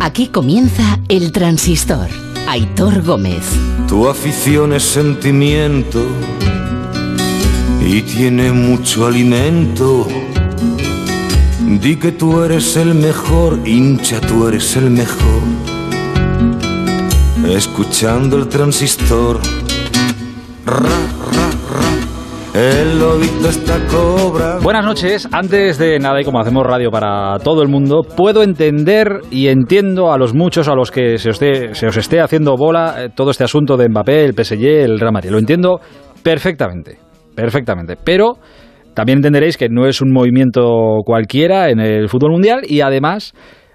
Aquí 0.00 0.28
comienza 0.28 0.98
El 1.08 1.32
Transistor. 1.32 2.08
Aitor 2.46 3.02
Gómez. 3.02 3.44
Tu 3.88 4.08
afición 4.08 4.72
es 4.72 4.82
sentimiento 4.82 6.04
y 7.80 8.02
tiene 8.02 8.52
mucho 8.52 9.06
alimento. 9.06 10.06
Di 11.80 11.96
que 11.96 12.12
tú 12.12 12.42
eres 12.42 12.76
el 12.76 12.94
mejor, 12.94 13.60
hincha, 13.66 14.20
tú 14.20 14.46
eres 14.46 14.76
el 14.76 14.90
mejor. 14.90 15.42
Escuchando 17.48 18.36
el 18.38 18.48
transistor. 18.48 19.40
Ra, 20.66 20.78
ra, 20.78 20.88
ra. 20.88 21.13
El 22.54 23.00
lobito 23.00 23.48
está 23.48 23.84
cobra. 23.88 24.58
Buenas 24.62 24.84
noches. 24.84 25.28
Antes 25.32 25.76
de 25.76 25.98
nada, 25.98 26.20
y 26.20 26.24
como 26.24 26.38
hacemos 26.38 26.64
radio 26.64 26.88
para 26.88 27.36
todo 27.40 27.62
el 27.62 27.68
mundo, 27.68 28.02
puedo 28.02 28.44
entender 28.44 29.22
y 29.32 29.48
entiendo 29.48 30.12
a 30.12 30.18
los 30.18 30.34
muchos 30.34 30.68
a 30.68 30.76
los 30.76 30.92
que 30.92 31.18
se 31.18 31.30
os 31.30 31.38
se 31.38 31.86
os 31.88 31.96
esté 31.96 32.20
haciendo 32.20 32.56
bola 32.56 32.94
eh, 32.96 33.08
todo 33.12 33.32
este 33.32 33.42
asunto 33.42 33.76
de 33.76 33.88
Mbappé, 33.88 34.24
el 34.24 34.34
PSG, 34.34 34.84
el 34.84 35.00
Real 35.00 35.12
Madrid. 35.12 35.30
Lo 35.30 35.38
entiendo 35.40 35.80
perfectamente, 36.22 36.98
perfectamente. 37.34 37.96
Pero 37.96 38.38
también 38.94 39.18
entenderéis 39.18 39.56
que 39.56 39.68
no 39.68 39.88
es 39.88 40.00
un 40.00 40.12
movimiento 40.12 41.00
cualquiera 41.04 41.70
en 41.70 41.80
el 41.80 42.08
fútbol 42.08 42.30
mundial 42.30 42.60
y 42.68 42.82
además 42.82 43.34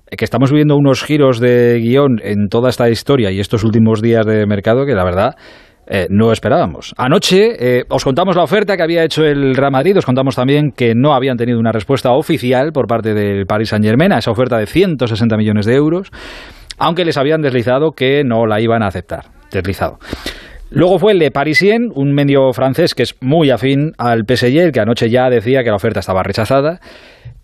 eh, 0.10 0.16
que 0.16 0.24
estamos 0.24 0.52
viviendo 0.52 0.78
unos 0.78 1.04
giros 1.04 1.42
de 1.42 1.82
guion 1.82 2.22
en 2.24 2.48
toda 2.48 2.70
esta 2.70 2.90
historia 2.90 3.30
y 3.30 3.42
estos 3.42 3.66
últimos 3.66 4.02
días 4.02 4.26
de 4.26 4.46
mercado 4.46 4.86
que 4.86 4.94
la 4.94 5.04
verdad 5.04 5.36
eh, 5.92 6.06
no 6.10 6.32
esperábamos. 6.32 6.94
Anoche 6.98 7.80
eh, 7.80 7.84
os 7.90 8.04
contamos 8.04 8.36
la 8.36 8.44
oferta 8.44 8.78
que 8.78 8.84
había 8.84 9.04
hecho 9.04 9.24
el 9.24 9.56
Real 9.56 9.72
Madrid, 9.72 9.98
os 9.98 10.06
contamos 10.06 10.36
también 10.36 10.72
que 10.72 10.94
no 10.96 11.14
habían 11.14 11.36
tenido 11.36 11.60
una 11.60 11.72
respuesta 11.72 12.12
oficial 12.12 12.72
por 12.72 12.86
parte 12.86 13.16
del 13.16 13.48
Paris 13.48 13.70
Saint 13.70 13.84
Germain 13.84 14.14
a 14.14 14.20
esa 14.20 14.30
oferta 14.30 14.60
de 14.60 14.68
160 14.68 15.36
millones 15.36 15.66
de 15.66 15.74
euros, 15.74 16.12
aunque 16.78 17.06
les 17.06 17.18
habían 17.18 17.42
deslizado 17.42 17.94
que 17.94 18.24
no 18.24 18.46
la 18.46 18.62
iban 18.62 18.84
a 18.84 18.88
aceptar. 18.88 19.26
Deslizado. 19.52 19.98
Luego 20.70 21.00
fue 21.00 21.14
el 21.14 21.20
de 21.20 21.32
Parisien, 21.32 21.90
un 21.96 22.14
medio 22.14 22.54
francés 22.54 22.94
que 22.94 23.02
es 23.02 23.16
muy 23.20 23.50
afín 23.50 23.94
al 23.98 24.26
PSG, 24.28 24.60
el 24.60 24.72
que 24.72 24.82
anoche 24.82 25.10
ya 25.10 25.28
decía 25.32 25.64
que 25.64 25.72
la 25.72 25.78
oferta 25.78 26.02
estaba 26.02 26.22
rechazada, 26.22 26.80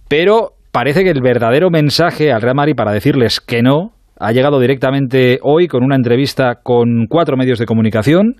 pero 0.07 0.51
parece 0.71 1.03
que 1.03 1.09
el 1.09 1.21
verdadero 1.21 1.71
mensaje 1.71 2.31
al 2.31 2.43
Real 2.43 2.53
Madrid 2.53 2.75
para 2.75 2.91
decirles 2.91 3.41
que 3.41 3.63
no 3.63 3.94
ha 4.17 4.31
llegado 4.31 4.59
directamente 4.59 5.39
hoy 5.41 5.67
con 5.67 5.83
una 5.83 5.95
entrevista 5.95 6.55
con 6.63 7.07
cuatro 7.07 7.37
medios 7.37 7.59
de 7.59 7.65
comunicación, 7.65 8.35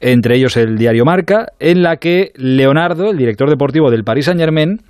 entre 0.00 0.36
ellos 0.36 0.56
el 0.56 0.76
diario 0.76 1.04
Marca, 1.04 1.46
en 1.60 1.82
la 1.82 1.96
que 1.96 2.32
Leonardo, 2.36 3.10
el 3.10 3.18
director 3.18 3.48
deportivo 3.48 3.90
del 3.90 4.04
Paris 4.04 4.26
Saint-Germain, 4.26 4.80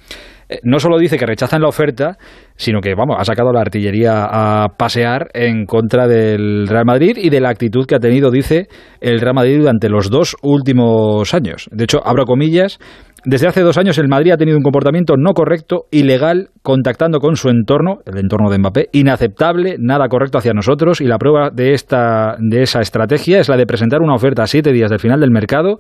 eh, 0.51 0.59
no 0.65 0.81
solo 0.81 0.99
dice 0.99 1.17
que 1.17 1.27
rechazan 1.27 1.63
la 1.63 1.69
oferta, 1.69 2.17
sino 2.57 2.81
que, 2.81 2.95
vamos, 2.95 3.17
ha 3.19 3.25
sacado 3.25 3.53
la 3.53 3.61
artillería 3.61 4.25
a 4.25 4.69
pasear 4.77 5.29
en 5.33 5.65
contra 5.65 6.09
del 6.09 6.67
Real 6.67 6.85
Madrid 6.85 7.17
y 7.17 7.31
de 7.31 7.41
la 7.41 7.51
actitud 7.51 7.87
que 7.87 7.95
ha 7.95 8.01
tenido, 8.01 8.33
dice, 8.33 8.67
el 9.01 9.21
Real 9.21 9.35
Madrid 9.35 9.59
durante 9.59 9.89
los 9.89 10.11
dos 10.11 10.37
últimos 10.43 11.33
años. 11.35 11.69
De 11.71 11.85
hecho, 11.85 12.01
abro 12.05 12.25
comillas, 12.25 12.81
desde 13.25 13.49
hace 13.49 13.61
dos 13.61 13.77
años 13.77 13.99
el 13.99 14.09
Madrid 14.09 14.33
ha 14.33 14.37
tenido 14.37 14.57
un 14.57 14.63
comportamiento 14.63 15.15
no 15.19 15.33
correcto, 15.35 15.85
ilegal, 15.91 16.49
contactando 16.63 17.19
con 17.19 17.37
su 17.37 17.51
entorno, 17.51 17.99
el 18.07 18.19
entorno 18.19 18.51
de 18.51 18.59
Mbappé, 18.59 18.89
inaceptable, 18.93 19.77
nada 19.79 20.09
correcto 20.09 20.39
hacia 20.39 20.55
nosotros 20.55 21.01
y 21.01 21.05
la 21.05 21.19
prueba 21.19 21.51
de, 21.51 21.75
esta, 21.75 22.37
de 22.39 22.63
esa 22.63 22.81
estrategia 22.81 23.39
es 23.39 23.49
la 23.49 23.57
de 23.57 23.67
presentar 23.67 24.01
una 24.01 24.15
oferta 24.15 24.43
a 24.43 24.47
siete 24.47 24.73
días 24.73 24.91
del 24.91 25.01
final 25.01 25.21
del 25.21 25.31
mercado 25.31 25.79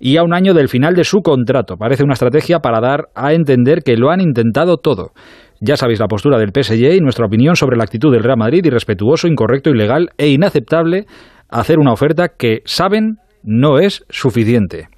y 0.00 0.16
a 0.16 0.22
un 0.22 0.32
año 0.32 0.54
del 0.54 0.68
final 0.68 0.94
de 0.94 1.04
su 1.04 1.18
contrato. 1.20 1.76
Parece 1.76 2.04
una 2.04 2.14
estrategia 2.14 2.60
para 2.60 2.80
dar 2.80 3.08
a 3.14 3.32
entender 3.32 3.82
que 3.82 3.96
lo 3.96 4.10
han 4.10 4.20
intentado 4.20 4.76
todo. 4.76 5.12
Ya 5.60 5.76
sabéis 5.76 5.98
la 5.98 6.06
postura 6.06 6.38
del 6.38 6.52
PSG 6.54 6.94
y 6.94 7.00
nuestra 7.00 7.26
opinión 7.26 7.56
sobre 7.56 7.76
la 7.76 7.84
actitud 7.84 8.12
del 8.12 8.22
Real 8.22 8.38
Madrid, 8.38 8.64
irrespetuoso, 8.64 9.26
incorrecto, 9.26 9.70
ilegal 9.70 10.10
e 10.16 10.28
inaceptable 10.28 11.06
hacer 11.48 11.78
una 11.78 11.92
oferta 11.92 12.28
que 12.28 12.62
saben 12.64 13.16
no 13.42 13.78
es 13.78 14.04
suficiente. 14.08 14.88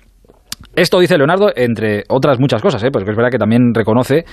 Esto 0.75 1.01
dice 1.01 1.19
Leonardo, 1.19 1.51
entre 1.55 2.05
otras 2.09 2.39
muchas 2.39 2.63
cosas, 2.63 2.83
¿eh? 2.85 2.91
porque 2.93 3.11
es 3.11 3.17
verdad 3.17 3.31
que 3.31 3.39
también 3.39 3.75
reconoce 3.75 4.25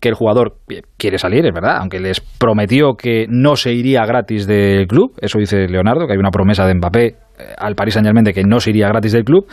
que 0.00 0.08
el 0.08 0.14
jugador 0.14 0.56
quiere 0.96 1.18
salir, 1.18 1.44
es 1.44 1.52
verdad, 1.52 1.76
aunque 1.78 2.00
les 2.00 2.20
prometió 2.20 2.94
que 2.94 3.26
no 3.28 3.54
se 3.56 3.72
iría 3.72 4.04
gratis 4.06 4.46
del 4.46 4.86
club, 4.86 5.12
eso 5.20 5.38
dice 5.38 5.68
Leonardo, 5.68 6.06
que 6.06 6.14
hay 6.14 6.18
una 6.18 6.30
promesa 6.30 6.66
de 6.66 6.74
Mbappé 6.74 7.06
eh, 7.06 7.14
al 7.58 7.74
Paris 7.74 7.94
Saint 7.94 8.06
Germain 8.06 8.24
de 8.24 8.32
que 8.32 8.42
no 8.42 8.60
se 8.60 8.70
iría 8.70 8.88
gratis 8.88 9.12
del 9.12 9.24
club. 9.24 9.46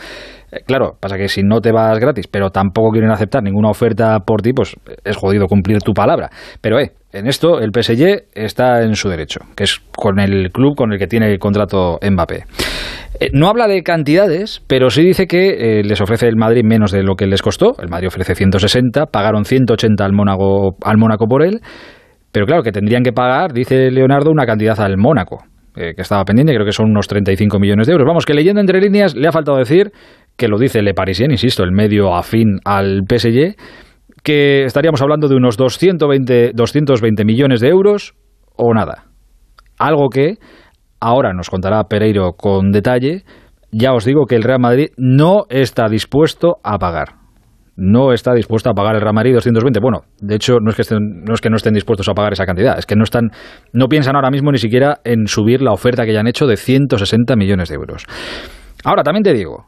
Eh, 0.50 0.60
claro, 0.66 0.96
pasa 0.98 1.18
que 1.18 1.28
si 1.28 1.42
no 1.42 1.60
te 1.60 1.70
vas 1.70 1.98
gratis, 1.98 2.26
pero 2.28 2.48
tampoco 2.48 2.90
quieren 2.90 3.10
aceptar 3.10 3.42
ninguna 3.42 3.68
oferta 3.68 4.20
por 4.20 4.40
ti, 4.40 4.54
pues 4.54 4.74
es 5.04 5.16
jodido 5.16 5.46
cumplir 5.46 5.80
tu 5.80 5.92
palabra. 5.92 6.30
Pero 6.62 6.80
eh, 6.80 6.92
en 7.12 7.26
esto 7.26 7.60
el 7.60 7.70
PSG 7.70 8.28
está 8.34 8.82
en 8.82 8.94
su 8.94 9.10
derecho, 9.10 9.40
que 9.54 9.64
es 9.64 9.80
con 9.94 10.18
el 10.18 10.50
club 10.50 10.76
con 10.76 10.92
el 10.92 10.98
que 10.98 11.06
tiene 11.06 11.30
el 11.30 11.38
contrato 11.38 11.98
Mbappé. 12.02 12.44
Eh, 13.20 13.30
no 13.32 13.48
habla 13.48 13.66
de 13.66 13.82
cantidades, 13.82 14.62
pero 14.66 14.90
sí 14.90 15.02
dice 15.02 15.26
que 15.26 15.80
eh, 15.80 15.82
les 15.84 16.00
ofrece 16.00 16.28
el 16.28 16.36
Madrid 16.36 16.62
menos 16.64 16.92
de 16.92 17.02
lo 17.02 17.16
que 17.16 17.26
les 17.26 17.42
costó. 17.42 17.74
El 17.80 17.88
Madrid 17.88 18.08
ofrece 18.08 18.34
160, 18.34 19.06
pagaron 19.06 19.44
180 19.44 20.04
al 20.04 20.12
Mónaco, 20.12 20.76
al 20.82 20.98
Mónaco 20.98 21.26
por 21.26 21.42
él. 21.42 21.60
Pero 22.30 22.46
claro, 22.46 22.62
que 22.62 22.72
tendrían 22.72 23.02
que 23.02 23.12
pagar, 23.12 23.52
dice 23.52 23.90
Leonardo, 23.90 24.30
una 24.30 24.46
cantidad 24.46 24.78
al 24.80 24.98
Mónaco, 24.98 25.38
eh, 25.74 25.94
que 25.94 26.02
estaba 26.02 26.24
pendiente, 26.24 26.52
creo 26.52 26.66
que 26.66 26.72
son 26.72 26.90
unos 26.90 27.08
35 27.08 27.58
millones 27.58 27.86
de 27.86 27.94
euros. 27.94 28.06
Vamos, 28.06 28.26
que 28.26 28.34
leyendo 28.34 28.60
entre 28.60 28.80
líneas 28.80 29.16
le 29.16 29.26
ha 29.26 29.32
faltado 29.32 29.58
decir, 29.58 29.90
que 30.36 30.46
lo 30.46 30.58
dice 30.58 30.82
Le 30.82 30.94
Parisien, 30.94 31.30
insisto, 31.30 31.64
el 31.64 31.72
medio 31.72 32.14
afín 32.14 32.60
al 32.64 33.02
PSG, 33.08 33.56
que 34.22 34.64
estaríamos 34.64 35.02
hablando 35.02 35.26
de 35.26 35.36
unos 35.36 35.56
220, 35.56 36.52
220 36.54 37.24
millones 37.24 37.60
de 37.60 37.68
euros 37.68 38.14
o 38.56 38.74
nada. 38.74 39.06
Algo 39.78 40.10
que 40.10 40.34
ahora 41.00 41.32
nos 41.32 41.50
contará 41.50 41.84
Pereiro 41.84 42.32
con 42.32 42.72
detalle, 42.72 43.24
ya 43.70 43.92
os 43.92 44.04
digo 44.04 44.26
que 44.26 44.36
el 44.36 44.42
Real 44.42 44.60
Madrid 44.60 44.88
no 44.96 45.44
está 45.50 45.88
dispuesto 45.88 46.56
a 46.62 46.78
pagar. 46.78 47.16
No 47.76 48.12
está 48.12 48.34
dispuesto 48.34 48.70
a 48.70 48.74
pagar 48.74 48.96
el 48.96 49.00
Real 49.00 49.14
Madrid 49.14 49.34
220. 49.34 49.78
Bueno, 49.80 50.00
de 50.20 50.34
hecho, 50.34 50.54
no 50.60 50.70
es, 50.70 50.76
que 50.76 50.82
no 50.98 51.32
es 51.32 51.40
que 51.40 51.48
no 51.48 51.56
estén 51.56 51.74
dispuestos 51.74 52.08
a 52.08 52.14
pagar 52.14 52.32
esa 52.32 52.44
cantidad, 52.44 52.76
es 52.76 52.86
que 52.86 52.96
no 52.96 53.04
están, 53.04 53.30
no 53.72 53.86
piensan 53.86 54.16
ahora 54.16 54.30
mismo 54.30 54.50
ni 54.50 54.58
siquiera 54.58 54.98
en 55.04 55.28
subir 55.28 55.62
la 55.62 55.72
oferta 55.72 56.04
que 56.04 56.12
ya 56.12 56.20
han 56.20 56.26
hecho 56.26 56.46
de 56.46 56.56
160 56.56 57.36
millones 57.36 57.68
de 57.68 57.76
euros. 57.76 58.04
Ahora, 58.84 59.04
también 59.04 59.22
te 59.22 59.32
digo 59.32 59.66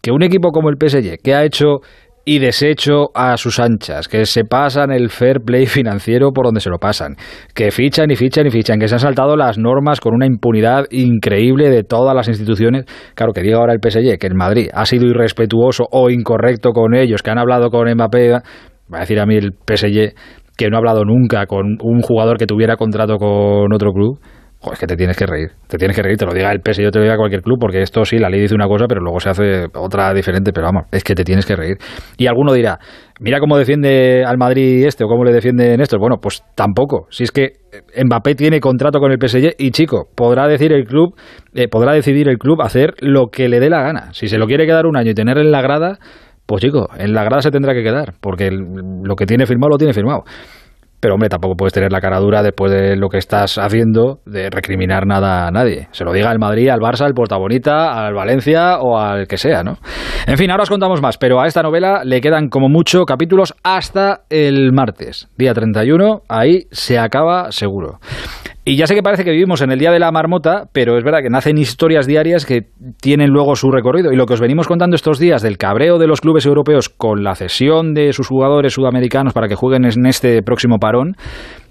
que 0.00 0.10
un 0.10 0.22
equipo 0.22 0.52
como 0.52 0.70
el 0.70 0.76
PSG, 0.76 1.18
que 1.22 1.34
ha 1.34 1.44
hecho 1.44 1.80
y 2.24 2.38
deshecho 2.38 3.10
a 3.14 3.36
sus 3.36 3.58
anchas, 3.58 4.08
que 4.08 4.24
se 4.26 4.44
pasan 4.44 4.92
el 4.92 5.10
fair 5.10 5.40
play 5.40 5.66
financiero 5.66 6.32
por 6.32 6.46
donde 6.46 6.60
se 6.60 6.70
lo 6.70 6.78
pasan, 6.78 7.16
que 7.54 7.70
fichan 7.70 8.10
y 8.10 8.16
fichan 8.16 8.46
y 8.46 8.50
fichan, 8.50 8.78
que 8.78 8.88
se 8.88 8.94
han 8.94 9.00
saltado 9.00 9.36
las 9.36 9.58
normas 9.58 10.00
con 10.00 10.14
una 10.14 10.26
impunidad 10.26 10.84
increíble 10.90 11.70
de 11.70 11.82
todas 11.82 12.14
las 12.14 12.28
instituciones. 12.28 12.84
Claro, 13.14 13.32
que 13.32 13.42
diga 13.42 13.58
ahora 13.58 13.72
el 13.72 13.80
PSG 13.80 14.18
que 14.18 14.26
el 14.26 14.34
Madrid 14.34 14.68
ha 14.72 14.86
sido 14.86 15.06
irrespetuoso 15.06 15.84
o 15.90 16.10
incorrecto 16.10 16.72
con 16.72 16.94
ellos, 16.94 17.22
que 17.22 17.30
han 17.30 17.38
hablado 17.38 17.70
con 17.70 17.90
Mbappé, 17.90 18.30
va 18.32 18.42
a 18.92 19.00
decir 19.00 19.18
a 19.20 19.26
mí 19.26 19.36
el 19.36 19.52
PSG 19.52 20.14
que 20.56 20.68
no 20.68 20.76
ha 20.76 20.78
hablado 20.78 21.04
nunca 21.04 21.46
con 21.46 21.78
un 21.82 22.02
jugador 22.02 22.36
que 22.36 22.46
tuviera 22.46 22.76
contrato 22.76 23.16
con 23.16 23.72
otro 23.72 23.92
club. 23.92 24.20
Es 24.62 24.78
que 24.78 24.86
te 24.86 24.94
tienes 24.94 25.16
que 25.16 25.24
reír, 25.24 25.52
te 25.68 25.78
tienes 25.78 25.96
que 25.96 26.02
reír, 26.02 26.18
te 26.18 26.26
lo 26.26 26.34
diga 26.34 26.52
el 26.52 26.60
PSG, 26.60 26.82
yo 26.82 26.90
te 26.90 26.98
lo 26.98 27.04
diga 27.04 27.16
cualquier 27.16 27.40
club, 27.40 27.58
porque 27.58 27.80
esto 27.80 28.04
sí, 28.04 28.18
la 28.18 28.28
ley 28.28 28.42
dice 28.42 28.54
una 28.54 28.66
cosa, 28.66 28.84
pero 28.86 29.00
luego 29.00 29.18
se 29.18 29.30
hace 29.30 29.66
otra 29.74 30.12
diferente, 30.12 30.52
pero 30.52 30.66
vamos, 30.66 30.84
es 30.92 31.02
que 31.02 31.14
te 31.14 31.24
tienes 31.24 31.46
que 31.46 31.56
reír. 31.56 31.78
Y 32.18 32.26
alguno 32.26 32.52
dirá, 32.52 32.78
mira 33.20 33.40
cómo 33.40 33.56
defiende 33.56 34.22
al 34.22 34.36
Madrid 34.36 34.84
este 34.86 35.04
o 35.04 35.08
cómo 35.08 35.24
le 35.24 35.32
defienden 35.32 35.80
estos. 35.80 35.98
Bueno, 35.98 36.16
pues 36.20 36.42
tampoco. 36.54 37.06
Si 37.08 37.24
es 37.24 37.32
que 37.32 37.52
Mbappé 38.04 38.34
tiene 38.34 38.60
contrato 38.60 39.00
con 39.00 39.10
el 39.10 39.18
PSG 39.18 39.54
y 39.58 39.70
chico, 39.70 40.08
podrá 40.14 40.46
decir 40.46 40.74
el 40.74 40.84
club, 40.84 41.14
eh, 41.54 41.68
podrá 41.68 41.94
decidir 41.94 42.28
el 42.28 42.36
club 42.36 42.60
hacer 42.60 42.94
lo 43.00 43.28
que 43.28 43.48
le 43.48 43.60
dé 43.60 43.70
la 43.70 43.80
gana. 43.80 44.12
Si 44.12 44.28
se 44.28 44.36
lo 44.36 44.46
quiere 44.46 44.66
quedar 44.66 44.84
un 44.84 44.94
año 44.94 45.12
y 45.12 45.14
tener 45.14 45.38
en 45.38 45.52
la 45.52 45.62
grada, 45.62 45.98
pues 46.44 46.62
chico, 46.62 46.88
en 46.98 47.14
la 47.14 47.24
grada 47.24 47.40
se 47.40 47.50
tendrá 47.50 47.72
que 47.72 47.82
quedar, 47.82 48.12
porque 48.20 48.50
lo 48.50 49.16
que 49.16 49.24
tiene 49.24 49.46
firmado 49.46 49.70
lo 49.70 49.78
tiene 49.78 49.94
firmado. 49.94 50.24
Pero 51.00 51.14
hombre, 51.14 51.28
tampoco 51.28 51.56
puedes 51.56 51.72
tener 51.72 51.90
la 51.90 52.00
cara 52.00 52.18
dura 52.20 52.42
después 52.42 52.70
de 52.70 52.96
lo 52.96 53.08
que 53.08 53.18
estás 53.18 53.56
haciendo 53.58 54.20
de 54.26 54.50
recriminar 54.50 55.06
nada 55.06 55.46
a 55.46 55.50
nadie. 55.50 55.88
Se 55.92 56.04
lo 56.04 56.12
diga 56.12 56.30
al 56.30 56.38
Madrid, 56.38 56.68
al 56.68 56.80
Barça, 56.80 57.06
al 57.06 57.14
Portabonita, 57.14 58.06
al 58.06 58.14
Valencia 58.14 58.78
o 58.80 58.98
al 58.98 59.26
que 59.26 59.38
sea, 59.38 59.62
¿no? 59.62 59.78
En 60.26 60.36
fin, 60.36 60.50
ahora 60.50 60.64
os 60.64 60.68
contamos 60.68 61.00
más, 61.00 61.16
pero 61.16 61.40
a 61.40 61.46
esta 61.46 61.62
novela 61.62 62.02
le 62.04 62.20
quedan 62.20 62.48
como 62.48 62.68
mucho 62.68 63.04
capítulos 63.04 63.54
hasta 63.62 64.22
el 64.28 64.72
martes, 64.72 65.28
día 65.36 65.54
31, 65.54 66.22
ahí 66.28 66.66
se 66.70 66.98
acaba 66.98 67.50
seguro. 67.50 67.98
Y 68.62 68.76
ya 68.76 68.86
sé 68.86 68.94
que 68.94 69.02
parece 69.02 69.24
que 69.24 69.30
vivimos 69.30 69.62
en 69.62 69.70
el 69.70 69.78
día 69.78 69.90
de 69.90 69.98
la 69.98 70.12
marmota, 70.12 70.64
pero 70.72 70.98
es 70.98 71.04
verdad 71.04 71.20
que 71.22 71.30
nacen 71.30 71.56
historias 71.56 72.06
diarias 72.06 72.44
que 72.44 72.68
tienen 73.00 73.30
luego 73.30 73.56
su 73.56 73.70
recorrido. 73.70 74.12
Y 74.12 74.16
lo 74.16 74.26
que 74.26 74.34
os 74.34 74.40
venimos 74.40 74.68
contando 74.68 74.96
estos 74.96 75.18
días 75.18 75.40
del 75.40 75.56
cabreo 75.56 75.98
de 75.98 76.06
los 76.06 76.20
clubes 76.20 76.44
europeos 76.44 76.90
con 76.90 77.24
la 77.24 77.34
cesión 77.34 77.94
de 77.94 78.12
sus 78.12 78.28
jugadores 78.28 78.74
sudamericanos 78.74 79.32
para 79.32 79.48
que 79.48 79.54
jueguen 79.54 79.86
en 79.86 80.04
este 80.04 80.42
próximo 80.42 80.78
parón, 80.78 81.16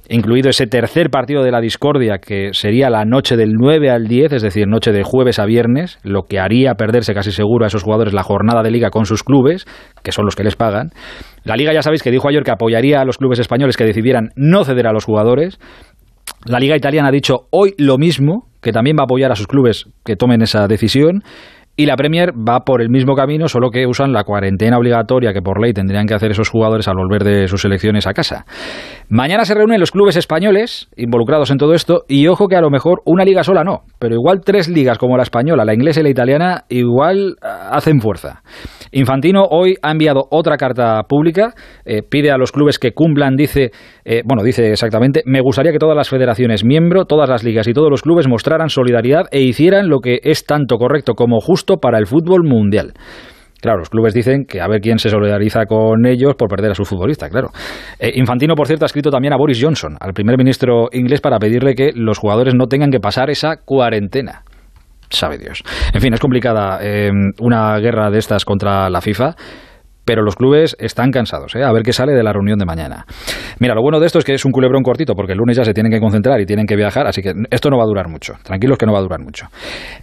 incluido 0.10 0.50
ese 0.50 0.66
tercer 0.66 1.12
partido 1.12 1.44
de 1.44 1.52
la 1.52 1.62
discordia 1.62 2.18
que 2.18 2.50
sería 2.54 2.90
la 2.90 3.06
noche 3.06 3.38
del 3.38 3.54
9 3.54 3.92
al 3.92 4.08
10, 4.08 4.34
es 4.34 4.42
decir, 4.42 4.68
noche 4.68 4.92
de 4.92 5.04
jueves 5.04 5.38
a 5.38 5.46
viernes, 5.46 6.00
lo 6.04 6.24
que 6.24 6.40
haría 6.40 6.74
perderse 6.74 7.14
casi 7.14 7.32
seguro 7.32 7.66
a 7.66 7.68
esos 7.68 7.84
jugadores 7.84 8.14
la 8.14 8.24
jornada 8.24 8.64
de 8.64 8.72
liga 8.72 8.90
con 8.90 9.06
sus 9.06 9.24
clubes, 9.24 9.66
que 10.04 10.12
son 10.12 10.26
los 10.26 10.36
que 10.36 10.44
les 10.44 10.56
pagan. 10.56 10.90
La 11.44 11.56
liga 11.56 11.72
ya 11.72 11.84
sabéis 11.84 12.02
que 12.02 12.12
dijo 12.12 12.28
ayer 12.28 12.44
que 12.44 12.52
apoyaría 12.52 13.00
a 13.00 13.06
los 13.06 13.18
clubes 13.18 13.40
españoles 13.40 13.78
que 13.78 13.86
decidieran 13.86 14.32
no 14.36 14.66
ceder 14.66 14.88
a 14.88 14.94
los 14.94 15.06
jugadores 15.06 15.60
La 16.46 16.60
Liga 16.60 16.76
Italiana 16.76 17.10
ha 17.10 17.12
dicho 17.12 17.48
hoy 17.52 17.74
lo 17.78 17.98
mismo, 17.98 18.48
que 18.62 18.72
también 18.72 18.96
va 18.98 19.02
a 19.02 19.06
apoyar 19.06 19.32
a 19.32 19.36
sus 19.36 19.48
clubes 19.48 19.88
que 20.06 20.16
tomen 20.16 20.42
esa 20.42 20.68
decisión. 20.68 21.22
Y 21.76 21.86
la 21.86 21.96
Premier 21.96 22.34
va 22.34 22.66
por 22.66 22.82
el 22.82 22.90
mismo 22.90 23.16
camino, 23.16 23.48
solo 23.48 23.70
que 23.70 23.88
usan 23.88 24.12
la 24.12 24.26
cuarentena 24.26 24.78
obligatoria 24.78 25.32
que 25.32 25.42
por 25.42 25.62
ley 25.62 25.72
tendrían 25.72 26.08
que 26.08 26.14
hacer 26.14 26.32
esos 26.32 26.50
jugadores 26.50 26.90
al 26.90 26.98
volver 26.98 27.24
de 27.24 27.48
sus 27.48 27.62
selecciones 27.62 28.06
a 28.06 28.12
casa. 28.12 28.46
Mañana 29.08 29.46
se 29.46 29.54
reúnen 29.54 29.80
los 29.80 29.92
clubes 29.92 30.18
españoles 30.18 30.90
involucrados 30.98 31.52
en 31.52 31.58
todo 31.58 31.74
esto 31.74 32.04
y 32.10 32.28
ojo 32.28 32.50
que 32.50 32.58
a 32.58 32.62
lo 32.62 32.70
mejor 32.70 33.02
una 33.06 33.24
liga 33.24 33.46
sola 33.46 33.64
no, 33.64 33.84
pero 33.98 34.14
igual 34.14 34.42
tres 34.44 34.68
ligas 34.68 34.98
como 34.98 35.16
la 35.16 35.24
española, 35.24 35.64
la 35.64 35.74
inglesa 35.74 36.02
y 36.02 36.04
la 36.04 36.10
italiana 36.10 36.66
igual 36.68 37.38
ah, 37.42 37.70
hacen 37.72 38.02
fuerza. 38.02 38.42
Infantino 38.92 39.44
hoy 39.50 39.76
ha 39.82 39.92
enviado 39.92 40.28
otra 40.32 40.58
carta 40.58 41.02
pública, 41.04 41.54
eh, 41.86 42.02
pide 42.02 42.32
a 42.32 42.38
los 42.38 42.52
clubes 42.52 42.78
que 42.78 42.92
cumplan, 42.92 43.38
dice, 43.38 43.72
eh, 44.12 44.24
bueno, 44.26 44.42
dice 44.42 44.72
exactamente, 44.72 45.22
me 45.28 45.40
gustaría 45.40 45.72
que 45.72 45.78
todas 45.78 45.96
las 45.96 46.10
federaciones 46.10 46.66
miembro, 46.66 47.06
todas 47.06 47.30
las 47.30 47.44
ligas 47.44 47.68
y 47.68 47.74
todos 47.74 47.92
los 47.92 48.02
clubes 48.02 48.28
mostraran 48.28 48.70
solidaridad 48.70 49.26
e 49.30 49.42
hicieran 49.42 49.88
lo 49.88 50.00
que 50.00 50.20
es 50.24 50.48
tanto 50.48 50.78
correcto 50.78 51.14
como 51.14 51.40
justo 51.40 51.78
para 51.78 52.00
el 52.00 52.08
fútbol 52.08 52.42
mundial. 52.44 52.94
Claro, 53.62 53.78
los 53.78 53.92
clubes 53.92 54.16
dicen 54.16 54.46
que 54.46 54.62
a 54.62 54.68
ver 54.68 54.82
quién 54.82 54.98
se 54.98 55.12
solidariza 55.12 55.68
con 55.68 56.08
ellos 56.08 56.34
por 56.34 56.48
perder 56.50 56.72
a 56.72 56.74
su 56.74 56.86
futbolista, 56.86 57.30
claro. 57.30 57.50
Eh, 58.00 58.14
Infantino, 58.16 58.56
por 58.56 58.66
cierto, 58.66 58.86
ha 58.86 58.88
escrito 58.88 59.12
también 59.12 59.34
a 59.34 59.38
Boris 59.38 59.60
Johnson, 59.62 59.96
al 60.00 60.14
primer 60.14 60.40
ministro 60.40 60.88
inglés, 60.92 61.22
para 61.22 61.38
pedirle 61.38 61.76
que 61.76 61.92
los 61.94 62.18
jugadores 62.18 62.56
no 62.56 62.66
tengan 62.66 62.90
que 62.90 63.00
pasar 63.00 63.30
esa 63.30 63.58
cuarentena. 63.58 64.42
Sabe 65.12 65.38
Dios. 65.38 65.62
En 65.94 66.02
fin, 66.02 66.16
es 66.16 66.20
complicada 66.20 66.80
eh, 66.82 67.12
una 67.42 67.78
guerra 67.78 68.10
de 68.10 68.18
estas 68.18 68.44
contra 68.44 68.90
la 68.90 69.02
FIFA 69.02 69.36
pero 70.10 70.24
los 70.24 70.36
clubes 70.36 70.76
están 70.80 71.12
cansados, 71.12 71.54
¿eh? 71.56 71.64
a 71.64 71.72
ver 71.72 71.84
qué 71.84 71.94
sale 71.94 72.14
de 72.14 72.24
la 72.24 72.34
reunión 72.34 72.58
de 72.58 72.66
mañana. 72.66 73.06
Mira, 73.60 73.76
lo 73.76 73.84
bueno 73.84 74.00
de 74.00 74.08
esto 74.08 74.18
es 74.18 74.26
que 74.26 74.34
es 74.34 74.44
un 74.44 74.52
culebrón 74.52 74.82
cortito, 74.82 75.14
porque 75.14 75.34
el 75.34 75.38
lunes 75.38 75.56
ya 75.56 75.64
se 75.64 75.72
tienen 75.72 75.92
que 75.92 76.00
concentrar 76.00 76.42
y 76.42 76.48
tienen 76.48 76.66
que 76.66 76.76
viajar, 76.76 77.06
así 77.06 77.22
que 77.22 77.34
esto 77.52 77.70
no 77.70 77.78
va 77.78 77.84
a 77.84 77.86
durar 77.86 78.10
mucho. 78.10 78.34
Tranquilos 78.42 78.80
que 78.80 78.88
no 78.88 78.94
va 78.94 78.98
a 78.98 79.02
durar 79.04 79.20
mucho. 79.20 79.46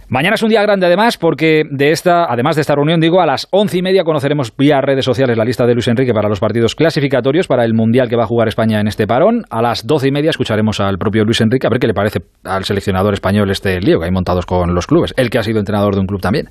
Mañana 0.07 0.35
es 0.35 0.43
un 0.43 0.47
día 0.47 0.61
grande 0.61 0.85
además, 0.85 1.17
porque 1.17 1.63
de 1.69 1.91
esta, 1.91 2.23
además 2.23 2.55
de 2.55 2.61
esta 2.61 2.73
reunión, 2.75 3.01
digo, 3.01 3.19
a 3.19 3.25
las 3.25 3.49
once 3.51 3.79
y 3.79 3.81
media 3.81 4.05
conoceremos 4.05 4.55
vía 4.55 4.79
redes 4.79 5.03
sociales 5.03 5.37
la 5.37 5.43
lista 5.43 5.65
de 5.65 5.73
Luis 5.73 5.89
Enrique 5.89 6.13
para 6.13 6.29
los 6.29 6.39
partidos 6.39 6.73
clasificatorios 6.73 7.45
para 7.45 7.65
el 7.65 7.73
Mundial 7.73 8.07
que 8.07 8.15
va 8.15 8.23
a 8.23 8.27
jugar 8.27 8.47
España 8.47 8.79
en 8.79 8.87
este 8.87 9.07
parón. 9.07 9.43
A 9.49 9.61
las 9.61 9.85
doce 9.85 10.07
y 10.07 10.11
media 10.13 10.29
escucharemos 10.29 10.79
al 10.79 10.97
propio 10.97 11.25
Luis 11.25 11.41
Enrique 11.41 11.67
a 11.67 11.69
ver 11.69 11.79
qué 11.79 11.87
le 11.87 11.93
parece 11.93 12.21
al 12.45 12.63
seleccionador 12.63 13.13
español 13.13 13.51
este 13.51 13.81
lío 13.81 13.99
que 13.99 14.05
hay 14.05 14.11
montados 14.11 14.45
con 14.45 14.73
los 14.73 14.87
clubes, 14.87 15.13
el 15.17 15.29
que 15.29 15.37
ha 15.37 15.43
sido 15.43 15.59
entrenador 15.59 15.95
de 15.95 15.99
un 15.99 16.07
club 16.07 16.21
también. 16.21 16.47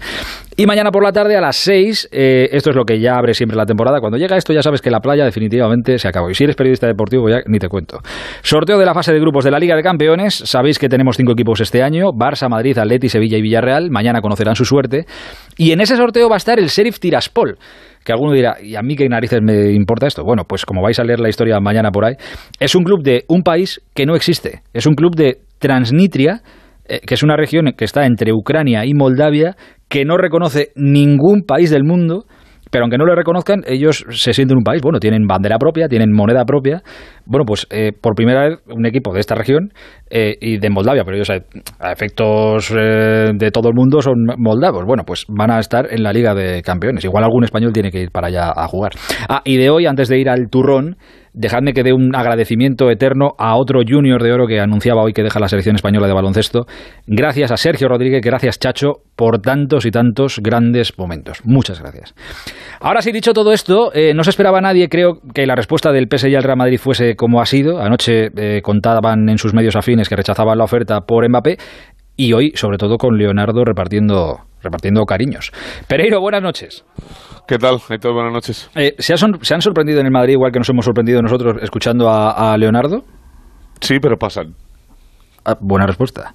Y 0.58 0.66
mañana 0.66 0.90
por 0.90 1.02
la 1.02 1.12
tarde 1.12 1.38
a 1.38 1.40
las 1.40 1.56
seis, 1.56 2.06
eh, 2.12 2.50
esto 2.52 2.68
es 2.68 2.76
lo 2.76 2.84
que 2.84 3.00
ya 3.00 3.16
abre 3.16 3.32
siempre 3.32 3.45
la 3.54 3.66
temporada, 3.66 4.00
cuando 4.00 4.18
llega 4.18 4.36
esto 4.36 4.52
ya 4.52 4.62
sabes 4.62 4.80
que 4.80 4.90
la 4.90 5.00
playa 5.00 5.24
definitivamente 5.24 5.98
se 5.98 6.08
acabó. 6.08 6.30
Y 6.30 6.34
si 6.34 6.44
eres 6.44 6.56
periodista 6.56 6.86
deportivo 6.86 7.28
ya 7.28 7.40
ni 7.46 7.58
te 7.58 7.68
cuento. 7.68 8.00
Sorteo 8.42 8.78
de 8.78 8.86
la 8.86 8.94
fase 8.94 9.12
de 9.12 9.20
grupos 9.20 9.44
de 9.44 9.50
la 9.50 9.58
Liga 9.58 9.76
de 9.76 9.82
Campeones. 9.82 10.34
Sabéis 10.34 10.78
que 10.78 10.88
tenemos 10.88 11.16
cinco 11.16 11.32
equipos 11.32 11.60
este 11.60 11.82
año. 11.82 12.08
Barça, 12.12 12.48
Madrid, 12.48 12.76
Atleti, 12.78 13.08
Sevilla 13.08 13.38
y 13.38 13.42
Villarreal. 13.42 13.90
Mañana 13.90 14.20
conocerán 14.20 14.56
su 14.56 14.64
suerte. 14.64 15.06
Y 15.56 15.72
en 15.72 15.80
ese 15.80 15.96
sorteo 15.96 16.28
va 16.28 16.36
a 16.36 16.38
estar 16.38 16.58
el 16.58 16.68
Sheriff 16.68 16.98
Tiraspol 16.98 17.58
que 18.06 18.12
alguno 18.12 18.32
dirá, 18.32 18.58
¿y 18.62 18.76
a 18.76 18.82
mí 18.82 18.94
qué 18.94 19.08
narices 19.08 19.40
me 19.42 19.72
importa 19.72 20.06
esto? 20.06 20.22
Bueno, 20.22 20.44
pues 20.48 20.64
como 20.64 20.80
vais 20.80 20.96
a 21.00 21.02
leer 21.02 21.18
la 21.18 21.28
historia 21.28 21.58
mañana 21.58 21.90
por 21.90 22.04
ahí, 22.04 22.14
es 22.60 22.76
un 22.76 22.84
club 22.84 23.02
de 23.02 23.24
un 23.26 23.42
país 23.42 23.82
que 23.94 24.06
no 24.06 24.14
existe. 24.14 24.62
Es 24.72 24.86
un 24.86 24.94
club 24.94 25.16
de 25.16 25.38
Transnistria, 25.58 26.40
eh, 26.88 27.00
que 27.04 27.14
es 27.14 27.24
una 27.24 27.36
región 27.36 27.72
que 27.76 27.84
está 27.84 28.06
entre 28.06 28.32
Ucrania 28.32 28.84
y 28.86 28.94
Moldavia, 28.94 29.56
que 29.88 30.04
no 30.04 30.16
reconoce 30.16 30.70
ningún 30.76 31.42
país 31.42 31.70
del 31.70 31.82
mundo 31.82 32.26
pero 32.70 32.84
aunque 32.84 32.98
no 32.98 33.04
lo 33.04 33.14
reconozcan, 33.14 33.62
ellos 33.66 34.04
se 34.10 34.32
sienten 34.32 34.58
un 34.58 34.64
país. 34.64 34.82
Bueno, 34.82 34.98
tienen 34.98 35.26
bandera 35.26 35.58
propia, 35.58 35.88
tienen 35.88 36.12
moneda 36.12 36.44
propia. 36.44 36.82
Bueno, 37.24 37.44
pues 37.44 37.66
eh, 37.70 37.92
por 37.92 38.14
primera 38.14 38.48
vez 38.48 38.58
un 38.68 38.86
equipo 38.86 39.12
de 39.12 39.20
esta 39.20 39.34
región 39.34 39.72
eh, 40.10 40.36
y 40.40 40.58
de 40.58 40.70
Moldavia, 40.70 41.04
pero 41.04 41.16
ellos 41.16 41.30
a, 41.30 41.92
efectos 41.92 42.72
eh, 42.76 43.30
de 43.34 43.50
todo 43.50 43.68
el 43.68 43.74
mundo 43.74 44.02
son 44.02 44.26
moldavos. 44.38 44.84
Bueno, 44.84 45.04
pues 45.04 45.24
van 45.28 45.50
a 45.50 45.58
estar 45.58 45.92
en 45.92 46.02
la 46.02 46.12
Liga 46.12 46.34
de 46.34 46.62
Campeones. 46.62 47.04
Igual 47.04 47.24
algún 47.24 47.44
español 47.44 47.72
tiene 47.72 47.90
que 47.90 48.00
ir 48.00 48.10
para 48.10 48.28
allá 48.28 48.52
a 48.54 48.66
jugar. 48.66 48.92
Ah, 49.28 49.42
y 49.44 49.56
de 49.56 49.70
hoy, 49.70 49.86
antes 49.86 50.08
de 50.08 50.18
ir 50.18 50.28
al 50.28 50.48
turrón, 50.50 50.96
dejadme 51.36 51.74
que 51.74 51.82
dé 51.82 51.92
un 51.92 52.16
agradecimiento 52.16 52.90
eterno 52.90 53.34
a 53.38 53.56
otro 53.56 53.82
junior 53.86 54.22
de 54.22 54.32
oro 54.32 54.46
que 54.46 54.58
anunciaba 54.58 55.02
hoy 55.02 55.12
que 55.12 55.22
deja 55.22 55.38
la 55.38 55.48
selección 55.48 55.76
española 55.76 56.08
de 56.08 56.14
baloncesto. 56.14 56.66
Gracias 57.06 57.52
a 57.52 57.56
Sergio 57.56 57.88
Rodríguez, 57.88 58.22
gracias 58.22 58.58
Chacho 58.58 59.02
por 59.14 59.40
tantos 59.40 59.86
y 59.86 59.90
tantos 59.90 60.40
grandes 60.42 60.98
momentos. 60.98 61.40
Muchas 61.44 61.80
gracias. 61.80 62.14
Ahora 62.80 63.02
sí, 63.02 63.12
dicho 63.12 63.32
todo 63.32 63.52
esto, 63.52 63.92
eh, 63.94 64.14
no 64.14 64.24
se 64.24 64.30
esperaba 64.30 64.60
nadie, 64.60 64.88
creo, 64.88 65.20
que 65.34 65.46
la 65.46 65.54
respuesta 65.54 65.92
del 65.92 66.08
PSG 66.10 66.36
al 66.36 66.42
Real 66.42 66.58
Madrid 66.58 66.78
fuese 66.78 67.16
como 67.16 67.40
ha 67.40 67.46
sido. 67.46 67.80
Anoche 67.80 68.30
eh, 68.36 68.62
contaban 68.62 69.28
en 69.28 69.38
sus 69.38 69.54
medios 69.54 69.76
afines 69.76 70.08
que 70.08 70.16
rechazaban 70.16 70.58
la 70.58 70.64
oferta 70.64 71.02
por 71.02 71.28
Mbappé 71.28 71.58
y 72.16 72.32
hoy, 72.32 72.52
sobre 72.54 72.78
todo, 72.78 72.96
con 72.96 73.16
Leonardo 73.16 73.64
repartiendo, 73.64 74.40
repartiendo 74.62 75.04
cariños. 75.04 75.52
Pereiro, 75.86 76.20
buenas 76.20 76.42
noches. 76.42 76.84
¿Qué 77.46 77.58
tal, 77.58 77.78
Héctor? 77.88 78.14
Buenas 78.14 78.32
noches. 78.32 78.70
Eh, 78.74 78.94
¿se, 78.98 79.14
han 79.14 79.62
sorprendido 79.62 80.00
en 80.00 80.06
el 80.06 80.12
Madrid 80.12 80.32
igual 80.32 80.50
que 80.50 80.58
nos 80.58 80.68
hemos 80.68 80.84
sorprendido 80.84 81.22
nosotros 81.22 81.62
escuchando 81.62 82.10
a, 82.10 82.56
Leonardo? 82.58 83.04
Sí, 83.80 83.98
pero 84.00 84.16
pasan. 84.16 84.54
Ah, 85.44 85.56
buena 85.60 85.86
respuesta. 85.86 86.34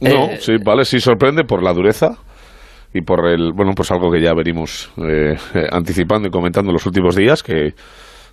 No, 0.00 0.26
eh, 0.26 0.36
sí, 0.38 0.52
vale, 0.64 0.84
sí 0.84 1.00
sorprende 1.00 1.42
por 1.42 1.64
la 1.64 1.72
dureza 1.72 2.16
y 2.94 3.00
por 3.00 3.26
el, 3.26 3.52
bueno, 3.52 3.72
pues 3.74 3.90
algo 3.90 4.10
que 4.12 4.22
ya 4.22 4.34
venimos 4.34 4.92
eh, 4.98 5.36
anticipando 5.72 6.28
y 6.28 6.30
comentando 6.30 6.70
en 6.70 6.74
los 6.74 6.86
últimos 6.86 7.16
días, 7.16 7.42
que 7.42 7.74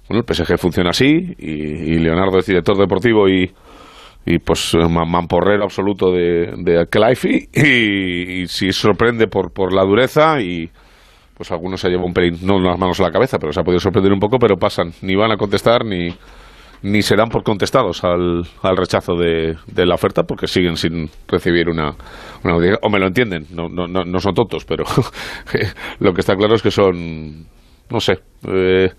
bueno, 0.07 0.23
el 0.27 0.35
PSG 0.35 0.57
funciona 0.59 0.89
así 0.91 1.35
y, 1.37 1.97
Leonardo 1.97 2.39
es 2.39 2.45
director 2.45 2.77
deportivo 2.77 3.27
y, 3.29 3.51
y 4.25 4.39
pues 4.39 4.75
mamporrero 4.75 5.63
absoluto 5.63 6.11
de, 6.11 6.53
de 6.57 7.47
y, 7.53 8.41
y, 8.41 8.47
sí 8.47 8.71
sorprende 8.71 9.27
por, 9.27 9.51
por 9.51 9.73
la 9.73 9.83
dureza 9.83 10.41
y 10.41 10.69
pues 11.35 11.51
algunos 11.51 11.79
se 11.79 11.89
llevan 11.89 12.05
un 12.05 12.13
pelín, 12.13 12.37
no 12.41 12.59
las 12.59 12.77
manos 12.77 12.99
a 12.99 13.03
la 13.03 13.11
cabeza, 13.11 13.39
pero 13.39 13.53
se 13.53 13.61
ha 13.61 13.63
podido 13.63 13.79
sorprender 13.79 14.11
un 14.11 14.19
poco, 14.19 14.37
pero 14.39 14.57
pasan, 14.57 14.91
ni 15.01 15.15
van 15.15 15.31
a 15.31 15.37
contestar 15.37 15.85
ni, 15.85 16.13
ni 16.81 17.01
serán 17.01 17.29
por 17.29 17.43
contestados 17.43 18.03
al, 18.03 18.45
al 18.61 18.77
rechazo 18.77 19.15
de, 19.15 19.55
de, 19.67 19.85
la 19.85 19.95
oferta 19.95 20.23
porque 20.23 20.47
siguen 20.47 20.77
sin 20.77 21.09
recibir 21.27 21.69
una, 21.69 21.95
una. 22.43 22.55
O 22.81 22.89
me 22.89 22.99
lo 22.99 23.07
entienden, 23.07 23.47
no, 23.51 23.69
no, 23.69 23.87
no, 23.87 24.19
son 24.19 24.33
tontos, 24.33 24.65
pero 24.65 24.83
lo 25.99 26.13
que 26.13 26.21
está 26.21 26.35
claro 26.35 26.55
es 26.55 26.61
que 26.61 26.71
son, 26.71 27.47
no 27.89 27.99
sé, 27.99 28.19
eh, 28.47 28.91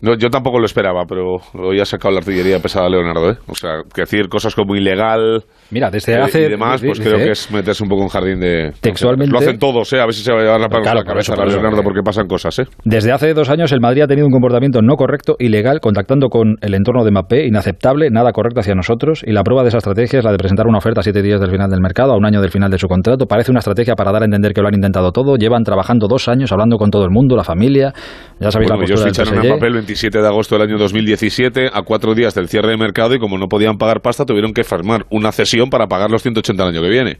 no, 0.00 0.16
yo 0.16 0.30
tampoco 0.30 0.58
lo 0.58 0.66
esperaba, 0.66 1.04
pero 1.08 1.36
hoy 1.54 1.80
ha 1.80 1.84
sacado 1.84 2.12
la 2.12 2.18
artillería 2.18 2.60
pesada 2.60 2.88
Leonardo, 2.88 3.32
¿eh? 3.32 3.36
O 3.48 3.54
sea, 3.54 3.82
que 3.94 4.02
decir 4.02 4.28
cosas 4.28 4.54
como 4.54 4.76
ilegal 4.76 5.42
Mira, 5.70 5.90
desde 5.90 6.14
eh, 6.14 6.20
hace... 6.20 6.46
y 6.46 6.48
demás, 6.48 6.80
pues 6.84 7.00
creo 7.00 7.16
que 7.16 7.32
es 7.32 7.50
meterse 7.50 7.82
un 7.82 7.88
poco 7.88 8.02
en 8.02 8.08
jardín 8.08 8.40
de... 8.40 8.72
Textualmente... 8.80 9.32
lo 9.32 9.38
hacen 9.38 9.58
todos, 9.58 9.92
¿eh? 9.92 10.00
A 10.00 10.06
ver 10.06 10.14
si 10.14 10.22
se 10.22 10.32
va 10.32 10.38
a 10.38 10.42
llevar 10.42 10.60
la 10.60 10.68
palabra 10.68 10.92
a 10.92 10.94
la 10.94 11.04
cabeza 11.04 11.34
a 11.34 11.44
Leonardo, 11.44 11.82
porque 11.82 12.00
pasan 12.02 12.26
cosas, 12.26 12.58
¿eh? 12.60 12.64
Desde 12.84 13.12
hace 13.12 13.34
dos 13.34 13.50
años 13.50 13.72
el 13.72 13.80
Madrid 13.80 14.02
ha 14.02 14.06
tenido 14.06 14.26
un 14.26 14.32
comportamiento 14.32 14.80
no 14.82 14.94
correcto, 14.96 15.36
ilegal, 15.38 15.80
contactando 15.80 16.28
con 16.28 16.56
el 16.60 16.74
entorno 16.74 17.04
de 17.04 17.10
Mbappé, 17.10 17.46
inaceptable, 17.46 18.10
nada 18.10 18.32
correcto 18.32 18.60
hacia 18.60 18.74
nosotros, 18.74 19.22
y 19.26 19.32
la 19.32 19.42
prueba 19.42 19.62
de 19.62 19.68
esa 19.68 19.78
estrategia 19.78 20.20
es 20.20 20.24
la 20.24 20.32
de 20.32 20.38
presentar 20.38 20.66
una 20.66 20.78
oferta 20.78 21.00
a 21.00 21.02
siete 21.02 21.22
días 21.22 21.40
del 21.40 21.50
final 21.50 21.70
del 21.70 21.80
mercado, 21.80 22.12
a 22.12 22.16
un 22.16 22.24
año 22.24 22.40
del 22.40 22.50
final 22.50 22.70
de 22.70 22.78
su 22.78 22.88
contrato. 22.88 23.26
Parece 23.26 23.50
una 23.50 23.58
estrategia 23.58 23.94
para 23.94 24.12
dar 24.12 24.22
a 24.22 24.24
entender 24.24 24.52
que 24.52 24.62
lo 24.62 24.68
han 24.68 24.74
intentado 24.74 25.12
todo. 25.12 25.36
Llevan 25.36 25.64
trabajando 25.64 26.06
dos 26.08 26.28
años, 26.28 26.50
hablando 26.52 26.78
con 26.78 26.90
todo 26.90 27.04
el 27.04 27.10
mundo, 27.10 27.36
la 27.36 27.44
familia... 27.44 27.92
Ya 28.40 28.52
sabéis 28.52 28.70
la 28.70 28.76
postura 28.76 29.00
ellos 29.00 29.18
ficharon 29.18 29.38
a 29.38 29.42
Mbappé 29.42 29.66
el 29.66 29.76
27 29.88 30.20
de 30.20 30.28
agosto 30.28 30.54
del 30.54 30.68
año 30.68 30.76
2017 30.76 31.70
a 31.72 31.80
cuatro 31.80 32.14
días 32.14 32.34
del 32.34 32.50
cierre 32.50 32.72
de 32.72 32.76
mercado 32.76 33.14
y 33.14 33.18
como 33.18 33.38
no 33.38 33.48
podían 33.48 33.78
pagar 33.78 34.02
pasta 34.02 34.26
tuvieron 34.26 34.52
que 34.52 34.62
firmar 34.62 35.06
una 35.08 35.32
cesión 35.32 35.70
para 35.70 35.86
pagar 35.86 36.10
los 36.10 36.20
180 36.20 36.62
el 36.62 36.68
año 36.68 36.82
que 36.82 36.90
viene. 36.90 37.18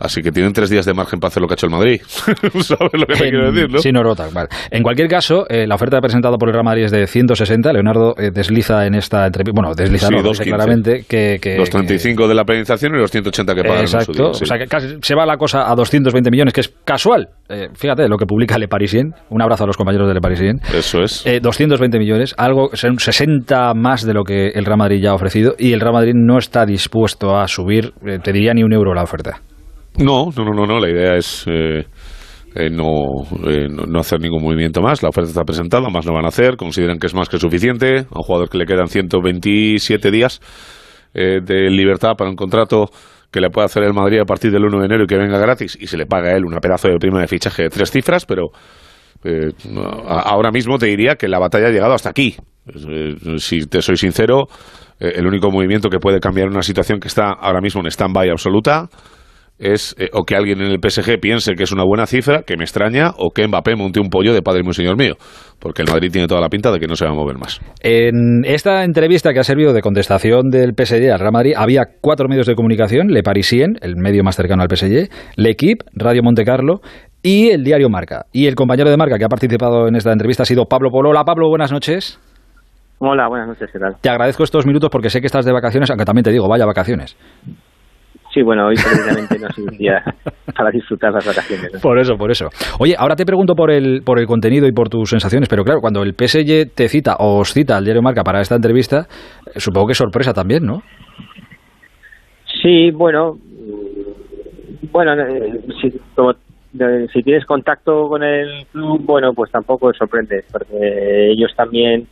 Así 0.00 0.22
que 0.22 0.30
tienen 0.30 0.52
tres 0.52 0.70
días 0.70 0.86
de 0.86 0.94
margen 0.94 1.18
para 1.18 1.28
hacer 1.28 1.40
lo 1.40 1.48
que 1.48 1.54
ha 1.54 1.56
hecho 1.56 1.66
el 1.66 1.72
Madrid. 1.72 2.00
¿Sabes 2.06 2.92
lo 2.92 3.06
que 3.06 3.14
me 3.14 3.30
quiero 3.30 3.52
decir, 3.52 3.70
no? 3.70 3.78
Sí, 3.78 3.90
no 3.90 4.02
rota. 4.02 4.28
Vale. 4.32 4.48
En 4.70 4.82
cualquier 4.82 5.08
caso, 5.08 5.46
eh, 5.48 5.66
la 5.66 5.74
oferta 5.74 6.00
presentada 6.00 6.36
por 6.36 6.48
el 6.48 6.54
Real 6.54 6.64
Madrid 6.64 6.84
es 6.84 6.92
de 6.92 7.06
160. 7.06 7.72
Leonardo 7.72 8.14
eh, 8.16 8.30
desliza 8.32 8.86
en 8.86 8.94
esta 8.94 9.26
entrevista. 9.26 9.60
Bueno, 9.60 9.74
desliza 9.74 10.08
sí, 10.08 10.44
claramente 10.44 11.04
que, 11.08 11.38
que. 11.40 11.56
Los 11.56 11.70
35 11.70 12.28
de 12.28 12.34
la 12.34 12.44
penalización 12.44 12.94
y 12.94 12.98
los 12.98 13.10
180 13.10 13.54
que 13.54 13.62
pagan. 13.62 13.80
Exacto. 13.80 14.30
O 14.30 14.34
sea, 14.34 14.58
que 14.58 14.66
casi 14.66 14.96
se 15.02 15.14
va 15.14 15.26
la 15.26 15.36
cosa 15.36 15.70
a 15.70 15.74
220 15.74 16.30
millones, 16.30 16.54
que 16.54 16.60
es 16.60 16.72
casual. 16.84 17.28
Eh, 17.48 17.68
fíjate 17.74 18.08
lo 18.08 18.16
que 18.16 18.26
publica 18.26 18.58
Le 18.58 18.68
Parisien. 18.68 19.12
Un 19.30 19.42
abrazo 19.42 19.64
a 19.64 19.66
los 19.66 19.76
compañeros 19.76 20.06
de 20.06 20.14
Le 20.14 20.20
Parisien. 20.20 20.60
Eso 20.72 21.02
es. 21.02 21.24
220 21.42 21.98
millones, 21.98 22.34
algo, 22.38 22.70
60 22.74 23.74
más 23.74 24.04
de 24.04 24.14
lo 24.14 24.22
que 24.22 24.48
el 24.48 24.64
Real 24.64 24.78
Madrid 24.78 25.00
ya 25.02 25.10
ha 25.10 25.14
ofrecido. 25.14 25.54
Y 25.58 25.72
el 25.72 25.80
Real 25.80 25.94
Madrid 25.94 26.12
no 26.14 26.38
está 26.38 26.64
dispuesto 26.64 27.36
a 27.36 27.48
subir, 27.48 27.92
te 28.22 28.32
diría, 28.32 28.54
ni 28.54 28.62
un 28.62 28.72
euro 28.72 28.94
la 28.94 29.02
oferta. 29.02 29.40
No, 29.98 30.30
no, 30.36 30.44
no, 30.44 30.66
no, 30.66 30.78
la 30.78 30.90
idea 30.90 31.16
es 31.16 31.44
eh, 31.48 31.84
eh, 32.54 32.70
no, 32.70 33.04
eh, 33.46 33.66
no, 33.68 33.98
hacer 33.98 34.20
ningún 34.20 34.42
movimiento 34.42 34.80
más. 34.80 35.02
La 35.02 35.08
oferta 35.08 35.30
está 35.30 35.44
presentada, 35.44 35.88
más 35.90 36.06
no 36.06 36.12
van 36.12 36.24
a 36.24 36.28
hacer. 36.28 36.56
Consideran 36.56 36.98
que 36.98 37.08
es 37.08 37.14
más 37.14 37.28
que 37.28 37.38
suficiente. 37.38 38.06
A 38.10 38.18
un 38.18 38.22
jugador 38.22 38.48
que 38.48 38.58
le 38.58 38.66
quedan 38.66 38.88
127 38.88 40.10
días 40.10 40.40
de 41.14 41.70
libertad 41.70 42.12
para 42.16 42.30
un 42.30 42.36
contrato 42.36 42.90
que 43.32 43.40
le 43.40 43.50
puede 43.50 43.64
hacer 43.64 43.82
el 43.82 43.92
Madrid 43.92 44.20
a 44.20 44.24
partir 44.24 44.52
del 44.52 44.64
1 44.64 44.78
de 44.78 44.86
enero 44.86 45.04
y 45.04 45.06
que 45.06 45.16
venga 45.16 45.38
gratis 45.38 45.76
y 45.80 45.86
se 45.86 45.96
le 45.96 46.06
paga 46.06 46.28
a 46.28 46.36
él 46.36 46.44
una 46.44 46.60
pedazo 46.60 46.86
de 46.88 46.98
prima 46.98 47.20
de 47.20 47.26
fichaje 47.26 47.64
de 47.64 47.70
tres 47.70 47.90
cifras, 47.90 48.24
pero 48.24 48.50
ahora 50.06 50.52
mismo 50.52 50.78
te 50.78 50.86
diría 50.86 51.16
que 51.16 51.26
la 51.26 51.40
batalla 51.40 51.68
ha 51.68 51.70
llegado 51.70 51.94
hasta 51.94 52.10
aquí. 52.10 52.36
si 53.38 53.66
te 53.66 53.82
soy 53.82 53.96
sincero, 53.96 54.46
eh, 55.00 55.12
el 55.16 55.26
único 55.26 55.50
movimiento 55.50 55.88
que 55.88 55.98
puede 55.98 56.20
cambiar 56.20 56.48
una 56.48 56.62
situación 56.62 56.98
que 56.98 57.08
está 57.08 57.32
ahora 57.32 57.60
mismo 57.60 57.80
en 57.80 57.86
stand-by 57.86 58.30
absoluta 58.30 58.88
es 59.58 59.94
eh, 59.98 60.08
o 60.12 60.24
que 60.24 60.36
alguien 60.36 60.60
en 60.60 60.70
el 60.70 60.78
PSG 60.78 61.18
piense 61.20 61.54
que 61.54 61.64
es 61.64 61.72
una 61.72 61.84
buena 61.84 62.06
cifra, 62.06 62.42
que 62.42 62.56
me 62.56 62.64
extraña, 62.64 63.10
o 63.16 63.30
que 63.30 63.46
Mbappé 63.46 63.76
monte 63.76 64.00
un 64.00 64.08
pollo 64.08 64.32
de 64.32 64.42
padre 64.42 64.62
muy 64.62 64.72
señor 64.72 64.96
mío, 64.96 65.14
porque 65.58 65.82
el 65.82 65.88
Madrid 65.88 66.10
tiene 66.12 66.26
toda 66.26 66.40
la 66.40 66.48
pinta 66.48 66.70
de 66.70 66.78
que 66.78 66.86
no 66.86 66.94
se 66.94 67.04
va 67.04 67.10
a 67.10 67.14
mover 67.14 67.36
más. 67.38 67.60
En 67.80 68.44
esta 68.44 68.84
entrevista 68.84 69.32
que 69.32 69.40
ha 69.40 69.44
servido 69.44 69.72
de 69.72 69.82
contestación 69.82 70.50
del 70.50 70.72
PSG 70.76 71.10
al 71.10 71.18
Real 71.18 71.32
Madrid, 71.32 71.54
había 71.56 71.84
cuatro 72.00 72.28
medios 72.28 72.46
de 72.46 72.54
comunicación, 72.54 73.08
Le 73.08 73.22
Parisien, 73.22 73.76
el 73.80 73.96
medio 73.96 74.22
más 74.22 74.36
cercano 74.36 74.62
al 74.62 74.68
PSG, 74.74 75.08
L'Equipe, 75.36 75.84
Radio 75.94 76.22
Monte 76.22 76.44
Carlo 76.44 76.80
y 77.22 77.48
el 77.50 77.64
diario 77.64 77.88
Marca. 77.88 78.26
Y 78.32 78.46
el 78.46 78.54
compañero 78.54 78.90
de 78.90 78.96
Marca 78.96 79.18
que 79.18 79.24
ha 79.24 79.28
participado 79.28 79.88
en 79.88 79.96
esta 79.96 80.12
entrevista 80.12 80.44
ha 80.44 80.46
sido 80.46 80.66
Pablo 80.66 80.90
Polo. 80.90 81.10
Hola 81.10 81.24
Pablo, 81.24 81.48
buenas 81.48 81.72
noches. 81.72 82.20
Hola, 83.00 83.28
buenas 83.28 83.48
noches, 83.48 83.70
¿qué 83.72 83.78
tal? 83.78 83.96
Te 84.00 84.08
agradezco 84.08 84.42
estos 84.42 84.66
minutos 84.66 84.90
porque 84.90 85.08
sé 85.08 85.20
que 85.20 85.26
estás 85.26 85.44
de 85.44 85.52
vacaciones, 85.52 85.88
aunque 85.88 86.04
también 86.04 86.24
te 86.24 86.32
digo, 86.32 86.48
vaya 86.48 86.66
vacaciones. 86.66 87.16
Sí, 88.38 88.44
bueno, 88.44 88.68
hoy 88.68 88.76
precisamente 88.76 89.36
no 89.40 89.48
es 89.48 89.58
un 89.58 89.76
día 89.76 90.00
para 90.56 90.70
disfrutar 90.70 91.12
las 91.12 91.26
vacaciones. 91.26 91.72
¿no? 91.74 91.80
Por 91.80 91.98
eso, 91.98 92.14
por 92.16 92.30
eso. 92.30 92.46
Oye, 92.78 92.94
ahora 92.96 93.16
te 93.16 93.24
pregunto 93.26 93.54
por 93.56 93.72
el, 93.72 94.02
por 94.04 94.20
el 94.20 94.26
contenido 94.26 94.68
y 94.68 94.72
por 94.72 94.88
tus 94.88 95.10
sensaciones, 95.10 95.48
pero 95.48 95.64
claro, 95.64 95.80
cuando 95.80 96.04
el 96.04 96.14
PSG 96.14 96.72
te 96.72 96.88
cita 96.88 97.16
o 97.18 97.38
os 97.40 97.52
cita 97.52 97.76
al 97.76 97.84
diario 97.84 98.00
Marca 98.00 98.22
para 98.22 98.40
esta 98.40 98.54
entrevista, 98.54 99.08
eh, 99.46 99.58
supongo 99.58 99.88
que 99.88 99.92
es 99.92 99.98
sorpresa 99.98 100.32
también, 100.32 100.64
¿no? 100.64 100.82
Sí, 102.62 102.92
bueno, 102.92 103.34
mm, 103.34 104.86
bueno, 104.92 105.14
eh, 105.20 105.60
si, 105.80 105.92
como, 106.14 106.30
eh, 106.32 107.06
si 107.12 107.22
tienes 107.24 107.44
contacto 107.44 108.08
con 108.08 108.22
el 108.22 108.66
club, 108.70 109.00
bueno, 109.04 109.32
pues 109.34 109.50
tampoco 109.50 109.92
sorprende, 109.94 110.44
porque 110.52 111.30
ellos 111.32 111.52
también 111.56 112.06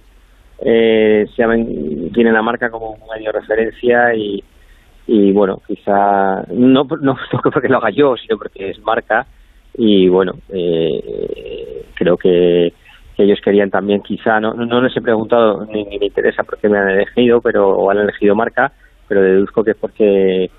eh, 0.64 1.24
se 1.36 1.42
llaman- 1.42 2.10
tienen 2.12 2.32
la 2.32 2.42
marca 2.42 2.68
como 2.70 2.90
un 2.92 2.98
medio 3.14 3.30
de 3.32 3.38
referencia 3.40 4.12
y, 4.14 4.42
y 5.06 5.32
bueno, 5.32 5.60
quizá 5.66 6.42
no, 6.52 6.84
no, 6.84 7.16
no 7.32 7.40
porque 7.52 7.68
lo 7.68 7.78
haga 7.78 7.90
yo, 7.90 8.16
sino 8.16 8.36
porque 8.38 8.70
es 8.70 8.78
marca 8.80 9.26
y 9.78 10.08
bueno, 10.08 10.32
eh, 10.52 11.84
creo 11.94 12.16
que, 12.16 12.72
que 13.16 13.22
ellos 13.22 13.38
querían 13.44 13.70
también 13.70 14.02
quizá, 14.02 14.40
no, 14.40 14.54
no 14.54 14.80
les 14.80 14.96
he 14.96 15.00
preguntado 15.02 15.64
ni, 15.66 15.84
ni 15.84 15.98
me 15.98 16.06
interesa 16.06 16.42
por 16.44 16.58
qué 16.58 16.68
me 16.68 16.78
han 16.78 16.90
elegido, 16.90 17.40
pero 17.40 17.68
o 17.70 17.90
han 17.90 17.98
elegido 17.98 18.34
marca, 18.34 18.72
pero 19.08 19.22
deduzco 19.22 19.62
que 19.64 19.72
es 19.72 19.76
porque 19.76 20.50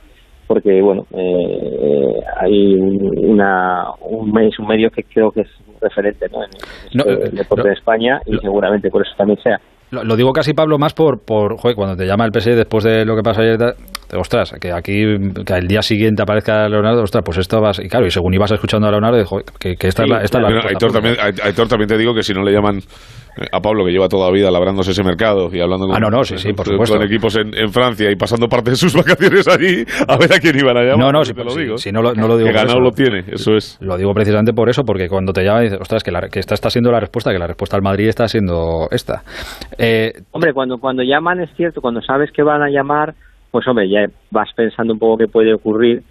porque 0.48 0.82
bueno 0.82 1.06
eh, 1.14 2.20
hay 2.40 2.76
un, 2.76 3.12
una 3.32 3.84
un, 4.00 4.32
mes- 4.32 4.58
un 4.60 4.68
medio 4.68 4.90
que 4.90 5.04
creo 5.04 5.30
que 5.32 5.42
es 5.42 5.50
referente 5.82 6.28
¿no? 6.30 6.42
en 6.46 6.52
No, 6.94 7.04
el, 7.04 7.32
deporte 7.36 7.64
no, 7.64 7.68
de 7.68 7.74
España 7.74 8.22
y 8.26 8.38
seguramente 8.38 8.90
por 8.90 9.02
eso 9.06 9.12
también 9.18 9.38
sea 9.42 9.60
Lo, 9.92 10.04
lo 10.04 10.16
digo 10.16 10.34
casi, 10.34 10.54
Pablo, 10.54 10.78
más 10.78 10.94
por, 10.94 11.22
por 11.24 11.58
joder, 11.58 11.76
cuando 11.76 11.96
te 11.96 12.06
llama 12.06 12.26
el 12.26 12.32
PSG 12.34 12.56
después 12.56 12.84
de 12.84 13.06
lo 13.06 13.16
que 13.16 13.24
pasa 13.24 13.42
ayer, 13.42 13.58
tal, 13.58 13.76
ostras, 14.16 14.54
que 14.60 14.72
aquí, 14.72 15.04
que 15.46 15.54
al 15.54 15.68
día 15.68 15.82
siguiente 15.82 16.22
aparezca 16.22 16.68
Leonardo, 16.68 17.04
ostras, 17.04 17.24
pues 17.24 17.38
esto 17.38 17.62
vas, 17.62 17.80
y 17.80 17.88
claro, 17.88 18.06
y 18.06 18.12
según 18.12 18.34
ibas 18.34 18.52
escuchando 18.52 18.88
a 18.88 18.92
Leonardo, 18.92 19.24
joder, 19.26 19.46
que, 19.60 19.76
que 19.76 19.88
esta 19.88 20.04
Sí, 20.04 20.10
es 20.10 20.16
la, 20.16 20.24
esta 20.24 20.38
es 20.40 20.42
la 20.44 20.70
Aitor, 20.70 20.92
también, 20.92 21.16
Aitor, 21.20 21.68
también 21.68 21.88
te 21.88 21.98
digo 21.98 22.14
que 22.14 22.24
si 22.24 22.34
no 22.34 22.44
le 22.44 22.52
llaman 22.52 22.82
a 23.52 23.60
Pablo, 23.62 23.86
que 23.86 23.92
lleva 23.92 24.08
toda 24.08 24.28
la 24.28 24.34
vida 24.34 24.50
labrándose 24.52 24.92
ese 24.92 25.04
mercado 25.04 25.50
y 25.54 25.60
hablando 25.60 25.88
con, 25.88 25.96
Ah, 25.96 26.00
no, 26.00 26.10
no, 26.10 26.24
sí, 26.24 26.38
sí, 26.38 26.54
por 26.54 26.66
con- 26.66 26.74
supuesto. 26.74 26.96
con 26.98 27.06
equipos 27.06 27.36
en, 27.38 27.56
en 27.58 27.72
Francia 27.72 28.10
y 28.12 28.16
pasando 28.16 28.48
parte 28.48 28.72
de 28.72 28.76
sus 28.76 28.94
vacaciones 28.96 29.48
allí, 29.48 29.84
a 30.08 30.18
ver 30.18 30.34
a 30.34 30.40
quién 30.40 30.58
iban 30.58 30.78
a 30.78 30.82
llamar. 30.84 30.98
No, 31.00 31.12
no, 31.12 31.26
si 31.26 31.34
te 31.34 31.44
lo 31.44 31.54
digo. 31.56 31.78
si 31.78 31.92
no, 31.92 32.02
lo, 32.02 32.14
no 32.14 32.28
lo 32.28 32.38
digo 32.38 32.48
que 32.50 32.54
ganado 32.56 32.78
eso. 32.78 32.80
lo 32.82 32.92
tiene, 32.92 33.24
eso 33.32 33.56
es. 33.56 33.78
Lo 33.82 33.98
digo 33.98 34.14
precisamente 34.14 34.54
por 34.54 34.70
eso, 34.70 34.84
porque 34.84 35.08
cuando 35.10 35.34
te 35.34 35.44
llaman 35.44 35.64
dices, 35.64 35.80
ostras, 35.82 36.04
que, 36.04 36.12
la- 36.12 36.30
que 36.30 36.40
esta 36.40 36.54
está 36.54 36.70
siendo 36.70 36.92
la 36.92 37.00
respuesta, 37.00 37.32
que 37.32 37.40
la 37.40 37.48
respuesta 37.48 37.76
al 37.76 37.82
Madrid 37.84 38.08
está 38.08 38.28
siendo 38.28 38.88
esta. 38.92 39.24
Eh, 39.78 40.14
Hombre, 40.32 40.54
cuando 40.54 40.78
cuando 40.78 41.04
llaman 41.04 41.40
es 41.42 41.50
cierto, 41.56 41.82
cuando 41.82 42.02
sabes 42.02 42.32
que 42.32 42.44
van 42.44 42.62
a 42.62 42.70
llamar, 42.70 43.14
pues 43.52 43.68
hombre, 43.68 43.90
ya 43.90 44.06
vas 44.32 44.50
pensando 44.56 44.94
un 44.94 45.00
poco 45.00 45.18
qué 45.18 45.28
puede 45.28 45.54
ocurrir 45.54 46.04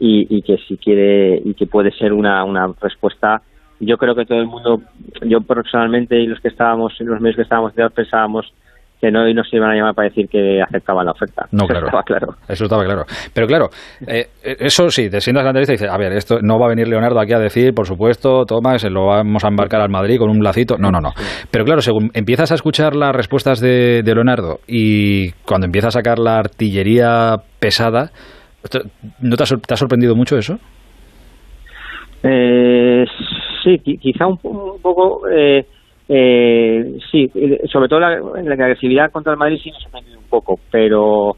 y, 0.00 0.26
y 0.36 0.42
que 0.42 0.56
si 0.68 0.76
quiere 0.76 1.40
y 1.44 1.54
que 1.54 1.66
puede 1.66 1.90
ser 1.92 2.12
una, 2.12 2.44
una 2.44 2.68
respuesta. 2.80 3.42
Yo 3.80 3.96
creo 3.96 4.14
que 4.14 4.24
todo 4.24 4.38
el 4.38 4.46
mundo, 4.46 4.78
yo 5.22 5.40
personalmente 5.40 6.18
y 6.20 6.26
los 6.26 6.40
que 6.40 6.48
estábamos, 6.48 6.94
los 7.00 7.20
medios 7.20 7.36
que 7.36 7.42
estábamos 7.42 7.72
pensábamos 7.94 8.52
que 9.00 9.10
no 9.10 9.28
y 9.28 9.34
no 9.34 9.44
se 9.44 9.56
iban 9.56 9.70
a 9.70 9.74
llamar 9.74 9.94
para 9.94 10.08
decir 10.08 10.26
que 10.28 10.60
aceptaban 10.60 11.06
la 11.06 11.12
oferta. 11.12 11.46
No, 11.52 11.64
Eso 11.64 11.68
claro. 11.68 11.86
estaba 11.86 12.02
claro. 12.02 12.26
Eso 12.48 12.64
estaba 12.64 12.84
claro. 12.84 13.04
Pero 13.32 13.46
claro, 13.46 13.68
eh, 14.06 14.26
eso 14.42 14.90
sí, 14.90 15.08
te 15.08 15.20
sientas 15.20 15.42
en 15.42 15.44
la 15.44 15.50
entrevista 15.50 15.72
y 15.72 15.76
dices, 15.76 15.90
a 15.90 15.96
ver, 15.96 16.12
esto 16.12 16.38
no 16.42 16.58
va 16.58 16.66
a 16.66 16.70
venir 16.70 16.88
Leonardo 16.88 17.20
aquí 17.20 17.32
a 17.32 17.38
decir, 17.38 17.72
por 17.74 17.86
supuesto, 17.86 18.44
toma, 18.44 18.78
se 18.78 18.90
lo 18.90 19.06
vamos 19.06 19.44
a 19.44 19.48
embarcar 19.48 19.80
al 19.80 19.90
Madrid 19.90 20.18
con 20.18 20.30
un 20.30 20.42
lacito. 20.42 20.76
No, 20.78 20.90
no, 20.90 21.00
no. 21.00 21.10
Pero 21.50 21.64
claro, 21.64 21.80
según 21.80 22.10
empiezas 22.14 22.50
a 22.50 22.54
escuchar 22.54 22.96
las 22.96 23.14
respuestas 23.14 23.60
de, 23.60 24.02
de 24.02 24.14
Leonardo 24.14 24.58
y 24.66 25.30
cuando 25.46 25.66
empieza 25.66 25.88
a 25.88 25.92
sacar 25.92 26.18
la 26.18 26.38
artillería 26.38 27.36
pesada, 27.60 28.10
¿no 29.20 29.36
te 29.36 29.42
ha, 29.44 29.46
te 29.46 29.74
ha 29.74 29.76
sorprendido 29.76 30.16
mucho 30.16 30.36
eso? 30.36 30.56
Eh, 32.24 33.04
sí, 33.68 33.78
qui- 33.84 33.98
quizá 33.98 34.26
un, 34.26 34.38
un 34.42 34.80
poco, 34.80 35.28
eh, 35.28 35.66
eh, 36.08 36.98
sí, 37.10 37.30
eh, 37.34 37.60
sobre 37.70 37.88
todo 37.88 38.00
la, 38.00 38.18
la 38.18 38.54
agresividad 38.54 39.10
contra 39.10 39.32
el 39.32 39.38
Madrid 39.38 39.58
sí 39.62 39.70
ha 39.70 39.80
sorprendido 39.80 40.18
un 40.18 40.28
poco, 40.28 40.58
pero 40.70 41.36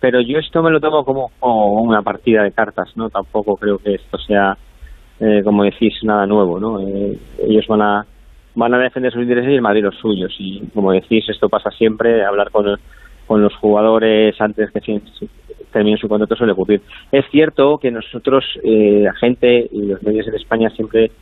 pero 0.00 0.20
yo 0.22 0.38
esto 0.38 0.62
me 0.62 0.70
lo 0.70 0.80
tomo 0.80 1.04
como, 1.04 1.30
como 1.38 1.82
una 1.82 2.00
partida 2.02 2.42
de 2.42 2.52
cartas, 2.52 2.90
¿no? 2.96 3.10
Tampoco 3.10 3.56
creo 3.56 3.76
que 3.76 3.94
esto 3.96 4.16
sea, 4.16 4.56
eh, 5.20 5.42
como 5.44 5.62
decís, 5.64 5.92
nada 6.04 6.26
nuevo, 6.26 6.58
¿no? 6.58 6.80
Eh, 6.80 7.18
ellos 7.46 7.66
van 7.68 7.82
a 7.82 8.06
van 8.54 8.74
a 8.74 8.78
defender 8.78 9.12
sus 9.12 9.22
intereses 9.22 9.50
y 9.52 9.54
el 9.56 9.62
Madrid 9.62 9.84
los 9.84 9.96
suyos 9.96 10.34
y 10.38 10.60
como 10.74 10.92
decís 10.92 11.28
esto 11.28 11.48
pasa 11.48 11.70
siempre, 11.70 12.24
hablar 12.24 12.50
con 12.50 12.66
con 13.26 13.42
los 13.42 13.54
jugadores 13.56 14.34
antes 14.40 14.70
que 14.72 15.00
termine 15.72 15.96
su 15.98 16.08
contrato 16.08 16.34
suele 16.34 16.52
ocurrir. 16.52 16.80
Es 17.12 17.24
cierto 17.30 17.78
que 17.78 17.92
nosotros, 17.92 18.44
eh, 18.64 19.02
la 19.04 19.14
gente 19.14 19.68
y 19.70 19.82
los 19.86 20.02
medios 20.02 20.26
en 20.26 20.34
España 20.34 20.68
siempre 20.70 21.12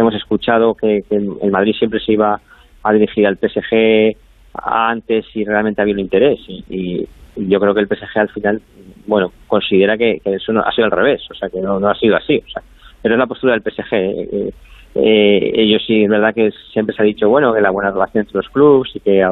hemos 0.00 0.14
escuchado 0.14 0.74
que, 0.74 1.02
que 1.08 1.16
el 1.16 1.50
Madrid 1.50 1.74
siempre 1.78 2.00
se 2.00 2.12
iba 2.12 2.40
a 2.82 2.92
dirigir 2.92 3.26
al 3.26 3.36
PSG 3.38 4.16
antes 4.54 5.26
si 5.32 5.44
realmente 5.44 5.82
había 5.82 5.94
un 5.94 6.00
interés 6.00 6.38
y, 6.48 6.64
y 6.70 7.08
yo 7.48 7.60
creo 7.60 7.74
que 7.74 7.80
el 7.80 7.86
PSG 7.88 8.18
al 8.18 8.28
final, 8.30 8.60
bueno, 9.06 9.32
considera 9.46 9.96
que, 9.96 10.20
que 10.20 10.34
eso 10.34 10.52
no, 10.52 10.60
ha 10.62 10.72
sido 10.72 10.86
al 10.86 10.90
revés, 10.92 11.22
o 11.30 11.34
sea, 11.34 11.48
que 11.48 11.60
no, 11.60 11.78
no 11.78 11.88
ha 11.88 11.94
sido 11.94 12.16
así, 12.16 12.42
o 12.46 12.50
sea, 12.50 12.62
pero 13.02 13.14
es 13.14 13.18
la 13.18 13.26
postura 13.26 13.52
del 13.52 13.62
PSG. 13.62 13.92
eh, 13.94 14.50
eh, 14.94 15.52
ellos 15.54 15.82
sí, 15.86 16.02
es 16.04 16.08
verdad 16.10 16.34
que 16.34 16.50
siempre 16.72 16.94
se 16.96 17.02
ha 17.02 17.04
dicho, 17.04 17.28
bueno, 17.28 17.52
que 17.54 17.60
la 17.60 17.70
buena 17.70 17.90
relación 17.90 18.22
entre 18.22 18.38
los 18.38 18.48
clubes 18.48 18.90
y 18.96 19.00
que 19.00 19.24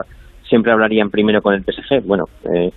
siempre 0.48 0.70
hablarían 0.70 1.10
primero 1.10 1.42
con 1.42 1.54
el 1.54 1.64
PSG. 1.64 2.02
Bueno, 2.04 2.28
eh, 2.52 2.70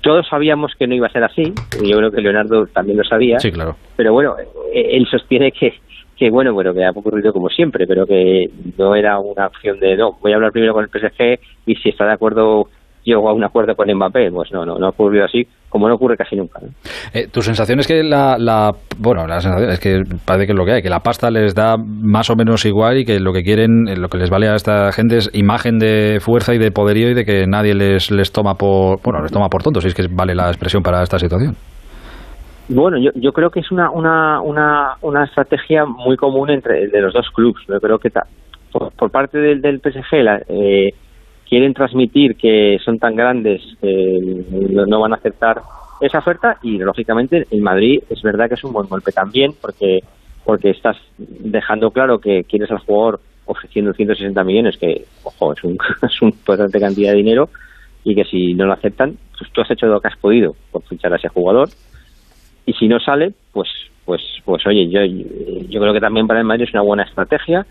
todos 0.00 0.26
sabíamos 0.28 0.72
que 0.78 0.86
no 0.86 0.94
iba 0.94 1.06
a 1.08 1.12
ser 1.12 1.24
así, 1.24 1.52
y 1.82 1.88
yo 1.90 1.98
creo 1.98 2.10
que 2.10 2.20
Leonardo 2.22 2.66
también 2.68 2.96
lo 2.96 3.04
sabía, 3.04 3.40
Sí, 3.40 3.50
claro. 3.50 3.76
pero 3.96 4.12
bueno, 4.12 4.36
eh, 4.72 4.88
él 4.92 5.06
sostiene 5.10 5.50
que, 5.52 5.74
que 6.16 6.30
bueno, 6.30 6.52
bueno, 6.54 6.72
que 6.72 6.84
ha 6.84 6.90
ocurrido 6.90 7.32
como 7.32 7.48
siempre, 7.48 7.86
pero 7.86 8.06
que 8.06 8.46
no 8.78 8.94
era 8.94 9.18
una 9.18 9.46
opción 9.46 9.78
de, 9.80 9.96
no, 9.96 10.12
voy 10.20 10.32
a 10.32 10.36
hablar 10.36 10.52
primero 10.52 10.72
con 10.72 10.84
el 10.84 10.90
PSG 10.90 11.38
y 11.66 11.74
si 11.76 11.88
está 11.90 12.04
de 12.06 12.12
acuerdo 12.12 12.64
llego 13.02 13.28
a 13.28 13.34
un 13.34 13.44
acuerdo 13.44 13.74
con 13.76 13.86
Mbappé, 13.92 14.30
pues 14.32 14.50
no, 14.50 14.64
no, 14.64 14.78
no 14.78 14.86
ha 14.86 14.88
ocurrido 14.88 15.26
así, 15.26 15.46
como 15.68 15.88
no 15.88 15.96
ocurre 15.96 16.16
casi 16.16 16.36
nunca. 16.36 16.58
¿no? 16.62 16.68
Eh, 17.12 17.28
tu 17.30 17.42
sensación 17.42 17.78
es 17.80 17.86
que 17.86 18.02
la, 18.02 18.38
la- 18.38 18.72
bueno, 18.96 19.26
la 19.26 19.40
sensación 19.42 19.68
es 19.70 19.78
que 19.78 20.02
parece 20.24 20.46
que 20.46 20.52
es 20.52 20.56
lo 20.58 20.64
que 20.64 20.72
hay, 20.72 20.82
que 20.82 20.88
la 20.88 21.00
pasta 21.00 21.30
les 21.30 21.54
da 21.54 21.76
más 21.76 22.30
o 22.30 22.34
menos 22.36 22.64
igual 22.64 22.96
y 22.96 23.04
que 23.04 23.20
lo 23.20 23.34
que 23.34 23.42
quieren, 23.42 23.88
eh, 23.88 23.96
lo 23.98 24.08
que 24.08 24.16
les 24.16 24.30
vale 24.30 24.48
a 24.48 24.54
esta 24.54 24.90
gente 24.92 25.18
es 25.18 25.28
imagen 25.34 25.78
de 25.78 26.16
fuerza 26.22 26.54
y 26.54 26.58
de 26.58 26.70
poderío 26.70 27.10
y 27.10 27.14
de 27.14 27.26
que 27.26 27.46
nadie 27.46 27.74
les, 27.74 28.10
les 28.10 28.32
toma 28.32 28.54
por, 28.54 29.02
bueno, 29.02 29.20
les 29.20 29.30
toma 29.32 29.48
por 29.50 29.62
tontos, 29.62 29.82
si 29.82 29.88
es 29.88 29.94
que 29.94 30.06
vale 30.10 30.34
la 30.34 30.48
expresión 30.48 30.82
para 30.82 31.02
esta 31.02 31.18
situación. 31.18 31.54
Bueno, 32.68 32.98
yo, 32.98 33.10
yo 33.14 33.32
creo 33.32 33.50
que 33.50 33.60
es 33.60 33.70
una, 33.70 33.90
una, 33.90 34.40
una, 34.40 34.96
una 35.02 35.24
estrategia 35.24 35.84
muy 35.84 36.16
común 36.16 36.50
entre 36.50 36.88
de 36.88 37.00
los 37.00 37.12
dos 37.12 37.28
clubes. 37.30 37.62
Yo 37.68 37.78
creo 37.80 37.98
que 37.98 38.10
por, 38.72 38.92
por 38.92 39.10
parte 39.10 39.38
del, 39.38 39.60
del 39.60 39.80
PSG 39.80 40.22
la- 40.22 40.42
eh, 40.48 40.94
quieren 41.48 41.74
transmitir 41.74 42.36
que 42.36 42.78
son 42.84 42.98
tan 42.98 43.16
grandes 43.16 43.60
que 43.80 44.44
no, 44.86 45.00
van 45.00 45.12
a 45.12 45.16
aceptar 45.16 45.60
esa 46.00 46.18
oferta 46.18 46.58
y 46.62 46.78
lógicamente 46.78 47.46
en 47.50 47.62
Madrid 47.62 48.00
es 48.08 48.22
verdad 48.22 48.48
que 48.48 48.54
es 48.54 48.64
un 48.64 48.72
buen 48.72 48.88
golpe 48.88 49.12
también 49.12 49.54
porque 49.60 50.00
porque 50.44 50.70
estás 50.70 50.96
dejando 51.18 51.90
claro 51.90 52.18
que 52.18 52.44
quieres 52.44 52.70
al 52.70 52.78
jugador 52.78 53.20
ofreciendo 53.46 53.92
160 53.92 54.42
millones 54.42 54.76
que 54.78 55.04
ojo 55.22 55.52
es 55.52 55.62
un 55.64 55.78
es 56.02 56.22
una 56.22 56.30
importante 56.32 56.80
cantidad 56.80 57.12
de 57.12 57.18
dinero 57.18 57.50
y 58.04 58.14
que 58.14 58.24
si 58.24 58.54
no 58.54 58.66
lo 58.66 58.72
aceptan 58.72 59.16
pues 59.38 59.50
tú 59.52 59.60
has 59.60 59.70
hecho 59.70 59.86
lo 59.86 60.00
que 60.00 60.08
has 60.08 60.16
podido 60.18 60.56
por 60.72 60.82
fichar 60.84 61.12
a 61.12 61.16
ese 61.16 61.28
jugador 61.28 61.70
y 62.66 62.72
si 62.74 62.88
no 62.88 62.98
sale, 63.00 63.32
pues, 63.52 63.68
pues, 64.04 64.22
pues 64.44 64.66
oye, 64.66 64.88
yo, 64.88 65.00
yo 65.68 65.80
creo 65.80 65.92
que 65.92 66.00
también 66.00 66.26
para 66.26 66.40
el 66.40 66.46
Madrid 66.46 66.64
es 66.64 66.74
una 66.74 66.82
buena 66.82 67.04
estrategia. 67.04 67.66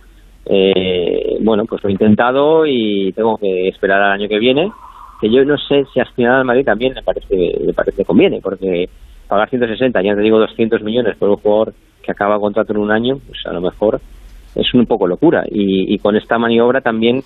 Eh, 0.45 1.37
bueno, 1.41 1.65
pues 1.65 1.83
lo 1.83 1.89
he 1.89 1.93
intentado 1.93 2.65
y 2.65 3.11
tengo 3.13 3.37
que 3.37 3.69
esperar 3.69 4.01
al 4.01 4.11
año 4.11 4.27
que 4.27 4.39
viene. 4.39 4.71
Que 5.21 5.29
yo 5.29 5.45
no 5.45 5.57
sé 5.57 5.85
si 5.93 6.01
final 6.15 6.35
al 6.35 6.45
Madrid 6.45 6.65
también 6.65 6.93
le 6.93 7.01
parece, 7.01 7.35
le 7.35 7.73
parece 7.73 8.03
conviene, 8.03 8.41
porque 8.41 8.89
pagar 9.27 9.49
160, 9.49 10.01
ya 10.01 10.15
te 10.15 10.21
digo 10.21 10.39
200 10.39 10.81
millones 10.83 11.15
por 11.17 11.29
un 11.29 11.37
jugador 11.37 11.73
que 12.03 12.11
acaba 12.11 12.39
contrato 12.39 12.73
en 12.73 12.79
un 12.79 12.91
año, 12.91 13.17
pues 13.25 13.39
a 13.45 13.53
lo 13.53 13.61
mejor 13.61 14.01
es 14.55 14.73
un 14.73 14.85
poco 14.85 15.07
locura. 15.07 15.45
Y, 15.49 15.93
y 15.93 15.97
con 15.99 16.15
esta 16.17 16.37
maniobra 16.37 16.81
también 16.81 17.23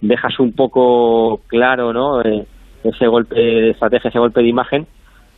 dejas 0.00 0.38
un 0.40 0.52
poco 0.52 1.40
claro, 1.46 1.92
¿no? 1.92 2.20
Eh, 2.22 2.44
ese 2.84 3.06
golpe 3.06 3.36
de 3.36 3.70
estrategia, 3.70 4.08
ese 4.08 4.18
golpe 4.18 4.42
de 4.42 4.48
imagen 4.48 4.86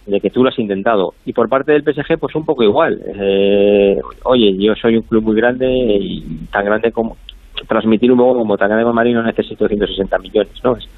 de 0.08 0.20
que 0.20 0.30
tú 0.30 0.42
lo 0.42 0.48
has 0.48 0.58
intentado. 0.58 1.14
Y 1.24 1.32
por 1.32 1.48
parte 1.48 1.72
del 1.72 1.82
PSG, 1.82 2.18
pues 2.18 2.34
un 2.34 2.44
poco 2.44 2.62
igual. 2.62 3.00
Eh, 3.14 3.98
oye, 4.24 4.56
yo 4.58 4.74
soy 4.74 4.96
un 4.96 5.02
club 5.02 5.24
muy 5.24 5.36
grande 5.36 5.66
y 5.70 6.22
tan 6.50 6.64
grande 6.64 6.90
como 6.92 7.16
transmitir 7.66 8.10
un 8.10 8.18
poco 8.18 8.38
como 8.38 8.56
tan 8.56 8.68
grande 8.68 8.84
como 8.84 8.94
Madrid 8.94 9.14
no 9.14 9.22
necesito 9.22 9.66
160 9.66 10.18
millones, 10.18 10.52
¿no? 10.64 10.76
Es, 10.76 10.88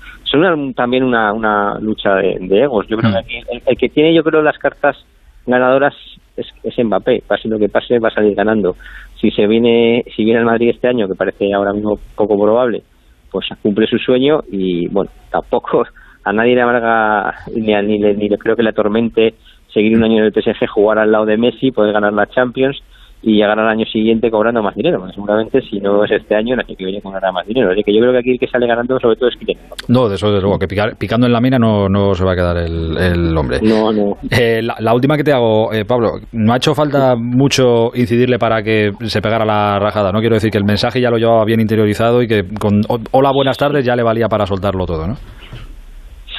también 0.76 1.02
una, 1.02 1.32
una 1.32 1.78
lucha 1.80 2.14
de, 2.16 2.62
egos. 2.62 2.86
Yo 2.88 2.96
creo 2.96 3.10
mm. 3.10 3.26
que 3.26 3.42
el, 3.66 3.76
que 3.76 3.88
tiene, 3.88 4.14
yo 4.14 4.22
creo, 4.22 4.42
las 4.42 4.58
cartas 4.58 4.96
ganadoras 5.44 5.94
es, 6.36 6.46
es 6.62 6.84
Mbappé. 6.84 7.24
Pase 7.26 7.48
lo 7.48 7.58
que 7.58 7.68
pase, 7.68 7.98
va 7.98 8.08
a 8.08 8.14
salir 8.14 8.36
ganando. 8.36 8.76
Si 9.20 9.30
se 9.32 9.46
viene, 9.48 10.04
si 10.14 10.24
viene 10.24 10.38
al 10.38 10.46
Madrid 10.46 10.70
este 10.70 10.86
año, 10.86 11.08
que 11.08 11.16
parece 11.16 11.52
ahora 11.52 11.72
mismo 11.72 11.98
poco 12.14 12.40
probable, 12.40 12.82
pues 13.30 13.48
cumple 13.60 13.86
su 13.88 13.98
sueño 13.98 14.40
y, 14.50 14.86
bueno, 14.88 15.10
tampoco 15.30 15.84
a 16.24 16.32
nadie 16.32 16.54
le 16.54 16.62
amarga 16.62 17.34
ni, 17.54 17.74
ni, 17.82 17.98
ni 17.98 18.28
le 18.28 18.38
creo 18.38 18.56
que 18.56 18.62
le 18.62 18.70
atormente 18.70 19.34
seguir 19.72 19.96
un 19.96 20.04
año 20.04 20.18
en 20.18 20.24
el 20.24 20.32
PSG, 20.32 20.66
jugar 20.68 20.98
al 20.98 21.12
lado 21.12 21.26
de 21.26 21.36
Messi, 21.36 21.70
poder 21.70 21.92
ganar 21.92 22.12
la 22.12 22.26
Champions 22.26 22.82
y 23.22 23.34
llegar 23.34 23.58
al 23.58 23.68
año 23.68 23.84
siguiente 23.84 24.30
cobrando 24.30 24.62
más 24.62 24.74
dinero. 24.74 25.06
seguramente 25.12 25.60
si 25.62 25.78
no 25.78 26.04
es 26.04 26.10
este 26.10 26.34
año, 26.34 26.54
el 26.54 26.60
año 26.60 26.74
que 26.76 26.84
viene 26.84 27.02
cobrará 27.02 27.30
más 27.30 27.46
dinero. 27.46 27.70
Así 27.70 27.82
que 27.82 27.92
yo 27.92 28.00
creo 28.00 28.12
que 28.12 28.18
aquí 28.18 28.30
el 28.30 28.38
que 28.38 28.46
sale 28.46 28.66
ganando 28.66 28.98
sobre 28.98 29.16
todo 29.16 29.28
es 29.28 29.36
Kylian 29.36 29.58
No, 29.88 30.08
de 30.08 30.14
eso 30.14 30.28
desde 30.28 30.40
luego, 30.40 30.58
que 30.58 30.66
picando 30.66 31.26
en 31.26 31.32
la 31.32 31.40
mina 31.40 31.58
no, 31.58 31.88
no 31.88 32.14
se 32.14 32.24
va 32.24 32.32
a 32.32 32.34
quedar 32.34 32.56
el, 32.56 33.36
hombre. 33.36 33.58
No, 33.62 33.92
no. 33.92 34.16
Eh, 34.30 34.62
la, 34.62 34.94
última 34.94 35.16
que 35.16 35.24
te 35.24 35.32
hago, 35.32 35.72
eh, 35.72 35.84
Pablo, 35.84 36.12
no 36.32 36.52
ha 36.52 36.56
hecho 36.56 36.74
falta 36.74 37.14
mucho 37.14 37.90
incidirle 37.94 38.38
para 38.38 38.62
que 38.62 38.92
se 39.00 39.20
pegara 39.20 39.44
la 39.44 39.78
rajada. 39.78 40.12
No 40.12 40.20
quiero 40.20 40.36
decir 40.36 40.50
que 40.50 40.58
el 40.58 40.64
mensaje 40.64 41.00
ya 41.00 41.10
lo 41.10 41.18
llevaba 41.18 41.44
bien 41.44 41.60
interiorizado 41.60 42.22
y 42.22 42.26
que 42.26 42.44
con 42.58 42.80
hola, 43.12 43.32
buenas 43.32 43.58
tardes 43.58 43.84
ya 43.84 43.96
le 43.96 44.02
valía 44.02 44.28
para 44.28 44.46
soltarlo 44.46 44.86
todo, 44.86 45.06
¿no? 45.06 45.14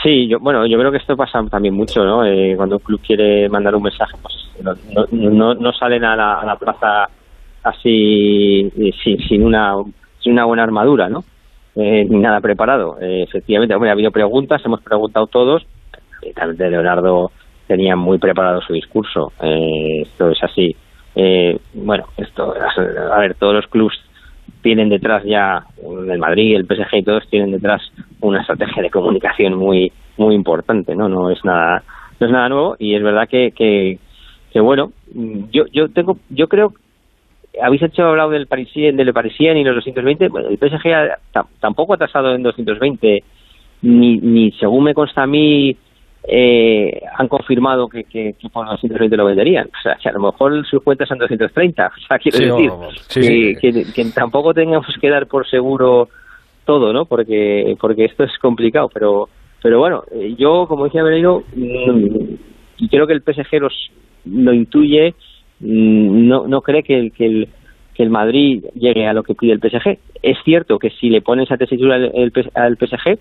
Sí, 0.04 0.28
yo, 0.28 0.40
bueno, 0.40 0.66
yo 0.66 0.80
creo 0.80 0.92
que 0.92 0.98
esto 0.98 1.16
pasa 1.16 1.44
también 1.50 1.76
mucho, 1.76 2.04
¿no? 2.04 2.26
Eh, 2.26 2.56
cuando 2.56 2.78
un 2.78 2.84
club 2.84 3.02
quiere 3.06 3.48
mandar 3.50 3.76
un 3.76 3.84
mensaje, 3.84 4.18
pues 4.22 4.34
no, 4.64 5.06
no, 5.12 5.54
no 5.54 5.74
salen 5.74 6.04
a 6.04 6.16
la, 6.16 6.40
a 6.40 6.46
la 6.46 6.56
plaza 6.56 7.08
así 7.64 8.72
sin, 9.04 9.20
sin, 9.28 9.44
una, 9.44 9.76
sin 10.20 10.34
una 10.34 10.46
buena 10.46 10.64
armadura, 10.64 11.08
¿no? 11.08 11.24
Eh, 11.76 12.06
ni 12.10 12.18
nada 12.18 12.42
preparado. 12.42 12.98
Eh, 13.00 13.24
efectivamente, 13.24 13.76
ha 13.76 13.92
habido 13.92 14.12
preguntas, 14.12 14.62
hemos 14.66 14.82
preguntado 14.82 15.28
todos. 15.28 15.66
de 16.22 16.70
Leonardo 16.70 17.32
tenía 17.68 17.96
muy 17.96 18.18
preparado 18.18 18.62
su 18.62 18.74
discurso. 18.74 19.32
esto 19.40 20.32
es 20.32 20.44
así. 20.44 20.76
bueno, 21.76 22.06
esto, 22.18 22.54
a 23.12 23.20
ver, 23.20 23.36
todos 23.36 23.54
los 23.54 23.68
clubes 23.68 23.98
tienen 24.62 24.90
detrás 24.90 25.24
ya, 25.26 25.64
el 26.10 26.20
Madrid, 26.20 26.56
el 26.56 26.66
PSG 26.66 26.98
y 26.98 27.04
todos 27.04 27.28
tienen 27.30 27.52
detrás 27.52 27.82
una 28.22 28.42
estrategia 28.42 28.84
de 28.84 28.90
comunicación 28.90 29.56
muy 29.56 29.92
muy 30.18 30.36
importante, 30.36 30.96
¿no? 30.96 31.10
No 31.10 31.30
es 31.30 31.44
nada 31.44 31.84
no 32.20 32.28
es 32.28 32.34
nada 32.34 32.50
nuevo 32.50 32.76
y 32.80 32.96
es 32.96 33.04
verdad 33.04 33.28
que, 33.28 33.52
que, 33.52 33.98
que 34.52 34.60
bueno, 34.60 34.92
yo 35.52 35.66
yo 35.72 35.90
tengo 35.90 36.18
yo 36.30 36.48
creo 36.48 36.74
habéis 37.62 37.84
hecho 37.84 38.04
hablado 38.04 38.30
del 38.30 38.48
Parisien, 38.48 38.96
del 38.96 39.14
Parisien 39.14 39.58
y 39.58 39.64
los 39.64 39.76
220, 39.76 40.26
el 40.26 40.58
PSG 40.58 41.44
tampoco 41.60 41.96
ha 41.96 41.98
tasado 41.98 42.34
en 42.34 42.44
220 42.44 43.24
ni 43.84 44.18
ni 44.18 44.52
según 44.54 44.86
me 44.86 44.94
consta 44.94 45.24
a 45.24 45.28
mí 45.28 45.76
eh, 46.24 47.02
han 47.18 47.28
confirmado 47.28 47.88
que, 47.90 48.04
que, 48.04 48.36
por 48.54 48.66
220 48.68 49.18
lo 49.18 49.26
venderían. 49.26 49.68
O 49.68 49.82
sea, 49.82 49.96
que 49.96 50.10
a 50.10 50.12
lo 50.12 50.20
mejor 50.20 50.66
sus 50.68 50.84
cuentas 50.84 51.08
son 51.08 51.18
230. 51.18 51.88
O 51.98 52.08
sea, 52.08 52.20
quiero 52.20 52.78
decir 53.10 53.94
que, 53.94 54.06
tampoco 54.14 54.54
tengamos 54.54 54.88
que 55.00 55.10
dar 55.10 55.28
por 55.28 55.50
seguro 55.50 56.10
todo, 56.66 56.94
¿no? 56.94 57.06
Porque 57.06 57.76
porque 57.80 58.06
esto 58.06 58.24
es 58.24 58.38
complicado, 58.40 58.90
pero 58.94 59.30
pero 59.62 59.80
bueno, 59.80 60.04
eh, 60.12 60.36
yo, 60.38 60.66
como 60.68 60.86
decía 60.86 61.04
Benito, 61.04 61.44
y 61.56 62.90
creo 62.90 63.06
que 63.06 63.14
el 63.14 63.22
PSG 63.22 63.60
los, 63.60 63.92
lo 64.26 64.54
intuye, 64.54 65.14
mm, 65.60 66.28
no, 66.28 66.48
no 66.48 66.62
cree 66.62 66.84
que 66.84 66.98
el, 66.98 67.12
que 67.12 67.26
el 67.26 67.50
que 67.94 68.04
el 68.04 68.10
Madrid 68.10 68.64
llegue 68.74 69.08
a 69.08 69.14
lo 69.14 69.24
que 69.24 69.36
pide 69.36 69.54
el 69.54 69.60
PSG. 69.60 69.98
Es 70.22 70.38
cierto 70.44 70.80
que 70.80 70.90
si 70.92 71.10
le 71.10 71.22
ponen 71.22 71.44
esa 71.44 71.58
tesitura 71.58 71.96
al, 71.96 72.12
al 72.54 72.78
PSG, 72.78 73.08
el 73.08 73.18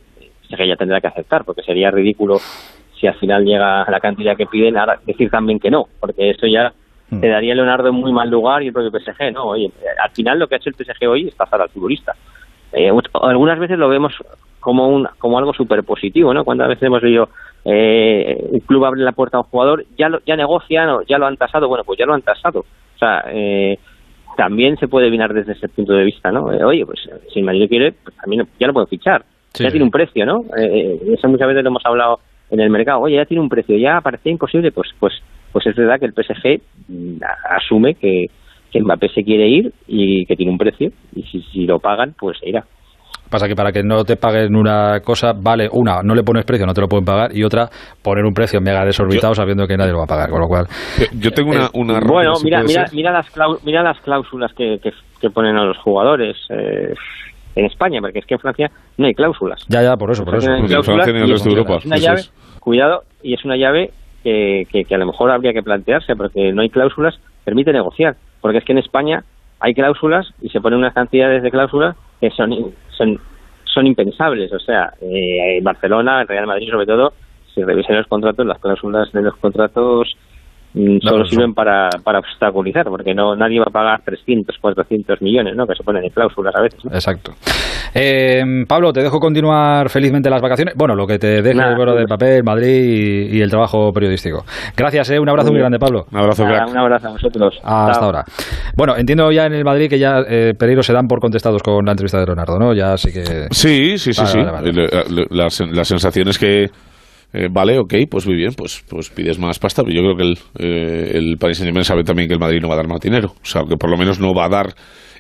PSG 0.48 0.66
ya 0.66 0.76
tendrá 0.76 1.00
que 1.00 1.08
aceptar, 1.08 1.44
porque 1.44 1.62
sería 1.62 1.90
ridículo 1.90 2.38
si 2.98 3.06
al 3.06 3.14
final 3.14 3.44
llega 3.44 3.82
a 3.82 3.90
la 3.90 4.00
cantidad 4.00 4.36
que 4.36 4.46
piden, 4.46 4.76
ahora 4.76 5.00
decir 5.06 5.30
también 5.30 5.58
que 5.58 5.70
no, 5.70 5.86
porque 5.98 6.30
eso 6.30 6.46
ya 6.46 6.72
hmm. 7.10 7.20
te 7.20 7.28
daría 7.28 7.54
Leonardo 7.54 7.88
en 7.88 7.94
muy 7.94 8.12
mal 8.12 8.28
lugar 8.28 8.62
y 8.62 8.66
el 8.66 8.72
propio 8.72 8.90
PSG, 8.90 9.32
¿no? 9.32 9.44
Oye, 9.44 9.70
al 10.02 10.10
final 10.10 10.38
lo 10.38 10.46
que 10.46 10.54
ha 10.54 10.58
hecho 10.58 10.70
el 10.70 10.76
PSG 10.76 11.08
hoy 11.08 11.28
es 11.28 11.34
pasar 11.34 11.62
al 11.62 11.70
futbolista. 11.70 12.14
Eh, 12.72 12.90
algunas 13.22 13.58
veces 13.58 13.78
lo 13.78 13.88
vemos 13.88 14.12
como 14.60 14.88
un, 14.88 15.08
como 15.18 15.38
algo 15.38 15.52
súper 15.52 15.82
positivo, 15.84 16.32
¿no? 16.32 16.44
Cuántas 16.44 16.68
veces 16.68 16.84
hemos 16.84 17.02
oído 17.02 17.28
eh, 17.64 18.48
un 18.50 18.60
club 18.60 18.84
abre 18.84 19.02
la 19.02 19.12
puerta 19.12 19.38
a 19.38 19.40
un 19.40 19.46
jugador, 19.46 19.84
ya 19.98 20.08
lo, 20.08 20.20
ya 20.26 20.36
negocian 20.36 20.88
o 20.90 21.02
ya 21.02 21.18
lo 21.18 21.26
han 21.26 21.36
tasado, 21.36 21.68
bueno, 21.68 21.84
pues 21.84 21.98
ya 21.98 22.06
lo 22.06 22.14
han 22.14 22.22
tasado. 22.22 22.60
O 22.60 22.98
sea, 22.98 23.24
eh, 23.28 23.78
también 24.36 24.76
se 24.76 24.88
puede 24.88 25.10
mirar 25.10 25.32
desde 25.32 25.52
ese 25.52 25.68
punto 25.68 25.94
de 25.94 26.04
vista, 26.04 26.30
¿no? 26.30 26.52
Eh, 26.52 26.64
oye, 26.64 26.86
pues 26.86 27.00
si 27.32 27.40
el 27.40 27.44
Madrid 27.44 27.68
quiere, 27.68 27.92
pues 27.92 28.16
también 28.16 28.46
ya 28.58 28.66
lo 28.66 28.72
puedo 28.72 28.86
fichar. 28.86 29.24
Ya 29.54 29.68
tiene 29.70 29.84
un 29.84 29.90
precio, 29.90 30.24
¿no? 30.24 30.44
eso 30.56 31.28
muchas 31.28 31.48
veces 31.48 31.64
lo 31.64 31.70
hemos 31.70 31.84
hablado 31.84 32.20
en 32.50 32.60
el 32.60 32.70
mercado, 32.70 33.00
oye, 33.00 33.16
ya 33.16 33.24
tiene 33.24 33.42
un 33.42 33.48
precio, 33.48 33.76
ya 33.76 34.00
parecía 34.00 34.30
imposible, 34.30 34.70
pues 34.70 34.90
pues 35.00 35.12
pues 35.52 35.66
es 35.66 35.74
verdad 35.74 35.98
que 35.98 36.06
el 36.06 36.12
PSG 36.12 36.60
mm, 36.86 37.16
asume 37.50 37.94
que, 37.96 38.26
que 38.70 38.80
Mbappé 38.80 39.08
se 39.08 39.22
quiere 39.22 39.48
ir 39.48 39.72
y 39.86 40.24
que 40.26 40.36
tiene 40.36 40.52
un 40.52 40.58
precio, 40.58 40.90
y 41.14 41.22
si, 41.24 41.42
si 41.42 41.66
lo 41.66 41.78
pagan, 41.78 42.14
pues 42.18 42.38
irá. 42.42 42.64
Pasa 43.30 43.46
que 43.46 43.54
para 43.54 43.70
que 43.70 43.84
no 43.84 44.04
te 44.04 44.16
paguen 44.16 44.56
una 44.56 45.00
cosa, 45.00 45.32
vale, 45.32 45.68
una, 45.72 46.02
no 46.02 46.16
le 46.16 46.24
pones 46.24 46.44
precio, 46.44 46.66
no 46.66 46.74
te 46.74 46.80
lo 46.80 46.88
pueden 46.88 47.04
pagar, 47.04 47.30
y 47.32 47.44
otra, 47.44 47.68
poner 48.02 48.24
un 48.24 48.34
precio 48.34 48.60
mega 48.60 48.84
desorbitado 48.84 49.34
sabiendo 49.34 49.68
que 49.68 49.76
nadie 49.76 49.92
lo 49.92 49.98
va 49.98 50.04
a 50.04 50.08
pagar, 50.08 50.30
con 50.30 50.40
lo 50.40 50.48
cual... 50.48 50.66
Yo 51.14 51.30
tengo 51.30 51.50
una... 51.50 51.68
una 51.74 52.00
bueno, 52.04 52.32
mira, 52.42 52.62
mira, 52.64 52.86
mira, 52.92 53.12
las 53.12 53.28
mira 53.64 53.84
las 53.84 54.00
cláusulas 54.00 54.52
que, 54.52 54.78
que, 54.82 55.30
ponen 55.30 55.56
a 55.56 55.64
los 55.64 55.78
jugadores. 55.78 56.36
Eh, 56.50 56.92
en 57.56 57.66
España, 57.66 58.00
porque 58.00 58.20
es 58.20 58.26
que 58.26 58.34
en 58.34 58.40
Francia 58.40 58.70
no 58.96 59.06
hay 59.06 59.14
cláusulas. 59.14 59.64
Ya, 59.68 59.82
ya, 59.82 59.96
por 59.96 60.10
eso, 60.10 60.24
por 60.24 60.36
eso. 60.36 60.52
En 60.52 60.66
Francia 60.66 61.12
ni 61.12 61.18
en 61.18 61.24
el 61.24 61.30
resto 61.30 61.48
de 61.48 61.56
Europa. 61.56 61.76
Es 61.78 61.86
una 61.86 61.98
llave, 61.98 62.22
cuidado, 62.60 63.02
y 63.22 63.34
es 63.34 63.44
una 63.44 63.56
llave 63.56 63.90
que, 64.22 64.64
que, 64.70 64.94
a 64.94 64.98
lo 64.98 65.06
mejor 65.06 65.30
habría 65.30 65.52
que 65.52 65.62
plantearse, 65.62 66.14
porque 66.16 66.52
no 66.52 66.62
hay 66.62 66.68
cláusulas, 66.68 67.14
permite 67.44 67.72
negociar. 67.72 68.16
Porque 68.40 68.58
es 68.58 68.64
que 68.64 68.72
en 68.72 68.78
España 68.78 69.24
hay 69.60 69.74
cláusulas 69.74 70.32
y 70.40 70.48
se 70.48 70.60
ponen 70.60 70.78
unas 70.78 70.94
cantidades 70.94 71.42
de 71.42 71.50
cláusulas 71.50 71.96
que 72.20 72.30
son, 72.30 72.72
son, 72.96 73.18
son 73.64 73.86
impensables. 73.86 74.52
O 74.52 74.58
sea, 74.58 74.92
eh, 75.00 75.60
Barcelona, 75.62 76.24
Real 76.24 76.46
Madrid 76.46 76.70
sobre 76.70 76.86
todo, 76.86 77.12
si 77.54 77.62
revisan 77.62 77.96
los 77.96 78.06
contratos, 78.06 78.46
las 78.46 78.58
cláusulas 78.58 79.12
de 79.12 79.22
los 79.22 79.36
contratos 79.36 80.16
Mm, 80.72 80.98
solo 81.02 81.24
sirven 81.24 81.52
para, 81.52 81.88
para 82.04 82.20
obstaculizar, 82.20 82.84
porque 82.84 83.12
no 83.12 83.34
nadie 83.34 83.58
va 83.58 83.66
a 83.68 83.72
pagar 83.72 84.02
300, 84.04 84.56
400 84.60 85.20
millones, 85.20 85.56
¿no? 85.56 85.66
que 85.66 85.74
se 85.74 85.82
ponen 85.82 86.04
en 86.04 86.10
cláusulas 86.10 86.54
a 86.54 86.62
veces. 86.62 86.80
Exacto. 86.84 87.32
Eh, 87.92 88.42
Pablo, 88.68 88.92
te 88.92 89.02
dejo 89.02 89.18
continuar 89.18 89.88
felizmente 89.88 90.30
las 90.30 90.40
vacaciones. 90.40 90.74
Bueno, 90.76 90.94
lo 90.94 91.06
que 91.06 91.18
te 91.18 91.42
deje 91.42 91.58
el 91.60 91.96
de 91.98 92.06
papel, 92.06 92.44
Madrid 92.44 93.32
y, 93.32 93.40
el 93.40 93.50
trabajo 93.50 93.92
periodístico. 93.92 94.44
Gracias, 94.76 95.10
¿eh? 95.10 95.18
un 95.18 95.28
abrazo 95.28 95.50
muy, 95.50 95.58
grande, 95.58 95.78
Pablo. 95.78 96.04
Un 96.12 96.18
abrazo, 96.18 96.44
Un 96.44 96.78
abrazo 96.78 97.08
a 97.08 97.10
vosotros. 97.10 97.60
Hasta 97.64 98.04
ahora. 98.04 98.24
Bueno, 98.76 98.96
entiendo 98.96 99.32
ya 99.32 99.46
en 99.46 99.54
el 99.54 99.64
Madrid 99.64 99.88
que 99.88 99.98
ya 99.98 100.20
eh, 100.28 100.52
Pereiro 100.56 100.82
se 100.82 100.92
dan 100.92 101.08
por 101.08 101.20
contestados 101.20 101.62
con 101.62 101.84
la 101.84 101.92
entrevista 101.92 102.20
de 102.20 102.26
Leonardo, 102.26 102.58
¿no? 102.58 102.74
Ya 102.74 102.96
sí 102.96 103.12
que. 103.12 103.48
Sí, 103.50 103.98
sí, 103.98 104.12
sí. 104.12 104.26
sí. 104.26 104.38
La, 105.30 105.50
sensación 105.50 106.28
es 106.28 106.38
que 106.38 106.66
eh, 107.32 107.46
vale, 107.50 107.78
ok, 107.78 107.94
pues 108.10 108.26
muy 108.26 108.34
bien, 108.34 108.54
pues, 108.56 108.84
pues 108.88 109.08
pides 109.10 109.38
más 109.38 109.58
pasta, 109.60 109.84
pero 109.84 109.94
yo 109.94 110.02
creo 110.02 110.16
que 110.16 110.22
el, 110.24 110.38
eh, 110.58 111.12
el 111.14 111.36
Paris 111.38 111.58
Saint-Germain 111.58 111.84
sabe 111.84 112.02
también 112.02 112.28
que 112.28 112.34
el 112.34 112.40
Madrid 112.40 112.58
no 112.60 112.68
va 112.68 112.74
a 112.74 112.78
dar 112.78 112.88
más 112.88 113.00
dinero, 113.00 113.34
o 113.40 113.44
sea, 113.44 113.62
que 113.68 113.76
por 113.76 113.88
lo 113.88 113.96
menos 113.96 114.18
no 114.18 114.34
va 114.34 114.46
a 114.46 114.48
dar 114.48 114.74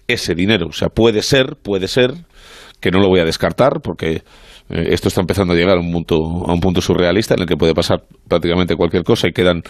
ese 0.08 0.34
dinero, 0.34 0.66
o 0.68 0.72
sea, 0.72 0.88
puede 0.88 1.22
ser, 1.22 1.56
puede 1.62 1.86
ser, 1.86 2.12
que 2.80 2.90
no 2.90 2.98
lo 2.98 3.06
voy 3.06 3.20
a 3.20 3.24
descartar, 3.24 3.80
porque 3.80 4.22
eh, 4.70 4.88
esto 4.88 5.06
está 5.06 5.20
empezando 5.20 5.52
a 5.52 5.56
llegar 5.56 5.76
a 5.76 5.80
un, 5.80 5.92
punto, 5.92 6.16
a 6.16 6.52
un 6.52 6.58
punto 6.58 6.80
surrealista 6.80 7.34
en 7.34 7.42
el 7.42 7.46
que 7.46 7.56
puede 7.56 7.74
pasar 7.74 8.02
prácticamente 8.26 8.74
cualquier 8.74 9.04
cosa 9.04 9.28
y 9.28 9.32
quedan 9.32 9.62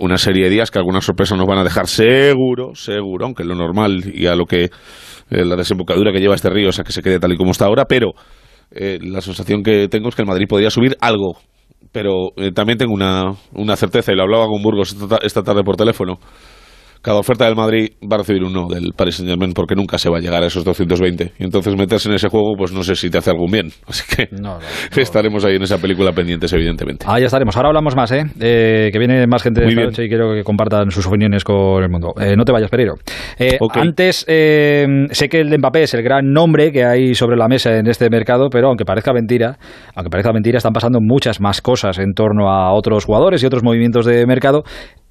una 0.00 0.16
serie 0.16 0.44
de 0.44 0.50
días 0.50 0.70
que 0.70 0.78
algunas 0.78 1.04
sorpresas 1.04 1.36
nos 1.36 1.46
van 1.46 1.58
a 1.58 1.64
dejar 1.64 1.88
seguro, 1.88 2.74
seguro, 2.74 3.26
aunque 3.26 3.44
lo 3.44 3.54
normal 3.54 4.02
y 4.14 4.24
a 4.24 4.34
lo 4.34 4.46
que 4.46 4.70
la 5.28 5.56
desembocadura 5.56 6.10
que 6.10 6.20
lleva 6.20 6.34
este 6.34 6.48
río 6.48 6.70
es 6.70 6.78
a 6.78 6.84
que 6.84 6.92
se 6.92 7.02
quede 7.02 7.20
tal 7.20 7.34
y 7.34 7.36
como 7.36 7.50
está 7.50 7.66
ahora, 7.66 7.84
pero 7.84 8.12
la 8.70 9.20
sensación 9.20 9.62
que 9.62 9.88
tengo 9.88 10.08
es 10.08 10.14
que 10.14 10.22
el 10.22 10.28
Madrid 10.28 10.46
podría 10.48 10.70
subir 10.70 10.96
algo 11.02 11.36
pero 11.94 12.32
eh, 12.36 12.50
también 12.50 12.76
tengo 12.76 12.92
una, 12.92 13.36
una, 13.52 13.76
certeza, 13.76 14.12
y 14.12 14.16
lo 14.16 14.24
hablaba 14.24 14.48
con 14.48 14.60
Burgos 14.60 14.96
esta, 15.22 15.44
tarde 15.44 15.62
por 15.62 15.76
teléfono, 15.76 16.18
cada 17.04 17.18
oferta 17.18 17.44
del 17.44 17.54
Madrid 17.54 17.90
va 18.10 18.16
a 18.16 18.18
recibir 18.20 18.42
un 18.42 18.54
no 18.54 18.66
del 18.66 18.92
Paris 18.96 19.16
Saint 19.16 19.28
Germain 19.28 19.52
porque 19.52 19.74
nunca 19.74 19.98
se 19.98 20.08
va 20.08 20.16
a 20.16 20.20
llegar 20.20 20.42
a 20.42 20.46
esos 20.46 20.64
220. 20.64 21.32
Y 21.38 21.44
entonces 21.44 21.76
meterse 21.76 22.08
en 22.08 22.14
ese 22.14 22.30
juego, 22.30 22.54
pues 22.56 22.72
no 22.72 22.82
sé 22.82 22.96
si 22.96 23.10
te 23.10 23.18
hace 23.18 23.28
algún 23.28 23.50
bien. 23.50 23.68
Así 23.86 24.02
que 24.08 24.28
estaremos 25.02 25.44
ahí 25.44 25.56
en 25.56 25.62
esa 25.62 25.76
película 25.76 26.12
pendientes, 26.12 26.50
evidentemente. 26.54 27.04
Ahí 27.06 27.22
estaremos. 27.22 27.54
Ahora 27.56 27.68
hablamos 27.68 27.94
más, 27.94 28.10
¿eh? 28.10 28.24
eh 28.40 28.88
que 28.90 28.98
viene 28.98 29.26
más 29.26 29.42
gente 29.42 29.60
de 29.60 29.68
esta 29.68 29.82
noche 29.82 30.04
y 30.06 30.08
quiero 30.08 30.32
que 30.32 30.42
compartan 30.44 30.90
sus 30.90 31.06
opiniones 31.06 31.44
con 31.44 31.82
el 31.82 31.90
mundo. 31.90 32.14
Eh, 32.18 32.36
no 32.36 32.44
te 32.44 32.52
vayas, 32.52 32.70
Pereiro. 32.70 32.94
Eh, 33.38 33.58
antes, 33.74 34.24
sé 34.26 35.28
que 35.28 35.40
el 35.40 35.50
de 35.50 35.58
Mbappé 35.58 35.82
es 35.82 35.92
el 35.92 36.02
gran 36.02 36.32
nombre 36.32 36.72
que 36.72 36.86
hay 36.86 37.14
sobre 37.14 37.36
la 37.36 37.48
mesa 37.48 37.76
en 37.76 37.86
este 37.86 38.08
mercado, 38.08 38.48
pero 38.50 38.68
aunque 38.68 38.86
parezca 38.86 39.12
mentira, 39.12 39.58
aunque 39.94 40.08
parezca 40.08 40.32
mentira, 40.32 40.56
están 40.56 40.72
pasando 40.72 41.00
muchas 41.02 41.38
más 41.38 41.60
cosas 41.60 41.98
en 41.98 42.14
torno 42.14 42.48
a 42.48 42.72
otros 42.72 43.04
jugadores 43.04 43.42
y 43.42 43.46
otros 43.46 43.62
movimientos 43.62 44.06
de 44.06 44.24
mercado. 44.26 44.64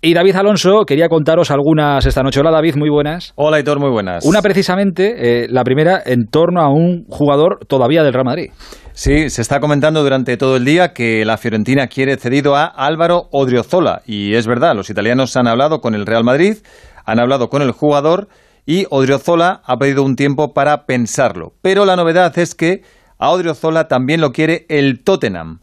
Y 0.06 0.14
David 0.14 0.36
Alonso, 0.36 0.84
quería 0.86 1.08
contaros 1.08 1.50
algunas 1.50 2.06
esta 2.06 2.22
noche. 2.24 2.42
Hola 2.42 2.52
David, 2.52 2.76
muy 2.76 2.90
buenas. 2.90 3.32
Hola 3.38 3.62
Hitor, 3.62 3.80
muy 3.80 3.90
buenas. 3.90 4.26
Una 4.26 4.42
precisamente, 4.42 5.44
eh, 5.44 5.48
la 5.50 5.64
primera 5.64 6.04
en 6.06 6.28
torno 6.28 6.62
a 6.62 6.68
un 6.68 7.06
jugador 7.08 7.60
todavía 7.70 8.04
del 8.04 8.12
Real 8.12 8.26
Madrid. 8.26 8.52
Sí, 8.92 9.30
se 9.30 9.42
está 9.42 9.62
comentando 9.62 10.04
durante 10.04 10.36
todo 10.36 10.58
el 10.58 10.66
día 10.66 10.92
que 10.92 11.24
la 11.24 11.38
Fiorentina 11.38 11.88
quiere 11.88 12.18
cedido 12.18 12.58
a 12.58 12.66
Álvaro 12.66 13.30
Odriozola. 13.32 14.02
Y 14.06 14.34
es 14.34 14.46
verdad, 14.46 14.76
los 14.76 14.90
italianos 14.90 15.38
han 15.38 15.48
hablado 15.48 15.80
con 15.80 15.96
el 15.96 16.06
Real 16.06 16.26
Madrid, 16.26 16.58
han 17.06 17.22
hablado 17.22 17.48
con 17.48 17.62
el 17.62 17.72
jugador 17.72 18.28
y 18.66 18.88
Odriozola 18.90 19.62
ha 19.64 19.78
pedido 19.78 20.04
un 20.04 20.18
tiempo 20.18 20.54
para 20.54 20.86
pensarlo. 20.86 21.54
Pero 21.62 21.86
la 21.86 21.96
novedad 21.96 22.38
es 22.38 22.56
que 22.56 22.82
a 23.20 23.30
Odriozola 23.30 23.88
también 23.88 24.20
lo 24.20 24.34
quiere 24.34 24.66
el 24.68 25.02
Tottenham. 25.02 25.63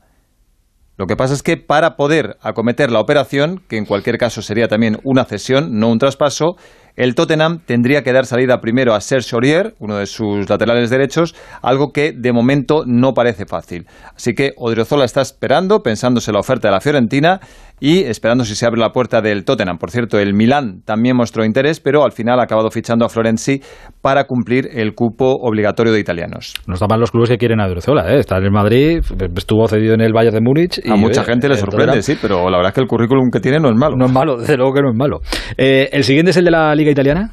Lo 1.00 1.06
que 1.06 1.16
pasa 1.16 1.32
es 1.32 1.42
que 1.42 1.56
para 1.56 1.96
poder 1.96 2.36
acometer 2.42 2.90
la 2.90 3.00
operación, 3.00 3.62
que 3.70 3.78
en 3.78 3.86
cualquier 3.86 4.18
caso 4.18 4.42
sería 4.42 4.68
también 4.68 4.98
una 5.02 5.24
cesión, 5.24 5.78
no 5.78 5.88
un 5.88 5.96
traspaso, 5.96 6.56
el 6.94 7.14
Tottenham 7.14 7.60
tendría 7.64 8.02
que 8.02 8.12
dar 8.12 8.26
salida 8.26 8.60
primero 8.60 8.92
a 8.92 9.00
Serge 9.00 9.34
Aurier, 9.34 9.74
uno 9.78 9.96
de 9.96 10.04
sus 10.04 10.46
laterales 10.50 10.90
derechos, 10.90 11.34
algo 11.62 11.92
que 11.94 12.12
de 12.12 12.34
momento 12.34 12.82
no 12.84 13.14
parece 13.14 13.46
fácil. 13.46 13.86
Así 14.14 14.34
que 14.34 14.50
Odriozola 14.58 15.06
está 15.06 15.22
esperando, 15.22 15.82
pensándose 15.82 16.32
la 16.32 16.40
oferta 16.40 16.68
de 16.68 16.72
la 16.72 16.82
Fiorentina 16.82 17.40
y 17.80 18.04
esperando 18.04 18.44
si 18.44 18.54
se 18.54 18.66
abre 18.66 18.80
la 18.80 18.90
puerta 18.90 19.20
del 19.20 19.44
Tottenham. 19.44 19.78
Por 19.78 19.90
cierto, 19.90 20.18
el 20.18 20.34
Milán 20.34 20.82
también 20.84 21.16
mostró 21.16 21.44
interés, 21.44 21.80
pero 21.80 22.04
al 22.04 22.12
final 22.12 22.38
ha 22.38 22.44
acabado 22.44 22.70
fichando 22.70 23.04
a 23.04 23.08
Florenzi 23.08 23.60
para 24.02 24.24
cumplir 24.24 24.68
el 24.72 24.94
cupo 24.94 25.34
obligatorio 25.40 25.92
de 25.92 26.00
italianos. 26.00 26.54
No 26.66 26.74
están 26.74 26.88
mal 26.90 27.00
los 27.00 27.10
clubes 27.10 27.30
que 27.30 27.38
quieren 27.38 27.60
a 27.60 27.66
Odriozola, 27.66 28.12
¿eh? 28.12 28.18
está 28.20 28.36
en 28.36 28.44
el 28.44 28.50
Madrid, 28.50 29.00
estuvo 29.36 29.66
cedido 29.66 29.94
en 29.94 30.02
el 30.02 30.12
Bayern 30.12 30.34
de 30.34 30.40
Múnich. 30.40 30.80
a 30.88 30.96
mucha 30.96 31.24
gente 31.24 31.48
le 31.48 31.56
sorprende, 31.56 32.02
sí, 32.02 32.16
pero 32.20 32.50
la 32.50 32.58
verdad 32.58 32.70
es 32.70 32.74
que 32.74 32.80
el 32.80 32.86
currículum 32.86 33.30
que 33.30 33.40
tiene 33.40 33.58
no 33.58 33.68
es 33.68 33.76
malo. 33.76 33.96
No 33.96 34.06
es 34.06 34.12
malo, 34.12 34.36
desde 34.36 34.56
luego 34.56 34.74
que 34.74 34.82
no 34.82 34.90
es 34.90 34.96
malo. 34.96 35.20
Eh, 35.56 35.88
el 35.92 36.04
siguiente 36.04 36.30
es 36.30 36.36
el 36.36 36.44
de 36.44 36.50
la 36.50 36.74
Liga 36.74 36.90
Italiana. 36.90 37.30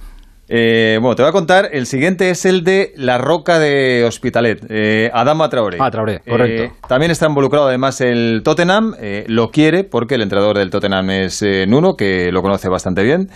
Eh, 0.49 0.97
bueno, 1.01 1.15
te 1.15 1.23
voy 1.23 1.29
a 1.29 1.33
contar, 1.33 1.69
el 1.73 1.86
siguiente 1.86 2.29
es 2.29 2.45
el 2.45 2.63
de 2.63 2.93
La 2.95 3.17
Roca 3.17 3.60
de 3.60 4.05
Hospitalet, 4.05 4.65
eh, 4.69 5.12
Adama 5.13 5.49
Traoré. 5.49 5.77
Ah, 5.81 5.91
Traoré, 5.91 6.21
correcto. 6.27 6.63
Eh, 6.63 6.71
también 6.88 7.12
está 7.12 7.27
involucrado 7.27 7.67
además 7.67 7.99
el 7.99 8.41
Tottenham, 8.45 8.95
eh, 8.99 9.25
lo 9.27 9.51
quiere 9.51 9.83
porque 9.83 10.15
el 10.15 10.21
entrenador 10.21 10.57
del 10.57 10.69
Tottenham 10.69 11.10
es 11.10 11.43
Nuno, 11.67 11.95
que 11.95 12.31
lo 12.31 12.41
conoce 12.41 12.69
bastante 12.69 13.03
bien 13.03 13.29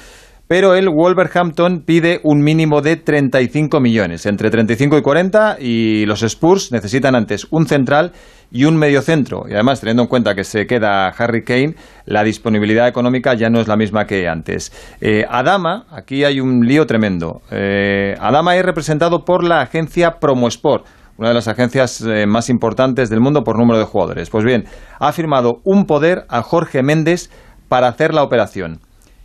pero 0.51 0.75
el 0.75 0.89
Wolverhampton 0.89 1.83
pide 1.85 2.19
un 2.23 2.41
mínimo 2.43 2.81
de 2.81 2.97
35 2.97 3.79
millones, 3.79 4.25
entre 4.25 4.49
35 4.49 4.97
y 4.97 5.01
40, 5.01 5.55
y 5.61 6.05
los 6.05 6.23
Spurs 6.23 6.73
necesitan 6.73 7.15
antes 7.15 7.47
un 7.51 7.67
central 7.67 8.11
y 8.51 8.65
un 8.65 8.75
mediocentro. 8.75 9.45
Y 9.47 9.53
además, 9.53 9.79
teniendo 9.79 10.03
en 10.03 10.09
cuenta 10.09 10.35
que 10.35 10.43
se 10.43 10.67
queda 10.67 11.07
Harry 11.07 11.45
Kane, 11.45 11.75
la 12.05 12.25
disponibilidad 12.25 12.89
económica 12.89 13.33
ya 13.33 13.49
no 13.49 13.61
es 13.61 13.69
la 13.69 13.77
misma 13.77 14.03
que 14.03 14.27
antes. 14.27 14.73
Eh, 14.99 15.23
Adama, 15.29 15.85
aquí 15.89 16.25
hay 16.25 16.41
un 16.41 16.67
lío 16.67 16.85
tremendo. 16.85 17.43
Eh, 17.49 18.15
Adama 18.19 18.57
es 18.57 18.65
representado 18.65 19.23
por 19.23 19.45
la 19.45 19.61
agencia 19.61 20.19
Promosport 20.19 20.85
una 21.17 21.29
de 21.29 21.35
las 21.35 21.47
agencias 21.47 22.01
eh, 22.01 22.25
más 22.25 22.49
importantes 22.49 23.09
del 23.09 23.21
mundo 23.21 23.43
por 23.43 23.57
número 23.57 23.79
de 23.79 23.85
jugadores. 23.85 24.29
Pues 24.29 24.43
bien, 24.43 24.65
ha 24.99 25.13
firmado 25.13 25.61
un 25.63 25.85
poder 25.85 26.25
a 26.27 26.41
Jorge 26.41 26.83
Méndez 26.83 27.29
para 27.69 27.87
hacer 27.87 28.13
la 28.13 28.23
operación. 28.23 28.79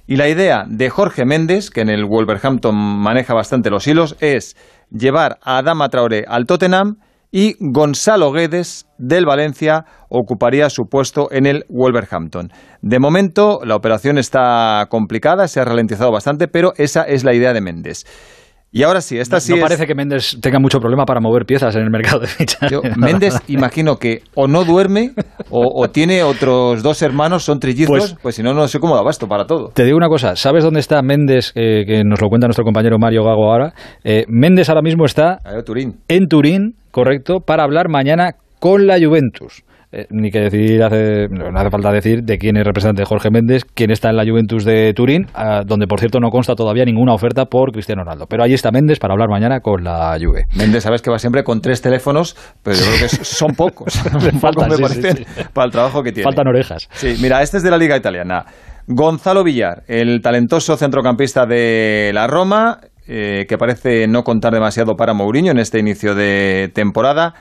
Y 0.07 0.17
la 0.17 0.29
idea 0.29 0.65
de 0.69 0.89
Jorge 0.89 1.25
Méndez, 1.25 1.71
que 1.71 1.81
en 1.81 1.89
el 1.89 2.05
Wolverhampton 2.05 2.75
maneja 2.75 3.35
bastante 3.35 3.71
los 3.71 3.87
hilos, 3.89 4.17
es 4.21 4.57
llevar 4.91 5.39
a 5.43 5.59
Adama 5.59 5.89
Traoré 5.89 6.25
al 6.29 6.47
Tottenham 6.47 6.99
y 7.33 7.57
Gonzalo 7.59 8.31
Guedes 8.31 8.87
del 8.99 9.27
Valencia 9.27 9.85
ocuparía 10.09 10.71
su 10.71 10.89
puesto 10.89 11.29
en 11.33 11.45
el 11.45 11.67
Wolverhampton. 11.69 12.53
De 12.83 13.01
momento 13.01 13.61
la 13.65 13.75
operación 13.75 14.17
está 14.17 14.87
complicada, 14.91 15.49
se 15.49 15.59
ha 15.59 15.65
ralentizado 15.65 16.13
bastante, 16.13 16.47
pero 16.47 16.73
esa 16.77 17.03
es 17.03 17.25
la 17.25 17.35
idea 17.35 17.53
de 17.53 17.61
Méndez. 17.61 18.05
Y 18.77 18.83
ahora 18.83 19.01
sí, 19.01 19.19
esta 19.19 19.41
sí. 19.41 19.55
No 19.55 19.63
parece 19.63 19.87
que 19.87 19.95
Méndez 19.95 20.37
tenga 20.43 20.59
mucho 20.59 20.81
problema 20.81 21.07
para 21.07 21.19
mover 21.19 21.47
piezas 21.47 21.75
en 21.77 21.83
el 21.85 21.91
mercado 21.91 22.21
de 22.21 22.27
fichajes. 22.27 22.79
Méndez, 22.99 23.41
imagino 23.49 23.97
que 23.97 24.21
o 24.35 24.49
no 24.49 24.67
duerme 24.67 25.13
o, 25.49 25.89
tiene 25.89 26.23
otros 26.23 26.83
dos 26.83 27.01
hermanos, 27.01 27.43
son 27.43 27.59
trillizos, 27.59 27.89
pues, 27.89 28.17
pues, 28.21 28.35
si 28.35 28.43
no, 28.43 28.53
no 28.53 28.69
sé 28.69 28.79
cómo 28.79 28.95
da 28.95 29.01
basto 29.01 29.29
para 29.29 29.47
todo. 29.47 29.71
Te 29.71 29.85
digo 29.85 29.97
una 29.97 30.09
cosa, 30.09 30.37
¿sabes 30.37 30.63
dónde 30.63 30.81
está 30.81 31.01
Méndez, 31.01 31.55
que 31.55 32.03
nos 32.05 32.21
lo 32.21 32.29
cuenta 32.29 32.49
nuestro 32.49 32.67
compañero 32.67 32.99
Mario 32.99 33.25
Gago 33.25 33.51
ahora? 33.51 33.73
Eh, 34.05 34.27
Méndez 34.29 34.69
ahora 34.69 34.83
mismo 34.83 35.07
está 35.07 35.39
Turín. 35.65 35.95
en 36.09 36.29
Turín, 36.29 36.75
correcto, 36.91 37.41
para 37.41 37.63
hablar 37.63 37.89
mañana 37.89 38.33
con 38.61 38.87
la 38.87 38.99
Juventus. 38.99 39.65
Eh, 39.93 40.07
ni 40.11 40.31
que 40.31 40.41
decir, 40.41 40.83
hace, 40.83 41.29
no 41.29 41.59
hace 41.59 41.71
falta 41.71 41.93
decir 41.93 42.23
de 42.25 42.39
quién 42.39 42.57
es 42.57 42.65
representante 42.65 43.05
Jorge 43.05 43.31
Méndez, 43.31 43.65
quién 43.65 43.93
está 43.93 44.11
en 44.11 44.17
la 44.17 44.25
Juventus 44.25 44.65
de 44.65 44.93
Turín, 44.95 45.27
donde 45.65 45.87
por 45.87 46.01
cierto 46.01 46.19
no 46.19 46.31
consta 46.31 46.55
todavía 46.55 46.85
ninguna 46.85 47.15
oferta 47.15 47.45
por 47.45 47.71
Cristiano 47.71 48.03
Ronaldo. 48.03 48.27
Pero 48.29 48.43
allí 48.43 48.55
está 48.55 48.73
Méndez 48.73 48.99
para 48.99 49.15
hablar 49.15 49.29
mañana 49.29 49.61
con 49.61 49.85
la 49.85 50.17
Juve. 50.21 50.47
Méndez, 50.57 50.83
sabes 50.83 51.03
que 51.03 51.11
va 51.11 51.19
siempre 51.19 51.45
con 51.45 51.61
tres 51.61 51.81
teléfonos, 51.83 52.37
pero 52.63 52.77
yo 52.77 52.83
creo 52.85 53.09
que 53.09 53.25
son 53.25 53.55
pocos. 53.55 53.95
Faltan, 54.41 54.71
me 54.71 54.77
para 55.53 55.67
el 55.67 55.73
trabajo 55.73 56.03
que 56.03 56.11
tiene. 56.11 56.25
Faltan 56.25 56.49
orejas. 56.49 56.89
Sí, 56.93 57.17
mira, 57.23 57.43
este 57.43 57.59
es 57.59 57.63
de 57.63 57.71
la 57.71 57.79
Liga 57.79 57.97
Italiana. 57.97 58.45
Gonzalo 58.89 59.45
Villar, 59.45 59.83
el 59.89 60.21
talentoso 60.21 60.77
centrocampista 60.77 61.47
de 61.47 62.11
la 62.13 62.27
Roma, 62.27 62.81
eh, 63.09 63.47
que 63.49 63.57
parece 63.57 64.07
no 64.09 64.23
contar 64.23 64.53
demasiado 64.53 64.97
para 64.97 65.15
Mourinho 65.15 65.53
en 65.53 65.59
este 65.59 65.79
inicio 65.79 66.15
de 66.15 66.71
temporada 66.75 67.35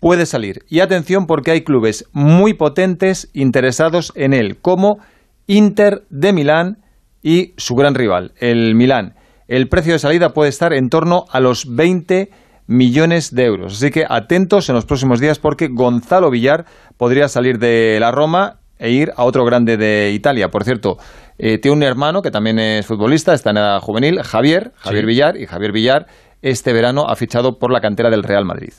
puede 0.00 0.26
salir. 0.26 0.64
Y 0.68 0.80
atención 0.80 1.26
porque 1.26 1.50
hay 1.50 1.62
clubes 1.62 2.06
muy 2.12 2.54
potentes 2.54 3.28
interesados 3.32 4.12
en 4.14 4.32
él, 4.32 4.58
como 4.60 4.98
Inter 5.46 6.04
de 6.10 6.32
Milán 6.32 6.78
y 7.22 7.54
su 7.56 7.74
gran 7.74 7.94
rival, 7.94 8.32
el 8.38 8.74
Milán. 8.74 9.14
El 9.48 9.68
precio 9.68 9.92
de 9.92 9.98
salida 9.98 10.34
puede 10.34 10.50
estar 10.50 10.72
en 10.72 10.90
torno 10.90 11.24
a 11.30 11.40
los 11.40 11.74
20 11.74 12.30
millones 12.66 13.34
de 13.34 13.44
euros. 13.44 13.74
Así 13.74 13.90
que 13.90 14.04
atentos 14.08 14.68
en 14.68 14.74
los 14.74 14.84
próximos 14.84 15.20
días 15.20 15.38
porque 15.38 15.68
Gonzalo 15.68 16.30
Villar 16.30 16.66
podría 16.96 17.28
salir 17.28 17.58
de 17.58 17.98
la 18.00 18.10
Roma 18.10 18.58
e 18.78 18.90
ir 18.90 19.12
a 19.16 19.24
otro 19.24 19.44
grande 19.44 19.76
de 19.76 20.10
Italia. 20.12 20.50
Por 20.50 20.64
cierto, 20.64 20.98
eh, 21.38 21.58
tiene 21.58 21.76
un 21.76 21.82
hermano 21.82 22.22
que 22.22 22.30
también 22.30 22.58
es 22.58 22.86
futbolista, 22.86 23.34
está 23.34 23.50
en 23.50 23.58
edad 23.58 23.80
juvenil, 23.80 24.22
Javier, 24.22 24.72
Javier 24.76 25.06
Villar, 25.06 25.36
y 25.36 25.46
Javier 25.46 25.72
Villar 25.72 26.06
este 26.42 26.72
verano 26.72 27.06
ha 27.08 27.16
fichado 27.16 27.58
por 27.58 27.72
la 27.72 27.80
cantera 27.80 28.10
del 28.10 28.22
Real 28.22 28.44
Madrid. 28.44 28.72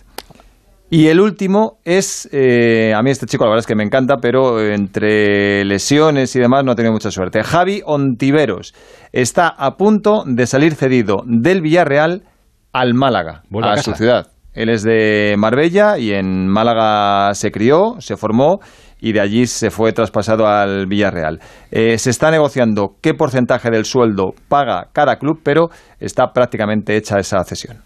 Y 0.90 1.08
el 1.08 1.20
último 1.20 1.80
es, 1.84 2.30
eh, 2.32 2.94
a 2.96 3.02
mí 3.02 3.12
este 3.12 3.26
chico 3.26 3.44
la 3.44 3.50
verdad 3.50 3.60
es 3.60 3.68
que 3.68 3.76
me 3.76 3.84
encanta, 3.84 4.18
pero 4.22 4.62
entre 4.62 5.66
lesiones 5.66 6.34
y 6.36 6.40
demás 6.40 6.64
no 6.64 6.72
ha 6.72 6.76
tenido 6.76 6.94
mucha 6.94 7.12
suerte. 7.12 7.44
Javi 7.44 7.82
Ontiveros 7.86 8.74
está 9.12 9.50
a 9.50 9.76
punto 9.76 10.24
de 10.26 10.48
salir 10.48 10.76
cedido 10.76 11.24
del 11.26 11.62
Villarreal 11.62 12.24
al 12.72 12.94
Málaga, 12.94 13.44
a, 13.64 13.78
su 13.78 13.92
ciudad. 13.94 14.28
Él 14.54 14.70
es 14.70 14.84
de 14.84 15.36
Marbella 15.38 15.98
y 15.98 16.14
en 16.14 16.48
Málaga 16.48 17.34
se 17.34 17.52
crió, 17.52 17.96
se 18.00 18.16
formó 18.16 18.60
y 19.00 19.12
de 19.12 19.20
allí 19.20 19.46
se 19.46 19.70
fue 19.72 19.92
traspasado 19.92 20.48
al 20.48 20.88
Villarreal. 20.88 21.40
Eh, 21.70 21.98
se 21.98 22.10
está 22.10 22.32
negociando 22.32 22.96
qué 23.02 23.14
porcentaje 23.14 23.70
del 23.70 23.84
sueldo 23.84 24.34
paga 24.48 24.88
cada 24.94 25.18
club, 25.18 25.42
pero 25.44 25.70
está 26.00 26.32
prácticamente 26.32 26.96
hecha 26.96 27.20
esa 27.20 27.44
cesión. 27.44 27.84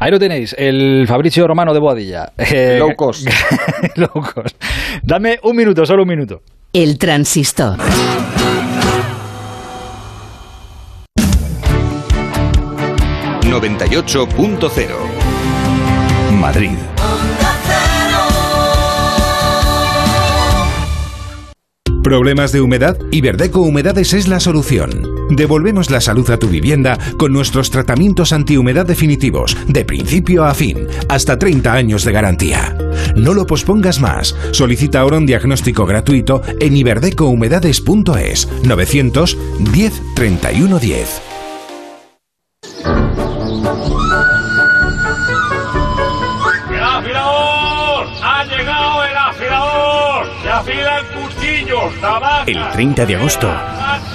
Ahí 0.00 0.12
lo 0.12 0.18
tenéis, 0.18 0.54
el 0.56 1.06
Fabricio 1.08 1.48
Romano 1.48 1.74
de 1.74 1.80
Boadilla. 1.80 2.32
Eh, 2.38 2.76
low 2.78 2.94
cost. 2.94 3.28
low 3.96 4.08
cost. 4.12 4.56
Dame 5.02 5.40
un 5.42 5.56
minuto, 5.56 5.84
solo 5.84 6.02
un 6.02 6.08
minuto. 6.08 6.42
El 6.72 6.98
transistor. 6.98 7.78
...98.0... 13.42 14.88
Madrid. 16.32 16.76
¿Problemas 22.04 22.52
de 22.52 22.60
humedad? 22.60 22.98
Iberdeco 23.10 23.62
Humedades 23.62 24.12
es 24.12 24.28
la 24.28 24.38
solución 24.38 25.17
Devolvemos 25.30 25.90
la 25.90 26.00
salud 26.00 26.28
a 26.30 26.38
tu 26.38 26.48
vivienda 26.48 26.98
con 27.16 27.32
nuestros 27.32 27.70
tratamientos 27.70 28.32
antihumedad 28.32 28.86
definitivos, 28.86 29.56
de 29.66 29.84
principio 29.84 30.44
a 30.44 30.54
fin, 30.54 30.86
hasta 31.08 31.38
30 31.38 31.72
años 31.72 32.04
de 32.04 32.12
garantía. 32.12 32.76
No 33.14 33.34
lo 33.34 33.46
pospongas 33.46 34.00
más. 34.00 34.34
Solicita 34.52 35.00
ahora 35.00 35.18
un 35.18 35.26
diagnóstico 35.26 35.86
gratuito 35.86 36.42
en 36.60 36.76
iberdecohumedades.es 36.76 38.48
910 38.64 40.02
31 40.14 40.78
10. 40.78 41.20
¡El 46.70 46.82
afilador! 46.82 48.06
¡Ha 48.22 48.44
llegado 48.44 49.04
el 49.04 49.16
afilador! 49.16 50.26
¡Se 50.42 50.48
afilan 50.48 51.04
cuchillos, 51.14 51.94
navajas! 52.00 52.48
El 52.48 52.70
30 52.72 53.06
de 53.06 53.16
agosto 53.16 53.50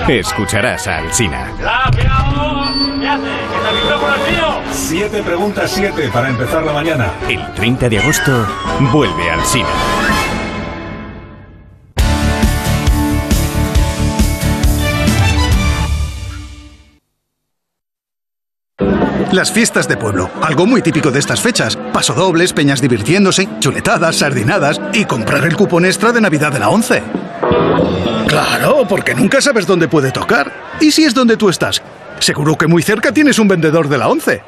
escucharás 0.10 0.88
a 0.88 0.98
Alsina. 0.98 1.48
Siete 4.72 5.24
preguntas, 5.24 5.72
siete 5.72 6.10
para 6.10 6.30
empezar 6.30 6.64
la 6.64 6.74
mañana. 6.74 7.12
El 7.28 7.54
30 7.54 7.90
de 7.90 8.00
agosto 8.00 8.48
vuelve 8.92 9.30
Alsina. 9.30 10.03
Las 19.34 19.52
fiestas 19.52 19.88
de 19.88 19.98
pueblo, 19.98 20.30
algo 20.44 20.68
muy 20.68 20.84
típico 20.84 21.10
de 21.10 21.18
estas 21.18 21.42
fechas. 21.42 21.76
Pasodobles, 21.92 22.54
peñas 22.54 22.82
divirtiéndose, 22.82 23.50
chuletadas, 23.60 24.18
sardinadas 24.18 24.80
y 24.94 25.06
comprar 25.06 25.44
el 25.46 25.56
cupón 25.56 25.86
extra 25.86 26.12
de 26.12 26.22
Navidad 26.22 26.52
de 26.52 26.60
la 26.60 26.70
11. 26.70 27.02
Claro, 28.28 28.86
porque 28.88 29.16
nunca 29.16 29.42
sabes 29.42 29.66
dónde 29.66 29.88
puede 29.88 30.12
tocar. 30.12 30.54
¿Y 30.80 30.92
si 30.92 31.06
es 31.06 31.16
donde 31.16 31.36
tú 31.36 31.50
estás? 31.50 31.82
Seguro 32.20 32.56
que 32.56 32.68
muy 32.68 32.84
cerca 32.84 33.12
tienes 33.12 33.40
un 33.40 33.48
vendedor 33.48 33.90
de 33.90 33.98
la 33.98 34.08
11. 34.08 34.44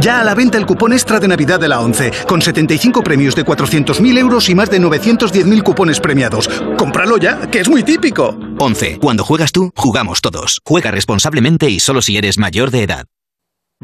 Ya 0.00 0.20
a 0.20 0.24
la 0.24 0.36
venta 0.36 0.58
el 0.58 0.66
cupón 0.66 0.92
extra 0.92 1.18
de 1.18 1.26
Navidad 1.26 1.58
de 1.58 1.66
la 1.66 1.80
11, 1.80 2.12
con 2.28 2.40
75 2.40 3.02
premios 3.02 3.34
de 3.34 3.44
400.000 3.44 4.16
euros 4.16 4.48
y 4.48 4.54
más 4.54 4.70
de 4.70 4.80
910.000 4.80 5.60
cupones 5.64 5.98
premiados. 5.98 6.48
¡Cómpralo 6.78 7.18
ya, 7.18 7.50
que 7.50 7.58
es 7.58 7.68
muy 7.68 7.82
típico! 7.82 8.38
11. 8.60 9.00
Cuando 9.00 9.24
juegas 9.24 9.50
tú, 9.50 9.72
jugamos 9.74 10.20
todos. 10.20 10.60
Juega 10.64 10.92
responsablemente 10.92 11.68
y 11.68 11.80
solo 11.80 12.00
si 12.00 12.16
eres 12.16 12.38
mayor 12.38 12.70
de 12.70 12.84
edad. 12.84 13.06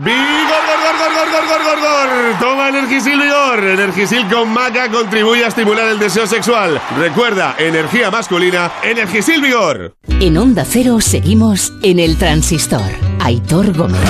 ¡Vigor, 0.03 0.17
gor, 0.17 0.79
gor, 0.81 1.13
gor, 1.13 1.31
gor, 1.31 1.47
gor, 1.47 1.63
gor, 1.63 1.79
gor! 1.79 2.39
Toma 2.41 2.69
Energisil 2.71 3.21
Vigor. 3.21 3.63
Energisil 3.63 4.27
con 4.31 4.49
maca 4.49 4.89
contribuye 4.91 5.45
a 5.45 5.49
estimular 5.49 5.89
el 5.89 5.99
deseo 5.99 6.27
sexual. 6.27 6.81
Recuerda, 6.97 7.55
energía 7.59 8.11
masculina, 8.11 8.73
Energisil 8.83 9.43
Vigor. 9.43 9.95
En 10.19 10.39
Onda 10.39 10.65
Cero 10.65 11.03
seguimos 11.03 11.75
en 11.83 11.99
el 11.99 12.17
transistor. 12.17 12.81
Aitor 13.21 13.77
Gómez. 13.77 14.01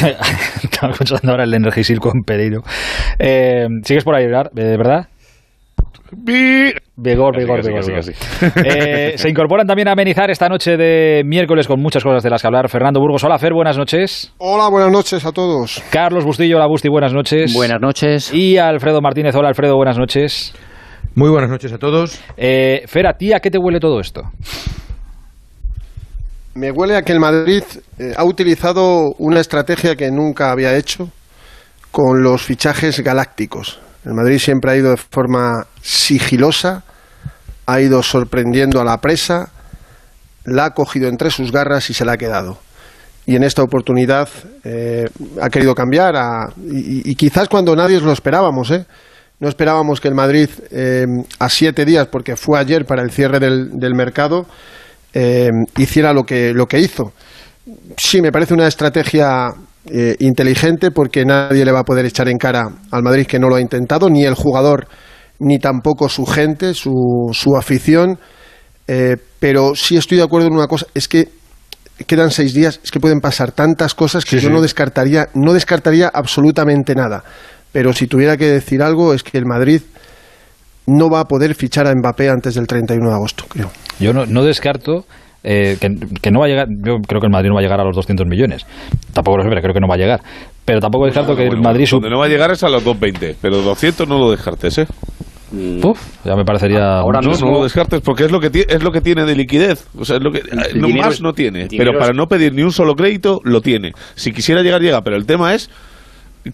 Estaba 0.62 0.92
escuchando 0.92 1.32
ahora 1.32 1.42
el 1.42 1.54
Energisil 1.54 1.98
con 1.98 2.22
Pereiro. 2.22 2.62
Eh, 3.18 3.66
¿Sigues 3.82 4.04
por 4.04 4.14
ahí, 4.14 4.28
¿verdad? 4.28 5.08
¿Verdad? 6.12 6.80
Vigor, 6.96 7.36
vigor, 7.36 7.64
vigor. 7.64 7.86
vigor. 7.86 8.04
Eh, 8.64 9.14
se 9.16 9.28
incorporan 9.28 9.66
también 9.66 9.88
a 9.88 9.92
amenizar 9.92 10.30
esta 10.30 10.48
noche 10.48 10.76
de 10.76 11.22
miércoles 11.24 11.66
con 11.66 11.80
muchas 11.80 12.02
cosas 12.02 12.22
de 12.22 12.30
las 12.30 12.42
que 12.42 12.48
hablar. 12.48 12.68
Fernando 12.68 13.00
Burgos, 13.00 13.24
hola 13.24 13.38
Fer, 13.38 13.52
buenas 13.52 13.78
noches. 13.78 14.32
Hola, 14.38 14.68
buenas 14.68 14.92
noches 14.92 15.24
a 15.24 15.32
todos. 15.32 15.82
Carlos 15.90 16.24
Bustillo, 16.24 16.56
hola 16.56 16.66
Busti, 16.66 16.88
buenas 16.88 17.12
noches. 17.12 17.54
Buenas 17.54 17.80
noches. 17.80 18.32
Y 18.34 18.58
Alfredo 18.58 19.00
Martínez, 19.00 19.34
hola 19.34 19.48
Alfredo, 19.48 19.76
buenas 19.76 19.98
noches. 19.98 20.54
Muy 21.14 21.30
buenas 21.30 21.50
noches 21.50 21.72
a 21.72 21.78
todos. 21.78 22.20
Eh, 22.36 22.82
Fer, 22.86 23.06
¿a 23.06 23.14
ti 23.14 23.32
a 23.32 23.40
qué 23.40 23.50
te 23.50 23.58
huele 23.58 23.80
todo 23.80 24.00
esto? 24.00 24.22
Me 26.54 26.70
huele 26.70 26.96
a 26.96 27.02
que 27.02 27.12
el 27.12 27.20
Madrid 27.20 27.62
eh, 27.98 28.12
ha 28.16 28.24
utilizado 28.24 29.12
una 29.18 29.40
estrategia 29.40 29.96
que 29.96 30.10
nunca 30.10 30.50
había 30.50 30.76
hecho 30.76 31.08
con 31.90 32.22
los 32.22 32.42
fichajes 32.42 33.00
galácticos. 33.00 33.80
El 34.04 34.14
Madrid 34.14 34.38
siempre 34.38 34.70
ha 34.70 34.76
ido 34.76 34.90
de 34.90 34.96
forma 34.96 35.66
sigilosa, 35.82 36.84
ha 37.66 37.80
ido 37.80 38.02
sorprendiendo 38.02 38.80
a 38.80 38.84
la 38.84 38.98
presa, 38.98 39.50
la 40.44 40.66
ha 40.66 40.70
cogido 40.70 41.08
entre 41.08 41.30
sus 41.30 41.52
garras 41.52 41.90
y 41.90 41.94
se 41.94 42.04
la 42.04 42.12
ha 42.12 42.16
quedado. 42.16 42.58
Y 43.26 43.36
en 43.36 43.44
esta 43.44 43.62
oportunidad 43.62 44.28
eh, 44.64 45.08
ha 45.40 45.50
querido 45.50 45.74
cambiar, 45.74 46.14
y, 46.66 47.14
quizás 47.14 47.48
cuando 47.48 47.76
nadie 47.76 48.00
lo 48.00 48.12
esperábamos, 48.12 48.70
¿eh? 48.70 48.86
No 49.38 49.48
esperábamos 49.48 50.00
que 50.00 50.08
el 50.08 50.14
Madrid, 50.14 50.50
eh, 50.70 51.06
a 51.38 51.48
siete 51.48 51.84
días, 51.84 52.08
porque 52.08 52.36
fue 52.36 52.58
ayer 52.58 52.84
para 52.84 53.02
el 53.02 53.10
cierre 53.10 53.38
del, 53.38 53.70
del 53.78 53.94
mercado, 53.94 54.46
eh, 55.12 55.48
hiciera 55.76 56.12
lo 56.12 56.24
que, 56.24 56.52
lo 56.52 56.66
que 56.66 56.78
hizo. 56.78 57.12
Sí, 57.96 58.20
me 58.20 58.32
parece 58.32 58.54
una 58.54 58.66
estrategia 58.66 59.52
eh, 59.92 60.16
inteligente 60.20 60.90
porque 60.90 61.24
nadie 61.24 61.64
le 61.64 61.72
va 61.72 61.80
a 61.80 61.84
poder 61.84 62.04
echar 62.06 62.28
en 62.28 62.38
cara 62.38 62.68
al 62.90 63.02
Madrid 63.02 63.26
que 63.26 63.38
no 63.38 63.48
lo 63.48 63.56
ha 63.56 63.60
intentado, 63.60 64.08
ni 64.08 64.24
el 64.24 64.34
jugador, 64.34 64.86
ni 65.38 65.58
tampoco 65.58 66.08
su 66.08 66.26
gente, 66.26 66.74
su, 66.74 67.30
su 67.32 67.56
afición. 67.56 68.18
Eh, 68.86 69.16
pero 69.38 69.74
sí 69.74 69.96
estoy 69.96 70.18
de 70.18 70.24
acuerdo 70.24 70.48
en 70.48 70.54
una 70.54 70.66
cosa, 70.66 70.86
es 70.94 71.08
que 71.08 71.28
quedan 72.06 72.30
seis 72.30 72.54
días, 72.54 72.80
es 72.82 72.90
que 72.90 73.00
pueden 73.00 73.20
pasar 73.20 73.52
tantas 73.52 73.94
cosas 73.94 74.24
que 74.24 74.36
Sí, 74.38 74.42
yo 74.42 74.48
sí. 74.48 74.54
no 74.54 74.62
descartaría, 74.62 75.28
no 75.34 75.52
descartaría 75.52 76.08
absolutamente 76.12 76.94
nada. 76.94 77.24
Pero 77.72 77.92
si 77.92 78.06
tuviera 78.06 78.36
que 78.36 78.46
decir 78.46 78.82
algo 78.82 79.14
es 79.14 79.22
que 79.22 79.38
el 79.38 79.46
Madrid 79.46 79.82
no 80.86 81.08
va 81.08 81.20
a 81.20 81.24
poder 81.24 81.54
fichar 81.54 81.86
a 81.86 81.94
Mbappé 81.94 82.28
antes 82.28 82.54
del 82.54 82.66
31 82.66 83.08
de 83.08 83.14
agosto, 83.14 83.44
creo. 83.48 83.70
Yo 84.00 84.12
no, 84.12 84.26
no 84.26 84.42
descarto 84.44 85.04
eh, 85.42 85.76
que, 85.80 85.88
que 86.20 86.30
no 86.30 86.40
va 86.40 86.46
a 86.46 86.48
llegar. 86.48 86.68
Yo 86.68 86.98
creo 87.06 87.20
que 87.20 87.26
el 87.26 87.32
Madrid 87.32 87.48
no 87.48 87.54
va 87.54 87.60
a 87.60 87.62
llegar 87.62 87.80
a 87.80 87.84
los 87.84 87.96
200 87.96 88.26
millones. 88.26 88.66
Tampoco 89.12 89.38
lo 89.38 89.42
sé, 89.44 89.48
pero 89.48 89.62
creo 89.62 89.74
que 89.74 89.80
no 89.80 89.88
va 89.88 89.94
a 89.94 89.98
llegar. 89.98 90.20
Pero 90.64 90.80
tampoco 90.80 91.06
descarto 91.06 91.34
que 91.36 91.44
el 91.46 91.60
Madrid. 91.62 91.84
Donde 91.90 92.10
no 92.10 92.18
va 92.18 92.26
a 92.26 92.28
llegar 92.28 92.50
es 92.50 92.62
a 92.62 92.68
los 92.68 92.84
220, 92.84 93.36
pero 93.40 93.62
200 93.62 94.06
no 94.08 94.18
lo 94.18 94.30
descartes, 94.30 94.78
¿eh? 94.78 94.86
Uf, 95.82 96.00
ya 96.24 96.36
me 96.36 96.44
parecería. 96.44 96.98
Ahora 97.00 97.20
no, 97.20 97.30
no 97.46 97.50
lo 97.58 97.62
descartes 97.64 98.00
porque 98.02 98.24
es 98.26 98.30
lo 98.30 98.38
que 98.38 98.50
ti- 98.50 98.64
es 98.68 98.84
lo 98.84 98.92
que 98.92 99.00
tiene 99.00 99.24
de 99.24 99.34
liquidez, 99.34 99.84
o 99.98 100.04
sea, 100.04 100.16
es 100.18 100.22
lo 100.22 100.30
que 100.30 100.42
no 100.76 100.86
dinero 100.86 101.06
más 101.08 101.20
no 101.20 101.32
tiene, 101.32 101.66
pero 101.76 101.90
para 101.98 102.12
es- 102.12 102.16
no 102.16 102.28
pedir 102.28 102.54
ni 102.54 102.62
un 102.62 102.70
solo 102.70 102.94
crédito 102.94 103.40
lo 103.42 103.60
tiene. 103.60 103.90
Si 104.14 104.30
quisiera 104.32 104.62
llegar 104.62 104.80
llega, 104.80 105.02
pero 105.02 105.16
el 105.16 105.26
tema 105.26 105.52
es 105.52 105.68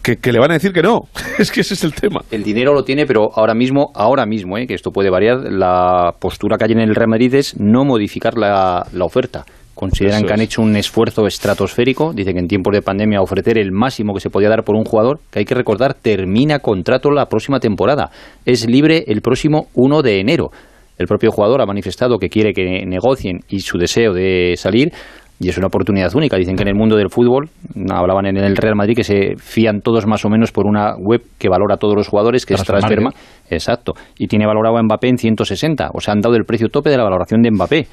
que, 0.03 0.17
que 0.17 0.33
le 0.33 0.39
van 0.39 0.51
a 0.51 0.55
decir 0.55 0.73
que 0.73 0.83
no. 0.83 1.03
es 1.39 1.51
que 1.51 1.61
ese 1.61 1.75
es 1.75 1.85
el 1.85 1.95
tema. 1.95 2.21
El 2.31 2.43
dinero 2.43 2.75
lo 2.75 2.85
tiene, 2.85 3.07
pero 3.07 3.29
ahora 3.35 3.55
mismo, 3.55 3.91
ahora 3.95 4.27
mismo, 4.27 4.59
¿eh? 4.59 4.67
que 4.67 4.75
esto 4.75 4.91
puede 4.91 5.11
variar, 5.11 5.53
la 5.53 6.13
postura 6.19 6.57
que 6.57 6.65
hay 6.65 6.73
en 6.73 6.81
el 6.81 6.95
Real 6.95 7.09
Madrid 7.09 7.35
es 7.35 7.59
no 7.59 7.85
modificar 7.85 8.37
la, 8.37 8.87
la 8.93 9.05
oferta. 9.05 9.45
Consideran 9.75 10.21
Eso 10.21 10.27
que 10.27 10.33
han 10.33 10.41
hecho 10.41 10.63
un 10.63 10.75
esfuerzo 10.75 11.27
estratosférico. 11.27 12.15
Dicen 12.15 12.33
que 12.33 12.41
en 12.41 12.49
tiempos 12.49 12.75
de 12.75 12.81
pandemia 12.81 13.21
ofrecer 13.21 13.59
el 13.59 13.73
máximo 13.73 14.15
que 14.15 14.21
se 14.21 14.31
podía 14.31 14.49
dar 14.49 14.65
por 14.65 14.75
un 14.75 14.85
jugador, 14.85 15.21
que 15.31 15.41
hay 15.41 15.45
que 15.45 15.55
recordar, 15.55 15.93
termina 15.93 16.61
contrato 16.61 17.11
la 17.11 17.27
próxima 17.27 17.61
temporada. 17.61 18.11
Es 18.47 18.67
libre 18.67 19.05
el 19.07 19.21
próximo 19.21 19.67
1 19.75 20.01
de 20.01 20.21
enero. 20.21 20.49
El 20.97 21.07
propio 21.07 21.31
jugador 21.31 21.61
ha 21.61 21.67
manifestado 21.67 22.19
que 22.19 22.31
quiere 22.31 22.55
que 22.55 22.87
negocien 22.87 23.41
y 23.51 23.61
su 23.61 23.77
deseo 23.77 24.15
de 24.15 24.55
salir. 24.57 24.93
Y 25.39 25.51
es 25.51 25.59
una 25.59 25.67
oportunidad 25.67 26.15
única. 26.15 26.37
Dicen 26.37 26.57
que 26.57 26.63
en 26.63 26.69
el 26.69 26.75
mundo 26.75 26.97
del 26.97 27.11
fútbol, 27.11 27.51
hablaban 27.91 28.27
en 28.27 28.39
el 28.39 28.57
Real 28.57 28.75
Madrid, 28.75 28.97
que 28.97 29.05
se 29.05 29.37
fían 29.37 29.81
todos 29.81 30.07
más 30.07 30.25
o 30.25 30.31
menos 30.31 30.51
por 30.51 30.67
una 30.67 30.95
web 30.97 31.23
que 31.39 31.49
valora 31.49 31.75
a 31.75 31.77
todos 31.77 31.95
los 31.95 32.09
jugadores, 32.09 32.47
que 32.47 32.55
es. 32.55 32.65
Transfermarkt. 32.65 33.19
Exacto. 33.51 33.93
Y 34.19 34.29
tiene 34.29 34.47
valorado 34.47 34.79
a 34.79 34.83
Mbappé 34.83 35.09
en 35.09 35.19
160. 35.19 35.91
O 35.93 36.01
sea, 36.01 36.15
han 36.15 36.21
dado 36.21 36.37
el 36.37 36.45
precio 36.45 36.69
tope 36.69 36.91
de 36.91 36.97
la 36.97 37.05
valoración 37.05 37.43
de 37.43 37.51
Mbappé. 37.51 37.87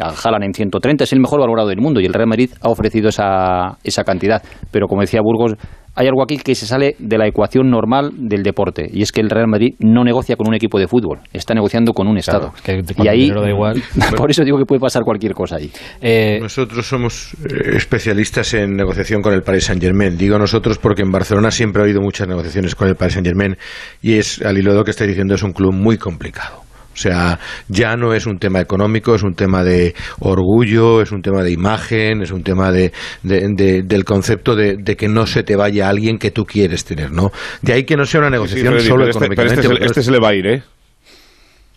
A 0.00 0.10
Haaland 0.10 0.44
en 0.44 0.54
130 0.54 1.04
es 1.04 1.12
el 1.12 1.20
mejor 1.20 1.40
valorado 1.40 1.68
del 1.68 1.80
mundo 1.80 2.00
y 2.00 2.06
el 2.06 2.12
Real 2.12 2.28
Madrid 2.28 2.50
ha 2.60 2.68
ofrecido 2.68 3.08
esa, 3.08 3.78
esa 3.82 4.04
cantidad. 4.04 4.42
Pero 4.70 4.88
como 4.88 5.00
decía 5.00 5.20
Burgos, 5.22 5.54
hay 5.96 6.06
algo 6.08 6.22
aquí 6.22 6.36
que 6.36 6.54
se 6.54 6.66
sale 6.66 6.94
de 6.98 7.16
la 7.16 7.26
ecuación 7.26 7.70
normal 7.70 8.10
del 8.14 8.42
deporte 8.42 8.86
y 8.92 9.00
es 9.00 9.12
que 9.12 9.22
el 9.22 9.30
Real 9.30 9.48
Madrid 9.48 9.74
no 9.78 10.04
negocia 10.04 10.36
con 10.36 10.46
un 10.46 10.54
equipo 10.54 10.78
de 10.78 10.86
fútbol, 10.86 11.20
está 11.32 11.54
negociando 11.54 11.92
con 11.92 12.06
un 12.06 12.18
Estado. 12.18 12.52
que 12.62 12.72
y 12.72 12.82
cuando 12.94 13.02
el 13.02 13.08
ahí, 13.08 13.30
da 13.30 13.48
igual. 13.48 13.82
por 14.16 14.30
eso 14.30 14.44
digo 14.44 14.58
que 14.58 14.66
puede 14.66 14.80
pasar 14.80 15.02
cualquier 15.04 15.32
cosa 15.32 15.56
ahí. 15.56 15.70
Eh, 16.02 16.38
Nosotros 16.40 16.86
somos 16.86 17.32
eh, 17.44 17.76
especialistas 17.76 18.52
en 18.52 18.76
negociación 18.76 19.22
con 19.22 19.32
el 19.32 19.42
Paris 19.42 19.64
Saint 19.64 19.82
Germain. 19.82 20.18
Digo 20.18 20.38
nosotros 20.38 20.76
porque 20.78 21.00
en 21.00 21.10
Barcelona 21.10 21.50
siempre 21.50 21.80
ha 21.80 21.84
habido 21.84 22.02
muchas 22.02 22.28
negociaciones 22.28 22.74
con 22.74 22.88
el 22.88 22.94
Paris 22.94 23.14
Saint 23.14 23.26
Germain 23.26 23.56
y 24.02 24.18
es, 24.18 24.42
al 24.42 24.58
hilo 24.58 24.72
de 24.72 24.78
lo 24.78 24.84
que 24.84 24.90
estáis 24.90 25.08
diciendo, 25.08 25.34
es 25.34 25.42
un 25.42 25.52
club 25.52 25.72
muy 25.72 25.96
complicado. 25.96 26.65
O 26.96 26.98
sea, 26.98 27.38
ya 27.68 27.94
no 27.94 28.14
es 28.14 28.24
un 28.26 28.38
tema 28.38 28.58
económico, 28.58 29.14
es 29.14 29.22
un 29.22 29.34
tema 29.34 29.62
de 29.62 29.94
orgullo, 30.20 31.02
es 31.02 31.12
un 31.12 31.20
tema 31.20 31.42
de 31.42 31.52
imagen, 31.52 32.22
es 32.22 32.30
un 32.30 32.42
tema 32.42 32.72
de, 32.72 32.90
de- 33.22 33.46
de- 33.54 33.82
del 33.82 34.04
concepto 34.04 34.56
de, 34.56 34.76
de 34.78 34.96
que 34.96 35.06
no 35.06 35.26
se 35.26 35.42
te 35.42 35.56
vaya 35.56 35.90
alguien 35.90 36.18
que 36.18 36.30
tú 36.30 36.44
quieres 36.46 36.84
tener, 36.86 37.12
¿no? 37.12 37.30
De 37.60 37.74
ahí 37.74 37.84
que 37.84 37.96
no 37.96 38.06
sea 38.06 38.20
una 38.20 38.28
Sí, 38.28 38.32
negociación 38.32 38.72
Freddy, 38.74 38.88
solo 38.88 39.04
pero 39.04 39.10
este, 39.10 39.18
pero 39.28 39.32
económicamente. 39.42 39.60
este 39.68 39.84
se- 39.84 39.84
este 39.90 40.02
se 40.04 40.10
le 40.10 40.18
va 40.18 40.28
a 40.30 40.34
ir, 40.34 40.46
¿eh? 40.46 40.62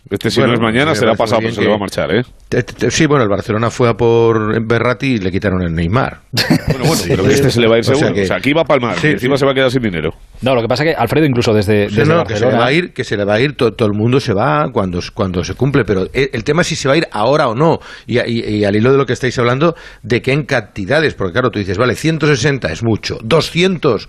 Este 0.08 0.30
si 0.30 0.40
Bueno, 0.40 0.54
no 0.54 0.58
es 0.58 0.72
mañana 0.72 0.94
será 0.94 1.14
pasado, 1.14 1.40
pero 1.42 1.52
se 1.54 1.60
le 1.60 1.68
va 1.68 1.74
a 1.74 1.76
que- 1.76 1.80
marchar, 1.80 2.14
¿eh? 2.14 2.22
Te- 2.48 2.62
te- 2.62 2.90
Sí, 2.90 3.06
bueno, 3.06 3.22
el 3.22 3.28
Barcelona 3.28 3.70
fue 3.70 3.88
a 3.88 3.94
por 3.94 4.60
Berratti 4.66 5.06
y 5.14 5.18
le 5.18 5.30
quitaron 5.30 5.62
el 5.62 5.72
Neymar. 5.74 6.20
Bueno, 6.70 6.84
bueno, 6.86 7.02
pero 7.06 7.24
que 7.24 7.32
este 7.32 7.50
se 7.50 7.60
le 7.60 7.68
va 7.68 7.74
a 7.74 7.78
ir 7.78 7.82
O 7.82 7.84
sea 7.84 7.94
seguro. 7.96 8.14
que- 8.14 8.22
O 8.22 8.26
sea, 8.26 8.36
aquí 8.36 8.52
va 8.52 8.62
a 8.62 8.64
palmar. 8.64 8.96
Sí, 8.98 9.08
y 9.08 9.10
encima 9.10 9.36
sí. 9.36 9.40
se 9.40 9.46
va 9.46 9.52
a 9.52 9.54
quedar 9.54 9.70
sin 9.70 9.82
dinero. 9.82 10.10
No, 10.42 10.54
lo 10.54 10.62
que 10.62 10.68
pasa 10.68 10.84
es 10.84 10.90
que 10.90 10.96
Alfredo, 11.00 11.26
incluso 11.26 11.52
desde, 11.52 11.88
Sí, 11.90 11.96
desde 11.96 12.12
no, 12.14 12.24
que 12.24 12.34
se 12.36 12.46
le 12.46 12.52
va 12.56 12.66
a 12.66 12.72
ir, 12.72 12.92
que 12.92 13.04
se 13.04 13.16
le 13.16 13.24
va 13.24 13.34
a 13.34 13.40
ir, 13.40 13.54
to- 13.56 13.72
todo, 13.72 13.88
el 13.88 13.94
mundo 13.94 14.18
se 14.20 14.32
va 14.32 14.68
cuando, 14.72 15.00
cuando 15.14 15.44
se 15.44 15.54
cumple, 15.54 15.84
pero 15.84 16.06
el, 16.12 16.30
el 16.32 16.44
tema 16.44 16.62
es 16.62 16.68
si 16.68 16.76
se 16.76 16.88
va 16.88 16.94
a 16.94 16.96
ir 16.96 17.06
ahora 17.12 17.48
o 17.48 17.54
no. 17.54 17.78
Y, 18.06 18.18
a- 18.18 18.26
y- 18.26 18.40
y 18.40 18.64
al 18.64 18.74
hilo 18.74 18.90
de 18.92 18.98
lo 18.98 19.04
que 19.06 19.12
estáis 19.12 19.38
hablando, 19.38 19.74
de 20.02 20.22
qué 20.22 20.32
en 20.32 20.44
cantidades, 20.44 21.14
porque 21.14 21.32
claro, 21.32 21.50
tú 21.50 21.58
dices, 21.58 21.76
vale, 21.76 21.94
160 21.94 22.72
es 22.72 22.82
mucho, 22.82 23.18
200 23.22 24.08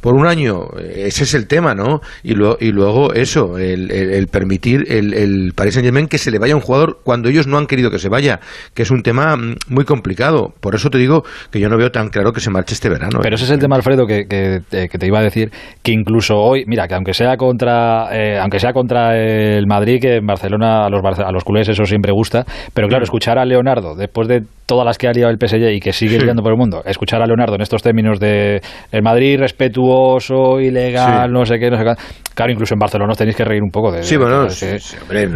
por 0.00 0.14
un 0.14 0.26
año, 0.26 0.68
ese 0.78 1.24
es 1.24 1.34
el 1.34 1.46
tema, 1.46 1.74
¿no? 1.74 2.00
Y, 2.22 2.32
luego 2.34 2.56
y 2.60 2.72
luego 2.72 3.12
eso, 3.12 3.58
el, 3.58 3.90
el- 3.90 4.10
el 4.10 4.26
permitir 4.28 4.84
el, 4.88 5.12
el 5.18 5.52
Paris 5.54 5.74
Saint 5.74 5.84
Germain 5.84 6.06
que 6.06 6.18
se 6.18 6.30
le 6.30 6.38
vaya 6.38 6.54
a 6.54 6.56
un 6.56 6.62
jugador 6.62 7.00
cuando 7.02 7.28
ellos 7.28 7.46
no 7.46 7.58
han 7.58 7.66
querido 7.66 7.90
que 7.90 7.98
se 7.98 8.08
vaya, 8.08 8.40
que 8.74 8.82
es 8.82 8.90
un 8.90 9.02
tema 9.02 9.36
mm, 9.36 9.56
muy 9.68 9.84
complicado. 9.84 10.54
Por 10.60 10.74
eso 10.74 10.90
te 10.90 10.98
digo 10.98 11.22
que 11.50 11.60
yo 11.60 11.68
no 11.68 11.76
veo 11.76 11.90
tan 11.90 12.08
claro 12.08 12.32
que 12.32 12.40
se 12.40 12.50
marche 12.50 12.74
este 12.74 12.88
verano. 12.88 13.18
¿eh? 13.18 13.22
Pero 13.22 13.36
ese 13.36 13.44
es 13.44 13.50
el 13.50 13.58
tema, 13.58 13.76
Alfredo, 13.76 14.06
que, 14.06 14.26
que, 14.26 14.60
eh, 14.70 14.88
que 14.88 14.98
te 14.98 15.06
iba 15.06 15.18
a 15.18 15.22
decir, 15.22 15.50
que 15.82 15.92
incluso 15.92 16.36
hoy, 16.36 16.64
mira, 16.66 16.86
que 16.86 16.94
aunque 16.94 17.14
sea 17.14 17.36
contra 17.36 18.08
eh, 18.12 18.38
aunque 18.38 18.58
sea 18.58 18.72
contra 18.72 19.16
el 19.16 19.66
Madrid, 19.66 20.00
que 20.00 20.16
en 20.16 20.26
Barcelona 20.26 20.86
a 20.86 20.90
los, 20.90 21.02
a 21.18 21.32
los 21.32 21.44
culés 21.44 21.68
eso 21.68 21.84
siempre 21.84 22.12
gusta, 22.12 22.44
pero 22.72 22.88
claro, 22.88 23.04
escuchar 23.04 23.38
a 23.38 23.44
Leonardo, 23.44 23.94
después 23.96 24.28
de 24.28 24.42
todas 24.68 24.84
las 24.84 24.98
que 24.98 25.08
ha 25.08 25.12
liado 25.12 25.30
el 25.30 25.38
PSG 25.38 25.72
y 25.72 25.80
que 25.80 25.92
sigue 25.94 26.18
Sí. 26.18 26.24
liando 26.24 26.42
por 26.42 26.52
el 26.52 26.58
mundo, 26.58 26.82
escuchar 26.84 27.22
a 27.22 27.26
Leonardo 27.26 27.54
en 27.54 27.62
estos 27.62 27.82
términos 27.82 28.20
de 28.20 28.60
el 28.92 29.02
Madrid 29.02 29.38
respetuoso, 29.40 30.60
ilegal, 30.60 31.28
Sí. 31.28 31.32
no 31.32 31.46
sé 31.46 31.58
qué, 31.58 31.70
no 31.70 31.78
sé 31.78 31.84
qué. 31.84 31.94
Claro, 32.34 32.52
incluso 32.52 32.74
en 32.74 32.78
Barcelona 32.78 33.12
os 33.12 33.18
tenéis 33.18 33.34
que 33.36 33.44
reír 33.44 33.62
un 33.62 33.70
poco 33.70 33.90
de... 33.90 34.02
Sí, 34.02 34.16
bueno, 34.18 34.44
de- 34.44 34.50
sí, 34.50 34.66
de- 34.66 34.78
sí, 34.78 34.96
hombre, 35.00 35.26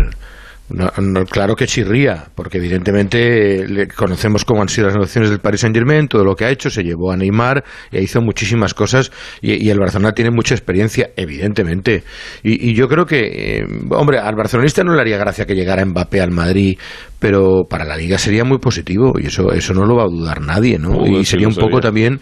no- 0.72 0.90
no, 1.02 1.24
claro 1.24 1.54
que 1.54 1.66
chirría, 1.66 2.26
porque 2.34 2.58
evidentemente 2.58 3.66
le- 3.68 3.88
conocemos 3.88 4.44
cómo 4.44 4.62
han 4.62 4.68
sido 4.68 4.86
las 4.86 4.94
negociaciones 4.94 5.30
del 5.30 5.40
Paris 5.40 5.60
Saint 5.60 5.76
Germain, 5.76 6.08
todo 6.08 6.24
lo 6.24 6.34
que 6.34 6.44
ha 6.44 6.50
hecho, 6.50 6.70
se 6.70 6.82
llevó 6.82 7.12
a 7.12 7.16
Neymar 7.16 7.64
e 7.90 8.02
hizo 8.02 8.20
muchísimas 8.20 8.74
cosas 8.74 9.10
y, 9.40 9.64
y 9.64 9.70
el 9.70 9.78
Barcelona 9.78 10.12
tiene 10.12 10.30
mucha 10.30 10.54
experiencia, 10.54 11.10
evidentemente. 11.16 12.02
Y, 12.42 12.70
y 12.70 12.74
yo 12.74 12.88
creo 12.88 13.06
que, 13.06 13.58
eh, 13.58 13.64
hombre, 13.90 14.18
al 14.18 14.34
barcelonista 14.34 14.82
no 14.84 14.94
le 14.94 15.00
haría 15.00 15.18
gracia 15.18 15.44
que 15.46 15.54
llegara 15.54 15.84
Mbappé 15.84 16.20
al 16.20 16.30
Madrid, 16.30 16.78
pero 17.18 17.64
para 17.68 17.84
la 17.84 17.96
liga 17.96 18.18
sería 18.18 18.44
muy 18.44 18.58
positivo 18.58 19.12
y 19.20 19.26
eso, 19.26 19.52
eso 19.52 19.74
no 19.74 19.84
lo 19.86 19.96
va 19.96 20.02
a 20.04 20.08
dudar 20.08 20.40
nadie, 20.40 20.78
¿no? 20.78 21.06
Y 21.06 21.24
sería 21.24 21.48
un 21.48 21.54
poco 21.54 21.76
sería. 21.76 21.80
también... 21.80 22.20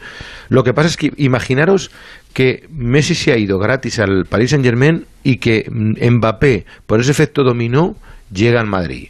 Lo 0.50 0.64
que 0.64 0.74
pasa 0.74 0.88
es 0.88 0.96
que 0.96 1.12
imaginaros 1.16 1.92
que 2.34 2.66
Messi 2.70 3.14
se 3.14 3.32
ha 3.32 3.36
ido 3.38 3.56
gratis 3.60 4.00
al 4.00 4.24
Paris 4.28 4.50
Saint 4.50 4.64
Germain 4.64 5.04
y 5.22 5.36
que 5.36 5.64
mm, 5.70 6.16
Mbappé, 6.16 6.64
por 6.86 6.98
ese 7.00 7.12
efecto 7.12 7.44
dominó, 7.44 7.94
llega 8.32 8.60
al 8.60 8.66
Madrid. 8.66 9.08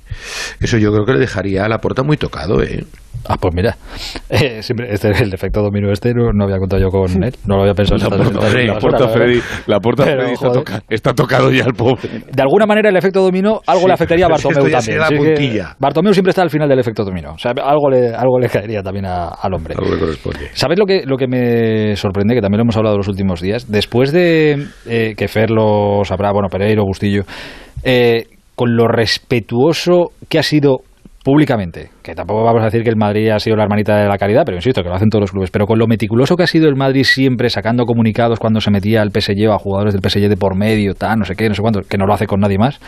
Eso 0.60 0.78
yo 0.78 0.90
creo 0.92 1.04
que 1.04 1.12
le 1.14 1.20
dejaría 1.20 1.64
a 1.64 1.68
la 1.68 1.78
puerta 1.78 2.02
muy 2.02 2.16
tocado, 2.16 2.62
¿eh? 2.62 2.84
Ah, 3.28 3.36
pues 3.38 3.54
mira, 3.54 3.76
eh, 4.30 4.62
siempre, 4.62 4.92
este, 4.92 5.08
el 5.10 5.32
efecto 5.34 5.60
dominó 5.60 5.92
este 5.92 6.14
no, 6.14 6.32
no 6.32 6.44
había 6.44 6.56
contado 6.56 6.80
yo 6.80 6.88
con 6.88 7.22
él, 7.22 7.34
no 7.44 7.56
lo 7.56 7.62
había 7.62 7.74
pensado. 7.74 8.00
Puerta, 8.08 8.24
estas- 8.24 8.54
en 8.54 8.66
la 8.68 8.78
puerta 8.78 9.08
Freddy, 9.08 9.40
la 9.66 9.78
puerta 9.80 10.04
Pero, 10.04 10.20
Freddy 10.22 10.32
está, 10.32 10.48
joder. 10.48 10.64
toca- 10.64 10.82
está 10.88 11.14
tocado 11.14 11.50
ya 11.52 11.64
el 11.64 11.74
pobre. 11.74 12.00
De 12.32 12.42
alguna 12.42 12.64
manera 12.64 12.88
el 12.88 12.96
efecto 12.96 13.20
dominó 13.20 13.60
algo 13.66 13.82
Sí, 13.82 13.86
le 13.88 13.92
afectaría 13.92 14.24
a 14.24 14.28
Bartomeu 14.30 14.66
esto 14.66 14.90
ya 14.90 14.98
también. 15.00 15.24
puntilla. 15.34 15.76
Bartomeu 15.78 16.14
siempre 16.14 16.30
está 16.30 16.40
al 16.42 16.50
final 16.50 16.66
del 16.68 16.78
efecto 16.78 17.04
dominó. 17.04 17.32
O 17.34 17.38
sea, 17.38 17.52
algo 17.62 17.90
le, 17.90 18.08
algo 18.14 18.38
le 18.40 18.48
caería 18.48 18.82
también 18.82 19.04
a- 19.04 19.28
al 19.28 19.52
hombre. 19.52 19.74
Algo 19.76 19.92
le 19.94 20.00
corresponde. 20.00 20.48
¿Sabes 20.54 20.78
lo 20.78 20.86
que, 20.86 21.02
lo 21.04 21.16
que 21.18 21.26
me 21.28 21.96
sorprende? 21.96 22.34
Que 22.34 22.40
también 22.40 22.58
lo 22.58 22.62
hemos 22.62 22.76
hablado 22.78 22.96
los 22.96 23.08
últimos 23.08 23.42
días. 23.42 23.70
Después 23.70 24.12
de 24.12 24.66
eh, 24.86 25.14
que 25.14 25.28
Fer 25.28 25.50
lo 25.50 26.02
sabrá, 26.06 26.32
bueno, 26.32 26.48
Pereiro, 26.48 26.84
Bustillo, 26.86 27.24
eh, 27.84 28.24
con 28.60 28.76
lo 28.76 28.86
respetuoso 28.88 30.10
que 30.28 30.38
ha 30.38 30.42
sido 30.42 30.80
públicamente, 31.24 31.88
que 32.02 32.14
tampoco 32.14 32.44
vamos 32.44 32.60
a 32.60 32.66
decir 32.66 32.82
que 32.82 32.90
el 32.90 32.96
Madrid 32.96 33.30
ha 33.30 33.38
sido 33.38 33.56
la 33.56 33.62
hermanita 33.62 33.96
de 33.96 34.06
la 34.06 34.18
caridad, 34.18 34.42
pero 34.44 34.58
insisto, 34.58 34.82
que 34.82 34.90
lo 34.90 34.94
hacen 34.94 35.08
todos 35.08 35.22
los 35.22 35.30
clubes, 35.30 35.50
pero 35.50 35.64
con 35.64 35.78
lo 35.78 35.86
meticuloso 35.86 36.36
que 36.36 36.42
ha 36.42 36.46
sido 36.46 36.68
el 36.68 36.76
Madrid 36.76 37.04
siempre 37.04 37.48
sacando 37.48 37.86
comunicados 37.86 38.38
cuando 38.38 38.60
se 38.60 38.70
metía 38.70 39.00
al 39.00 39.12
PSG 39.12 39.48
o 39.48 39.54
a 39.54 39.58
jugadores 39.58 39.94
del 39.94 40.02
PSG 40.02 40.28
de 40.28 40.36
por 40.36 40.58
medio, 40.58 40.92
tal, 40.92 41.20
no 41.20 41.24
sé 41.24 41.36
qué, 41.36 41.48
no 41.48 41.54
sé 41.54 41.62
cuánto, 41.62 41.80
que 41.80 41.96
no 41.96 42.04
lo 42.04 42.12
hace 42.12 42.26
con 42.26 42.40
nadie 42.40 42.58
más, 42.58 42.78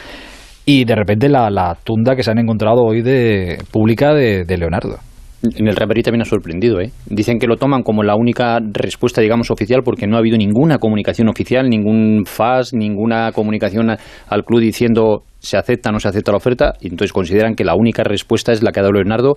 y 0.67 0.85
de 0.85 0.95
repente 0.95 1.31
la, 1.31 1.49
la 1.49 1.75
tunda 1.83 2.15
que 2.17 2.23
se 2.23 2.31
han 2.31 2.39
encontrado 2.39 2.83
hoy 2.83 3.01
de 3.01 3.57
pública 3.71 4.13
de, 4.13 4.45
de 4.45 4.59
Leonardo. 4.59 4.99
En 5.43 5.67
el 5.67 5.75
Madrid 5.75 6.05
también 6.05 6.23
ha 6.23 6.25
sorprendido, 6.25 6.81
¿eh? 6.81 6.93
Dicen 7.07 7.39
que 7.41 7.49
lo 7.49 7.57
toman 7.57 7.83
como 7.83 8.05
la 8.05 8.15
única 8.15 8.61
respuesta, 8.61 9.21
digamos, 9.21 9.51
oficial, 9.51 9.83
porque 9.85 10.07
no 10.07 10.17
ha 10.17 10.21
habido 10.21 10.37
ninguna 10.37 10.79
comunicación 10.79 11.29
oficial, 11.29 11.69
ningún 11.69 12.25
FAS, 12.25 12.73
ninguna 12.73 13.33
comunicación 13.33 13.91
al 13.91 14.45
club 14.45 14.61
diciendo 14.61 15.25
se 15.41 15.57
acepta 15.57 15.91
o 15.91 15.93
no 15.93 15.99
se 15.99 16.07
acepta 16.07 16.31
la 16.31 16.37
oferta, 16.37 16.75
y 16.81 16.87
entonces 16.87 17.13
consideran 17.13 17.57
que 17.57 17.65
la 17.65 17.75
única 17.75 18.05
respuesta 18.05 18.53
es 18.53 18.63
la 18.63 18.71
que 18.71 18.79
ha 18.79 18.83
dado 18.85 18.93
Leonardo, 18.93 19.35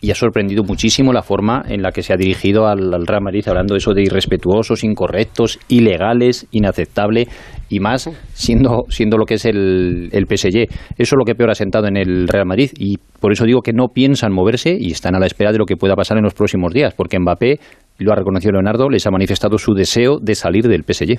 y 0.00 0.10
ha 0.10 0.14
sorprendido 0.14 0.62
muchísimo 0.62 1.12
la 1.12 1.22
forma 1.22 1.62
en 1.68 1.82
la 1.82 1.90
que 1.90 2.02
se 2.02 2.12
ha 2.12 2.16
dirigido 2.16 2.66
al, 2.66 2.92
al 2.92 3.06
Real 3.06 3.22
Madrid, 3.22 3.46
hablando 3.48 3.74
de 3.74 3.78
eso 3.78 3.92
de 3.92 4.02
irrespetuosos, 4.02 4.84
incorrectos, 4.84 5.58
ilegales, 5.68 6.46
inaceptable, 6.50 7.26
y 7.68 7.80
más 7.80 8.10
siendo, 8.34 8.84
siendo 8.88 9.16
lo 9.16 9.24
que 9.24 9.34
es 9.34 9.44
el, 9.44 10.10
el 10.12 10.26
PSG. 10.26 10.68
Eso 10.68 10.70
es 10.98 11.12
lo 11.16 11.24
que 11.24 11.34
peor 11.34 11.50
ha 11.50 11.54
sentado 11.54 11.86
en 11.88 11.96
el 11.96 12.28
Real 12.28 12.46
Madrid, 12.46 12.70
y 12.76 12.98
por 13.20 13.32
eso 13.32 13.44
digo 13.44 13.62
que 13.62 13.72
no 13.72 13.88
piensan 13.88 14.32
moverse 14.32 14.76
y 14.78 14.92
están 14.92 15.14
a 15.14 15.18
la 15.18 15.26
espera 15.26 15.52
de 15.52 15.58
lo 15.58 15.64
que 15.64 15.76
pueda 15.76 15.96
pasar 15.96 16.18
en 16.18 16.24
los 16.24 16.34
próximos 16.34 16.72
días, 16.72 16.94
porque 16.94 17.18
Mbappé, 17.18 17.58
lo 17.98 18.12
ha 18.12 18.16
reconocido 18.16 18.52
Leonardo, 18.52 18.88
les 18.90 19.06
ha 19.06 19.10
manifestado 19.10 19.56
su 19.58 19.72
deseo 19.72 20.18
de 20.20 20.34
salir 20.34 20.68
del 20.68 20.84
PSG. 20.84 21.18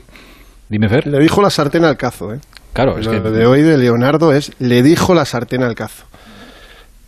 Dime, 0.69 0.89
Fer. 0.89 1.07
Le 1.07 1.19
dijo 1.19 1.41
la 1.41 1.49
sartén 1.49 1.85
al 1.85 1.97
cazo, 1.97 2.33
¿eh? 2.33 2.39
Claro, 2.73 2.99
es 2.99 3.05
Lo 3.05 3.11
que... 3.11 3.29
de 3.29 3.45
hoy 3.45 3.61
de 3.61 3.77
Leonardo 3.77 4.33
es 4.33 4.51
le 4.59 4.83
dijo 4.83 5.15
la 5.15 5.25
sartén 5.25 5.63
al 5.63 5.73
cazo. 5.75 6.05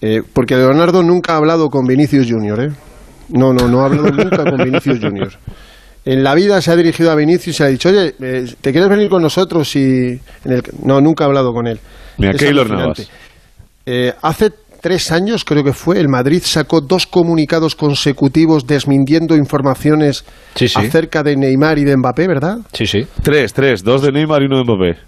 Eh, 0.02 0.22
porque 0.34 0.56
Leonardo 0.56 1.04
nunca 1.04 1.34
ha 1.34 1.38
hablado 1.38 1.70
con 1.70 1.86
Vinicius 1.86 2.28
Junior, 2.30 2.62
¿eh? 2.64 2.70
No, 3.30 3.54
no, 3.54 3.68
no 3.68 3.82
ha 3.82 3.86
hablado 3.86 4.10
nunca 4.12 4.44
con 4.44 4.58
Vinicius 4.64 5.00
Junior. 5.02 5.30
En 6.06 6.24
la 6.24 6.34
vida 6.34 6.62
se 6.62 6.72
ha 6.72 6.76
dirigido 6.76 7.12
a 7.12 7.16
Vinicius 7.16 7.60
y 7.60 7.64
ha 7.64 7.68
dicho, 7.68 7.90
oye, 7.90 8.16
eh, 8.22 8.46
¿te 8.62 8.72
quieres 8.72 8.90
venir 8.90 9.10
con 9.10 9.22
nosotros? 9.22 9.76
Y 9.76 10.20
en 10.46 10.52
el... 10.52 10.64
No, 10.84 11.02
nunca 11.02 11.26
ha 11.26 11.28
hablado 11.28 11.52
con 11.54 11.68
él. 11.68 11.80
Mira, 12.18 12.34
Keylor. 12.34 12.70
Navas. 12.70 13.10
Eh, 13.86 14.14
hace 14.22 14.52
tres 14.82 15.12
años, 15.12 15.44
creo 15.44 15.64
que 15.64 15.74
fue, 15.74 16.00
el 16.00 16.08
Madrid 16.08 16.42
sacó 16.44 16.80
dos 16.80 17.06
comunicados 17.06 17.76
consecutivos 17.76 18.66
desmintiendo 18.66 19.36
informaciones 19.36 20.24
Sí, 20.56 20.70
sí. 20.70 20.80
acerca 20.80 21.22
de 21.22 21.36
Neymar 21.36 21.78
y 21.78 21.84
de 21.84 21.98
Mbappé, 21.98 22.28
¿verdad? 22.28 22.58
Sí, 22.72 22.86
sí. 22.86 23.06
Tres, 23.22 23.54
tres, 23.54 23.84
dos 23.84 24.02
de 24.02 24.12
Neymar 24.14 24.42
y 24.42 24.46
uno 24.46 24.60
de 24.60 24.64
Mbappé. 24.64 25.00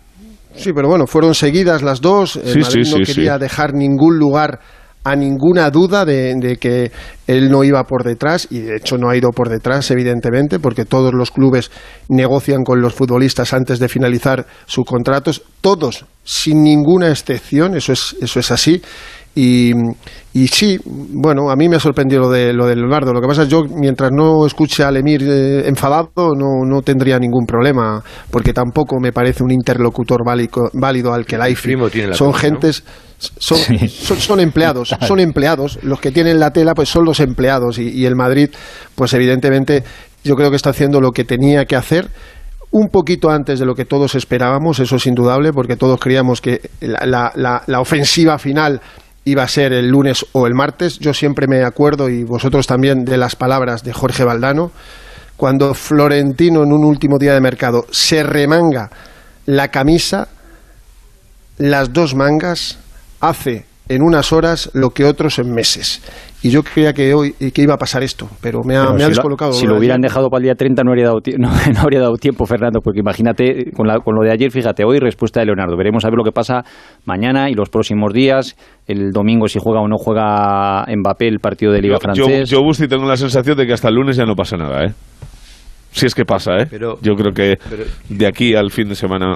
Sí, 0.55 0.71
pero 0.75 0.89
bueno, 0.89 1.07
fueron 1.07 1.33
seguidas 1.33 1.81
las 1.81 2.01
dos. 2.01 2.35
El 2.35 2.47
Sí, 2.51 2.59
Madrid 2.59 2.83
sí, 2.83 2.91
no 2.91 2.97
sí, 3.05 3.13
quería 3.13 3.35
sí. 3.35 3.39
dejar 3.41 3.73
ningún 3.73 4.17
lugar 4.19 4.59
a 5.03 5.15
ninguna 5.15 5.69
duda 5.71 6.05
de, 6.05 6.57
que 6.59 6.91
él 7.25 7.49
no 7.49 7.63
iba 7.63 7.83
por 7.83 8.03
detrás 8.03 8.47
y 8.51 8.59
de 8.59 8.77
hecho 8.77 8.97
no 8.97 9.09
ha 9.09 9.17
ido 9.17 9.29
por 9.31 9.49
detrás 9.49 9.89
evidentemente 9.89 10.59
porque 10.59 10.85
todos 10.85 11.13
los 11.13 11.31
clubes 11.31 11.71
negocian 12.07 12.63
con 12.63 12.81
los 12.81 12.93
futbolistas 12.93 13.53
antes 13.53 13.79
de 13.79 13.89
finalizar 13.89 14.45
sus 14.65 14.85
contratos 14.85 15.41
todos 15.61 16.05
sin 16.23 16.61
ninguna 16.61 17.09
excepción 17.09 17.75
eso 17.75 17.93
es 17.93 18.15
eso 18.21 18.39
es 18.39 18.51
así 18.51 18.81
y, 19.33 19.71
y 20.33 20.47
sí, 20.47 20.77
bueno, 20.85 21.49
a 21.49 21.55
mí 21.55 21.69
me 21.69 21.77
ha 21.77 21.79
sorprendido 21.79 22.23
lo 22.23 22.29
de, 22.29 22.51
lo 22.51 22.65
de 22.67 22.75
Leonardo. 22.75 23.13
Lo 23.13 23.21
que 23.21 23.27
pasa 23.27 23.43
es 23.43 23.47
yo, 23.49 23.63
mientras 23.63 24.11
no 24.11 24.45
escuche 24.45 24.83
al 24.83 24.97
Emir 24.97 25.21
eh, 25.23 25.67
enfadado, 25.67 26.33
no, 26.37 26.65
no 26.67 26.81
tendría 26.81 27.17
ningún 27.17 27.45
problema, 27.45 28.03
porque 28.29 28.51
tampoco 28.53 28.99
me 28.99 29.13
parece 29.13 29.43
un 29.43 29.51
interlocutor 29.51 30.25
válido, 30.25 30.69
válido 30.73 31.13
al 31.13 31.25
que 31.25 31.37
la 31.37 31.49
Son 32.13 32.31
cosa, 32.33 32.47
¿no? 32.49 32.51
gentes, 32.51 32.83
son, 33.17 33.57
son, 33.87 34.17
son 34.17 34.39
empleados, 34.41 34.95
son 35.07 35.19
empleados. 35.19 35.79
Los 35.83 36.01
que 36.01 36.11
tienen 36.11 36.39
la 36.39 36.51
tela, 36.51 36.73
pues 36.73 36.89
son 36.89 37.05
los 37.05 37.19
empleados. 37.21 37.79
Y, 37.79 37.87
y 37.89 38.05
el 38.05 38.15
Madrid, 38.17 38.49
pues 38.95 39.13
evidentemente, 39.13 39.83
yo 40.25 40.35
creo 40.35 40.49
que 40.49 40.55
está 40.57 40.71
haciendo 40.71 40.99
lo 40.99 41.11
que 41.11 41.23
tenía 41.23 41.63
que 41.65 41.75
hacer 41.77 42.09
un 42.73 42.87
poquito 42.87 43.29
antes 43.29 43.59
de 43.59 43.65
lo 43.65 43.75
que 43.75 43.83
todos 43.83 44.15
esperábamos, 44.15 44.79
eso 44.79 44.95
es 44.95 45.05
indudable, 45.05 45.51
porque 45.51 45.75
todos 45.75 45.99
creíamos 45.99 46.39
que 46.39 46.61
la, 46.79 47.05
la- 47.05 47.31
la- 47.35 47.63
la 47.67 47.81
ofensiva 47.81 48.37
final 48.39 48.79
iba 49.25 49.43
a 49.43 49.47
ser 49.47 49.73
el 49.73 49.87
lunes 49.87 50.25
o 50.31 50.47
el 50.47 50.53
martes. 50.53 50.99
Yo 50.99 51.13
siempre 51.13 51.47
me 51.47 51.63
acuerdo, 51.63 52.09
y 52.09 52.23
vosotros 52.23 52.67
también, 52.67 53.05
de 53.05 53.17
las 53.17 53.35
palabras 53.35 53.83
de 53.83 53.93
Jorge 53.93 54.23
Valdano, 54.23 54.71
cuando 55.37 55.73
Florentino 55.73 56.63
en 56.63 56.71
un 56.71 56.85
último 56.85 57.17
día 57.17 57.33
de 57.33 57.41
mercado 57.41 57.85
se 57.91 58.23
remanga 58.23 58.89
la 59.45 59.69
camisa, 59.69 60.27
las 61.57 61.93
dos 61.93 62.15
mangas, 62.15 62.77
hace 63.19 63.65
en 63.95 64.01
unas 64.03 64.31
horas 64.33 64.69
lo 64.73 64.89
que 64.91 65.05
otros 65.05 65.39
en 65.39 65.53
meses. 65.53 66.01
Y 66.43 66.49
yo 66.49 66.63
creía 66.63 66.93
que 66.93 67.13
hoy 67.13 67.33
que 67.33 67.61
iba 67.61 67.75
a 67.75 67.77
pasar 67.77 68.01
esto, 68.01 68.27
pero 68.41 68.61
me 68.65 68.75
ha, 68.75 68.81
Pero 68.81 68.93
me 68.95 69.03
ha 69.03 69.05
si 69.07 69.11
lo- 69.11 69.15
descolocado. 69.15 69.53
si 69.53 69.67
lo 69.67 69.77
hubieran 69.77 70.01
dejado 70.01 70.29
para 70.29 70.39
el 70.39 70.43
día 70.45 70.55
30 70.55 70.83
no 70.83 70.89
habría 70.91 71.05
dado, 71.05 71.19
no, 71.37 71.49
no 71.49 71.79
habría 71.79 71.99
dado 71.99 72.15
tiempo, 72.15 72.45
Fernando, 72.47 72.79
porque 72.83 72.99
imagínate, 73.01 73.71
con, 73.75 73.85
la- 73.87 73.99
con 73.99 74.15
lo 74.15 74.23
de 74.23 74.31
ayer, 74.31 74.49
fíjate, 74.51 74.83
hoy 74.83 74.97
respuesta 74.99 75.39
de 75.39 75.45
Leonardo. 75.45 75.77
Veremos 75.77 76.03
a 76.03 76.09
ver 76.09 76.17
lo 76.17 76.23
que 76.23 76.31
pasa 76.31 76.63
mañana 77.05 77.49
y 77.49 77.53
los 77.53 77.69
próximos 77.69 78.11
días. 78.13 78.55
El 78.87 79.11
domingo, 79.11 79.47
si 79.47 79.59
juega 79.61 79.81
o 79.81 79.87
no 79.87 79.97
juega 79.97 80.85
Mbappé 80.87 81.27
el 81.27 81.39
partido 81.39 81.71
de 81.71 81.81
Liga 81.81 81.95
Yo, 81.95 82.13
yo, 82.13 82.25
francés. 82.25 82.49
yo, 82.49 82.63
Busti, 82.63 82.87
tengo 82.87 83.05
la 83.05 83.17
sensación 83.17 83.55
de 83.55 83.67
que 83.67 83.73
hasta 83.73 83.89
el 83.89 83.95
lunes 83.95 84.17
ya 84.17 84.25
no 84.25 84.35
pasa 84.35 84.57
nada, 84.57 84.85
¿eh? 84.85 84.93
Si 85.91 86.05
es 86.05 86.15
que 86.15 86.23
pasa, 86.25 86.53
¿eh? 86.57 86.67
Pero- 86.69 86.97
Yo 87.01 87.13
creo 87.15 87.33
que 87.33 87.57
pero- 87.69 87.83
de 88.09 88.27
aquí 88.27 88.55
al 88.55 88.71
fin 88.71 88.87
de 88.89 88.95
semana 88.95 89.35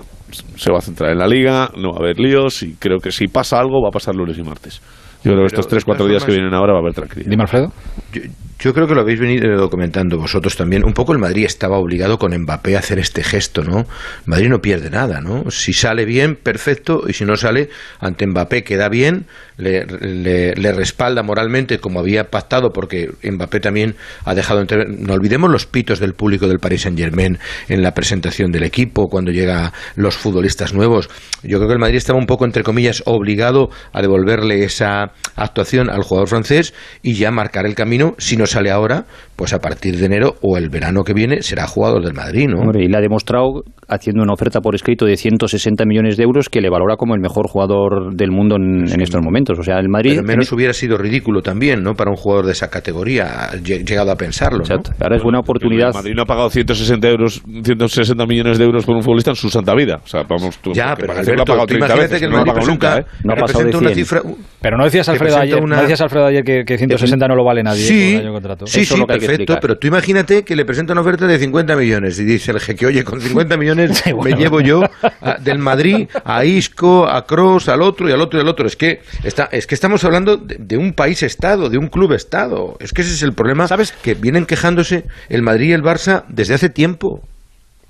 se 0.55 0.71
va 0.71 0.79
a 0.79 0.81
centrar 0.81 1.11
en 1.11 1.17
la 1.19 1.27
liga, 1.27 1.69
no 1.77 1.91
va 1.91 1.97
a 1.97 1.99
haber 1.99 2.19
líos 2.19 2.63
y 2.63 2.75
creo 2.75 2.99
que 2.99 3.11
si 3.11 3.27
pasa 3.27 3.59
algo 3.59 3.81
va 3.81 3.89
a 3.89 3.91
pasar 3.91 4.15
lunes 4.15 4.37
y 4.37 4.43
martes. 4.43 4.81
Yo 5.23 5.31
creo 5.31 5.41
que 5.41 5.47
estos 5.47 5.67
tres, 5.67 5.83
cuatro 5.83 6.07
días 6.07 6.23
que 6.23 6.31
vienen 6.33 6.53
ahora 6.53 6.73
va 6.73 6.79
a 6.79 6.81
haber 6.81 6.93
tranquilidad. 6.93 7.31
Dime, 7.31 7.41
Alfredo. 7.43 7.71
Yo, 8.13 8.21
yo 8.59 8.73
creo 8.75 8.85
que 8.85 8.93
lo 8.93 9.01
habéis 9.01 9.19
venido 9.19 9.69
comentando 9.71 10.19
vosotros 10.19 10.55
también. 10.55 10.85
Un 10.85 10.93
poco 10.93 11.13
el 11.13 11.17
Madrid 11.19 11.45
estaba 11.45 11.79
obligado 11.79 12.19
con 12.19 12.31
Mbappé 12.37 12.75
a 12.75 12.79
hacer 12.79 12.99
este 12.99 13.23
gesto, 13.23 13.63
¿no? 13.63 13.85
Madrid 14.27 14.49
no 14.49 14.59
pierde 14.59 14.91
nada, 14.91 15.21
¿no? 15.21 15.49
Si 15.49 15.73
sale 15.73 16.05
bien, 16.05 16.35
perfecto, 16.35 17.01
y 17.07 17.13
si 17.13 17.25
no 17.25 17.35
sale, 17.37 17.69
ante 17.99 18.27
Mbappé 18.27 18.63
queda 18.63 18.87
bien, 18.87 19.25
le, 19.57 19.85
le- 19.85 20.53
le 20.55 20.71
respalda 20.71 21.23
moralmente 21.23 21.79
como 21.79 21.99
había 21.99 22.25
pactado, 22.25 22.71
porque 22.71 23.09
Mbappé 23.23 23.59
también 23.59 23.95
ha 24.25 24.33
dejado 24.35 24.61
entre... 24.61 24.85
No 24.87 25.13
olvidemos 25.13 25.49
los 25.51 25.65
pitos 25.65 25.99
del 25.99 26.13
público 26.13 26.47
del 26.47 26.59
Paris 26.59 26.81
Saint-Germain 26.81 27.37
en 27.69 27.81
la 27.81 27.93
presentación 27.93 28.51
del 28.51 28.63
equipo, 28.63 29.07
cuando 29.07 29.31
llegan 29.31 29.71
los 29.95 30.15
futbolistas 30.15 30.73
nuevos. 30.73 31.09
Yo 31.43 31.57
creo 31.57 31.67
que 31.67 31.73
el 31.73 31.79
Madrid 31.79 31.97
estaba 31.97 32.19
un 32.19 32.25
poco, 32.25 32.45
entre 32.45 32.63
comillas, 32.63 33.03
obligado 33.05 33.69
a 33.93 34.01
devolverle 34.01 34.63
esa 34.63 35.11
actuación 35.35 35.89
al 35.89 36.03
jugador 36.03 36.27
francés 36.27 36.73
y 37.01 37.13
ya 37.13 37.31
marcar 37.31 37.65
el 37.65 37.75
camino. 37.75 38.15
Si 38.17 38.37
no 38.37 38.45
sale 38.45 38.71
ahora, 38.71 39.05
pues 39.35 39.53
a 39.53 39.59
partir 39.59 39.97
de 39.97 40.05
enero 40.05 40.35
o 40.41 40.57
el 40.57 40.69
verano 40.69 41.03
que 41.03 41.13
viene 41.13 41.41
será 41.41 41.67
jugador 41.67 42.03
del 42.03 42.13
Madrid, 42.13 42.47
¿no? 42.47 42.59
Hombre, 42.61 42.83
y 42.83 42.87
le 42.87 42.97
ha 42.97 43.01
demostrado 43.01 43.63
haciendo 43.87 44.23
una 44.23 44.33
oferta 44.33 44.61
por 44.61 44.73
escrito 44.75 45.05
de 45.05 45.15
160 45.17 45.85
millones 45.85 46.17
de 46.17 46.23
euros 46.23 46.49
que 46.49 46.61
le 46.61 46.69
valora 46.69 46.95
como 46.95 47.13
el 47.13 47.21
mejor 47.21 47.47
jugador 47.47 48.15
del 48.15 48.31
mundo 48.31 48.55
en, 48.55 48.91
en 48.91 49.01
estos 49.01 49.21
momentos. 49.21 49.44
O 49.53 49.63
sea, 49.63 49.79
el 49.79 49.89
Madrid... 49.89 50.11
Pero 50.15 50.23
menos 50.27 50.51
hubiera 50.51 50.73
sido 50.73 50.97
ridículo 50.97 51.41
también, 51.41 51.83
¿no? 51.83 51.93
Para 51.93 52.09
un 52.11 52.17
jugador 52.17 52.45
de 52.45 52.51
esa 52.53 52.69
categoría, 52.69 53.51
lle- 53.53 53.85
llegado 53.87 54.11
a 54.11 54.15
pensarlo. 54.15 54.63
Ahora 54.99 55.15
es 55.17 55.23
buena 55.23 55.39
oportunidad. 55.39 55.89
El 55.89 55.93
Madrid 55.95 56.13
no 56.15 56.23
ha 56.23 56.25
pagado 56.25 56.49
160 56.49 57.07
euros, 57.07 57.41
160 57.63 58.25
millones 58.25 58.57
de 58.57 58.65
euros 58.65 58.85
por 58.85 58.95
un 58.95 59.01
futbolista 59.03 59.31
en 59.31 59.35
su 59.35 59.49
santa 59.49 59.73
vida. 59.75 59.99
O 60.03 60.07
sea, 60.07 60.23
vamos, 60.23 60.57
tú, 60.59 60.71
Ya, 60.73 60.95
pero 60.95 61.13
lo 61.13 61.19
ha 61.19 61.21
Alberto, 61.21 61.45
pagado 61.45 61.67
tú 61.67 61.73
30 61.73 61.85
imagínate 61.85 62.01
veces, 62.13 62.19
que 62.19 62.25
el 62.25 62.31
no 62.31 62.37
lo 62.37 62.41
ha 62.41 62.45
Madrid 62.45 62.53
pagado 62.61 62.71
nunca, 62.71 62.87
presenta- 62.95 63.17
¿eh? 63.17 63.21
No 63.23 63.33
ha 63.33 63.35
pasado 63.35 63.63
una 63.65 63.79
100. 63.89 63.95
cifra... 63.95 64.21
Pero 64.61 64.77
no 64.77 64.83
decías, 64.85 65.09
Alfredo, 65.09 65.37
ayer, 65.37 65.61
una- 65.61 65.75
no 65.75 65.81
decías, 65.83 66.01
Alfredo, 66.01 66.25
ayer 66.25 66.43
que, 66.43 66.63
que 66.65 66.77
160 66.77 67.27
no 67.27 67.35
lo 67.35 67.43
vale 67.43 67.61
nadie 67.61 67.83
Sí, 67.85 67.93
por 67.93 68.01
el 68.01 68.15
año 68.17 68.25
de 68.25 68.31
contrato. 68.33 68.67
sí, 68.67 68.79
Eso 68.81 68.95
sí, 68.95 69.03
perfecto, 69.05 69.57
pero 69.61 69.77
tú 69.77 69.87
imagínate 69.87 70.43
que 70.43 70.55
le 70.55 70.65
presenta 70.65 70.93
una 70.93 71.01
oferta 71.01 71.27
de 71.27 71.37
50 71.37 71.75
millones 71.75 72.19
y 72.19 72.23
dice 72.25 72.51
el 72.51 72.59
jeque, 72.59 72.87
oye, 72.87 73.03
con 73.03 73.21
50 73.21 73.57
millones 73.57 73.97
Sí, 74.03 74.11
bueno. 74.11 74.35
me 74.37 74.41
llevo 74.43 74.61
yo 74.61 74.81
a- 75.21 75.37
del 75.39 75.59
Madrid 75.59 76.07
a 76.23 76.43
Isco, 76.45 77.07
a 77.07 77.25
Cross, 77.25 77.69
al 77.69 77.81
otro 77.83 78.09
y 78.09 78.11
al 78.11 78.21
otro 78.21 78.39
y 78.39 78.41
al 78.41 78.47
otro. 78.47 78.65
Es 78.65 78.75
que, 78.75 79.01
está, 79.43 79.55
es 79.55 79.67
que 79.67 79.75
estamos 79.75 80.03
hablando 80.03 80.37
de, 80.37 80.55
de 80.59 80.77
un 80.77 80.93
país-estado, 80.93 81.69
de 81.69 81.77
un 81.77 81.87
club-estado. 81.87 82.77
Es 82.79 82.91
que 82.93 83.01
ese 83.01 83.13
es 83.13 83.21
el 83.23 83.33
problema, 83.33 83.67
¿Sabes? 83.67 83.91
Que 83.91 84.13
vienen 84.13 84.45
quejándose 84.45 85.05
el 85.29 85.41
Madrid 85.41 85.69
y 85.69 85.73
el 85.73 85.83
Barça 85.83 86.23
desde 86.29 86.53
hace 86.53 86.69
tiempo. 86.69 87.21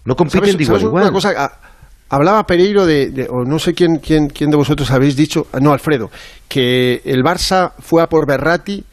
No 0.03 0.15
compiten 0.15 0.41
¿Sabes, 0.41 0.57
de 0.57 0.63
igual 0.63 0.85
una 0.87 1.11
cosa? 1.11 1.33
Ah, 1.37 1.59
Hablaba 2.07 2.45
Pereiro 2.45 2.85
de, 2.85 3.09
de- 3.09 3.27
o 3.29 3.43
no 3.45 3.57
sé 3.57 3.73
quién, 3.73 3.97
quién, 3.97 4.27
quién 4.27 4.51
de 4.51 4.57
vosotros 4.57 4.91
habéis 4.91 5.15
dicho, 5.15 5.47
ah, 5.53 5.59
no, 5.59 5.73
Alfredo, 5.73 6.11
que 6.47 7.01
el 7.03 7.23
Barça 7.23 7.71
fue 7.79 8.03
a 8.03 8.07
por 8.09 8.27
Berratti 8.27 8.83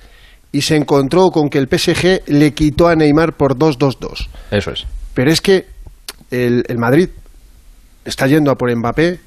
y 0.50 0.62
se 0.62 0.76
encontró 0.76 1.30
con 1.30 1.50
que 1.50 1.58
el 1.58 1.68
PSG 1.68 2.22
le 2.28 2.52
quitó 2.54 2.88
a 2.88 2.96
Neymar 2.96 3.34
por 3.34 3.54
2-2-2. 3.56 4.28
Eso 4.50 4.70
es. 4.70 4.86
Pero 5.12 5.30
es 5.30 5.40
que 5.42 5.66
el, 6.30 6.64
el 6.68 6.78
Madrid 6.78 7.10
está 8.06 8.26
yendo 8.26 8.50
a 8.50 8.56
por 8.56 8.74
Mbappé, 8.74 9.20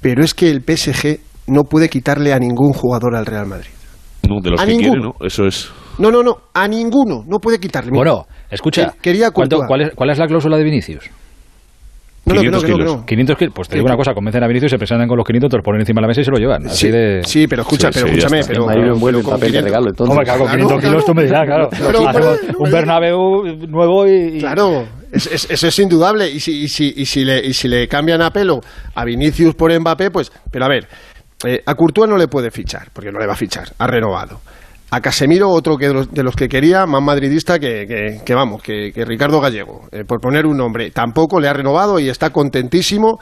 pero 0.00 0.24
es 0.24 0.32
que 0.34 0.50
el 0.50 0.62
PSG 0.62 1.20
no 1.46 1.64
puede 1.64 1.88
quitarle 1.88 2.32
a 2.32 2.38
ningún 2.38 2.72
jugador 2.72 3.14
al 3.16 3.26
Real 3.26 3.46
Madrid. 3.46 3.68
No, 4.28 4.40
de 4.42 4.50
los 4.50 4.60
A 4.60 4.66
que 4.66 4.72
quiere, 4.76 4.90
ninguno. 4.92 5.14
¿no? 5.20 5.26
Eso 5.26 5.44
es. 5.46 5.70
No, 5.98 6.10
no, 6.10 6.22
no, 6.22 6.36
a 6.52 6.66
ninguno, 6.68 7.22
no 7.26 7.38
puede 7.38 7.58
quitarle. 7.60 7.90
Mira, 7.90 7.98
Bueno, 8.12 8.26
escucha, 8.50 8.90
que- 8.92 8.98
quería 9.00 9.30
¿cuánto- 9.30 9.56
Courtois. 9.56 9.68
cuál, 9.68 9.80
es, 9.82 9.94
¿cuál 9.94 10.10
es 10.10 10.18
la 10.18 10.26
cláusula 10.26 10.56
de 10.56 10.64
Vinicius? 10.64 11.08
no, 12.26 12.34
no, 12.34 12.40
que 12.40 12.50
no, 12.50 12.58
500 12.58 12.64
que 12.64 12.70
no, 12.70 12.76
que 12.76 12.82
kilos. 12.82 12.96
no. 13.00 13.06
500 13.06 13.38
kilos. 13.38 13.54
Pues 13.54 13.68
te 13.68 13.76
digo 13.76 13.86
una 13.86 13.96
cosa, 13.96 14.12
convencen 14.12 14.42
a 14.42 14.48
Vinicius, 14.48 14.72
se 14.72 14.78
presentan 14.78 15.06
con 15.06 15.16
los 15.16 15.24
500, 15.24 15.48
te 15.48 15.56
los 15.58 15.64
ponen 15.64 15.80
encima 15.82 16.00
de 16.00 16.02
la 16.02 16.08
mesa 16.08 16.20
y 16.22 16.24
se 16.24 16.30
lo 16.32 16.38
llevan. 16.38 16.66
Así 16.66 16.86
Sí, 16.86 16.90
de... 16.90 17.20
sí, 17.24 17.46
pero 17.46 17.62
escucha, 17.62 17.92
Sí, 17.92 18.00
pero 18.00 18.08
sí, 18.12 18.18
escúchame, 18.18 18.40
pero, 18.44 18.62
envuelve 18.62 18.88
en 18.88 19.00
pero 19.00 19.22
con 19.22 19.30
papel 19.34 19.52
de 19.52 19.58
500 19.58 19.64
regalo. 19.64 19.88
Entonces, 19.90 20.10
Hombre, 20.10 20.24
claro, 20.24 20.38
con 20.40 20.48
Claro, 20.48 20.66
500 20.66 20.90
kilos 20.90 21.04
tú 21.04 21.14
me 21.14 21.22
dirás, 21.24 21.46
claro. 21.46 21.68
Pero- 21.70 22.00
pero- 22.12 22.58
un 22.58 22.70
Bernabéu 22.72 23.44
nuevo 23.68 24.06
y... 24.08 24.10
y- 24.36 24.38
Claro, 24.40 24.84
es- 25.12 25.26
es- 25.32 25.50
eso 25.50 25.68
es 25.68 25.78
indudable. 25.78 26.28
Y 26.28 26.40
si, 26.40 26.62
y, 26.64 26.68
si, 26.68 26.92
y, 26.96 27.06
si 27.06 27.24
le, 27.24 27.46
y 27.46 27.52
si 27.54 27.68
le 27.68 27.86
cambian 27.86 28.20
a 28.22 28.30
pelo 28.32 28.58
a 28.96 29.04
Vinicius 29.04 29.54
por 29.54 29.70
Mbappé, 29.78 30.10
pues. 30.10 30.32
Pero 30.50 30.64
a 30.64 30.68
ver, 30.68 30.88
eh, 31.44 31.62
a 31.64 31.74
Courtois 31.74 32.08
no 32.08 32.16
le 32.16 32.28
puede 32.28 32.50
fichar, 32.50 32.88
porque 32.92 33.12
no 33.12 33.18
le 33.18 33.26
va 33.26 33.34
a 33.34 33.36
fichar, 33.36 33.72
ha 33.78 33.86
renovado. 33.86 34.40
A 34.90 35.00
Casemiro, 35.00 35.50
otro 35.50 35.76
que 35.76 35.88
de 35.88 35.94
los, 35.94 36.10
de 36.12 36.22
los 36.22 36.36
que 36.36 36.48
quería, 36.48 36.86
más 36.86 37.02
madridista 37.02 37.58
que, 37.58 37.86
que, 37.86 38.20
que 38.24 38.34
vamos, 38.34 38.62
que, 38.62 38.92
que 38.92 39.04
Ricardo 39.04 39.40
Gallego, 39.40 39.88
eh, 39.90 40.04
por 40.04 40.20
poner 40.20 40.46
un 40.46 40.56
nombre. 40.56 40.90
Tampoco 40.92 41.40
le 41.40 41.48
ha 41.48 41.52
renovado 41.52 41.98
y 41.98 42.08
está 42.08 42.30
contentísimo. 42.30 43.18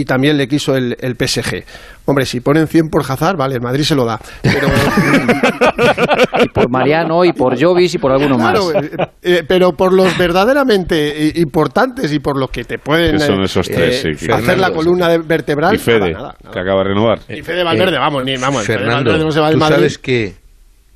Y 0.00 0.04
también 0.04 0.36
le 0.36 0.46
quiso 0.46 0.76
el, 0.76 0.96
el 1.00 1.16
PSG. 1.16 1.64
Hombre, 2.04 2.24
si 2.24 2.40
ponen 2.40 2.66
100 2.68 2.88
por 2.88 3.02
Hazard, 3.02 3.36
vale, 3.36 3.56
el 3.56 3.60
Madrid 3.60 3.82
se 3.82 3.94
lo 3.94 4.04
da. 4.04 4.18
Pero, 4.42 4.68
y 6.44 6.48
por 6.48 6.70
Mariano, 6.70 7.24
y 7.24 7.32
por 7.32 7.60
Jovis, 7.60 7.94
y 7.94 7.98
por 7.98 8.12
alguno 8.12 8.38
más. 8.38 8.58
Claro, 8.58 8.80
eh, 8.84 8.90
eh, 9.22 9.42
pero 9.46 9.72
por 9.72 9.92
los 9.92 10.16
verdaderamente 10.16 11.32
importantes 11.36 12.12
y 12.12 12.18
por 12.20 12.38
los 12.38 12.50
que 12.50 12.64
te 12.64 12.78
pueden 12.78 13.18
son 13.20 13.40
eh, 13.40 13.44
esos 13.44 13.66
tres, 13.68 14.04
eh, 14.04 14.14
sí, 14.14 14.26
que- 14.26 14.32
hacer 14.32 14.58
la 14.58 14.70
columna 14.70 15.08
de 15.08 15.18
vertebral. 15.18 15.74
Y 15.74 15.78
Fede, 15.78 16.12
nada, 16.12 16.36
nada, 16.42 16.52
que 16.52 16.60
acaba 16.60 16.82
de 16.82 16.88
renovar. 16.90 17.18
Y 17.28 17.42
Fede 17.42 17.64
Valverde, 17.64 17.98
vamos, 17.98 18.24
ni 18.24 18.36
vamos. 18.36 18.64
Fernando, 18.64 19.10
Valverde 19.10 19.24
no 19.24 19.30
se 19.32 19.40
va 19.40 19.46
del 19.46 19.54
tú 19.54 19.60
Madrid. 19.60 19.76
sabes 19.76 19.98
que 19.98 20.34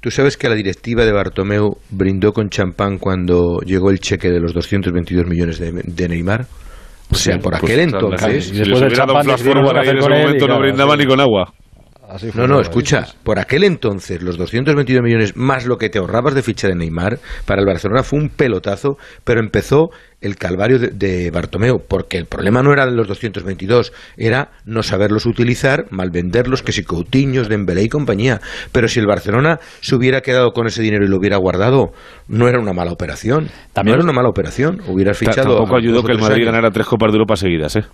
tú 0.01 0.11
sabes 0.11 0.37
que 0.37 0.49
la 0.49 0.55
directiva 0.55 1.05
de 1.05 1.13
Bartomeu 1.13 1.77
brindó 1.91 2.33
con 2.33 2.49
champán 2.49 2.99
cuando 2.99 3.59
llegó 3.65 3.91
el 3.91 3.99
cheque 4.01 4.31
de 4.31 4.41
los 4.41 4.53
222 4.55 5.27
millones 5.27 5.59
de, 5.59 5.73
de 5.73 6.09
Neymar. 6.09 6.47
O 7.13 7.15
sea, 7.15 7.39
por 7.39 7.53
Pues, 7.61 7.63
aquel 7.73 7.81
entonces. 7.81 8.49
Si 8.49 8.55
les 8.65 8.69
hubiera 8.81 9.05
dado 9.07 9.15
un 9.19 9.25
flash 9.25 9.43
forward 9.43 9.77
ahí 9.77 9.89
en 9.89 9.99
ese 9.99 10.09
momento, 10.09 10.49
no 10.49 10.59
brindaba 10.59 10.97
ni 10.97 11.05
con 11.07 11.21
agua. 11.21 11.53
Así 12.13 12.31
fue, 12.31 12.43
No, 12.43 12.47
no, 12.47 12.61
escucha, 12.61 13.07
por 13.23 13.39
aquel 13.39 13.65
entonces 13.65 14.23
los 14.23 14.37
222 14.37 15.03
millones 15.03 15.37
más 15.37 15.67
lo 15.67 15.79
que 15.79 15.89
te 15.89 15.99
ahorrabas 15.99 16.35
de 16.35 16.43
ficha 16.43 16.69
de 16.69 16.75
Neymar 16.75 17.19
para 17.47 17.61
el 17.63 17.67
Barcelona 17.67 18.03
fue 18.03 18.19
un 18.19 18.29
pelotazo, 18.29 18.97
pero 19.25 19.41
empezó 19.41 19.89
el 20.21 20.37
calvario 20.37 20.79
de, 20.79 20.89
de 20.89 21.31
Bartomeu, 21.33 21.81
porque 21.89 22.17
el 22.17 22.27
problema 22.27 22.63
no 22.63 22.73
era 22.73 22.87
de 22.87 22.93
los 22.93 23.09
222, 23.09 23.93
era 24.17 24.51
no 24.65 24.83
saberlos 24.85 25.27
utilizar, 25.27 25.87
mal 25.91 26.11
venderlos, 26.11 26.63
que 26.63 26.71
si 26.71 26.85
Coutinho, 26.85 27.43
Dembélé 27.43 27.83
y 27.83 27.89
compañía. 27.89 28.41
Pero 28.71 28.87
si 28.87 29.01
el 29.01 29.07
Barcelona 29.09 29.59
se 29.81 29.97
hubiera 29.97 30.21
quedado 30.21 30.53
con 30.53 30.69
ese 30.69 30.81
dinero 30.81 31.05
y 31.05 31.09
lo 31.09 31.17
hubiera 31.17 31.39
guardado, 31.39 31.93
no 32.29 32.47
era 32.49 32.61
una 32.61 32.73
mala 32.73 32.93
operación. 32.93 33.49
También- 33.73 33.97
no 33.97 34.03
era 34.03 34.05
una 34.05 34.13
mala 34.13 34.29
operación. 34.29 34.81
Hubieras 34.87 35.19
fichado. 35.19 35.57
Tampoco 35.57 35.77
ayudó 35.77 36.05
que 36.05 36.13
el 36.13 36.19
Madrid 36.21 36.43
años. 36.43 36.47
ganara 36.47 36.71
tres 36.71 36.87
Copas 36.87 37.11
de 37.11 37.17
Europa 37.17 37.35
seguidas, 37.35 37.75
¿eh? 37.75 37.85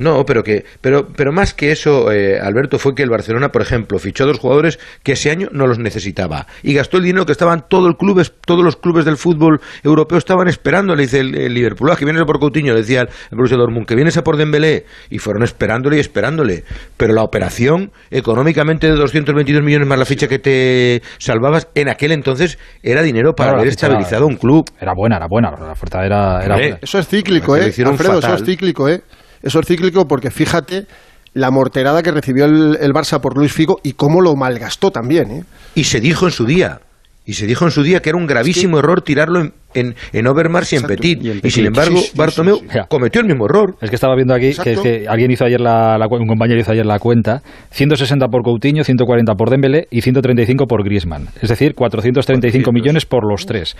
No, 0.00 0.24
pero 0.24 0.42
que, 0.42 0.64
pero, 0.80 1.06
pero 1.14 1.30
más 1.30 1.54
que 1.54 1.70
eso, 1.70 2.10
eh, 2.10 2.40
Alberto, 2.40 2.78
fue 2.78 2.94
que 2.94 3.02
el 3.02 3.10
Barcelona, 3.10 3.50
por 3.50 3.62
ejemplo, 3.62 3.98
fichó 3.98 4.24
a 4.24 4.26
dos 4.26 4.38
jugadores 4.38 4.78
que 5.02 5.12
ese 5.12 5.30
año 5.30 5.48
no 5.52 5.66
los 5.66 5.78
necesitaba 5.78 6.46
y 6.62 6.72
gastó 6.74 6.96
el 6.96 7.04
dinero 7.04 7.26
que 7.26 7.32
estaban 7.32 7.66
todo 7.68 7.86
el 7.86 7.96
clubes, 7.96 8.32
todos 8.46 8.64
los 8.64 8.76
clubes 8.76 9.04
del 9.04 9.16
fútbol 9.18 9.60
europeo 9.84 10.18
estaban 10.18 10.48
esperando. 10.48 10.96
Le 10.96 11.02
dice 11.02 11.20
el, 11.20 11.34
el 11.36 11.54
Liverpool, 11.54 11.90
ah, 11.92 11.96
que 11.96 12.04
vienes 12.06 12.22
a 12.22 12.26
por 12.26 12.40
Coutinho, 12.40 12.72
le 12.72 12.80
decía 12.80 13.02
el 13.02 13.08
Borussia 13.36 13.56
Dortmund, 13.56 13.86
que 13.86 13.94
vienes 13.94 14.16
a 14.16 14.24
por 14.24 14.36
Dembélé 14.36 14.86
y 15.10 15.18
fueron 15.18 15.42
esperándole 15.42 15.98
y 15.98 16.00
esperándole. 16.00 16.64
Pero 16.96 17.12
la 17.12 17.22
operación 17.22 17.92
económicamente 18.10 18.86
de 18.86 18.94
222 18.96 19.62
millones 19.62 19.86
más 19.86 19.98
la 19.98 20.04
ficha 20.06 20.28
que 20.28 20.38
te 20.38 21.02
salvabas 21.18 21.68
en 21.74 21.88
aquel 21.90 22.12
entonces 22.12 22.58
era 22.82 23.02
dinero 23.02 23.34
para 23.34 23.50
Claro, 23.50 23.58
haber 23.58 23.66
era- 23.68 23.72
estabilizado 23.74 24.26
un 24.26 24.36
club. 24.36 24.64
Era 24.80 24.92
buena, 24.96 25.16
era 25.16 25.26
buena. 25.28 25.50
La 25.50 25.72
oferta 25.72 26.04
era, 26.06 26.42
era 26.44 26.54
buena. 26.56 26.78
Eso 26.80 26.98
es 26.98 27.06
cíclico, 27.06 27.56
¿eh? 27.56 27.72
Alfredo, 27.84 28.18
eso 28.18 28.34
es 28.34 28.44
cíclico, 28.44 28.88
¿eh? 28.88 29.02
Eso 29.42 29.60
es 29.60 29.66
cíclico 29.66 30.06
porque 30.06 30.30
fíjate 30.30 30.86
la 31.32 31.50
morterada 31.50 32.02
que 32.02 32.10
recibió 32.10 32.44
el, 32.46 32.78
el 32.80 32.92
Barça 32.92 33.20
por 33.20 33.36
Luis 33.36 33.52
Figo 33.52 33.80
y 33.82 33.92
cómo 33.92 34.20
lo 34.20 34.34
malgastó 34.36 34.90
también, 34.90 35.30
¿eh? 35.30 35.44
Y 35.74 35.84
se 35.84 36.00
dijo 36.00 36.26
en 36.26 36.32
su 36.32 36.44
día, 36.44 36.80
y 37.24 37.34
se 37.34 37.46
dijo 37.46 37.64
en 37.64 37.70
su 37.70 37.82
día 37.82 38.02
que 38.02 38.08
era 38.08 38.18
un 38.18 38.26
gravísimo 38.26 38.78
error 38.78 39.02
tirarlo 39.02 39.40
en, 39.40 39.54
en, 39.74 39.94
en 40.12 40.26
Overmars 40.26 40.72
y 40.72 40.76
en. 40.76 40.82
Petit. 40.82 41.22
Y 41.22 41.30
en 41.30 41.36
Y, 41.38 41.40
Petit. 41.40 41.52
sin 41.54 41.66
embargo, 41.66 41.96
Sí, 41.98 42.06
sí, 42.06 42.12
Bartomeu 42.16 42.58
sí, 42.58 42.78
cometió 42.88 43.20
el 43.20 43.26
mismo 43.26 43.46
error. 43.46 43.76
Es 43.80 43.90
que 43.90 43.96
estaba 43.96 44.14
viendo 44.14 44.34
aquí 44.34 44.52
que, 44.62 44.72
es 44.72 44.80
que 44.80 45.06
alguien 45.08 45.30
hizo 45.30 45.44
ayer 45.44 45.60
la, 45.60 45.96
la 45.98 46.06
un 46.10 46.26
compañero 46.26 46.60
hizo 46.60 46.72
ayer 46.72 46.84
la 46.86 46.98
cuenta, 46.98 47.42
160 47.70 48.26
por 48.28 48.42
Coutinho, 48.42 48.84
140 48.84 49.34
por 49.34 49.48
Dembélé 49.50 49.86
y 49.90 50.00
135 50.02 50.66
por 50.66 50.82
Griezmann. 50.84 51.28
Es 51.40 51.48
decir, 51.48 51.74
435 51.74 52.72
millones 52.72 53.06
por 53.06 53.28
los 53.30 53.46
tres. 53.46 53.76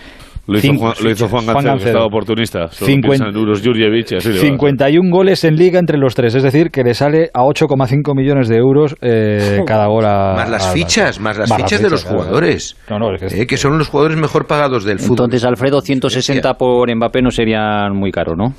Lo 0.47 0.57
hizo, 0.57 0.67
Cin- 0.67 0.77
Juan, 0.79 0.93
lo 1.03 1.11
hizo 1.11 1.27
Juan 1.27 1.45
Juan 1.45 1.77
que 1.77 1.85
estaba 1.85 2.05
oportunista. 2.05 2.67
Solo 2.71 2.87
Cincuenta- 2.91 3.25
piensa 3.25 3.37
en 3.37 3.43
Uros 3.43 3.61
Jurjevic 3.63 4.11
y 4.11 4.15
así 4.15 4.29
le 4.29 4.35
va. 4.35 4.41
51 4.41 5.09
goles 5.11 5.43
en 5.43 5.55
liga 5.55 5.79
entre 5.79 5.97
los 5.97 6.15
tres, 6.15 6.33
es 6.35 6.43
decir, 6.43 6.71
que 6.71 6.83
le 6.83 6.93
sale 6.93 7.29
a 7.33 7.41
8,5 7.43 8.15
millones 8.15 8.47
de 8.47 8.55
euros 8.57 8.95
eh, 9.01 9.61
cada 9.67 9.87
gol 9.87 10.05
a- 10.05 10.33
Más 10.35 10.49
las 10.49 10.73
fichas, 10.73 11.19
más 11.19 11.37
las 11.37 11.53
fichas 11.53 11.81
de 11.81 11.89
los 11.89 12.03
claro. 12.03 12.19
jugadores. 12.19 12.75
No, 12.89 12.97
no, 12.99 13.13
es 13.15 13.21
que- 13.33 13.41
Eh, 13.41 13.47
que 13.47 13.57
son 13.57 13.77
los 13.77 13.87
jugadores 13.87 14.17
mejor 14.17 14.47
pagados 14.47 14.83
del 14.83 14.99
fútbol. 14.99 15.11
Entonces, 15.25 15.43
Alfredo, 15.45 15.80
160 15.81 16.53
por 16.57 16.93
Mbappé 16.95 17.21
no 17.21 17.31
serían 17.31 17.95
muy 17.95 18.11
caro, 18.11 18.35
¿no? 18.35 18.53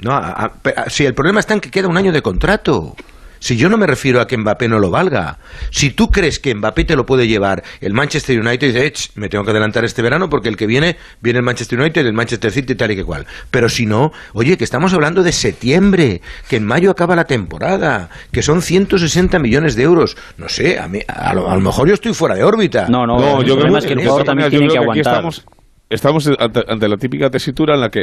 No, 0.00 0.12
a- 0.12 0.30
a- 0.30 0.52
pe- 0.52 0.74
a- 0.76 0.88
si 0.88 1.04
el 1.04 1.14
problema 1.14 1.40
está 1.40 1.54
en 1.54 1.60
que 1.60 1.70
queda 1.70 1.88
un 1.88 1.96
año 1.98 2.12
de 2.12 2.22
contrato. 2.22 2.96
Si 3.42 3.56
yo 3.56 3.70
no 3.70 3.78
me 3.78 3.86
refiero 3.86 4.20
a 4.20 4.26
que 4.26 4.36
Mbappé 4.36 4.68
no 4.68 4.78
lo 4.78 4.90
valga. 4.90 5.38
Si 5.70 5.92
tú 5.92 6.08
crees 6.10 6.38
que 6.38 6.54
Mbappé 6.54 6.84
te 6.84 6.94
lo 6.94 7.06
puede 7.06 7.26
llevar 7.26 7.62
el 7.80 7.94
Manchester 7.94 8.38
United, 8.38 8.66
dice, 8.66 8.84
"Ech, 8.86 9.10
me 9.14 9.30
tengo 9.30 9.44
que 9.44 9.50
adelantar 9.50 9.82
este 9.86 10.02
verano 10.02 10.28
porque 10.28 10.50
el 10.50 10.58
que 10.58 10.66
viene, 10.66 10.98
viene 11.22 11.38
el 11.38 11.42
Manchester 11.42 11.80
United, 11.80 12.04
el 12.04 12.12
Manchester 12.12 12.50
City, 12.52 12.74
tal 12.74 12.90
y 12.90 12.96
que 12.96 13.04
cual. 13.04 13.26
Pero 13.50 13.70
si 13.70 13.86
no, 13.86 14.12
oye, 14.34 14.58
que 14.58 14.64
estamos 14.64 14.92
hablando 14.92 15.22
de 15.22 15.32
septiembre, 15.32 16.20
que 16.50 16.56
en 16.56 16.66
mayo 16.66 16.90
acaba 16.90 17.16
la 17.16 17.24
temporada, 17.24 18.10
que 18.30 18.42
son 18.42 18.60
160 18.60 19.38
millones 19.38 19.74
de 19.74 19.84
euros. 19.84 20.18
No 20.36 20.50
sé, 20.50 20.78
a, 20.78 20.86
mí, 20.86 21.00
a, 21.08 21.32
lo, 21.32 21.48
a 21.50 21.54
lo 21.54 21.60
mejor 21.62 21.88
yo 21.88 21.94
estoy 21.94 22.12
fuera 22.12 22.34
de 22.34 22.44
órbita. 22.44 22.88
No, 22.90 23.06
no, 23.06 23.18
No, 23.18 23.40
el 23.40 23.46
yo 23.46 23.54
problema 23.54 23.78
creo 23.78 23.78
es 23.78 23.86
que 23.86 23.92
el 23.94 24.00
jugador 24.00 24.24
también 24.24 24.50
tiene 24.50 24.68
que 24.68 24.76
aguantar. 24.78 25.14
estamos, 25.14 25.44
estamos 25.90 26.26
ante, 26.38 26.64
ante 26.66 26.88
la 26.88 26.96
típica 26.96 27.28
tesitura 27.28 27.74
en 27.74 27.80
la 27.80 27.90
que 27.90 28.02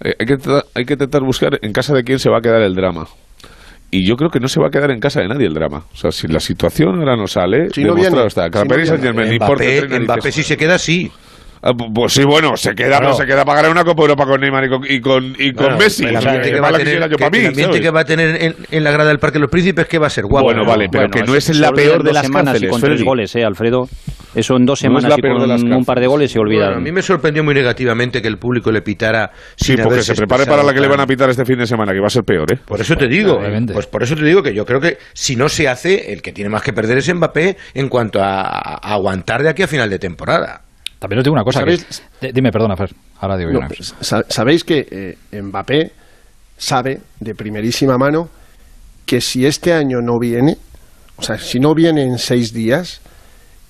eh, 0.00 0.14
hay, 0.18 0.26
que 0.26 0.34
intentar, 0.34 0.64
hay 0.74 0.84
que 0.84 0.92
intentar 0.94 1.22
buscar 1.22 1.58
en 1.60 1.72
casa 1.72 1.94
de 1.94 2.04
quién 2.04 2.18
se 2.18 2.30
va 2.30 2.38
a 2.38 2.40
quedar 2.40 2.62
el 2.62 2.74
drama. 2.74 3.06
Y 3.90 4.06
yo 4.06 4.16
creo 4.16 4.30
que 4.30 4.40
no 4.40 4.48
se 4.48 4.60
va 4.60 4.66
a 4.66 4.70
quedar 4.70 4.90
en 4.90 4.98
casa 4.98 5.20
de 5.20 5.28
nadie 5.28 5.46
el 5.46 5.54
drama. 5.54 5.84
O 5.92 5.96
sea, 5.96 6.10
si 6.10 6.26
la 6.26 6.40
situación 6.40 6.98
ahora 6.98 7.16
no 7.16 7.26
sale, 7.26 7.70
Si 7.70 7.84
no 7.84 7.94
viene, 7.94 8.26
está. 8.26 8.48
Si 8.50 8.68
no 8.68 8.76
viene. 8.76 9.36
Mbappé. 9.38 10.00
Mbappé 10.00 10.32
si 10.32 10.42
se 10.42 10.56
queda, 10.56 10.78
sí. 10.78 11.10
Ah, 11.62 11.72
pu- 11.72 11.92
Pues 11.92 12.12
sí, 12.12 12.24
bueno, 12.24 12.56
se 12.56 12.74
queda, 12.74 12.88
Claro. 12.88 13.06
pero 13.06 13.16
se 13.16 13.26
queda 13.26 13.44
para 13.44 13.56
ganar 13.56 13.70
una 13.72 13.84
Copa 13.84 14.02
Europa 14.02 14.26
con 14.26 14.40
Neymar 14.40 14.64
y 14.64 14.68
con, 14.68 14.84
y 14.88 15.00
con, 15.00 15.36
y 15.38 15.52
con 15.52 15.64
Bueno, 15.64 15.78
Messi. 15.78 16.04
El 16.04 16.16
ambiente, 16.16 16.50
que 16.52 16.60
va, 16.60 16.68
a 16.68 16.72
tener, 16.72 16.84
quisiera 16.86 17.06
yo 17.06 17.16
que- 17.16 17.24
para 17.24 17.30
mí, 17.30 17.38
el 17.38 17.46
ambiente 17.48 17.72
¿sabes? 17.72 17.80
que 17.80 17.90
va 17.90 18.00
a 18.00 18.04
tener 18.04 18.42
en, 18.42 18.56
en 18.70 18.84
la 18.84 18.90
grada 18.90 19.08
del 19.08 19.18
Parque 19.18 19.34
de 19.36 19.40
los 19.40 19.50
Príncipes, 19.50 19.86
que 19.86 19.98
va 19.98 20.06
a 20.06 20.10
ser 20.10 20.26
guapo. 20.26 20.44
Bueno, 20.44 20.64
vale, 20.64 20.88
pero 20.90 21.08
que 21.10 21.22
no 21.22 21.34
es 21.34 21.48
la 21.58 21.72
peor 21.72 22.02
de 22.02 22.12
las 22.12 22.26
semanas 22.26 22.56
y 22.56 22.66
cárceles, 22.66 22.70
con 22.70 22.80
tres 22.80 23.02
goles, 23.02 23.34
eh, 23.36 23.44
Alfredo. 23.44 23.88
Eso 24.34 24.54
en 24.56 24.66
dos 24.66 24.82
No 24.82 24.88
semanas 24.88 25.04
la 25.08 25.14
y 25.18 25.22
de 25.22 25.28
con 25.62 25.72
un 25.72 25.84
par 25.86 25.98
de 25.98 26.06
goles 26.06 26.30
se 26.30 26.38
olvidan. 26.38 26.66
Bueno, 26.66 26.78
a 26.78 26.84
mí 26.84 26.92
me 26.92 27.00
sorprendió 27.00 27.42
muy 27.42 27.54
negativamente 27.54 28.20
que 28.20 28.28
el 28.28 28.36
público 28.36 28.70
le 28.70 28.82
pitara 28.82 29.30
Sí, 29.56 29.76
porque 29.82 30.02
se 30.02 30.14
prepare 30.14 30.44
para 30.44 30.62
la 30.62 30.74
que 30.74 30.80
le 30.80 30.88
van 30.88 31.00
a 31.00 31.06
pitar 31.06 31.30
este 31.30 31.46
fin 31.46 31.58
de 31.58 31.66
semana, 31.66 31.94
que 31.94 32.00
va 32.00 32.08
a 32.08 32.10
ser 32.10 32.22
peor, 32.24 32.52
¿eh? 32.52 32.58
Por 32.66 32.78
eso 32.78 32.96
te 32.96 33.08
digo, 33.08 33.40
pues 33.72 33.86
por 33.86 34.02
eso 34.02 34.14
te 34.14 34.24
digo 34.24 34.42
que 34.42 34.52
yo 34.52 34.66
creo 34.66 34.78
que 34.80 34.98
si 35.14 35.36
no 35.36 35.48
se 35.48 35.68
hace, 35.68 36.12
el 36.12 36.20
que 36.20 36.32
tiene 36.32 36.50
más 36.50 36.60
que 36.62 36.74
perder 36.74 36.98
es 36.98 37.14
Mbappé 37.14 37.56
en 37.72 37.88
cuanto 37.88 38.22
a, 38.22 38.42
a 38.42 38.92
aguantar 38.92 39.42
de 39.42 39.48
aquí 39.48 39.62
a 39.62 39.68
final 39.68 39.88
de 39.88 39.98
temporada. 39.98 40.60
También 40.98 41.18
os 41.18 41.24
digo 41.24 41.34
una 41.34 41.44
cosa. 41.44 41.60
que- 42.20 42.32
dime, 42.32 42.50
perdona, 42.50 42.76
Fer. 42.76 42.90
Ahora 43.20 43.36
digo 43.36 43.50
yo 43.52 43.60
No, 43.60 43.68
Sabéis 44.28 44.64
que 44.64 44.86
eh, 45.30 45.40
Mbappé 45.42 45.92
sabe 46.56 47.00
de 47.20 47.34
primerísima 47.34 47.98
mano 47.98 48.28
que 49.04 49.20
si 49.20 49.46
este 49.46 49.72
año 49.72 49.98
no 50.02 50.18
viene, 50.18 50.56
o 51.16 51.22
sea, 51.22 51.38
si 51.38 51.58
no 51.60 51.74
viene 51.74 52.02
en 52.02 52.18
seis 52.18 52.52
días 52.52 53.00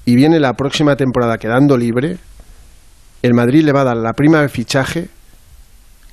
y 0.05 0.15
viene 0.15 0.39
la 0.41 0.55
próxima 0.55 0.97
temporada 0.97 1.37
quedando 1.37 1.77
libre, 1.77 2.19
el 3.23 3.35
Madrid 3.35 3.65
le 3.65 3.73
va 3.73 3.81
a 3.83 3.85
dar 3.85 3.97
la 3.97 4.13
prima 4.13 4.41
de 4.41 4.49
fichaje 4.49 5.09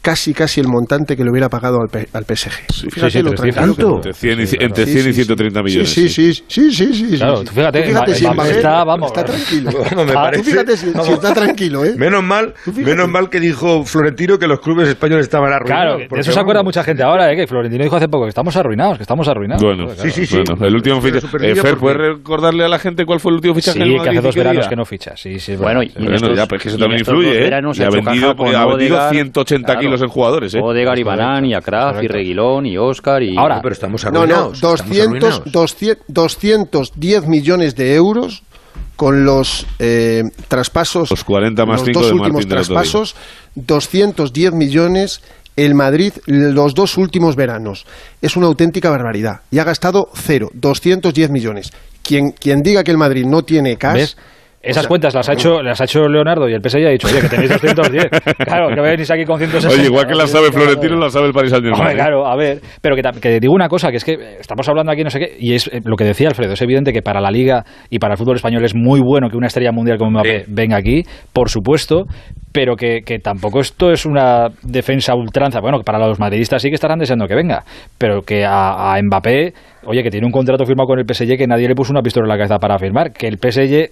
casi 0.04 0.34
casi 0.34 0.60
el 0.60 0.68
montante 0.68 1.16
que 1.16 1.24
le 1.24 1.32
hubiera 1.32 1.48
pagado 1.48 1.80
al, 1.82 1.88
P- 1.88 2.10
al 2.12 2.26
PSG. 2.26 2.52
Fíjate 2.92 3.10
sí, 3.12 3.22
lo 3.24 3.32
pero 3.32 3.48
es 3.48 3.56
tranquilo 3.56 3.76
que- 3.76 3.82
tanto. 3.84 3.96
Entre 3.96 4.14
100 4.14 4.40
y, 4.40 4.44
ci- 4.44 4.58
entre 4.62 4.86
Sí, 4.86 4.92
100 4.92 5.00
y 5.00 5.14
sí, 5.14 5.14
130 5.14 5.60
sí. 5.60 5.64
millones. 5.64 5.90
Sí, 5.94 6.10
sí, 6.10 6.34
sí, 6.34 6.44
sí, 6.46 6.72
sí, 6.74 6.94
sí, 7.12 7.18
Claro, 7.18 7.38
sí. 7.38 7.46
tú 7.46 7.52
fíjate, 7.54 7.80
Tú 7.82 7.88
fíjate 7.88 8.14
si 8.16 8.28
Mbappé 8.28 8.50
está, 8.52 8.84
vamos, 8.84 9.12
está 9.12 9.24
tranquilo. 9.24 9.72
Bueno, 9.78 10.04
me 10.06 10.12
Ah, 10.12 10.24
parece- 10.26 10.44
Tú 10.44 10.50
fíjate 10.50 10.76
si, 10.78 10.92
si 10.92 11.12
está 11.14 11.34
tranquilo, 11.34 11.86
¿eh? 11.86 11.94
Menos 11.98 12.22
mal, 12.22 12.54
menos 12.76 13.08
mal 13.10 13.30
que 13.30 13.40
dijo 13.40 13.84
Florentino 13.86 14.38
que 14.38 14.46
los 14.48 14.60
clubes 14.60 14.90
españoles 14.90 15.24
estaban 15.24 15.54
arruinados. 15.54 15.96
Claro, 15.96 15.98
de 16.16 16.20
eso 16.20 16.32
se 16.34 16.40
acuerda 16.40 16.60
vamos, 16.60 16.76
mucha 16.76 16.84
gente 16.84 17.02
ahora, 17.02 17.32
¿eh? 17.32 17.38
que 17.38 17.48
Florentino 17.48 17.84
dijo 17.86 17.96
hace 17.96 18.10
poco 18.10 18.26
que 18.26 18.30
estamos 18.30 18.56
arruinados, 18.58 18.98
que 18.98 19.04
estamos 19.04 19.26
arruinados. 19.30 19.64
Bueno, 19.64 19.86
Joder, 19.88 20.00
Sí, 20.00 20.12
sí, 20.12 20.26
sí. 20.26 20.42
bueno, 20.46 20.66
el 20.68 20.76
último 20.76 21.00
fichaje. 21.00 21.28
Eh, 21.50 21.56
Fer, 21.56 21.72
¿por 21.72 21.80
¿puedes 21.80 21.98
recordarle 22.18 22.66
a 22.66 22.68
la 22.68 22.78
gente 22.80 23.06
cuál 23.06 23.22
fue 23.22 23.32
el 23.32 23.36
último 23.36 23.56
fichaje 23.56 23.82
Sí, 23.82 23.90
que 24.04 24.10
hace 24.10 24.22
dos 24.22 24.36
veranos 24.36 24.68
que 24.68 24.76
no 24.76 24.84
ficha. 24.84 25.16
Sí, 25.16 25.40
sí, 25.40 25.56
Bueno, 25.56 25.82
y 25.82 25.88
ya, 25.88 25.96
pero 26.46 26.58
es 26.58 26.64
que 26.64 26.68
eso 26.70 26.78
también 26.78 27.00
influye, 27.00 27.48
¿eh? 27.48 27.54
ha 27.54 27.62
vendido, 27.90 28.04
caja 28.04 28.36
con 28.36 28.56
ha 28.56 28.66
vendido 28.66 28.96
Odegaard, 28.98 29.12
180 29.14 29.66
claro. 29.74 29.93
Kilos 29.94 30.02
en 30.02 30.10
jugadores, 30.10 30.54
¿eh? 30.56 30.60
Odegaard 30.62 31.00
y 31.00 31.04
Barán 31.04 31.46
y 31.46 31.54
Akraf 31.54 32.02
y. 32.04 32.08
Reguilón 32.08 32.66
y 32.66 32.78
Oscar 32.78 33.22
y... 33.24 33.38
Ahora, 33.38 33.56
No, 33.58 33.62
pero 33.62 33.74
estamos 33.74 34.04
No, 34.06 34.12
no, 34.12 34.20
arruinados. 34.22 34.54
estamos 34.56 34.80
200, 34.80 35.08
arruinados. 35.08 35.52
200, 35.52 36.06
210 36.08 37.28
millones 37.28 37.76
de 37.76 37.96
euros 37.96 38.44
con 38.96 39.26
los 39.26 39.66
eh, 39.80 40.24
traspasos, 40.48 41.10
Los 41.10 41.24
40 41.24 41.66
más 41.66 41.80
los 41.80 41.86
5 41.88 42.00
dos 42.00 42.08
de 42.08 42.14
últimos 42.14 42.34
Martín 42.46 42.50
traspasos, 42.50 43.16
210 43.56 44.54
millones 44.54 45.22
el 45.56 45.76
Madrid 45.76 46.14
los 46.26 46.74
dos 46.74 46.98
últimos 46.98 47.36
veranos. 47.36 47.86
Es 48.22 48.36
una 48.36 48.48
auténtica 48.48 48.90
barbaridad. 48.90 49.42
Y 49.52 49.60
ha 49.60 49.64
gastado 49.64 50.08
cero, 50.14 50.50
210 50.54 51.30
millones. 51.30 51.72
Quien, 52.02 52.32
quien 52.32 52.62
diga 52.62 52.84
que 52.84 52.92
el 52.92 52.98
Madrid 52.98 53.26
no 53.26 53.44
tiene 53.44 53.78
cash... 53.78 53.96
¿Ves? 53.96 54.18
Esas 54.64 54.84
sea, 54.84 54.88
cuentas 54.88 55.14
las 55.14 55.28
ha 55.28 55.34
hecho 55.34 55.62
las 55.64 55.82
ha 55.82 55.84
hecho 55.84 56.08
Leonardo 56.08 56.48
y 56.48 56.54
el 56.54 56.62
PSG 56.62 56.88
ha 56.88 56.90
dicho, 56.90 57.08
oye, 57.08 57.22
que 57.22 57.30
tenéis 57.30 57.50
210. 57.52 58.10
Claro, 58.38 58.74
que 58.74 58.82
venís 58.82 59.12
aquí 59.12 59.26
con 59.26 59.38
160. 59.38 59.74
Oye, 59.74 59.88
igual 59.88 60.08
que 60.08 60.16
la 60.16 60.28
sabe 60.28 60.52
Florentino, 60.52 60.96
la 60.98 61.10
sabe 61.10 61.28
el 61.28 61.34
Paris 61.34 61.52
Saint-Germain. 61.52 61.82
Hombre, 61.82 61.94
¿eh? 61.94 61.98
claro, 61.98 62.28
a 62.28 62.36
ver, 62.36 62.62
pero 62.82 62.96
que, 62.96 63.02
que 63.20 63.40
digo 63.40 63.54
una 63.54 63.68
cosa, 63.68 63.90
que 63.90 63.98
es 63.98 64.06
que 64.06 64.14
eh, 64.14 64.38
estamos 64.40 64.68
hablando 64.70 64.92
aquí 64.92 65.04
no 65.04 65.10
sé 65.10 65.20
qué, 65.20 65.36
y 65.40 65.54
es 65.54 65.68
eh, 65.68 65.82
lo 65.84 65.96
que 65.96 66.06
decía 66.06 66.30
Alfredo, 66.30 66.54
es 66.54 66.62
evidente 66.62 66.94
que 66.94 67.02
para 67.02 67.20
la 67.20 67.32
Liga 67.32 67.64
y 67.90 68.00
para 68.00 68.14
el 68.14 68.18
fútbol 68.18 68.36
español 68.36 68.64
es 68.64 68.76
muy 68.76 69.02
bueno 69.02 69.30
que 69.30 69.38
una 69.38 69.48
estrella 69.48 69.72
mundial 69.72 69.98
como 69.98 70.12
Mbappé 70.12 70.46
venga 70.48 70.78
aquí, 70.78 71.04
por 71.34 71.50
supuesto, 71.50 72.06
pero 72.52 72.76
que, 72.76 73.02
que 73.02 73.20
tampoco 73.20 73.60
esto 73.60 73.92
es 73.92 74.06
una 74.06 74.48
defensa 74.62 75.16
ultranza. 75.16 75.60
Bueno, 75.60 75.80
que 75.80 75.84
para 75.84 76.00
los 76.00 76.20
madridistas 76.20 76.62
sí 76.62 76.70
que 76.70 76.76
estarán 76.76 77.00
deseando 77.00 77.28
que 77.28 77.36
venga, 77.36 77.64
pero 77.98 78.22
que 78.22 78.46
a, 78.46 78.94
a 78.94 79.02
Mbappé, 79.02 79.54
oye, 79.86 80.04
que 80.04 80.10
tiene 80.10 80.26
un 80.26 80.32
contrato 80.32 80.66
firmado 80.66 80.88
con 80.88 81.00
el 81.00 81.06
PSG 81.06 81.38
que 81.38 81.48
nadie 81.48 81.68
le 81.68 81.76
puso 81.76 81.92
una 81.92 82.02
pistola 82.02 82.26
en 82.26 82.30
la 82.30 82.38
cabeza 82.38 82.58
para 82.60 82.78
firmar, 82.78 83.12
que 83.12 83.28
el 83.28 83.38
PSG, 83.38 83.74
eh, 83.74 83.92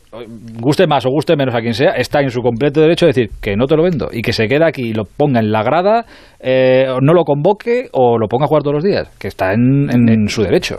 guste 0.60 0.88
más 0.88 1.06
o 1.06 1.10
guste 1.10 1.36
menos 1.36 1.54
a 1.56 1.60
quien 1.62 1.74
sea, 1.74 1.92
está 1.92 2.22
en 2.22 2.30
su 2.30 2.42
completo 2.42 2.82
derecho 2.82 3.06
de 3.06 3.10
decir 3.14 3.30
que 3.42 3.56
no 3.56 3.66
te 3.66 3.76
lo 3.76 3.84
vendo 3.84 4.10
y 4.12 4.22
que 4.22 4.34
se 4.34 4.48
queda 4.48 4.68
aquí 4.68 4.90
y 4.90 4.94
lo 4.94 5.04
ponga 5.06 5.40
en 5.40 5.52
la 5.52 5.64
grada, 5.64 6.06
eh, 6.40 6.86
no 7.02 7.14
lo 7.14 7.24
convoque 7.24 7.90
o 7.92 8.18
lo 8.18 8.28
ponga 8.28 8.46
a 8.46 8.48
jugar 8.48 8.64
todos 8.64 8.76
los 8.76 8.84
días, 8.84 9.10
que 9.20 9.28
está 9.28 9.54
en, 9.54 9.90
en- 9.92 10.10
en 10.10 10.28
su 10.30 10.44
derecho 10.44 10.78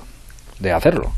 de 0.61 0.73
hacerlo. 0.73 1.09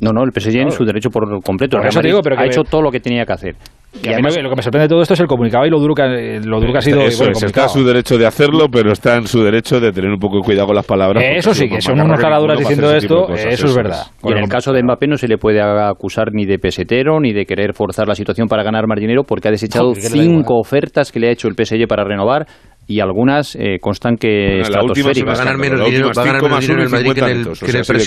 No, 0.00 0.10
no, 0.12 0.22
el 0.24 0.32
PSG 0.32 0.48
en 0.48 0.54
Claro. 0.66 0.70
su 0.72 0.84
derecho 0.84 1.08
por 1.10 1.40
completo. 1.42 1.76
Por 1.78 1.86
eso 1.86 2.00
te 2.00 2.08
digo, 2.08 2.20
pero 2.22 2.36
que 2.36 2.42
ha 2.42 2.46
hecho 2.46 2.62
todo 2.64 2.82
lo 2.82 2.90
que 2.90 3.00
tenía 3.00 3.24
que 3.24 3.32
hacer. 3.32 3.54
Y 4.02 4.08
lo 4.42 4.50
que 4.50 4.56
me 4.56 4.62
sorprende 4.62 4.84
de 4.84 4.88
todo 4.88 5.02
esto 5.02 5.14
es 5.14 5.20
el 5.20 5.26
comunicado 5.26 5.66
y 5.66 5.70
lo 5.70 5.78
duro 5.78 5.94
que, 5.94 6.02
ha- 6.02 6.08
lo 6.40 6.60
duro 6.60 6.72
que 6.72 6.78
ha 6.78 6.82
sido 6.82 7.00
Eso 7.02 7.18
bueno, 7.24 7.30
el 7.32 7.36
es, 7.36 7.42
está 7.44 7.62
en 7.62 7.68
su 7.68 7.84
derecho 7.84 8.18
de 8.18 8.26
hacerlo, 8.26 8.66
pero 8.70 8.92
está 8.92 9.16
en 9.16 9.26
su 9.26 9.42
derecho 9.42 9.80
de 9.80 9.92
tener 9.92 10.10
un 10.10 10.18
poco 10.18 10.36
de 10.38 10.42
cuidado 10.42 10.66
con 10.66 10.76
las 10.76 10.86
palabras. 10.86 11.24
Eso 11.26 11.54
sí, 11.54 11.68
que 11.68 11.80
son 11.80 11.96
macarrón 11.98 12.44
unos 12.44 12.56
a 12.56 12.58
diciendo 12.60 12.92
esto, 12.94 13.26
cosas, 13.26 13.46
eso 13.46 13.66
es 13.66 13.74
verdad. 13.76 14.06
Y 14.22 14.32
en 14.32 14.38
el 14.38 14.48
caso 14.48 14.72
de 14.72 14.82
Mbappé 14.82 15.06
no 15.06 15.16
se 15.16 15.28
le 15.28 15.38
puede 15.38 15.60
acusar 15.60 16.32
ni 16.32 16.44
de 16.44 16.58
pesetero 16.58 17.20
ni 17.20 17.32
de 17.32 17.46
querer 17.46 17.74
forzar 17.74 18.08
la 18.08 18.14
situación 18.14 18.48
para 18.48 18.62
ganar 18.62 18.86
más 18.86 18.98
dinero 18.98 19.24
porque 19.24 19.48
ha 19.48 19.50
desechado 19.50 19.94
cinco 19.94 20.58
ofertas 20.58 21.12
que 21.12 21.20
le 21.20 21.28
ha 21.28 21.32
hecho 21.32 21.48
el 21.48 21.54
PSG 21.54 21.86
para 21.88 22.04
renovar 22.04 22.46
y 22.86 23.00
algunas 23.00 23.56
eh, 23.56 23.78
constan 23.80 24.16
que 24.16 24.60
Bueno, 24.62 24.68
la 24.76 24.82
última 24.84 25.10
es 25.12 25.26
Va 25.26 25.32
a 25.32 25.36
ganar 25.36 25.56
menos 25.56 25.78
la 25.80 25.86
dinero, 25.86 26.10
va 26.14 26.22
a 26.22 26.26
ganar 26.26 26.42
menos 26.42 26.50
más 26.50 26.60
dinero 26.60 26.80
uno 26.82 26.84
el 26.84 26.90
Madrid 26.90 27.12
que 27.14 27.20
en 27.20 27.26
50 27.26 27.30
el, 27.30 27.42
que 27.44 27.48
o 27.48 27.52
en 27.52 27.56
sea, 27.56 27.80
el 27.80 27.86
Paris 27.86 28.06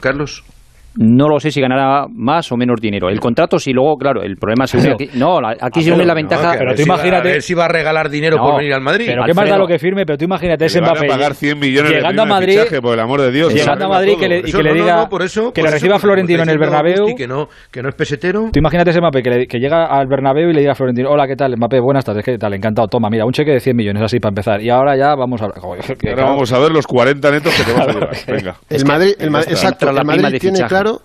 Carlos. 0.00 0.44
No 0.98 1.28
lo 1.28 1.38
sé 1.40 1.50
si 1.50 1.60
ganará 1.60 2.06
más 2.12 2.50
o 2.52 2.56
menos 2.56 2.80
dinero. 2.80 3.08
El 3.08 3.20
contrato 3.20 3.58
sí, 3.58 3.72
luego, 3.72 3.96
claro, 3.96 4.22
el 4.22 4.36
problema 4.36 4.66
se 4.66 4.78
une 4.78 4.92
aquí. 4.92 5.08
No, 5.14 5.40
la- 5.40 5.56
aquí 5.60 5.82
se 5.82 5.92
une 5.92 6.04
la 6.04 6.14
ventaja. 6.14 6.52
que 6.52 6.56
a 6.56 6.58
pero 6.58 6.66
ver 6.70 6.76
tú 6.76 6.82
si 6.82 6.88
va- 6.88 6.94
imagínate- 6.96 7.28
a 7.28 7.32
ver 7.32 7.42
si 7.42 7.54
va 7.54 7.64
a 7.64 7.68
regalar 7.68 8.08
dinero 8.08 8.36
No, 8.36 8.42
por 8.44 8.56
venir 8.58 8.72
al 8.74 8.80
Madrid. 8.80 9.06
Pero 9.08 9.22
qué 9.24 9.34
más 9.34 9.48
da 9.48 9.58
lo 9.58 9.66
que 9.66 9.78
firme, 9.78 10.04
pero 10.06 10.16
tú 10.18 10.24
imagínate 10.24 10.64
Le 10.64 10.66
ese 10.66 10.78
a 10.78 10.82
Mbappé 10.82 11.06
pagar 11.06 11.34
100 11.34 11.58
millones 11.58 11.90
de 11.90 11.96
llegando 11.98 12.22
a 12.22 12.24
de 12.24 12.30
Madrid, 12.30 12.58
fichaje, 12.58 12.80
por 12.80 12.94
el 12.94 13.00
amor 13.00 13.20
de 13.20 13.30
Dios. 13.32 13.52
llegando 13.54 13.84
a 13.84 13.88
Madrid 13.88 14.14
que 14.18 14.28
le, 14.28 14.36
y 14.38 14.48
Eso 14.48 14.58
que 14.58 14.64
le 14.64 14.72
diga 14.74 14.96
no, 14.96 15.08
por 15.08 15.22
eso, 15.22 15.52
que 15.52 15.60
eso, 15.60 15.70
reciba 15.70 15.98
Florentino 15.98 16.42
en 16.42 16.48
el 16.50 16.58
Bernabéu. 16.58 17.14
Que 17.16 17.26
no, 17.28 17.48
que 17.70 17.82
no 17.82 17.88
es 17.88 17.94
pesetero. 17.94 18.48
Tú 18.52 18.58
imagínate 18.58 18.90
ese 18.90 19.00
Mbappé 19.00 19.22
que, 19.22 19.30
le- 19.30 19.46
que 19.46 19.58
llega 19.58 19.86
al 19.86 20.06
Bernabéu 20.06 20.50
y 20.50 20.52
le 20.54 20.60
diga 20.60 20.72
a 20.72 20.74
Florentino, 20.74 21.10
hola, 21.10 21.26
¿qué 21.26 21.36
tal? 21.36 21.56
Mbappé, 21.56 21.80
buenas 21.80 22.04
tardes, 22.04 22.24
¿qué 22.24 22.38
tal? 22.38 22.54
Encantado, 22.54 22.88
toma, 22.88 23.08
mira, 23.10 23.24
un 23.26 23.32
cheque 23.32 23.52
de 23.52 23.60
100 23.60 23.76
millones 23.76 24.02
así 24.02 24.18
para 24.18 24.30
empezar. 24.30 24.62
Y 24.62 24.70
ahora 24.70 24.96
ya 24.96 25.14
vamos 25.14 25.40
a... 25.42 25.48
Joder, 25.60 25.82
que 25.96 26.08
Ahora 26.08 26.14
claro. 26.16 26.30
vamos 26.32 26.52
a 26.52 26.58
ver 26.58 26.70
los 26.72 26.86
40 26.86 27.30
netos 27.30 27.54
que 27.54 27.62
te 27.64 27.72
vas 27.78 27.88
a 27.88 27.92
llevar. 27.92 28.10
Venga. 28.26 28.56
El 28.70 28.84
Madrid, 28.86 29.12
exacto, 29.20 29.90
el 29.90 30.04
Madrid 30.04 30.38
tiene 30.38 30.56
fichaje. 30.56 30.85
Claro, 30.92 31.02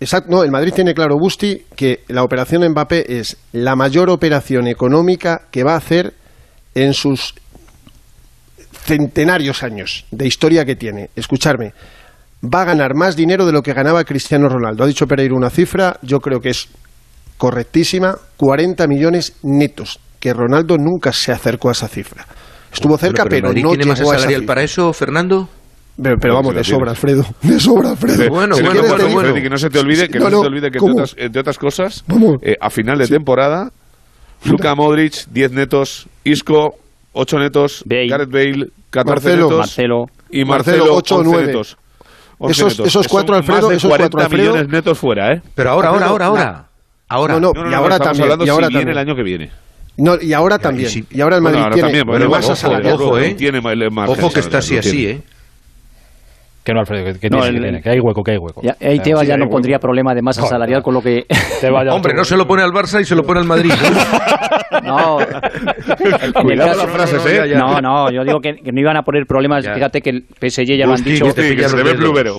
exacto, 0.00 0.30
no, 0.30 0.42
el 0.42 0.50
Madrid 0.50 0.72
tiene 0.74 0.94
claro, 0.94 1.16
Busti, 1.18 1.62
que 1.76 2.00
la 2.08 2.22
operación 2.22 2.68
Mbappé 2.68 3.18
es 3.18 3.36
la 3.52 3.76
mayor 3.76 4.10
operación 4.10 4.66
económica 4.66 5.42
que 5.50 5.64
va 5.64 5.74
a 5.74 5.78
hacer 5.78 6.14
en 6.74 6.94
sus 6.94 7.34
centenarios 8.84 9.62
años 9.62 10.06
de 10.10 10.26
historia 10.26 10.64
que 10.64 10.76
tiene. 10.76 11.10
Escucharme, 11.14 11.72
va 12.42 12.62
a 12.62 12.64
ganar 12.64 12.94
más 12.94 13.16
dinero 13.16 13.46
de 13.46 13.52
lo 13.52 13.62
que 13.62 13.72
ganaba 13.72 14.04
Cristiano 14.04 14.48
Ronaldo. 14.48 14.84
Ha 14.84 14.86
dicho 14.86 15.06
Pereira 15.06 15.34
una 15.34 15.50
cifra, 15.50 15.98
yo 16.02 16.18
creo 16.18 16.40
que 16.40 16.50
es 16.50 16.68
correctísima, 17.38 18.16
40 18.36 18.86
millones 18.86 19.34
netos, 19.42 20.00
que 20.18 20.32
Ronaldo 20.32 20.76
nunca 20.78 21.12
se 21.12 21.32
acercó 21.32 21.68
a 21.68 21.72
esa 21.72 21.88
cifra. 21.88 22.26
Estuvo 22.72 22.96
cerca, 22.96 23.24
pero, 23.26 23.48
Madrid 23.48 23.62
no 23.62 23.70
tiene 23.70 23.90
a 23.90 23.94
esa 23.94 24.04
salarial 24.04 24.40
cifra. 24.40 24.46
para 24.46 24.62
eso, 24.62 24.92
Fernando. 24.92 25.48
Pero, 26.00 26.16
pero 26.18 26.34
vamos, 26.34 26.52
Sí, 26.52 26.56
de 26.56 26.62
tiene. 26.62 26.78
sobra, 26.78 26.90
Alfredo. 26.92 27.26
De 27.42 27.60
sobra, 27.60 27.90
Alfredo. 27.90 28.28
Bueno, 28.30 28.54
Si 28.56 28.62
bueno, 28.62 28.80
bueno, 28.82 28.96
bueno. 29.08 29.20
Freddy, 29.30 29.42
que 29.42 29.50
no 29.50 29.58
se 29.58 29.68
te 29.70 29.78
olvide, 29.78 30.08
que 30.08 30.18
No, 30.18 30.24
no, 30.24 30.30
se 30.30 30.36
no, 30.36 30.40
te 30.42 30.48
olvide 30.48 30.70
que, 30.70 30.78
entre 30.78 30.92
otras, 30.92 31.14
entre 31.18 31.40
otras 31.40 31.58
cosas, 31.58 32.04
eh, 32.42 32.56
a 32.60 32.70
final 32.70 32.98
de 32.98 33.06
temporada, 33.08 33.70
Luka 34.44 34.74
Modric, 34.74 35.26
10 35.30 35.52
netos, 35.52 36.06
Isco, 36.24 36.76
8 37.12 37.38
netos, 37.38 37.82
Bale. 37.86 38.08
Gareth 38.08 38.30
Bale, 38.30 38.66
14 38.90 39.10
Marcelo. 39.28 39.44
netos, 39.44 39.58
Marcelo. 39.58 40.04
y 40.30 40.44
Marcelo, 40.44 40.76
Marcelo, 40.78 40.96
ocho 40.96 41.14
o 41.16 41.18
11 41.18 41.30
nueve. 41.30 41.46
netos. 41.48 41.76
11 42.38 42.52
Esos- 42.66 42.86
esos 42.86 43.06
cuatro, 43.08 43.36
Alfredo, 43.36 43.60
más 43.60 43.68
de 43.70 43.76
esos 43.76 43.88
40 43.88 44.10
cuatro, 44.16 44.26
Alfredo. 44.26 44.52
millones 44.54 44.72
netos 44.72 44.98
fuera, 44.98 45.32
¿eh? 45.34 45.42
Pero 45.54 45.70
ahora, 45.70 45.88
ahora, 45.90 46.06
ahora, 46.06 46.26
Alfredo, 46.26 46.46
ahora. 46.48 46.68
Ahora. 47.08 47.34
No, 47.34 47.40
no, 47.40 47.52
No, 47.54 47.62
no, 47.64 47.68
y 47.68 47.70
no, 47.70 47.76
ahora 47.76 47.94
estamos 47.96 48.04
también. 48.18 48.22
hablando 48.24 48.44
y 48.46 48.48
ahora 48.48 48.66
si 48.66 48.72
viene 48.72 48.84
también. 48.86 48.98
el 48.98 49.08
año 49.08 49.16
que 49.16 49.22
viene. 49.22 49.50
No, 49.98 50.16
y 50.20 50.32
ahora 50.32 50.56
y 50.56 50.58
también. 50.58 50.88
sí. 50.88 51.04
Y 51.10 51.20
ahora 51.20 51.36
el 51.36 51.42
Bueno, 51.42 51.58
Madrid 51.58 51.64
ahora 51.64 51.74
tiene 51.74 51.88
también, 52.00 52.04
tiene 52.06 52.18
pero 52.18 52.30
masa 52.30 52.46
ojo, 52.52 52.56
salarial. 52.56 52.94
ojo, 52.94 53.18
¿eh? 53.18 53.34
Tiene 53.34 53.58
el 53.58 53.90
margen 53.92 54.18
Ojo 54.24 54.32
que 54.32 54.40
está 54.40 54.58
así, 54.58 54.78
así, 54.78 54.90
tiene. 54.90 55.10
¿eh? 55.12 55.22
Que 56.64 56.72
no, 56.72 56.80
Alfredo, 56.80 57.04
que, 57.04 57.18
que 57.18 57.28
No, 57.28 57.40
tiene, 57.40 57.48
el- 57.48 57.54
que 57.54 57.60
tiene, 57.62 57.82
que 57.82 57.90
hay 57.90 57.98
hueco, 58.00 58.22
que 58.22 58.30
hay 58.32 58.38
hueco. 58.38 58.60
Ya, 58.62 58.76
ahí 58.80 59.00
Tebas 59.00 59.26
ya 59.26 59.36
no 59.36 59.48
pondría 59.48 59.78
problema 59.78 60.14
de 60.14 60.22
masa 60.22 60.42
No, 60.42 60.46
salarial 60.46 60.82
con 60.82 60.94
lo 60.94 61.00
que... 61.02 61.24
Hombre, 61.90 62.14
no 62.14 62.24
se 62.24 62.36
lo 62.36 62.46
pone 62.46 62.62
al 62.62 62.70
Barça 62.70 63.00
y 63.00 63.04
se 63.04 63.14
lo 63.16 63.22
pone 63.22 63.40
al 63.40 63.46
Madrid. 63.46 63.72
No, 64.82 65.18
Cuidado 66.42 66.74
las 66.76 66.90
frases, 66.90 67.24
¿eh? 67.26 67.54
No, 67.56 67.80
no, 67.80 68.10
yo 68.10 68.24
digo 68.24 68.40
que, 68.40 68.54
que 68.56 68.72
no 68.72 68.80
iban 68.80 68.96
a 68.96 69.02
poner 69.02 69.26
problemas. 69.26 69.64
Fíjate 69.68 70.00
que 70.00 70.10
el 70.10 70.22
PSG 70.40 70.76
ya 70.76 70.86
lo 70.86 70.94
han 70.94 71.04
dicho. 71.04 71.24
Busti, 71.26 71.56
que 71.56 71.68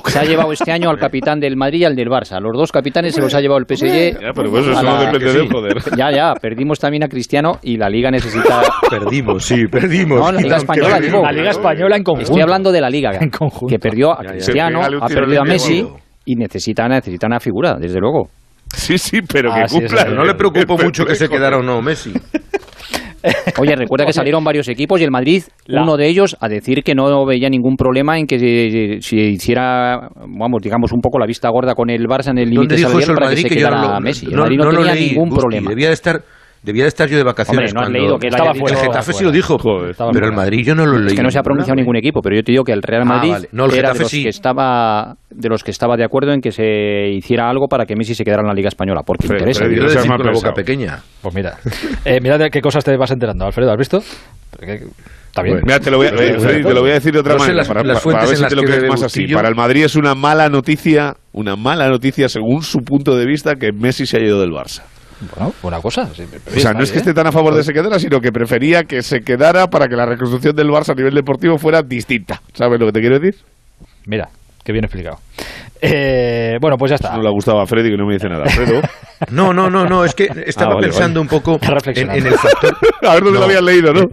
se 0.09 0.19
ha 0.19 0.23
llevado 0.23 0.51
este 0.51 0.71
año 0.71 0.89
al 0.89 0.97
capitán 0.97 1.39
del 1.39 1.55
Madrid 1.55 1.81
y 1.81 1.85
al 1.85 1.95
del 1.95 2.07
Barça. 2.09 2.39
Los 2.41 2.53
dos 2.57 2.71
capitanes 2.71 3.13
se 3.15 3.21
los 3.21 3.33
ha 3.33 3.39
llevado 3.39 3.59
el 3.59 3.65
PSG. 3.65 4.19
Ya, 4.21 4.31
pero 4.33 4.49
pues 4.49 4.65
eso 4.67 4.81
no 4.83 4.99
depende 4.99 5.31
de 5.33 5.39
él, 5.41 5.49
joder. 5.51 5.77
Ya, 5.97 6.11
ya, 6.11 6.33
perdimos 6.33 6.79
también 6.79 7.03
a 7.03 7.07
Cristiano 7.07 7.59
y 7.61 7.77
la 7.77 7.89
Liga 7.89 8.09
necesita. 8.11 8.61
Perdimos, 8.89 9.45
sí, 9.45 9.67
perdimos. 9.67 10.19
No, 10.19 10.31
la 10.31 10.41
Liga 10.41 10.57
Española, 10.57 10.99
digo. 10.99 11.21
La 11.23 11.31
Liga 11.31 11.51
Española 11.51 11.95
en 11.95 12.03
conjunto. 12.03 12.29
Estoy 12.31 12.41
hablando 12.41 12.71
de 12.71 12.81
la 12.81 12.89
Liga, 12.89 13.11
En 13.19 13.29
conjunto. 13.29 13.67
que 13.67 13.79
perdió 13.79 14.12
a 14.13 14.23
Ya, 14.23 14.23
ya. 14.23 14.31
Cristiano, 14.33 14.81
ha 15.01 15.07
perdido 15.07 15.41
a 15.41 15.45
Messi 15.45 15.85
y 16.25 16.35
necesita, 16.35 16.87
necesita 16.87 17.27
una 17.27 17.39
figura, 17.39 17.75
desde 17.79 17.99
luego. 17.99 18.29
Sí, 18.73 18.97
sí, 18.97 19.21
pero 19.21 19.51
Ah, 19.53 19.63
que 19.63 19.67
sí, 19.69 19.79
cumpla. 19.79 20.05
No 20.05 20.23
le 20.23 20.33
preocupó 20.35 20.77
mucho 20.77 21.05
que 21.05 21.15
se 21.15 21.27
quedara 21.29 21.57
o 21.57 21.61
no 21.61 21.81
Messi. 21.81 22.11
Oye, 23.57 23.75
recuerda 23.77 24.05
que 24.05 24.11
salieron 24.11 24.43
varios 24.43 24.67
equipos 24.67 24.99
y 24.99 25.03
el 25.05 25.11
Madrid, 25.11 25.43
La- 25.65 25.83
uno 25.83 25.95
de 25.95 26.07
ellos, 26.09 26.35
a 26.41 26.49
decir 26.49 26.83
que 26.83 26.93
no 26.93 27.25
veía 27.25 27.49
ningún 27.49 27.75
problema 27.77 28.17
en 28.19 28.25
que 28.27 28.37
se, 28.37 29.01
se 29.01 29.15
hiciera, 29.15 30.09
vamos, 30.27 30.61
digamos, 30.61 30.91
un 30.91 30.99
poco 30.99 31.19
la 31.19 31.25
vista 31.25 31.49
gorda 31.49 31.73
con 31.73 31.89
el 31.89 32.05
Barça 32.05 32.31
en 32.31 32.39
el 32.39 32.49
¿Dónde 32.53 32.75
límite 32.75 32.77
salarial 32.79 33.13
para 33.15 33.27
que 33.27 33.31
Madrid? 33.31 33.41
se 33.43 33.49
Que 33.49 33.55
yo 33.55 33.59
quedara 33.67 33.81
no, 33.81 33.93
lo- 33.93 34.01
Messi. 34.01 34.25
El 34.25 34.31
no- 34.33 34.41
Madrid 34.41 34.57
no, 34.57 34.69
tenía 34.71 34.93
leí, 34.93 35.09
ningún 35.11 35.29
Busti. 35.29 35.41
problema. 35.41 35.69
Debía 35.69 35.87
de 35.87 35.93
estar, 35.93 36.21
debía 36.63 36.83
de 36.83 36.87
estar 36.87 37.07
yo 37.09 37.17
de 37.17 37.23
vacaciones. 37.23 37.71
Hombre, 37.71 37.73
no 37.73 37.79
has 37.81 37.83
cuando- 37.85 37.99
leído 37.99 38.17
que 38.19 38.27
él 38.27 38.33
Estaba 38.33 38.51
haya 38.51 38.59
fuera, 38.59 38.75
dicho- 38.77 38.85
el 38.85 38.91
Getafe 38.93 39.13
sí 39.13 39.23
lo 39.23 39.31
dijo, 39.31 39.57
Joder, 39.59 39.95
pero 40.13 40.25
el. 40.27 40.33
Madrid 40.33 40.65
yo 40.65 40.75
no 40.75 40.85
lo 40.85 40.97
leí. 40.97 41.07
Es 41.07 41.13
que 41.13 41.21
no 41.23 41.29
se 41.29 41.37
ha 41.39 41.43
pronunciado 41.43 41.75
ningún 41.75 41.95
equipo, 41.97 42.21
pero 42.21 42.35
yo 42.35 42.43
te 42.43 42.51
digo 42.51 42.63
que 42.63 42.71
el 42.71 42.81
Real 42.81 43.03
Ah, 43.03 43.05
Madrid 43.05 43.31
vale. 43.31 43.49
No, 43.51 43.65
el 43.65 43.71
era 43.71 43.89
de 43.89 43.99
Getafe 43.99 43.99
los, 44.03 44.11
sí. 44.11 44.23
que 44.23 44.29
estaba, 44.29 45.15
de 45.29 45.49
los 45.49 45.63
que 45.63 45.71
estaba 45.71 45.95
de 45.97 46.03
acuerdo 46.05 46.31
en 46.33 46.41
que 46.41 46.51
se 46.51 47.09
hiciera 47.11 47.49
algo 47.49 47.67
para 47.67 47.85
que 47.85 47.95
Messi 47.95 48.15
se 48.15 48.23
quedara 48.23 48.41
en 48.41 48.47
la 48.47 48.53
Liga 48.53 48.69
Española, 48.69 49.01
porque 49.05 49.27
Fred, 49.27 49.39
interesa. 49.39 49.65
No 49.65 49.69
de 49.69 50.17
con 50.17 50.25
la 50.25 50.31
boca 50.31 50.53
pequeña. 50.53 50.99
Pues 51.21 51.35
mira, 51.35 51.57
eh, 52.05 52.19
mira 52.21 52.37
de 52.37 52.49
qué 52.49 52.61
cosas 52.61 52.83
te 52.83 52.95
vas 52.97 53.11
enterando, 53.11 53.45
Alfredo, 53.45 53.71
¿has 53.71 53.77
visto? 53.77 54.01
Porque- 54.51 54.83
Está 55.33 55.41
bien. 55.41 55.61
Mira, 55.65 55.79
te 55.79 55.89
lo 55.89 55.97
voy 55.97 56.05
a, 56.05 56.09
eh, 56.11 56.37
Freddy, 56.39 56.61
te 56.63 56.73
lo 56.75 56.81
voy 56.81 56.91
a 56.91 56.93
decir 56.93 57.11
de 57.11 57.19
otra 57.21 57.33
No 57.33 57.39
manera, 57.39 57.57
las- 57.57 57.67
para, 57.67 57.83
las 57.83 58.03
para- 58.03 58.23
ver 58.27 58.37
si 58.37 58.45
te 58.45 58.55
lo 58.55 58.61
crees 58.61 58.83
más 58.87 59.01
así. 59.01 59.25
Para 59.33 59.49
el 59.49 59.55
Madrid 59.55 59.83
es 59.85 59.95
una 59.95 60.13
mala 60.13 60.47
noticia, 60.47 61.15
una 61.31 61.55
mala 61.55 61.89
noticia 61.89 62.29
según 62.29 62.61
su 62.61 62.81
punto 62.81 63.17
de 63.17 63.25
vista 63.25 63.55
que 63.55 63.71
Messi 63.71 64.05
se 64.05 64.17
ha 64.17 64.23
ido 64.23 64.39
del 64.39 64.51
Barça. 64.51 64.83
Bueno, 65.35 65.53
buena 65.61 65.79
cosa. 65.81 66.07
sí, 66.13 66.23
O 66.55 66.59
sea, 66.59 66.73
no 66.73 66.83
es 66.83 66.91
que 66.91 66.99
esté 66.99 67.13
tan 67.13 67.27
a 67.27 67.31
favor 67.31 67.53
de 67.53 67.59
que 67.59 67.63
se 67.65 67.73
quedara, 67.73 67.99
sino 67.99 68.19
que 68.19 68.31
prefería 68.31 68.83
que 68.83 69.01
se 69.01 69.21
quedara 69.21 69.67
para 69.67 69.87
que 69.87 69.95
la 69.95 70.05
reconstrucción 70.05 70.55
del 70.55 70.67
Barça 70.69 70.91
a 70.91 70.95
nivel 70.95 71.13
deportivo 71.13 71.57
fuera 71.57 71.81
distinta. 71.81 72.41
¿Sabes 72.53 72.79
lo 72.79 72.87
que 72.87 72.91
te 72.93 72.99
quiero 73.01 73.19
decir? 73.19 73.39
Mira, 74.05 74.29
qué 74.63 74.71
bien 74.71 74.85
explicado. 74.85 75.17
Eh, 75.85 76.57
bueno, 76.61 76.77
pues 76.77 76.91
ya 76.91 76.95
está. 76.95 77.13
No 77.15 77.21
le 77.21 77.27
ha 77.27 77.31
gustado 77.31 77.59
a 77.59 77.65
Freddy 77.67 77.89
que 77.89 77.97
no 77.97 78.05
me 78.05 78.13
dice 78.13 78.29
nada. 78.29 78.43
Alfredo. 78.43 78.81
No, 79.31 79.53
no, 79.53 79.69
no, 79.69 79.85
no, 79.85 80.03
es 80.03 80.13
que 80.15 80.27
estaba 80.45 80.71
Ah, 80.71 80.75
vale, 80.75 80.87
pensando 80.87 81.21
vale. 81.21 81.33
un 81.33 81.41
poco 81.41 81.57
en 81.95 82.27
el 82.27 82.33
factor. 82.33 82.75
a 83.03 83.13
ver 83.13 83.23
dónde 83.23 83.39
No. 83.39 83.39
lo 83.39 83.45
habías 83.45 83.61
leído, 83.63 83.93
¿no? 83.93 84.09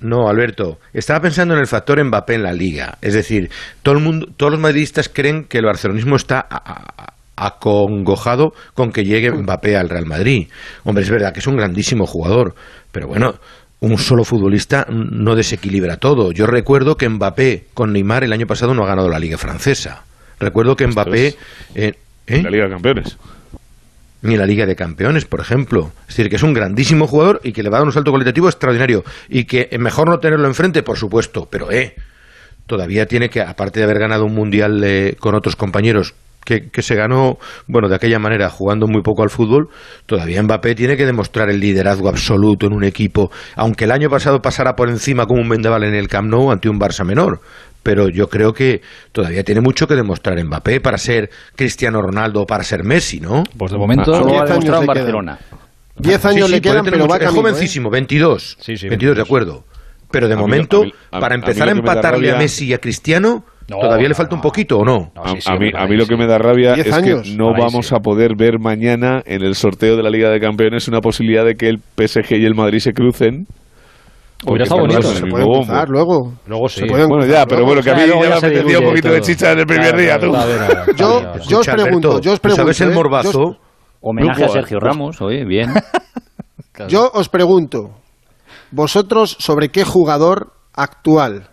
No, 0.00 0.28
Alberto, 0.28 0.78
estaba 0.92 1.20
pensando 1.20 1.54
en 1.54 1.60
el 1.60 1.68
factor 1.68 2.02
Mbappé 2.04 2.34
en 2.34 2.42
la 2.42 2.52
liga. 2.52 2.98
Es 3.00 3.14
decir, 3.14 3.50
todo 3.84 3.94
el 3.96 4.02
mundo, 4.02 4.26
todos 4.36 4.50
los 4.50 4.60
madridistas 4.60 5.08
creen 5.08 5.44
que 5.44 5.58
el 5.58 5.66
barcelonismo 5.66 6.16
está 6.16 6.40
a- 6.40 6.56
a- 6.56 7.14
acongojado 7.36 8.52
con 8.74 8.90
que 8.90 9.04
llegue 9.04 9.30
Mbappé 9.30 9.76
al 9.76 9.88
Real 9.88 10.06
Madrid. 10.06 10.48
Hombre, 10.84 11.04
es 11.04 11.10
verdad 11.10 11.32
que 11.32 11.40
es 11.40 11.46
un 11.46 11.56
grandísimo 11.56 12.06
jugador, 12.06 12.54
pero 12.92 13.08
bueno, 13.08 13.34
un 13.80 13.98
solo 13.98 14.24
futbolista 14.24 14.86
no 14.90 15.34
desequilibra 15.34 15.98
todo. 15.98 16.32
Yo 16.32 16.46
recuerdo 16.46 16.96
que 16.96 17.08
Mbappé 17.08 17.66
con 17.74 17.92
Neymar 17.92 18.24
el 18.24 18.32
año 18.32 18.46
pasado 18.46 18.74
no 18.74 18.84
ha 18.84 18.88
ganado 18.88 19.08
la 19.08 19.18
liga 19.18 19.36
francesa. 19.36 20.04
Recuerdo 20.40 20.76
que 20.76 20.86
Mbappé... 20.86 21.34
eh, 21.74 21.92
¿eh? 22.26 22.42
La 22.42 22.50
Liga 22.50 22.64
de 22.64 22.70
Campeones. 22.70 23.16
ni 24.22 24.36
la 24.36 24.46
Liga 24.46 24.66
de 24.66 24.74
Campeones, 24.74 25.24
por 25.24 25.40
ejemplo. 25.40 25.92
Es 26.08 26.16
decir, 26.16 26.28
que 26.28 26.36
es 26.36 26.42
un 26.42 26.54
grandísimo 26.54 27.06
jugador 27.06 27.40
y 27.44 27.52
que 27.52 27.62
le 27.62 27.70
va 27.70 27.76
a 27.76 27.80
dar 27.80 27.86
un 27.86 27.92
salto 27.92 28.10
cualitativo 28.10 28.48
extraordinario. 28.48 29.04
Y 29.28 29.44
que 29.44 29.68
mejor 29.78 30.08
no 30.08 30.18
tenerlo 30.18 30.46
enfrente, 30.46 30.82
por 30.82 30.96
supuesto, 30.98 31.48
pero 31.50 31.70
eh, 31.70 31.94
todavía 32.66 33.06
tiene 33.06 33.28
que, 33.28 33.40
aparte 33.40 33.80
de 33.80 33.84
haber 33.84 33.98
ganado 33.98 34.24
un 34.24 34.34
mundial 34.34 34.82
eh, 34.84 35.16
con 35.18 35.34
otros 35.34 35.54
compañeros, 35.54 36.14
que, 36.46 36.70
que 36.70 36.80
se 36.80 36.94
ganó, 36.94 37.36
bueno, 37.66 37.88
de 37.90 37.96
aquella 37.96 38.18
manera, 38.18 38.48
jugando 38.48 38.86
muy 38.86 39.02
poco 39.02 39.22
al 39.22 39.28
fútbol, 39.30 39.68
todavía 40.06 40.42
Mbappé 40.42 40.74
tiene 40.74 40.96
que 40.96 41.04
demostrar 41.04 41.50
el 41.50 41.60
liderazgo 41.60 42.08
absoluto 42.08 42.66
en 42.66 42.72
un 42.72 42.84
equipo, 42.84 43.30
aunque 43.56 43.84
el 43.84 43.90
año 43.90 44.08
pasado 44.08 44.40
pasara 44.40 44.74
por 44.76 44.88
encima 44.88 45.26
como 45.26 45.42
un 45.42 45.48
vendaval 45.48 45.84
en 45.84 45.94
el 45.94 46.08
Camp 46.08 46.30
Nou 46.30 46.50
ante 46.50 46.70
un 46.70 46.78
Barça 46.80 47.04
menor. 47.04 47.40
Pero 47.82 48.08
yo 48.08 48.28
creo 48.28 48.52
que 48.52 48.80
todavía 49.12 49.44
tiene 49.44 49.60
mucho 49.60 49.86
que 49.86 49.94
demostrar 49.94 50.42
Mbappé 50.42 50.80
para 50.80 50.98
ser 50.98 51.30
Cristiano 51.54 52.00
Ronaldo 52.02 52.42
o 52.42 52.46
para 52.46 52.64
ser 52.64 52.82
Messi, 52.82 53.20
¿no? 53.20 53.44
Pues 53.56 53.70
de 53.70 53.78
momento. 53.78 54.12
Solo 54.12 54.26
Diez 54.26 54.40
ha 54.40 54.44
demostrado 54.46 54.56
en 54.56 54.62
años 54.72 54.80
le 54.80 54.86
Barcelona. 54.86 55.38
Diez 55.98 56.20
Sí, 56.20 56.28
años 56.28 56.46
sí, 56.48 56.52
le 56.54 56.60
quedan, 56.60 56.84
pero 56.84 56.98
va 56.98 57.04
mucho- 57.04 57.14
Es 57.16 57.20
camino, 57.20 57.38
¿eh? 57.40 57.42
jovencísimo, 57.42 57.90
22. 57.90 58.56
Sí, 58.60 58.76
sí, 58.76 58.88
22, 58.88 59.16
de 59.16 59.22
22. 59.22 59.26
acuerdo. 59.26 59.64
Pero 60.10 60.26
de 60.28 60.34
A 60.34 60.36
mí 60.36 60.40
lo- 60.42 60.46
momento, 60.48 60.82
a 60.82 60.84
mí- 60.84 60.92
a- 61.12 61.20
para 61.20 61.34
empezar 61.36 61.68
a 61.68 61.72
empatarle 61.72 62.30
a 62.32 62.36
Messi 62.38 62.66
y 62.66 62.74
a 62.74 62.78
Cristiano, 62.78 63.44
No, 63.68 63.78
todavía 63.80 64.04
le 64.04 64.08
no, 64.10 64.14
falta 64.14 64.34
un 64.36 64.40
poquito, 64.40 64.78
¿o 64.78 64.84
no? 64.84 65.10
No, 65.14 65.22
A, 65.24 65.30
sí, 65.30 65.40
sí, 65.40 65.50
a 65.50 65.56
mí, 65.56 65.70
a 65.76 65.86
mí 65.86 65.96
lo 65.96 66.06
que 66.06 66.16
me 66.16 66.26
da 66.26 66.38
rabia 66.38 66.74
es 66.74 66.92
años. 66.92 67.22
que 67.22 67.36
no 67.36 67.52
vamos 67.52 67.88
sí. 67.88 67.94
a 67.96 67.98
poder 67.98 68.36
ver 68.36 68.60
mañana 68.60 69.22
en 69.26 69.42
el 69.42 69.54
sorteo 69.56 69.96
de 69.96 70.02
la 70.04 70.10
Liga 70.10 70.30
de 70.30 70.38
Campeones 70.38 70.86
una 70.86 71.00
posibilidad 71.00 71.44
de 71.44 71.54
que 71.56 71.68
el 71.68 71.78
PSG 71.78 72.34
y 72.36 72.44
el 72.44 72.54
Madrid 72.54 72.78
se 72.78 72.92
crucen. 72.92 73.46
Hubiera 74.46 74.64
estado 74.64 74.82
Porque 74.82 74.96
bonito. 74.96 75.14
Se 75.14 75.26
pueden 75.26 75.46
cruzar 75.50 75.88
luego. 75.88 76.32
Luego 76.46 76.68
sí. 76.68 76.80
Se 76.80 76.86
pueden 76.86 77.08
Bueno, 77.08 77.26
ya, 77.26 77.46
pero 77.46 77.64
bueno, 77.64 77.82
que 77.82 77.90
a 77.90 77.94
mí 77.94 78.00
ya 78.02 78.06
ya 78.06 78.14
me 78.16 78.26
se 78.40 78.46
apetecía 78.46 78.78
un 78.78 78.84
poquito 78.84 79.10
de 79.10 79.20
chicha 79.22 79.52
en 79.52 79.58
el 79.60 79.66
primer 79.66 79.94
Claro, 79.96 79.98
día, 79.98 80.18
tú. 80.20 80.92
Yo, 80.96 81.22
yo 81.48 81.58
os 81.60 81.66
pregunto, 81.66 82.20
yo 82.20 82.32
os 82.32 82.38
¿tú 82.38 82.42
pregunto. 82.42 82.62
¿Sabes 82.62 82.80
el 82.82 82.90
¿eh? 82.90 82.94
morbazo? 82.94 83.56
Homenaje 84.00 84.44
a 84.44 84.48
Sergio 84.48 84.78
Ramos, 84.78 85.20
oye, 85.20 85.44
bien. 85.44 85.72
yo 86.88 87.10
os 87.12 87.28
pregunto, 87.28 87.90
vosotros 88.70 89.36
sobre 89.40 89.70
qué 89.70 89.84
jugador 89.84 90.52
actual 90.74 91.48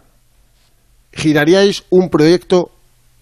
giraríais 1.15 1.83
un 1.89 2.09
proyecto, 2.09 2.71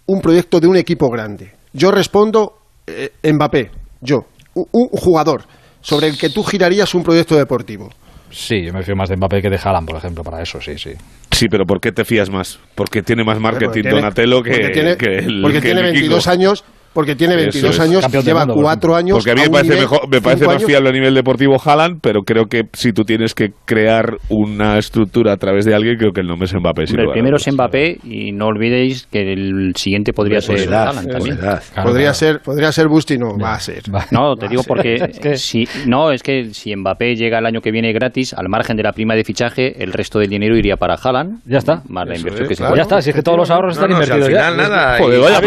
un 0.08 0.22
proyecto 0.22 0.60
de 0.60 0.68
un 0.68 0.78
equipo 0.78 1.10
grande. 1.10 1.52
Yo 1.74 1.92
respondo 1.92 2.54
eh, 2.88 3.12
Mbappé, 3.32 3.72
yo, 4.02 4.26
un, 4.56 4.66
un 4.72 4.88
jugador 4.90 5.44
sobre 5.82 6.08
el 6.08 6.18
que 6.18 6.30
tú 6.30 6.44
girarías 6.44 6.94
un 6.94 7.04
proyecto 7.04 7.36
deportivo. 7.36 7.90
Sí, 8.30 8.64
yo 8.64 8.72
me 8.74 8.82
fío 8.84 8.96
más 8.96 9.10
de 9.10 9.18
Mbappé 9.18 9.42
que 9.42 9.50
de 9.50 9.60
Haaland, 9.62 9.88
por 9.88 9.98
ejemplo, 9.98 10.24
para 10.24 10.42
eso, 10.42 10.60
sí, 10.62 10.78
sí. 10.78 10.92
Sí, 11.32 11.48
pero 11.50 11.66
¿por 11.66 11.82
qué 11.82 11.92
te 11.92 12.06
fías 12.06 12.30
más? 12.30 12.60
Porque 12.76 13.02
tiene 13.02 13.24
más 13.24 13.40
marketing 13.40 13.66
Porque 13.68 13.82
tiene- 13.82 13.96
Donatello 13.98 14.42
que, 14.44 14.52
porque 14.52 14.70
tiene, 14.70 14.98
que 14.98 15.18
el 15.18 15.42
porque 15.42 15.58
que 15.58 15.62
tiene 15.62 15.80
el 15.82 15.86
22 15.94 16.18
vikingo. 16.26 16.32
años, 16.34 16.64
porque 16.94 17.16
tiene 17.16 17.34
Eso 17.36 17.42
22 17.44 17.76
es. 17.76 17.80
años, 17.80 18.02
Campeón 18.02 18.24
lleva 18.24 18.46
mundo, 18.46 18.62
cuatro 18.62 18.96
años. 18.96 19.18
Porque 19.18 19.32
a 19.32 19.36
mí 19.36 19.42
me 19.42 19.50
parece, 19.50 19.70
nivel, 19.74 19.82
mejor, 19.90 20.10
me 20.10 20.22
parece 20.22 20.46
más 20.46 20.64
fiable 20.64 20.90
a 20.90 20.92
nivel 20.92 21.14
deportivo 21.14 21.58
Haaland, 21.64 22.00
pero 22.02 22.24
creo 22.24 22.46
que 22.48 22.64
si 22.74 22.92
tú 22.94 23.04
tienes 23.04 23.34
que 23.34 23.52
crear 23.66 24.18
una 24.30 24.78
estructura 24.78 25.34
a 25.34 25.38
través 25.38 25.66
de 25.66 25.74
alguien, 25.76 25.98
creo 25.98 26.12
que 26.12 26.22
el 26.22 26.28
nombre 26.28 26.46
es 26.48 26.54
Mbappé. 26.54 26.86
Hombre, 26.90 27.04
el 27.06 27.12
primero 27.12 27.38
es. 27.38 27.52
Mbappé 27.52 28.00
y 28.04 28.32
no 28.32 28.48
olvidéis 28.48 29.08
que 29.12 29.32
el 29.34 29.74
siguiente 29.76 30.14
podría 30.14 30.40
Por 30.40 30.58
ser 30.58 30.68
edad, 30.68 30.88
Haaland 30.90 31.12
también. 31.12 31.38
edad. 31.38 31.64
Claro, 31.74 31.90
Podría 31.90 32.04
claro. 32.12 32.14
ser, 32.16 32.40
podría 32.42 32.72
ser 32.72 32.88
Busti, 32.88 33.18
no, 33.18 33.38
va 33.38 33.54
a 33.56 33.60
ser. 33.60 33.84
No, 34.12 34.36
te 34.36 34.48
digo 34.48 34.64
porque 34.64 34.96
Es 34.96 35.20
que- 35.20 35.38
si 35.38 35.68
no 35.86 36.12
es 36.12 36.22
que 36.24 36.54
si 36.54 36.76
Mbappé 36.76 37.16
llega 37.16 37.40
el 37.40 37.46
año 37.46 37.62
que 37.62 37.72
viene 37.72 37.92
gratis, 37.94 38.34
al 38.34 38.50
margen 38.50 38.76
de 38.78 38.84
la 38.84 38.92
prima 38.94 39.16
de 39.16 39.24
fichaje, 39.24 39.82
el 39.84 39.94
resto 39.94 40.20
del 40.20 40.30
dinero 40.30 40.56
iría 40.58 40.76
para 40.78 40.96
Haaland. 40.96 41.40
Ya 41.46 41.58
está. 41.60 41.84
Más 41.88 42.08
la 42.08 42.16
inversión 42.18 42.44
es, 42.44 42.50
que 42.50 42.56
se 42.56 42.64
Pues 42.64 42.76
ya 42.76 42.82
está, 42.84 43.02
si 43.02 43.10
es 43.12 43.16
que 43.16 43.22
todos 43.24 43.38
los 43.38 43.50
ahahorros 43.50 43.78
No, 43.78 43.84
están 43.86 43.98
no, 43.98 44.04
si 44.06 44.12
al 44.12 44.18
invertidos 44.20 44.42
final 44.56 44.58
ya. 44.58 44.70
nada. 44.70 44.98
Joder, 44.98 45.20
y- 45.20 45.22
vaya 45.22 45.42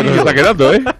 ¿Has 0.00 0.06
visto 0.06 0.24
programa 0.56 0.96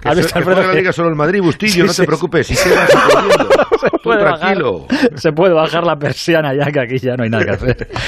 que. 0.00 0.08
¿Has 0.08 0.16
Que, 0.16 0.22
se- 0.24 0.42
juegue 0.42 0.66
la 0.66 0.74
liga 0.74 0.92
solo 0.92 1.08
el 1.08 1.14
Madrid, 1.14 1.40
Bustillo, 1.42 1.84
no 1.84 1.92
Sí, 1.92 1.96
te 1.98 2.02
sí, 2.02 2.06
preocupes, 2.06 2.46
si 2.46 2.54
se 2.56 2.74
va 2.74 2.86
sucediendo. 2.86 3.48
Tú 3.48 3.98
puede 4.02 4.22
bajar. 4.24 4.38
tranquilo. 4.40 4.86
Se 5.14 5.32
puede 5.32 5.54
bajar 5.54 5.84
la 5.84 5.96
persiana 5.96 6.52
ya, 6.54 6.66
que 6.72 6.80
aquí 6.80 6.98
ya 6.98 7.14
no 7.16 7.24
hay 7.24 7.30
nada 7.30 7.44
que 7.44 7.50
hacer. 7.52 7.88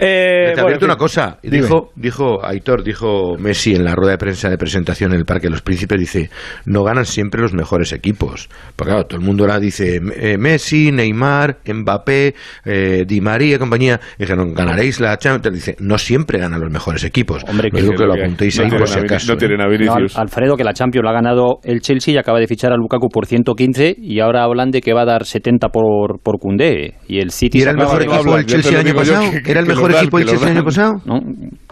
Eh, 0.00 0.52
Te 0.54 0.62
bueno, 0.62 0.78
una 0.82 0.96
cosa. 0.96 1.38
Dime. 1.42 1.62
Dijo, 1.62 1.90
dijo 1.96 2.44
Aitor, 2.44 2.84
dijo 2.84 3.36
Messi 3.38 3.74
en 3.74 3.84
la 3.84 3.94
rueda 3.94 4.12
de 4.12 4.18
prensa 4.18 4.48
de 4.48 4.56
presentación 4.58 5.12
en 5.12 5.18
el 5.18 5.24
Parque 5.24 5.46
de 5.46 5.50
los 5.50 5.62
Príncipes, 5.62 5.98
dice, 5.98 6.30
no 6.66 6.84
ganan 6.84 7.04
siempre 7.06 7.40
los 7.40 7.52
mejores 7.54 7.92
equipos. 7.92 8.48
Porque 8.76 8.90
claro, 8.92 9.06
todo 9.06 9.18
el 9.18 9.24
mundo 9.26 9.44
ahora 9.44 9.58
dice, 9.58 10.00
eh, 10.16 10.36
Messi, 10.38 10.92
Neymar, 10.92 11.58
Mbappé, 11.66 12.34
eh, 12.64 13.04
Di 13.06 13.20
María 13.20 13.56
y 13.56 13.58
compañía. 13.58 13.98
Dijeron, 14.18 14.54
ganaréis 14.54 15.00
la 15.00 15.16
Champions. 15.16 15.54
Dice, 15.56 15.76
no 15.80 15.98
siempre 15.98 16.38
ganan 16.38 16.60
los 16.60 16.70
mejores 16.70 17.02
equipos. 17.04 17.42
Hombre, 17.48 17.70
que- 17.70 17.78
que 17.88 18.06
lo 18.06 18.14
apuntéis 18.14 18.56
no 18.58 18.64
ahí 18.64 18.68
tienen 18.70 18.78
por 18.86 18.88
si 18.88 18.98
acaso. 19.00 19.26
no 19.28 19.34
¿eh? 19.34 19.36
tienen 19.38 19.60
a 19.60 19.66
No. 19.66 20.06
Alfredo, 20.16 20.56
que 20.56 20.64
la 20.64 20.74
Champions 20.74 21.04
la 21.04 21.10
ha 21.10 21.14
ganado 21.14 21.37
el 21.62 21.80
Chelsea 21.80 22.14
y 22.14 22.18
acaba 22.18 22.38
de 22.38 22.46
fichar 22.46 22.72
a 22.72 22.76
Lukaku 22.76 23.08
por 23.08 23.26
115 23.26 23.96
y 23.98 24.20
ahora 24.20 24.44
hablan 24.44 24.70
de 24.70 24.80
que 24.80 24.92
va 24.92 25.02
a 25.02 25.04
dar 25.04 25.24
70 25.24 25.68
por, 25.68 26.20
por 26.20 26.38
Koundé. 26.38 26.94
Y 27.06 27.18
el 27.20 27.30
City 27.30 27.58
¿Y 27.58 27.62
era 27.62 27.72
el 27.72 27.76
mejor 27.78 28.02
equipo 28.02 28.36
te 28.36 28.44
Chelsea 28.46 28.72
el 28.80 28.86
año 28.86 28.94
pasado? 28.94 29.22
¿Era 29.46 29.60
el 29.60 29.66
mejor 29.66 29.92
equipo 29.92 30.18
lo 30.18 30.24
Chelsea 30.26 30.48
el 30.48 30.56
año 30.56 30.64
pasado? 30.64 30.92
¿no? 31.04 31.20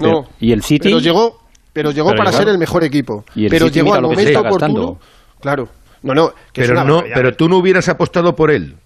No, 0.00 0.22
y 0.40 0.52
el 0.52 0.62
City 0.62 0.88
pero 0.88 0.98
llegó, 0.98 1.38
pero 1.72 1.90
llegó 1.90 2.08
Pero 2.10 2.18
para 2.18 2.30
llegó- 2.30 2.42
ser 2.42 2.48
el 2.52 2.58
mejor 2.58 2.84
equipo. 2.84 3.24
Y 3.34 3.44
el 3.44 3.50
pero 3.50 3.66
City 3.66 3.80
llegó 3.80 3.94
al 3.94 4.02
momento 4.02 4.40
oportuno. 4.40 4.98
Claro. 5.40 5.68
No, 6.02 6.14
no, 6.14 6.28
que 6.52 6.62
Pero 6.62 6.84
no, 6.84 7.02
pero 7.14 7.32
tú 7.32 7.48
no 7.48 7.58
hubieras 7.58 7.88
apostado 7.88 8.34
por 8.34 8.50
él. 8.50 8.76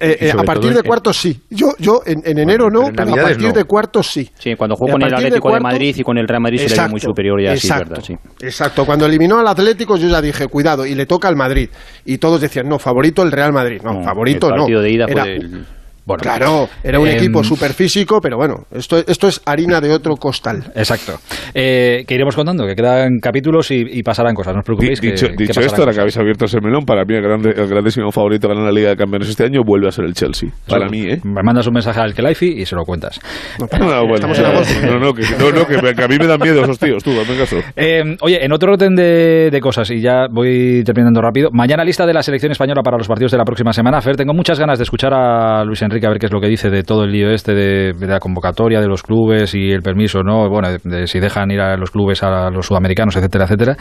Eh, 0.00 0.16
eh, 0.20 0.32
a 0.36 0.42
partir 0.42 0.74
de 0.74 0.82
cuartos 0.82 1.16
sí. 1.16 1.40
Yo, 1.48 1.74
yo 1.78 2.02
en, 2.04 2.20
en 2.24 2.38
enero 2.38 2.70
no, 2.70 2.90
pero, 2.94 3.12
a 3.12 3.22
partir 3.22 3.52
de 3.52 3.64
cuartos 3.64 4.08
sí. 4.08 4.28
Sí, 4.36 4.56
cuando 4.56 4.74
jugó 4.74 4.92
con 4.92 5.02
el 5.02 5.14
Atlético 5.14 5.52
de, 5.52 5.60
Madrid 5.60 5.94
y 5.96 6.02
con 6.02 6.18
el 6.18 6.26
Real 6.26 6.40
Madrid 6.40 6.58
se 6.58 6.74
le 6.74 6.82
ve 6.82 6.88
muy 6.88 7.00
superior 7.00 7.40
ya, 7.40 7.52
exacto, 7.54 8.00
sí, 8.00 8.14
verdad, 8.14 8.28
sí. 8.40 8.44
Exacto, 8.46 8.84
cuando 8.84 9.06
eliminó 9.06 9.38
al 9.38 9.46
Atlético 9.46 9.96
yo 9.96 10.08
ya 10.08 10.20
dije, 10.20 10.48
cuidado, 10.48 10.84
y 10.86 10.94
le 10.94 11.06
toca 11.06 11.28
al 11.28 11.36
Madrid. 11.36 11.70
Y 12.04 12.18
todos 12.18 12.40
decían, 12.40 12.68
no, 12.68 12.78
favorito 12.78 13.22
el 13.22 13.30
Real 13.30 13.52
Madrid. 13.52 13.80
No, 13.84 14.02
favorito 14.02 14.48
el 14.48 14.54
no. 14.56 14.62
partido 14.62 14.80
de 14.80 14.90
ida 14.90 15.04
Era- 15.08 15.22
fue 15.22 15.36
el- 15.36 15.66
Bueno, 16.06 16.20
claro, 16.22 16.68
era 16.84 17.00
un 17.00 17.08
em, 17.08 17.16
equipo 17.16 17.42
súper 17.42 17.72
físico, 17.72 18.20
pero 18.20 18.36
bueno, 18.36 18.64
esto, 18.72 18.96
esto 19.06 19.26
es 19.26 19.42
harina 19.44 19.80
de 19.80 19.92
otro 19.92 20.14
costal. 20.16 20.62
Exacto. 20.76 21.18
Eh, 21.52 22.04
que 22.06 22.14
iremos 22.14 22.36
contando, 22.36 22.64
que 22.64 22.76
quedan 22.76 23.18
capítulos 23.20 23.70
y, 23.72 23.84
y 23.90 24.02
pasarán 24.04 24.34
cosas, 24.34 24.54
no 24.54 24.60
os 24.60 24.64
preocupéis. 24.64 25.00
que- 25.00 25.10
Dicho, 25.10 25.26
que 25.28 25.34
dicho 25.46 25.60
esto, 25.60 25.82
ahora 25.82 25.92
que 25.92 26.00
habéis 26.00 26.16
abierto 26.16 26.44
ese 26.44 26.60
melón, 26.60 26.84
para 26.84 27.04
mí 27.04 27.14
el, 27.16 27.22
grande- 27.22 27.54
el 27.60 27.66
grandísimo 27.68 28.12
favorito 28.12 28.46
a 28.46 28.50
ganar 28.50 28.64
la 28.66 28.72
Liga 28.72 28.90
de 28.90 28.96
Campeones 28.96 29.28
este 29.28 29.44
año 29.44 29.62
vuelve 29.66 29.88
a 29.88 29.90
ser 29.90 30.04
el 30.04 30.14
Chelsea. 30.14 30.50
Para 30.68 30.88
mí, 30.88 31.02
¿eh? 31.02 31.20
Me 31.24 31.42
mandas 31.42 31.66
un 31.66 31.72
mensaje 31.74 31.98
al 32.00 32.14
Kelaifi 32.14 32.46
y 32.60 32.64
se 32.66 32.76
lo 32.76 32.84
cuentas. 32.84 33.18
No, 33.58 33.66
bueno, 34.02 34.14
Estamos 34.14 34.38
en 34.38 34.44
agosto. 34.46 34.74
no, 34.86 34.98
no, 35.00 35.12
que, 35.12 35.22
no, 35.38 35.50
no, 35.50 35.66
que, 35.66 35.82
me- 35.82 35.94
que 35.94 36.04
a 36.04 36.08
mí 36.08 36.16
me 36.20 36.26
dan 36.28 36.38
miedo 36.40 36.62
esos 36.62 36.78
tíos, 36.78 37.02
tú, 37.02 37.10
hazme 37.20 37.36
caso. 37.36 37.56
Eh, 37.74 38.16
oye, 38.20 38.44
en 38.44 38.52
otro 38.52 38.72
orden 38.72 38.94
de, 38.94 39.50
de 39.50 39.60
cosas, 39.60 39.90
y 39.90 40.00
ya 40.00 40.26
voy 40.30 40.82
terminando 40.84 41.20
rápido. 41.20 41.50
Mañana 41.52 41.82
lista 41.84 42.06
de 42.06 42.14
la 42.14 42.22
selección 42.22 42.52
española 42.52 42.82
para 42.84 42.96
los 42.96 43.08
partidos 43.08 43.32
de 43.32 43.38
la 43.38 43.44
próxima 43.44 43.72
semana. 43.72 44.00
Fer, 44.00 44.14
tengo 44.16 44.32
muchas 44.34 44.60
ganas 44.60 44.78
de 44.78 44.84
escuchar 44.84 45.12
a 45.12 45.64
Luis 45.64 45.82
Enrique 45.82 45.95
a 46.04 46.08
ver 46.10 46.18
qué 46.18 46.26
es 46.26 46.32
lo 46.32 46.40
que 46.40 46.48
dice 46.48 46.68
de 46.68 46.82
todo 46.82 47.04
el 47.04 47.12
lío 47.12 47.30
este 47.30 47.54
de, 47.54 47.92
de 47.94 48.06
la 48.06 48.18
convocatoria 48.20 48.80
de 48.80 48.88
los 48.88 49.02
clubes 49.02 49.54
y 49.54 49.70
el 49.70 49.80
permiso, 49.82 50.22
¿no? 50.22 50.48
Bueno, 50.50 50.68
de, 50.72 50.78
de 50.82 51.06
si 51.06 51.20
dejan 51.20 51.50
ir 51.50 51.60
a 51.60 51.76
los 51.76 51.90
clubes 51.90 52.22
a 52.22 52.50
los 52.50 52.66
sudamericanos, 52.66 53.16
etcétera, 53.16 53.44
etcétera. 53.44 53.76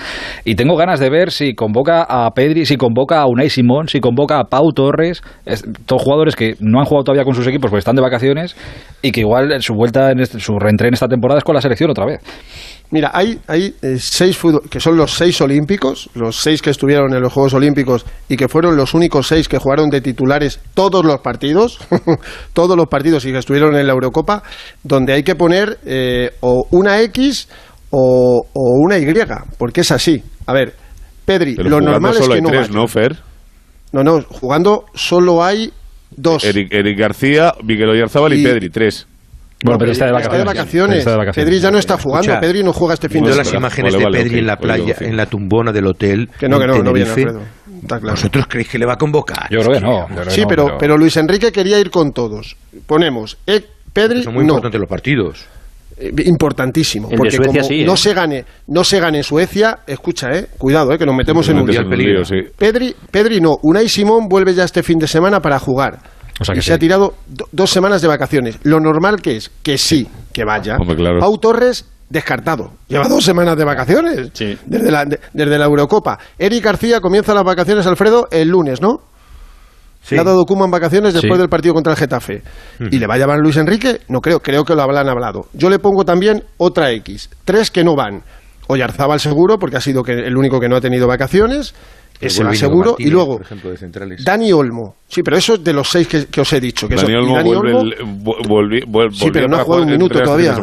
Y 0.45 0.55
tengo 0.55 0.75
ganas 0.77 0.99
de 0.99 1.09
ver 1.09 1.31
si 1.31 1.55
convoca 1.55 2.03
a 2.07 2.31
Pedri, 2.31 2.65
si 2.65 2.77
convoca 2.77 3.21
a 3.21 3.25
Unai 3.27 3.49
Simón, 3.49 3.87
si 3.89 3.99
convoca 3.99 4.39
a 4.39 4.43
Pau 4.45 4.71
Torres, 4.71 5.21
es- 5.45 5.65
todos 5.85 6.01
jugadores 6.03 6.35
que 6.35 6.53
no 6.59 6.79
han 6.79 6.85
jugado 6.85 7.03
todavía 7.05 7.25
con 7.25 7.33
sus 7.35 7.47
equipos 7.47 7.69
porque 7.71 7.79
están 7.79 7.95
de 7.95 8.01
vacaciones 8.01 8.55
y 9.01 9.11
que 9.11 9.21
igual 9.21 9.61
su 9.61 9.73
vuelta, 9.73 10.11
en 10.11 10.19
este- 10.19 10.39
su 10.39 10.57
reentré 10.59 10.87
en 10.87 10.93
esta 10.93 11.07
temporada 11.07 11.39
es 11.39 11.43
con 11.43 11.55
la 11.55 11.61
selección 11.61 11.89
otra 11.89 12.05
vez. 12.05 12.21
Mira, 12.95 13.11
hay, 13.13 13.37
hay 13.47 13.75
eh, 13.81 13.97
seis 13.99 14.41
fútbol- 14.41 14.69
que 14.69 14.79
son 14.79 14.95
los 14.95 15.11
seis 15.11 15.41
olímpicos, 15.41 16.09
los 16.13 16.37
seis 16.37 16.61
que 16.61 16.69
estuvieron 16.69 17.13
en 17.13 17.21
los 17.21 17.33
Juegos 17.33 17.53
Olímpicos 17.53 18.05
y 18.29 18.37
que 18.37 18.47
fueron 18.47 18.77
los 18.77 18.93
únicos 18.93 19.27
seis 19.27 19.49
que 19.49 19.57
jugaron 19.57 19.89
de 19.89 19.99
titulares 19.99 20.61
todos 20.73 21.03
los 21.03 21.19
partidos, 21.19 21.77
todos 22.53 22.77
los 22.77 22.87
partidos 22.87 23.25
y 23.25 23.33
que 23.33 23.39
estuvieron 23.39 23.75
en 23.75 23.85
la 23.85 23.91
Eurocopa, 23.91 24.43
donde 24.81 25.11
hay 25.11 25.23
que 25.23 25.35
poner 25.35 25.77
eh, 25.85 26.29
o 26.39 26.67
una 26.71 27.01
X 27.01 27.49
o, 27.89 28.47
o 28.53 28.61
una 28.79 28.97
Y, 28.97 29.13
porque 29.57 29.81
es 29.81 29.91
así. 29.91 30.23
A 30.45 30.53
ver, 30.53 30.73
Pedri, 31.25 31.55
Pero 31.55 31.69
lo 31.71 31.81
normal 31.81 32.13
es 32.13 32.19
solo 32.19 32.29
que 32.29 32.35
hay 32.35 32.41
no 32.43 32.49
tres. 32.49 32.71
¿no, 32.71 32.87
Fer? 32.87 33.17
No, 33.91 34.03
no, 34.05 34.21
jugando 34.21 34.85
solo 34.93 35.43
hay 35.43 35.69
dos. 36.11 36.45
Eric, 36.45 36.69
Eric 36.71 36.97
García, 36.97 37.53
Miguel 37.61 37.89
Oyarzábal 37.89 38.35
y, 38.35 38.39
Y- 38.39 38.43
Pedri, 38.45 38.69
tres. 38.69 39.05
Bueno, 39.63 39.79
pero 39.79 39.91
está 39.91 40.05
de 40.05 40.17
Está 40.17 40.37
de 40.37 40.43
vacaciones. 40.43 40.97
Está 40.99 41.11
de 41.11 41.17
vacaciones. 41.17 41.49
Pedri 41.49 41.59
ya 41.61 41.71
no 41.71 41.77
está 41.77 41.97
jugando. 41.97 42.31
Escucha, 42.31 42.39
Pedri 42.41 42.63
no 42.63 42.73
juega 42.73 42.93
este 42.93 43.09
fin 43.09 43.21
de 43.23 43.29
Viendo 43.29 43.37
las 43.37 43.47
semana. 43.47 43.67
imágenes 43.67 43.93
Vale, 43.95 44.17
de 44.17 44.23
Pedri 44.23 44.39
en 44.39 44.47
la 44.47 44.57
playa, 44.57 44.95
en 44.99 45.17
la 45.17 45.25
tumbona 45.25 45.71
del 45.71 45.87
hotel. 45.87 46.29
Que 46.39 46.47
no, 46.47 46.59
que 46.59 46.67
no, 46.67 46.83
no 46.83 46.93
viene 46.93 47.09
Alfredo. 47.09 47.41
Está 47.81 47.99
claro. 47.99 48.15
¿Vosotros 48.15 48.45
creéis 48.47 48.69
que 48.69 48.77
le 48.79 48.85
va 48.85 48.93
a 48.93 48.97
convocar? 48.97 49.47
Yo 49.49 49.59
creo 49.61 49.71
que 49.73 49.79
no. 49.79 50.23
que 50.23 50.31
Sí, 50.31 50.41
no, 50.41 50.47
pero, 50.47 50.77
pero 50.77 50.97
Luis 50.97 51.15
Enrique 51.17 51.51
quería 51.51 51.79
ir 51.79 51.89
con 51.89 52.11
todos. 52.11 52.55
Ponemos 52.85 53.37
eh, 53.47 53.61
Pedri, 53.93 54.23
Son 54.23 54.33
muy 54.33 54.43
no. 54.43 54.53
importantes 54.53 54.79
los 54.79 54.89
partidos. 54.89 55.45
Eh, 55.97 56.11
importantísimo. 56.25 57.07
El 57.07 57.11
de 57.13 57.17
porque 57.17 57.35
Suecia 57.37 57.61
como 57.61 57.67
sí, 57.69 57.81
¿eh? 57.81 57.85
no 57.85 57.95
se 57.95 58.13
gane, 58.13 58.45
no 58.67 58.83
se 58.83 58.99
gane 58.99 59.19
en 59.19 59.23
Suecia, 59.23 59.79
escucha, 59.87 60.29
eh, 60.31 60.47
cuidado, 60.57 60.91
eh, 60.91 60.97
que 60.97 61.05
nos 61.05 61.15
metemos 61.15 61.47
en 61.47 61.57
un 61.59 61.69
en 61.73 61.85
un 61.87 61.97
lío, 61.97 62.25
sí. 62.25 62.35
Pedri, 62.57 62.93
Pedri 63.09 63.39
no. 63.39 63.55
Unai 63.63 63.87
Simón 63.87 64.27
vuelve 64.27 64.53
ya 64.53 64.65
este 64.65 64.83
fin 64.83 64.99
de 64.99 65.07
semana 65.07 65.39
para 65.39 65.57
jugar. 65.57 65.99
O 66.39 66.43
sea 66.45 66.53
que 66.53 66.59
y 66.59 66.61
se 66.61 66.67
sí. 66.67 66.73
ha 66.73 66.79
tirado 66.79 67.13
do- 67.27 67.47
dos 67.51 67.69
semanas 67.69 68.01
de 68.01 68.07
vacaciones. 68.07 68.59
Lo 68.63 68.79
normal 68.79 69.21
que 69.21 69.37
es 69.37 69.51
que 69.63 69.77
sí, 69.77 70.07
que 70.33 70.43
vaya. 70.43 70.77
Hombre, 70.77 70.95
claro. 70.95 71.19
Pau 71.19 71.37
Torres, 71.37 71.85
descartado. 72.09 72.71
Lleva 72.87 73.07
dos 73.07 73.23
semanas 73.23 73.55
de 73.57 73.63
vacaciones. 73.63 74.31
Desde, 74.65 74.91
la, 74.91 75.05
de- 75.05 75.19
desde 75.33 75.57
la 75.57 75.65
Eurocopa. 75.65 76.19
Eric 76.37 76.63
García 76.63 76.99
comienza 76.99 77.33
las 77.33 77.43
vacaciones, 77.43 77.87
Alfredo, 77.87 78.27
el 78.31 78.49
lunes, 78.49 78.81
¿no? 78.81 78.99
Le 80.11 80.19
ha 80.19 80.23
dado 80.23 80.45
Koeman 80.45 80.69
vacaciones 80.69 81.13
después 81.15 81.33
Sí. 81.33 81.39
del 81.39 81.49
partido 81.49 81.73
contra 81.73 81.93
el 81.93 81.97
Getafe. 81.97 82.43
¿Y 82.79 82.99
le 82.99 83.07
va 83.07 83.15
a 83.15 83.17
llamar 83.17 83.39
Luis 83.39 83.57
Enrique? 83.57 84.01
No 84.07 84.19
creo, 84.21 84.39
creo 84.39 84.63
que 84.63 84.75
lo 84.75 84.83
habrán 84.83 85.09
hablado. 85.09 85.47
Yo 85.53 85.67
le 85.69 85.79
pongo 85.79 86.05
también 86.05 86.43
otra 86.57 86.91
X. 86.91 87.29
Tres 87.43 87.71
que 87.71 87.83
no 87.83 87.95
van. 87.95 88.21
Oyarzábal 88.67 89.19
seguro, 89.19 89.57
porque 89.57 89.77
ha 89.77 89.81
sido 89.81 90.03
que 90.03 90.11
el 90.11 90.37
único 90.37 90.59
que 90.59 90.69
no 90.69 90.75
ha 90.75 90.81
tenido 90.81 91.07
vacaciones. 91.07 91.73
Ese 92.21 92.43
va 92.43 92.49
Vuelve 92.49 92.55
Íñigo 92.57 92.67
seguro. 92.69 92.89
Martínez, 92.91 93.07
y 93.07 93.11
luego, 93.11 93.33
por 93.37 93.41
ejemplo, 93.45 93.69
de 93.71 93.77
centrales. 93.77 94.23
Dani 94.23 94.53
Olmo. 94.53 94.95
Sí, 95.07 95.21
pero 95.23 95.37
eso 95.37 95.55
es 95.55 95.63
de 95.63 95.73
los 95.73 95.89
seis 95.89 96.07
que, 96.07 96.25
que 96.27 96.41
os 96.41 96.53
he 96.53 96.59
dicho. 96.59 96.87
Que 96.87 96.95
Dani 96.95 97.07
son- 97.07 97.15
Olmo 97.17 97.35
Dani 97.35 97.49
vuelve, 97.55 97.73
Olmo- 97.73 97.81
el- 97.81 98.85
volvi- 98.85 99.13
Sí, 99.13 99.29
pero 99.31 99.47
no 99.47 99.57
ha 99.57 99.63
jugado 99.63 99.83
un 99.83 99.89
minuto 99.91 100.19
todavía. 100.21 100.55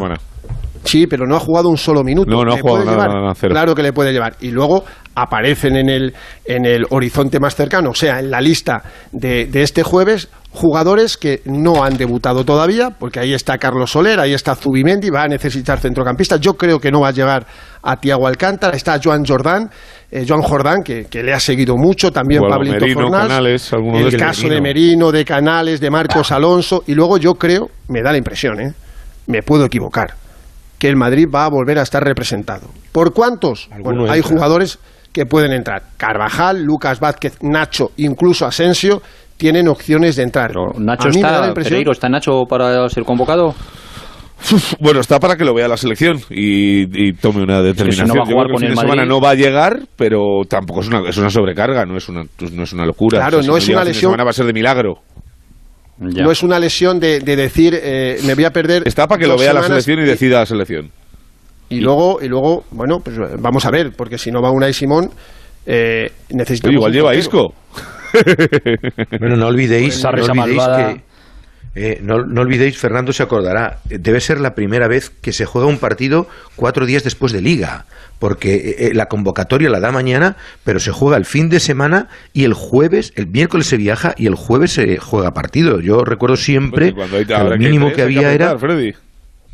Sí, 0.83 1.07
pero 1.07 1.25
no 1.25 1.37
ha 1.37 1.39
jugado 1.39 1.69
un 1.69 1.77
solo 1.77 2.03
minuto. 2.03 2.29
No, 2.29 2.43
no 2.43 2.51
ha 2.51 2.55
¿Le 2.55 2.61
jugado 2.61 2.83
puede 2.83 2.97
nada. 2.97 3.33
Claro 3.35 3.73
que 3.73 3.81
le 3.83 3.93
puede 3.93 4.11
llevar. 4.11 4.35
Y 4.41 4.51
luego 4.51 4.83
aparecen 5.15 5.77
en 5.77 5.87
el, 5.89 6.13
en 6.43 6.65
el 6.65 6.85
horizonte 6.89 7.39
más 7.39 7.55
cercano, 7.55 7.91
o 7.91 7.95
sea, 7.95 8.19
en 8.19 8.29
la 8.29 8.41
lista 8.41 8.83
de, 9.13 9.45
de 9.45 9.61
este 9.63 9.81
jueves, 9.83 10.27
jugadores 10.51 11.15
que 11.17 11.41
no 11.45 11.83
han 11.85 11.95
debutado 11.97 12.43
todavía, 12.43 12.89
porque 12.89 13.19
ahí 13.21 13.33
está 13.33 13.57
Carlos 13.59 13.91
Soler, 13.91 14.19
ahí 14.19 14.33
está 14.33 14.55
Zubimendi, 14.55 15.09
va 15.09 15.23
a 15.23 15.27
necesitar 15.29 15.79
centrocampistas. 15.79 16.41
Yo 16.41 16.55
creo 16.55 16.79
que 16.79 16.91
no 16.91 16.99
va 16.99 17.09
a 17.09 17.13
llegar 17.13 17.45
a 17.81 17.95
Tiago 17.97 18.27
Alcántara, 18.27 18.75
está 18.75 18.99
Joan 19.01 19.23
Jordán, 19.25 19.69
eh, 20.15 20.25
Joan 20.27 20.43
Jordán, 20.43 20.83
que, 20.83 21.05
que 21.05 21.23
le 21.23 21.33
ha 21.33 21.39
seguido 21.39 21.75
mucho, 21.75 22.11
también 22.11 22.41
O 22.41 22.45
algo 22.45 22.57
Pablito 22.57 22.81
Merino, 22.85 23.01
Fornals, 23.01 23.27
Canales, 23.27 23.73
el 23.73 24.11
de 24.11 24.17
caso 24.17 24.47
de 24.47 24.61
Merino, 24.61 25.11
de 25.11 25.25
Canales, 25.25 25.79
de 25.81 25.89
Marcos 25.89 26.31
Alonso, 26.31 26.83
y 26.85 26.93
luego 26.93 27.17
yo 27.17 27.33
creo, 27.33 27.67
me 27.89 28.03
da 28.03 28.11
la 28.11 28.19
impresión, 28.19 28.59
¿eh? 28.61 28.73
me 29.25 29.41
puedo 29.41 29.65
equivocar, 29.65 30.13
que 30.77 30.87
el 30.87 30.97
Madrid 30.97 31.27
va 31.33 31.45
a 31.45 31.49
volver 31.49 31.79
a 31.79 31.81
estar 31.81 32.03
representado. 32.03 32.67
¿Por 32.91 33.11
cuántos? 33.11 33.69
Bueno, 33.81 34.05
hay 34.11 34.21
jugadores 34.21 34.77
que 35.11 35.25
pueden 35.25 35.51
entrar. 35.51 35.81
Carvajal, 35.97 36.61
Lucas 36.63 36.99
Vázquez, 36.99 37.37
Nacho, 37.41 37.91
incluso 37.97 38.45
Asensio, 38.45 39.01
tienen 39.37 39.67
opciones 39.67 40.15
de 40.15 40.23
entrar. 40.23 40.51
Nacho 40.77 41.07
A 41.07 41.11
mí 41.11 41.17
me 41.17 41.21
da 41.23 41.31
la 41.31 41.35
está, 41.37 41.47
impresión- 41.47 41.71
Pereiro, 41.71 41.91
¿está 41.91 42.07
Nacho 42.07 42.43
para 42.47 42.87
ser 42.89 43.03
convocado? 43.03 43.55
Bueno, 44.79 44.99
está 44.99 45.19
para 45.19 45.35
que 45.37 45.45
lo 45.45 45.53
vea 45.53 45.67
la 45.67 45.77
selección 45.77 46.19
y, 46.29 47.07
y 47.07 47.13
tome 47.13 47.43
una 47.43 47.61
determinación. 47.61 48.07
no 48.09 48.15
va 48.15 48.23
a 48.23 48.29
Yo 48.29 48.35
creo 48.35 48.45
que 48.47 48.51
el 48.53 48.57
fin 48.59 48.67
el 48.69 48.75
de 48.75 48.81
semana 48.81 48.95
Madrid- 49.01 49.09
no 49.09 49.21
va 49.21 49.29
a 49.29 49.35
llegar, 49.35 49.79
pero 49.95 50.41
tampoco 50.49 50.81
es 50.81 50.87
una, 50.87 51.07
es 51.09 51.17
una 51.17 51.29
sobrecarga, 51.29 51.85
no 51.85 51.97
es 51.97 52.09
una, 52.09 52.23
pues 52.37 52.51
no 52.51 52.63
es 52.63 52.73
una 52.73 52.85
locura. 52.85 53.19
Claro, 53.19 53.41
si 53.41 53.47
no 53.47 53.57
es 53.57 53.65
llega 53.67 53.81
una 53.81 53.89
lesión- 53.89 54.11
semana 54.11 54.23
va 54.23 54.29
a 54.31 54.33
ser 54.33 54.45
de 54.45 54.53
milagro. 54.53 54.95
No 55.99 56.31
es 56.31 56.43
una 56.43 56.59
lesión 56.59 56.99
de, 56.99 57.19
de 57.19 57.35
decir, 57.35 57.77
eh, 57.81 58.19
me 58.25 58.35
voy 58.35 58.45
a 58.45 58.51
perder. 58.51 58.83
Está 58.85 59.07
para 59.07 59.19
que 59.19 59.27
lo 59.27 59.37
vea 59.37 59.53
la 59.53 59.63
selección 59.63 59.99
y 59.99 60.03
decida 60.03 60.39
la 60.39 60.45
selección. 60.45 60.89
Y 61.69 61.79
luego, 61.79 62.19
y 62.21 62.27
luego, 62.27 62.65
bueno, 62.71 62.99
pues 62.99 63.15
vamos 63.39 63.65
a 63.65 63.71
ver, 63.71 63.91
porque 63.95 64.17
si 64.17 64.29
no 64.31 64.41
va 64.41 64.51
una 64.51 64.67
y 64.67 64.73
Simón, 64.73 65.09
eh, 65.65 66.11
necesitamos. 66.31 66.75
Oye, 66.75 66.75
igual 66.75 66.91
lleva 66.91 67.11
portero. 67.13 67.19
Isco. 67.21 67.53
Bueno, 69.19 69.35
no 69.37 69.47
olvidéis, 69.47 69.95
Esa 69.95 70.11
no 70.11 70.23
olvidéis 70.23 70.61
que 70.67 71.01
eh, 71.75 71.99
no, 72.03 72.23
no 72.25 72.41
olvidéis, 72.41 72.77
Fernando 72.77 73.13
se 73.13 73.23
acordará, 73.23 73.79
eh, 73.89 73.97
debe 73.99 74.19
ser 74.19 74.39
la 74.39 74.53
primera 74.53 74.87
vez 74.87 75.09
que 75.09 75.33
se 75.33 75.45
juega 75.45 75.67
un 75.67 75.79
partido 75.79 76.27
cuatro 76.55 76.85
días 76.85 77.03
después 77.03 77.31
de 77.31 77.41
liga, 77.41 77.85
porque 78.19 78.55
eh, 78.55 78.75
eh, 78.77 78.93
la 78.93 79.07
convocatoria 79.07 79.69
la 79.69 79.79
da 79.79 79.91
mañana, 79.91 80.37
pero 80.63 80.79
se 80.79 80.91
juega 80.91 81.17
el 81.17 81.25
fin 81.25 81.49
de 81.49 81.59
semana 81.59 82.09
y 82.31 82.43
el 82.43 82.53
jueves, 82.53 83.11
el 83.15 83.27
miércoles 83.27 83.67
se 83.67 83.77
viaja 83.77 84.13
y 84.17 84.27
el 84.27 84.35
jueves 84.35 84.71
se 84.71 84.97
juega 84.97 85.33
partido. 85.33 85.79
Yo 85.79 86.05
recuerdo 86.05 86.35
siempre 86.35 86.93
que 86.93 87.37
lo 87.37 87.57
mínimo 87.57 87.89
que 87.89 87.95
que 87.95 88.01
había 88.03 88.33
era 88.33 88.57
Freddy. 88.57 88.93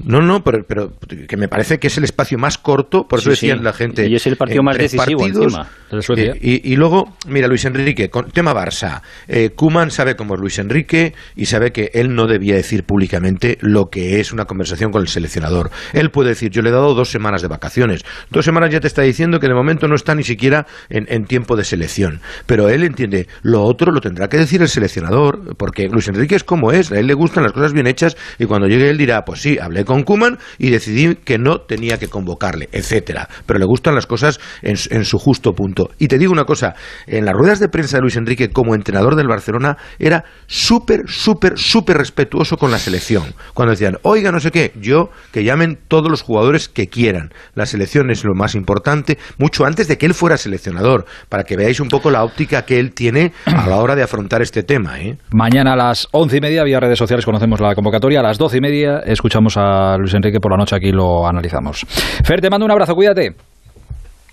No, 0.04 0.22
no, 0.22 0.44
pero, 0.44 0.64
pero 0.66 0.94
que 1.28 1.38
me 1.38 1.48
parece 1.48 1.80
que 1.80 1.88
es 1.88 1.98
el 1.98 2.04
espacio 2.04 2.38
más 2.38 2.58
corto, 2.58 3.08
por 3.08 3.20
eso 3.20 3.30
Sí, 3.30 3.48
decían 3.48 3.60
sí. 3.60 3.64
la 3.64 3.74
gente. 3.74 4.08
Y 4.08 4.16
es 4.16 4.26
el 4.28 4.38
partido 4.38 4.64
más 4.64 4.78
decisivo 4.78 5.20
partidos, 5.20 5.54
encima. 5.92 6.22
Eh, 6.22 6.38
y, 6.42 6.72
y 6.74 6.76
luego, 6.76 7.16
mira, 7.28 7.48
Luis 7.48 7.66
Enrique, 7.66 8.10
con 8.10 8.32
tema 8.32 8.54
Barça. 8.54 9.02
Eh, 9.28 9.52
Kuman 9.56 9.92
sabe 9.92 10.16
cómo 10.16 10.36
es 10.36 10.40
Luis 10.40 10.60
Enrique 10.60 11.14
y 11.36 11.46
sabe 11.48 11.72
que 11.72 11.92
él 11.94 12.16
no 12.16 12.28
debía 12.28 12.56
decir 12.56 12.84
públicamente 12.84 13.58
lo 13.62 13.90
que 13.90 14.20
es 14.20 14.32
una 14.32 14.46
conversación 14.46 14.92
con 14.92 15.02
el 15.02 15.08
seleccionador. 15.08 15.72
Él 15.94 16.12
puede 16.12 16.30
decir, 16.30 16.52
yo 16.52 16.62
le 16.62 16.70
he 16.70 16.74
dado 16.74 16.94
dos 16.94 17.10
semanas 17.10 17.42
de 17.42 17.48
vacaciones. 17.48 18.04
Dos 18.30 18.46
semanas 18.46 18.70
ya 18.72 18.80
te 18.80 18.88
está 18.88 19.02
diciendo 19.02 19.40
que 19.40 19.48
de 19.48 19.54
momento 19.54 19.88
no 19.88 19.96
está 19.96 20.16
ni 20.16 20.24
siquiera 20.24 20.66
en, 20.90 21.08
en 21.10 21.26
tiempo 21.26 21.56
de 21.56 21.64
selección. 21.64 22.22
Pero 22.46 22.70
él 22.70 22.84
entiende, 22.84 23.28
lo 23.42 23.64
otro 23.64 23.92
lo 23.92 24.02
tendrá 24.02 24.30
que 24.30 24.38
decir 24.38 24.62
el 24.62 24.70
seleccionador, 24.70 25.56
porque 25.58 25.88
Luis 25.90 26.08
Enrique 26.08 26.36
es 26.36 26.44
como 26.44 26.72
es, 26.72 26.92
a 26.92 27.00
él 27.00 27.08
le 27.08 27.14
gustan 27.14 27.44
las 27.44 27.52
cosas 27.52 27.74
bien 27.74 27.88
hechas 27.88 28.16
y 28.38 28.46
cuando 28.46 28.68
llegue 28.68 28.90
él 28.90 28.98
dirá, 28.98 29.26
pues 29.26 29.42
sí, 29.42 29.58
hablé 29.60 29.86
con 29.90 30.04
Kuman 30.04 30.38
y 30.60 30.70
decidí 30.70 31.16
que 31.16 31.40
no 31.40 31.62
tenía 31.62 31.98
que 31.98 32.08
convocarle, 32.08 32.70
etcétera. 32.72 33.28
Pero 33.48 33.60
le 33.60 33.66
gustan 33.66 33.96
las 33.96 34.06
cosas 34.06 34.40
en, 34.62 34.76
en 34.92 35.04
su 35.04 35.18
justo 35.18 35.54
punto. 35.54 35.90
Y 35.98 36.08
te 36.08 36.20
digo 36.20 36.32
una 36.32 36.46
cosa, 36.46 36.76
en 37.08 37.26
las 37.26 37.34
ruedas 37.34 37.60
de 37.60 37.70
prensa 37.70 37.98
de 37.98 38.02
Luis 38.02 38.16
Enrique 38.18 38.52
como 38.52 38.76
entrenador 38.76 39.16
del 39.16 39.28
Barcelona 39.28 39.78
era 39.98 40.26
súper, 40.46 41.02
súper, 41.08 41.58
súper 41.58 41.98
respetuoso 41.98 42.58
con 42.58 42.70
la 42.70 42.78
selección. 42.78 43.34
Cuando 43.56 43.72
decían, 43.72 43.98
oiga, 44.04 44.32
no 44.32 44.40
sé 44.40 44.52
qué, 44.52 44.72
yo 44.80 45.10
que 45.32 45.44
llamen 45.44 45.80
todos 45.88 46.10
los 46.12 46.22
jugadores 46.22 46.70
que 46.70 46.88
quieran. 46.88 47.34
La 47.56 47.66
selección 47.66 48.12
es 48.12 48.24
lo 48.24 48.36
más 48.36 48.54
importante, 48.54 49.18
mucho 49.40 49.66
antes 49.66 49.88
de 49.88 49.98
que 49.98 50.06
él 50.06 50.14
fuera 50.14 50.38
seleccionador, 50.38 51.06
para 51.30 51.44
que 51.44 51.58
veáis 51.58 51.80
un 51.80 51.90
poco 51.90 52.12
la 52.12 52.24
óptica 52.24 52.62
que 52.62 52.80
él 52.80 52.94
tiene 52.94 53.34
a 53.46 53.68
la 53.68 53.78
hora 53.78 53.96
de 53.96 54.04
afrontar 54.04 54.44
este 54.44 54.62
tema. 54.62 55.02
¿eh? 55.02 55.18
Mañana 55.32 55.74
a 55.74 55.76
las 55.76 56.08
once 56.12 56.38
y 56.38 56.42
media, 56.42 56.64
vía 56.64 56.80
redes 56.80 57.00
sociales, 57.00 57.26
conocemos 57.26 57.60
la 57.60 57.74
convocatoria. 57.74 58.20
A 58.20 58.24
las 58.24 58.38
doce 58.38 58.58
y 58.58 58.62
media 58.62 59.00
escuchamos 59.06 59.56
a 59.58 59.79
Luis 59.98 60.14
Enrique 60.14 60.40
por 60.40 60.52
la 60.52 60.58
noche, 60.58 60.76
aquí 60.76 60.92
lo 60.92 61.28
analizamos. 61.28 61.86
Fer, 62.24 62.42
te 62.42 62.50
mando 62.50 62.66
un 62.66 62.72
abrazo, 62.72 62.96
cuídate. 62.96 63.34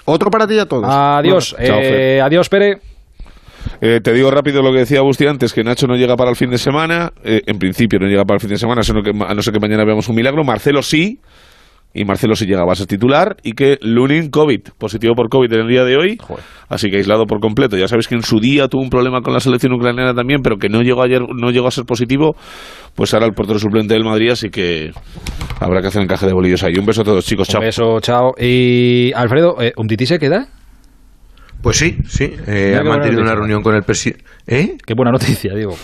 Otro 0.05 0.31
para 0.31 0.47
ti 0.47 0.59
a 0.59 0.67
todos. 0.67 0.85
Adiós. 0.89 1.55
Bueno, 1.59 1.67
chao, 1.67 1.81
Fer. 1.83 1.95
Eh, 1.95 2.21
adiós, 2.21 2.49
Pere. 2.49 2.79
Eh, 3.81 4.01
te 4.01 4.13
digo 4.13 4.31
rápido 4.31 4.63
lo 4.63 4.73
que 4.73 4.79
decía 4.79 4.99
Agustín 4.99 5.29
antes, 5.29 5.53
que 5.53 5.63
Nacho 5.63 5.87
no 5.87 5.97
llega 5.97 6.17
para 6.17 6.31
el 6.31 6.37
fin 6.37 6.51
de 6.51 6.59
semana. 6.59 7.13
Eh, 7.25 7.43
en 7.47 7.59
principio 7.59 7.99
no 7.99 8.07
llega 8.07 8.25
para 8.25 8.37
el 8.37 8.41
fin 8.41 8.51
de 8.51 8.57
semana, 8.57 8.83
sino 8.83 9.03
que, 9.03 9.11
a 9.11 9.35
no 9.35 9.43
ser 9.43 9.53
que 9.53 9.61
mañana 9.61 9.85
veamos 9.85 10.09
un 10.09 10.15
milagro. 10.15 10.45
Marcelo 10.45 10.83
sí, 10.83 11.19
y 11.97 12.05
Marcelo 12.05 12.37
sí 12.37 12.45
llega 12.45 12.63
a 12.63 12.75
ser 12.75 12.87
titular. 12.87 13.37
Y 13.43 13.53
que 13.53 13.79
Lunin, 13.81 14.31
COVID, 14.31 14.61
positivo 14.79 15.15
por 15.15 15.29
COVID 15.29 15.53
en 15.53 15.61
el 15.61 15.69
día 15.69 15.85
de 15.85 15.97
hoy. 15.97 16.19
Así 16.69 16.91
que 16.91 16.99
aislado 16.99 17.25
por 17.25 17.41
completo. 17.41 17.77
Ya 17.77 17.89
sabéis 17.89 18.07
que 18.07 18.15
en 18.15 18.23
su 18.23 18.39
día 18.39 18.69
tuvo 18.69 18.83
un 18.83 18.91
problema 18.91 19.23
con 19.23 19.33
la 19.33 19.41
selección 19.41 19.73
ucraniana 19.73 20.15
también, 20.15 20.43
pero 20.43 20.59
que 20.59 20.69
no 20.69 20.83
llegó 20.83 21.03
ayer, 21.03 21.23
no 21.23 21.51
llegó 21.51 21.69
a 21.69 21.71
ser 21.71 21.85
positivo. 21.85 22.37
Pues 22.95 23.15
ahora 23.15 23.27
el 23.27 23.33
portero 23.33 23.59
suplente 23.59 23.95
del 23.95 24.05
Madrid, 24.05 24.31
así 24.31 24.51
que 24.51 24.91
habrá 25.59 25.81
que 25.81 25.89
hacer 25.89 26.03
encaje 26.03 26.27
de 26.27 26.33
bolillos 26.33 26.63
ahí. 26.63 26.75
Un 26.79 26.87
beso 26.87 27.01
a 27.01 27.05
todos, 27.05 27.25
chicos. 27.25 27.49
Chao. 27.49 27.61
Un 27.61 27.67
beso, 27.67 28.01
chao. 28.01 28.35
Y 28.39 29.13
Alfredo, 29.15 29.61
eh, 29.61 29.73
¿un 29.77 29.87
tití 29.87 30.05
se 30.05 30.19
queda? 30.19 30.49
Pues 31.63 31.79
sí, 31.79 31.97
sí. 32.07 32.31
Eh, 32.47 32.77
ha 32.79 32.85
mantenido 32.85 33.23
una 33.23 33.35
reunión 33.35 33.63
con 33.63 33.75
el 33.75 33.83
presidente. 33.83 34.25
¿Eh? 34.47 34.77
Qué 34.85 34.95
buena 34.95 35.13
noticia, 35.13 35.55
digo. 35.55 35.75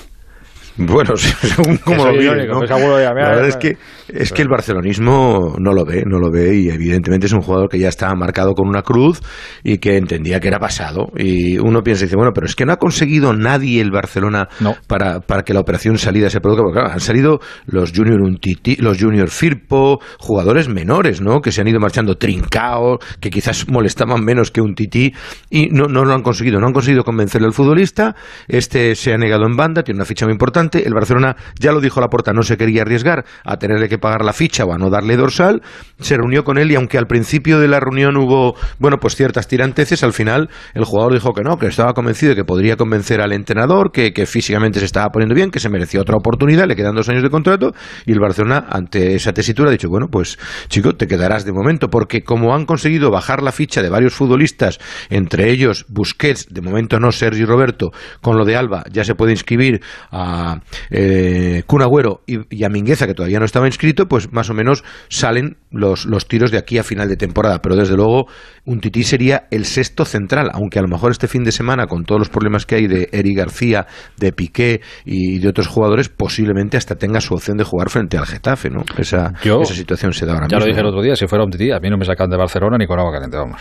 Bueno, 0.76 1.16
según 1.16 1.76
como 1.78 2.06
lo 2.06 2.12
mira, 2.12 2.34
La 2.34 3.12
verdad 3.12 3.48
es 3.48 3.56
que, 3.56 3.76
es 4.08 4.32
que 4.32 4.42
el 4.42 4.48
barcelonismo 4.48 5.56
no 5.58 5.72
lo 5.72 5.84
ve, 5.84 6.04
no 6.06 6.18
lo 6.18 6.30
ve 6.30 6.54
y 6.56 6.70
evidentemente 6.70 7.26
es 7.26 7.32
un 7.32 7.42
jugador 7.42 7.68
que 7.68 7.78
ya 7.78 7.88
está 7.88 8.14
marcado 8.14 8.54
con 8.54 8.68
una 8.68 8.82
cruz 8.82 9.20
y 9.62 9.78
que 9.78 9.96
entendía 9.96 10.40
que 10.40 10.48
era 10.48 10.58
pasado. 10.58 11.12
Y 11.16 11.58
uno 11.58 11.82
piensa 11.82 12.04
y 12.04 12.06
dice, 12.06 12.16
bueno, 12.16 12.32
pero 12.34 12.46
es 12.46 12.56
que 12.56 12.64
no 12.64 12.72
ha 12.72 12.76
conseguido 12.76 13.34
nadie 13.34 13.80
el 13.80 13.90
Barcelona 13.90 14.48
para, 14.86 15.20
para 15.20 15.42
que 15.42 15.52
la 15.52 15.60
operación 15.60 15.98
salida 15.98 16.30
se 16.30 16.40
produzca. 16.40 16.62
Porque 16.62 16.80
claro, 16.80 16.94
han 16.94 17.00
salido 17.00 17.40
los 17.66 17.92
Junior 17.92 18.20
Untiti, 18.22 18.76
los 18.76 18.98
Junior 18.98 19.28
Firpo, 19.28 20.00
jugadores 20.18 20.68
menores, 20.68 21.20
¿no? 21.20 21.40
Que 21.40 21.52
se 21.52 21.60
han 21.60 21.68
ido 21.68 21.80
marchando 21.80 22.16
trincaos, 22.16 22.98
que 23.20 23.30
quizás 23.30 23.68
molestaban 23.68 24.24
menos 24.24 24.50
que 24.50 24.60
un 24.62 24.74
tití 24.74 25.12
y 25.50 25.68
no, 25.68 25.84
no 25.86 26.04
lo 26.04 26.14
han 26.14 26.22
conseguido. 26.22 26.60
No 26.60 26.66
han 26.66 26.72
conseguido 26.72 27.04
convencer 27.04 27.42
al 27.42 27.52
futbolista. 27.52 28.16
Este 28.48 28.94
se 28.94 29.12
ha 29.12 29.18
negado 29.18 29.44
en 29.46 29.56
banda, 29.56 29.82
tiene 29.82 29.98
una 29.98 30.06
ficha 30.06 30.24
muy 30.24 30.32
importante. 30.32 30.61
El 30.72 30.94
Barcelona, 30.94 31.36
ya 31.58 31.72
lo 31.72 31.80
dijo 31.80 32.00
la 32.00 32.08
porta, 32.08 32.32
no 32.32 32.42
se 32.42 32.56
quería 32.56 32.82
arriesgar 32.82 33.24
a 33.44 33.56
tenerle 33.56 33.88
que 33.88 33.98
pagar 33.98 34.24
la 34.24 34.32
ficha 34.32 34.64
o 34.64 34.72
a 34.72 34.78
no 34.78 34.90
darle 34.90 35.16
dorsal. 35.16 35.62
Se 35.98 36.16
reunió 36.16 36.44
con 36.44 36.58
él 36.58 36.70
y 36.70 36.76
aunque 36.76 36.98
al 36.98 37.06
principio 37.06 37.58
de 37.58 37.68
la 37.68 37.80
reunión 37.80 38.16
hubo, 38.16 38.54
bueno, 38.78 38.98
pues 38.98 39.16
ciertas 39.16 39.48
tiranteces, 39.48 40.02
al 40.02 40.12
final 40.12 40.50
el 40.74 40.84
jugador 40.84 41.12
dijo 41.14 41.32
que 41.32 41.42
no, 41.42 41.58
que 41.58 41.66
estaba 41.66 41.92
convencido 41.94 42.30
de 42.30 42.36
que 42.36 42.44
podría 42.44 42.76
convencer 42.76 43.20
al 43.20 43.32
entrenador, 43.32 43.92
que, 43.92 44.12
que 44.12 44.26
físicamente 44.26 44.78
se 44.78 44.84
estaba 44.84 45.08
poniendo 45.10 45.34
bien, 45.34 45.50
que 45.50 45.60
se 45.60 45.68
merecía 45.68 46.00
otra 46.00 46.16
oportunidad, 46.16 46.66
le 46.66 46.76
quedan 46.76 46.94
dos 46.94 47.08
años 47.08 47.22
de 47.22 47.30
contrato 47.30 47.72
y 48.06 48.12
el 48.12 48.20
Barcelona, 48.20 48.66
ante 48.68 49.14
esa 49.14 49.32
tesitura, 49.32 49.68
ha 49.68 49.72
dicho, 49.72 49.88
bueno, 49.88 50.08
pues 50.10 50.38
chico, 50.68 50.94
te 50.94 51.06
quedarás 51.06 51.44
de 51.44 51.52
momento, 51.52 51.88
porque 51.88 52.22
como 52.22 52.54
han 52.54 52.66
conseguido 52.66 53.10
bajar 53.10 53.42
la 53.42 53.52
ficha 53.52 53.82
de 53.82 53.90
varios 53.90 54.14
futbolistas, 54.14 54.78
entre 55.10 55.50
ellos 55.50 55.86
Busquets, 55.88 56.46
de 56.50 56.60
momento 56.60 56.98
no 56.98 57.12
Sergi 57.12 57.44
Roberto, 57.44 57.90
con 58.20 58.36
lo 58.36 58.44
de 58.44 58.56
Alba 58.56 58.84
ya 58.90 59.04
se 59.04 59.14
puede 59.14 59.32
inscribir 59.32 59.80
a 60.10 60.51
eh, 60.90 61.62
Kun 61.66 61.82
Agüero 61.82 62.20
y, 62.26 62.38
y 62.56 62.64
a 62.64 62.68
Mingueza, 62.68 63.06
que 63.06 63.14
todavía 63.14 63.38
no 63.38 63.44
estaba 63.44 63.66
inscrito, 63.66 64.06
pues 64.06 64.32
más 64.32 64.50
o 64.50 64.54
menos 64.54 64.84
salen 65.08 65.56
los, 65.70 66.04
los 66.06 66.28
tiros 66.28 66.50
de 66.50 66.58
aquí 66.58 66.78
a 66.78 66.82
final 66.84 67.08
de 67.08 67.16
temporada. 67.16 67.60
Pero 67.62 67.76
desde 67.76 67.96
luego, 67.96 68.26
un 68.64 68.80
tití 68.80 69.02
sería 69.02 69.46
el 69.50 69.64
sexto 69.64 70.04
central, 70.04 70.50
aunque 70.52 70.78
a 70.78 70.82
lo 70.82 70.88
mejor 70.88 71.10
este 71.12 71.28
fin 71.28 71.44
de 71.44 71.52
semana, 71.52 71.86
con 71.86 72.04
todos 72.04 72.18
los 72.18 72.28
problemas 72.28 72.66
que 72.66 72.74
hay 72.76 72.86
de 72.86 73.08
Eric 73.12 73.36
García, 73.38 73.86
de 74.18 74.32
Piqué 74.32 74.80
y 75.04 75.38
de 75.38 75.48
otros 75.48 75.66
jugadores, 75.66 76.08
posiblemente 76.08 76.76
hasta 76.76 76.94
tenga 76.96 77.20
su 77.20 77.34
opción 77.34 77.56
de 77.56 77.64
jugar 77.64 77.90
frente 77.90 78.16
al 78.18 78.26
Getafe, 78.26 78.70
¿no? 78.70 78.82
Esa, 78.98 79.32
Yo- 79.42 79.62
esa 79.62 79.74
situación 79.74 80.12
se 80.12 80.26
da 80.26 80.34
ahora 80.34 80.46
Ya 80.50 80.56
mismo. 80.56 80.60
lo 80.60 80.66
dije 80.66 80.80
el 80.80 80.86
otro 80.86 81.02
día, 81.02 81.16
si 81.16 81.26
fuera 81.26 81.44
un 81.44 81.50
tití, 81.50 81.70
a 81.70 81.78
mí 81.80 81.88
no 81.90 81.96
me 81.96 82.04
sacan 82.04 82.28
de 82.30 82.36
Barcelona 82.36 82.76
ni 82.78 82.86
con 82.86 82.98
agua 82.98 83.12
caliente, 83.12 83.36
vamos. 83.36 83.60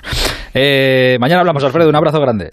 Eh, 0.54 1.18
mañana 1.20 1.42
hablamos, 1.42 1.64
Alfredo, 1.64 1.90
un 1.90 1.96
abrazo 1.96 2.20
grande. 2.20 2.52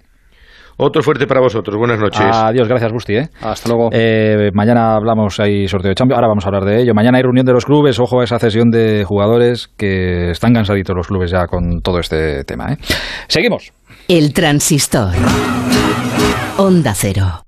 Otro 0.81 1.03
fuerte 1.03 1.27
para 1.27 1.41
vosotros, 1.41 1.77
buenas 1.77 1.99
noches. 1.99 2.25
Adiós, 2.25 2.69
gracias, 2.69 2.93
Gusti. 2.93 3.17
¿eh? 3.17 3.29
Hasta 3.41 3.69
luego. 3.69 3.89
Eh, 3.93 4.51
mañana 4.55 4.95
hablamos, 4.95 5.41
hay 5.41 5.67
sorteo 5.67 5.89
de 5.89 5.97
Champions, 5.97 6.19
ahora 6.19 6.29
vamos 6.29 6.45
a 6.45 6.49
hablar 6.49 6.65
de 6.65 6.83
ello. 6.83 6.95
Mañana 6.95 7.19
hay 7.19 7.25
reunión 7.25 7.45
de 7.45 7.53
los 7.53 7.65
clubes, 7.65 7.99
ojo 7.99 8.21
a 8.21 8.25
esa 8.25 8.39
cesión 8.39 8.71
de 8.71 9.03
jugadores 9.05 9.67
que 9.77 10.31
están 10.31 10.53
cansaditos 10.53 10.95
los 10.95 11.09
clubes 11.09 11.33
ya 11.33 11.47
con 11.49 11.81
todo 11.83 11.99
este 11.99 12.45
tema. 12.45 12.75
¿eh? 12.75 12.77
Seguimos. 13.27 13.73
El 14.07 14.33
transistor. 14.33 15.15
Onda 16.59 16.95
cero. 16.95 17.48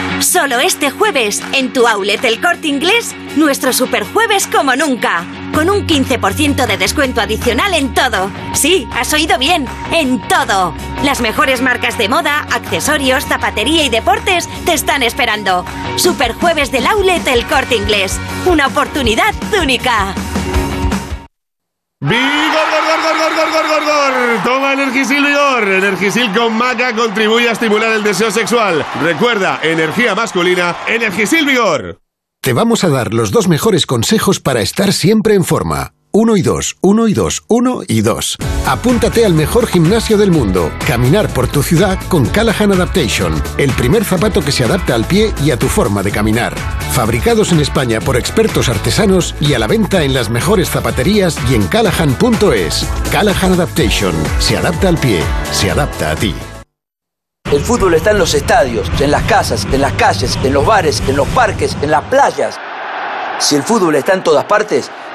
Solo 0.21 0.59
este 0.59 0.91
jueves, 0.91 1.41
en 1.51 1.73
tu 1.73 1.87
outlet 1.87 2.23
El 2.23 2.39
Corte 2.39 2.67
Inglés, 2.67 3.15
nuestro 3.35 3.73
super 3.73 4.05
jueves 4.05 4.45
como 4.45 4.75
nunca. 4.75 5.25
Con 5.51 5.69
un 5.69 5.87
15% 5.87 6.67
de 6.67 6.77
descuento 6.77 7.21
adicional 7.21 7.73
en 7.73 7.93
todo. 7.95 8.29
Sí, 8.53 8.87
has 8.93 9.11
oído 9.13 9.39
bien, 9.39 9.65
en 9.91 10.21
todo. 10.27 10.75
Las 11.03 11.21
mejores 11.21 11.61
marcas 11.61 11.97
de 11.97 12.07
moda, 12.07 12.41
accesorios, 12.51 13.25
zapatería 13.25 13.83
y 13.83 13.89
deportes 13.89 14.47
te 14.63 14.73
están 14.73 15.01
esperando. 15.01 15.65
Super 15.95 16.33
jueves 16.33 16.71
del 16.71 16.85
outlet 16.85 17.25
El 17.27 17.45
Corte 17.47 17.75
Inglés. 17.75 18.19
Una 18.45 18.67
oportunidad 18.67 19.33
única. 19.59 20.13
¡Vigor, 22.03 22.17
gor, 22.17 22.95
gor, 22.97 23.35
gor, 23.35 23.51
gor, 23.51 23.67
gor, 23.67 23.83
gor! 23.85 24.43
Toma 24.43 24.73
Energisil 24.73 25.23
Vigor. 25.23 25.67
Energisil 25.67 26.31
con 26.33 26.57
maca 26.57 26.95
contribuye 26.95 27.47
a 27.47 27.51
estimular 27.51 27.91
el 27.91 28.01
deseo 28.01 28.31
sexual. 28.31 28.83
Recuerda, 29.03 29.59
energía 29.61 30.15
masculina, 30.15 30.75
Energisil 30.87 31.45
Vigor. 31.45 31.99
Te 32.41 32.53
vamos 32.53 32.83
a 32.83 32.89
dar 32.89 33.13
los 33.13 33.29
dos 33.29 33.47
mejores 33.47 33.85
consejos 33.85 34.39
para 34.39 34.61
estar 34.61 34.93
siempre 34.93 35.35
en 35.35 35.43
forma. 35.43 35.93
Uno 36.13 36.35
y 36.35 36.41
dos, 36.41 36.75
uno 36.81 37.07
y 37.07 37.13
dos, 37.13 37.43
uno 37.47 37.83
y 37.87 38.01
dos. 38.01 38.35
Apúntate 38.67 39.25
al 39.25 39.33
mejor 39.33 39.65
gimnasio 39.65 40.17
del 40.17 40.29
mundo. 40.29 40.69
Caminar 40.85 41.29
por 41.29 41.47
tu 41.47 41.63
ciudad 41.63 41.97
con 42.09 42.25
Callahan 42.25 42.73
Adaptation. 42.73 43.41
El 43.57 43.71
primer 43.71 44.03
zapato 44.03 44.41
que 44.41 44.51
se 44.51 44.65
adapta 44.65 44.93
al 44.93 45.05
pie 45.05 45.33
y 45.41 45.51
a 45.51 45.57
tu 45.57 45.67
forma 45.69 46.03
de 46.03 46.11
caminar. 46.11 46.53
Fabricados 46.91 47.53
en 47.53 47.61
España 47.61 48.01
por 48.01 48.17
expertos 48.17 48.67
artesanos 48.67 49.35
y 49.39 49.53
a 49.53 49.59
la 49.59 49.67
venta 49.67 50.03
en 50.03 50.13
las 50.13 50.29
mejores 50.29 50.69
zapaterías 50.69 51.37
y 51.49 51.55
en 51.55 51.65
callahan.es. 51.67 52.85
Callahan 53.09 53.53
Adaptation. 53.53 54.13
Se 54.39 54.57
adapta 54.57 54.89
al 54.89 54.97
pie. 54.97 55.21
Se 55.53 55.71
adapta 55.71 56.11
a 56.11 56.15
ti. 56.17 56.35
El 57.49 57.61
fútbol 57.61 57.93
está 57.93 58.11
en 58.11 58.17
los 58.17 58.33
estadios, 58.33 58.91
en 58.99 59.11
las 59.11 59.23
casas, 59.23 59.65
en 59.71 59.79
las 59.79 59.93
calles, 59.93 60.37
en 60.43 60.51
los 60.51 60.65
bares, 60.65 61.01
en 61.07 61.15
los 61.15 61.27
parques, 61.29 61.77
en 61.81 61.91
las 61.91 62.03
playas. 62.03 62.59
Si 63.39 63.55
el 63.55 63.63
fútbol 63.63 63.95
está 63.95 64.13
en 64.13 64.23
todas 64.23 64.43
partes, 64.43 64.91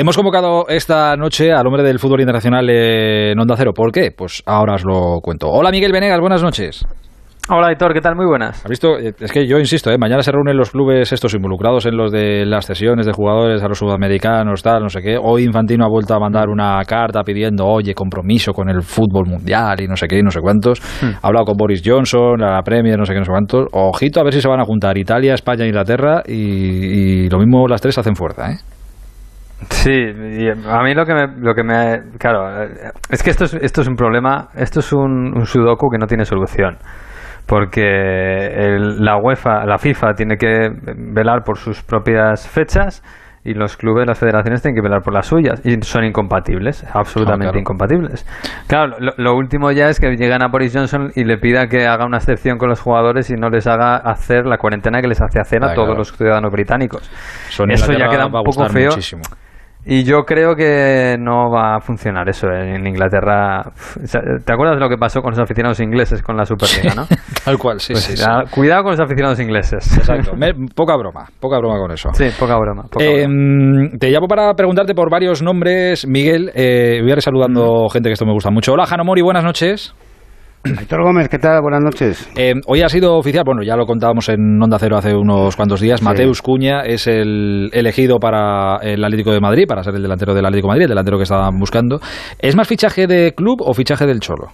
Hemos 0.00 0.14
convocado 0.14 0.68
esta 0.68 1.16
noche 1.16 1.50
al 1.50 1.66
hombre 1.66 1.82
del 1.82 1.98
fútbol 1.98 2.20
internacional 2.20 2.70
en 2.70 3.36
Onda 3.36 3.56
Cero. 3.56 3.72
¿Por 3.74 3.90
qué? 3.90 4.12
Pues 4.16 4.44
ahora 4.46 4.74
os 4.74 4.84
lo 4.84 5.18
cuento. 5.20 5.48
Hola 5.48 5.72
Miguel 5.72 5.90
Venegas, 5.90 6.20
buenas 6.20 6.40
noches. 6.40 6.86
Hola, 7.48 7.72
Héctor, 7.72 7.94
¿qué 7.94 8.00
tal? 8.00 8.14
Muy 8.14 8.26
buenas. 8.26 8.64
¿Has 8.64 8.70
visto? 8.70 8.96
Es 8.96 9.32
que 9.32 9.48
yo 9.48 9.58
insisto, 9.58 9.90
¿eh? 9.90 9.98
mañana 9.98 10.22
se 10.22 10.30
reúnen 10.30 10.56
los 10.56 10.70
clubes 10.70 11.10
estos 11.10 11.34
involucrados 11.34 11.84
en 11.86 11.96
los 11.96 12.12
de 12.12 12.46
las 12.46 12.66
cesiones 12.66 13.06
de 13.06 13.12
jugadores 13.12 13.60
a 13.60 13.66
los 13.66 13.78
sudamericanos, 13.78 14.62
tal, 14.62 14.84
no 14.84 14.88
sé 14.88 15.00
qué. 15.02 15.18
Hoy 15.20 15.42
Infantino 15.42 15.84
ha 15.84 15.88
vuelto 15.88 16.14
a 16.14 16.20
mandar 16.20 16.48
una 16.48 16.80
carta 16.84 17.24
pidiendo, 17.24 17.66
oye, 17.66 17.92
compromiso 17.92 18.52
con 18.52 18.68
el 18.68 18.82
fútbol 18.82 19.26
mundial 19.26 19.80
y 19.80 19.88
no 19.88 19.96
sé 19.96 20.06
qué 20.06 20.20
y 20.20 20.22
no 20.22 20.30
sé 20.30 20.38
cuántos. 20.40 20.80
Hmm. 21.02 21.16
Ha 21.20 21.26
hablado 21.26 21.46
con 21.46 21.56
Boris 21.56 21.82
Johnson, 21.84 22.40
a 22.40 22.52
la 22.52 22.62
Premier, 22.62 22.96
no 22.96 23.04
sé 23.04 23.14
qué, 23.14 23.18
no 23.18 23.24
sé 23.24 23.32
cuántos. 23.32 23.66
Ojito 23.72 24.20
a 24.20 24.22
ver 24.22 24.32
si 24.32 24.40
se 24.40 24.46
van 24.46 24.60
a 24.60 24.64
juntar 24.64 24.96
Italia, 24.96 25.34
España 25.34 25.64
e 25.64 25.66
Inglaterra 25.66 26.22
y, 26.24 26.34
y 26.34 27.28
lo 27.28 27.40
mismo 27.40 27.66
las 27.66 27.80
tres 27.80 27.98
hacen 27.98 28.14
fuerza, 28.14 28.52
¿eh? 28.52 28.77
Sí, 29.70 29.90
y 29.92 30.48
a 30.48 30.82
mí 30.82 30.94
lo 30.94 31.04
que 31.04 31.14
me, 31.14 31.26
lo 31.38 31.54
que 31.54 31.64
me 31.64 31.98
claro, 32.18 32.62
eh, 32.62 32.90
es 33.10 33.22
que 33.22 33.30
esto 33.30 33.44
es, 33.44 33.54
esto 33.54 33.80
es 33.80 33.88
un 33.88 33.96
problema, 33.96 34.48
esto 34.54 34.78
es 34.80 34.92
un, 34.92 35.36
un 35.36 35.46
sudoku 35.46 35.88
que 35.90 35.98
no 35.98 36.06
tiene 36.06 36.24
solución. 36.24 36.78
Porque 37.46 37.82
el- 37.82 38.98
la 39.04 39.16
UEFA, 39.16 39.64
la 39.64 39.78
FIFA 39.78 40.12
tiene 40.14 40.36
que 40.36 40.68
velar 40.96 41.42
por 41.44 41.56
sus 41.58 41.82
propias 41.82 42.46
fechas 42.46 43.02
y 43.42 43.54
los 43.54 43.76
clubes, 43.78 44.06
las 44.06 44.18
federaciones 44.18 44.60
tienen 44.60 44.76
que 44.76 44.82
velar 44.82 45.00
por 45.02 45.14
las 45.14 45.26
suyas 45.26 45.62
y 45.64 45.80
son 45.82 46.04
incompatibles, 46.04 46.84
absolutamente 46.92 47.46
Ah, 47.46 47.50
claro. 47.52 47.60
incompatibles. 47.60 48.26
Claro, 48.66 48.96
lo, 49.00 49.12
lo 49.16 49.34
último 49.34 49.72
ya 49.72 49.88
es 49.88 49.98
que 49.98 50.14
llegan 50.16 50.42
a 50.42 50.48
Boris 50.48 50.74
Johnson 50.76 51.10
y 51.14 51.24
le 51.24 51.38
pida 51.38 51.66
que 51.68 51.86
haga 51.86 52.04
una 52.04 52.18
excepción 52.18 52.58
con 52.58 52.68
los 52.68 52.80
jugadores 52.80 53.30
y 53.30 53.34
no 53.34 53.48
les 53.48 53.66
haga 53.66 53.96
hacer 53.96 54.44
la 54.44 54.58
cuarentena 54.58 55.00
que 55.00 55.08
les 55.08 55.20
hace 55.22 55.40
hacer 55.40 55.64
a 55.64 55.72
todos 55.72 55.86
claro. 55.88 55.98
los 55.98 56.12
ciudadanos 56.12 56.52
británicos. 56.52 57.10
Eso 57.48 57.64
en 57.64 57.70
Eso 57.70 57.90
ya 57.92 58.08
queda 58.08 58.26
un 58.26 58.32
poco 58.32 58.68
feo. 58.68 58.90
muchísimo. 58.90 59.22
Y 59.86 60.04
yo 60.04 60.24
creo 60.24 60.54
que 60.54 61.16
no 61.18 61.50
va 61.50 61.76
a 61.76 61.80
funcionar 61.80 62.28
eso 62.28 62.46
en 62.50 62.86
Inglaterra. 62.86 63.62
¿Te 64.44 64.52
acuerdas 64.52 64.76
de 64.76 64.80
lo 64.80 64.88
que 64.88 64.98
pasó 64.98 65.22
con 65.22 65.30
los 65.30 65.38
aficionados 65.38 65.80
ingleses 65.80 66.20
con 66.22 66.36
la 66.36 66.44
Superliga, 66.44 66.94
no? 66.94 67.06
Tal 67.44 67.56
cual, 67.56 67.80
sí, 67.80 67.94
Pues 67.94 68.04
sí, 68.04 68.16
ya, 68.16 68.42
sí. 68.44 68.54
Cuidado 68.54 68.82
con 68.82 68.90
los 68.92 69.00
aficionados 69.00 69.40
ingleses. 69.40 69.96
Exacto. 69.96 70.32
Me- 70.36 70.52
poca 70.74 70.94
broma, 70.96 71.26
poca 71.40 71.58
broma 71.58 71.78
con 71.78 71.90
eso. 71.92 72.10
Sí, 72.12 72.26
poca 72.38 72.56
broma. 72.58 72.82
poca 72.90 73.02
Eh, 73.04 73.26
broma. 73.26 73.90
te 73.98 74.10
llamo 74.10 74.26
para 74.28 74.52
preguntarte 74.54 74.94
por 74.94 75.10
varios 75.10 75.42
nombres, 75.42 76.06
Miguel. 76.06 76.50
Eh, 76.54 76.98
voy 77.00 77.10
a 77.10 77.14
ir 77.14 77.22
saludando 77.22 77.88
gente 77.88 78.10
que 78.10 78.12
esto 78.12 78.26
me 78.26 78.32
gusta 78.32 78.50
mucho. 78.50 78.72
Hola, 78.74 78.84
Jano 78.84 79.04
Mori, 79.04 79.22
buenas 79.22 79.44
noches. 79.44 79.94
Aitor 80.64 81.02
Gómez, 81.02 81.28
¿qué 81.28 81.38
tal? 81.38 81.62
Buenas 81.62 81.80
noches. 81.80 82.28
Eh, 82.36 82.54
hoy 82.66 82.82
ha 82.82 82.88
sido 82.88 83.16
oficial, 83.16 83.44
bueno, 83.46 83.62
ya 83.62 83.76
lo 83.76 83.86
contábamos 83.86 84.28
en 84.28 84.60
Onda 84.60 84.78
Cero 84.78 84.96
hace 84.96 85.14
unos 85.14 85.56
cuantos 85.56 85.80
días. 85.80 86.00
Sí. 86.00 86.04
Mateus 86.04 86.42
Cuña 86.42 86.82
es 86.82 87.06
el 87.06 87.70
elegido 87.72 88.18
para 88.18 88.78
el 88.82 89.02
Atlético 89.04 89.32
de 89.32 89.40
Madrid, 89.40 89.66
para 89.68 89.82
ser 89.82 89.94
el 89.94 90.02
delantero 90.02 90.34
del 90.34 90.44
Atlético 90.44 90.66
de 90.66 90.72
Madrid, 90.72 90.82
el 90.82 90.88
delantero 90.90 91.16
que 91.16 91.22
estaban 91.22 91.58
buscando. 91.58 92.00
¿Es 92.38 92.56
más 92.56 92.66
fichaje 92.66 93.06
de 93.06 93.34
club 93.34 93.62
o 93.62 93.72
fichaje 93.72 94.06
del 94.06 94.20
Cholo? 94.20 94.48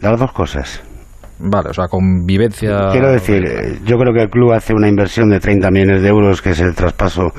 Las 0.00 0.20
dos 0.20 0.32
cosas. 0.32 0.82
Vale, 1.38 1.70
o 1.70 1.74
sea, 1.74 1.88
convivencia. 1.88 2.88
Quiero 2.92 3.10
decir, 3.10 3.42
yo 3.84 3.96
creo 3.96 4.14
que 4.14 4.22
el 4.22 4.30
club 4.30 4.52
hace 4.52 4.72
una 4.72 4.88
inversión 4.88 5.30
de 5.30 5.40
30 5.40 5.70
millones 5.70 6.02
de 6.02 6.08
euros, 6.08 6.40
que 6.40 6.50
es 6.50 6.60
el 6.60 6.74
traspaso 6.74 7.32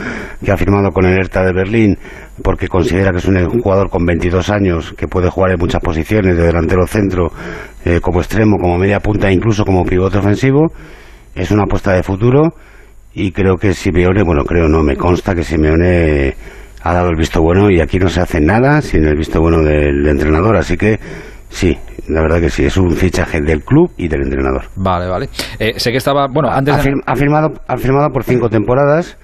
que 0.43 0.51
ha 0.51 0.57
firmado 0.57 0.91
con 0.91 1.05
el 1.05 1.17
Hertha 1.17 1.43
de 1.43 1.53
Berlín, 1.53 1.97
porque 2.43 2.67
considera 2.67 3.11
que 3.11 3.19
es 3.19 3.25
un 3.25 3.61
jugador 3.61 3.89
con 3.89 4.05
22 4.05 4.49
años, 4.49 4.93
que 4.97 5.07
puede 5.07 5.29
jugar 5.29 5.51
en 5.51 5.59
muchas 5.59 5.81
posiciones, 5.81 6.35
de 6.35 6.43
delantero 6.43 6.85
centro, 6.85 7.31
eh, 7.85 7.99
como 8.01 8.19
extremo, 8.19 8.57
como 8.57 8.77
media 8.77 8.99
punta, 8.99 9.31
incluso 9.31 9.63
como 9.63 9.85
pivote 9.85 10.17
ofensivo. 10.17 10.73
Es 11.33 11.51
una 11.51 11.63
apuesta 11.63 11.93
de 11.93 12.03
futuro 12.03 12.53
y 13.13 13.31
creo 13.31 13.55
que 13.55 13.73
Simeone, 13.73 14.23
bueno, 14.23 14.43
creo 14.43 14.67
no, 14.67 14.83
me 14.83 14.97
consta 14.97 15.33
que 15.33 15.43
Simeone 15.43 16.35
ha 16.83 16.93
dado 16.93 17.09
el 17.09 17.15
visto 17.15 17.41
bueno 17.41 17.71
y 17.71 17.79
aquí 17.79 17.97
no 17.97 18.09
se 18.09 18.21
hace 18.21 18.41
nada 18.41 18.81
sin 18.81 19.05
el 19.05 19.15
visto 19.15 19.39
bueno 19.39 19.63
del 19.63 20.05
entrenador, 20.07 20.57
así 20.57 20.77
que 20.77 20.99
sí, 21.49 21.77
la 22.07 22.21
verdad 22.21 22.39
que 22.39 22.49
sí, 22.49 22.65
es 22.65 22.77
un 22.77 22.91
fichaje 22.91 23.41
del 23.41 23.63
club 23.63 23.91
y 23.97 24.07
del 24.07 24.21
entrenador. 24.23 24.63
Vale, 24.75 25.07
vale. 25.07 25.29
Eh, 25.59 25.73
sé 25.77 25.91
que 25.91 25.97
estaba. 25.97 26.27
Bueno, 26.27 26.49
antes. 26.51 26.73
Ha, 26.73 26.77
de- 26.77 26.83
fir- 26.83 27.01
ha 27.05 27.15
firmado, 27.15 27.53
ha 27.67 27.77
firmado 27.77 28.09
por 28.09 28.23
cinco 28.23 28.49
temporadas 28.49 29.17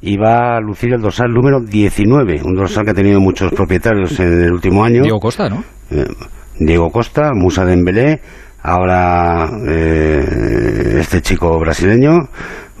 y 0.00 0.16
va 0.18 0.56
a 0.56 0.60
lucir 0.60 0.92
el 0.92 1.00
dorsal 1.00 1.32
número 1.32 1.60
19, 1.60 2.42
un 2.44 2.54
dorsal 2.54 2.84
que 2.84 2.90
ha 2.90 2.94
tenido 2.94 3.20
muchos 3.20 3.50
propietarios 3.52 4.18
en 4.20 4.42
el 4.44 4.52
último 4.52 4.84
año. 4.84 5.02
Diego 5.02 5.18
Costa, 5.18 5.48
¿no? 5.48 5.64
Eh, 5.90 6.06
Diego 6.60 6.90
Costa, 6.90 7.30
Musa 7.34 7.64
Dembélé, 7.64 8.20
ahora 8.62 9.48
eh, 9.68 10.96
este 11.00 11.20
chico 11.22 11.58
brasileño, 11.58 12.28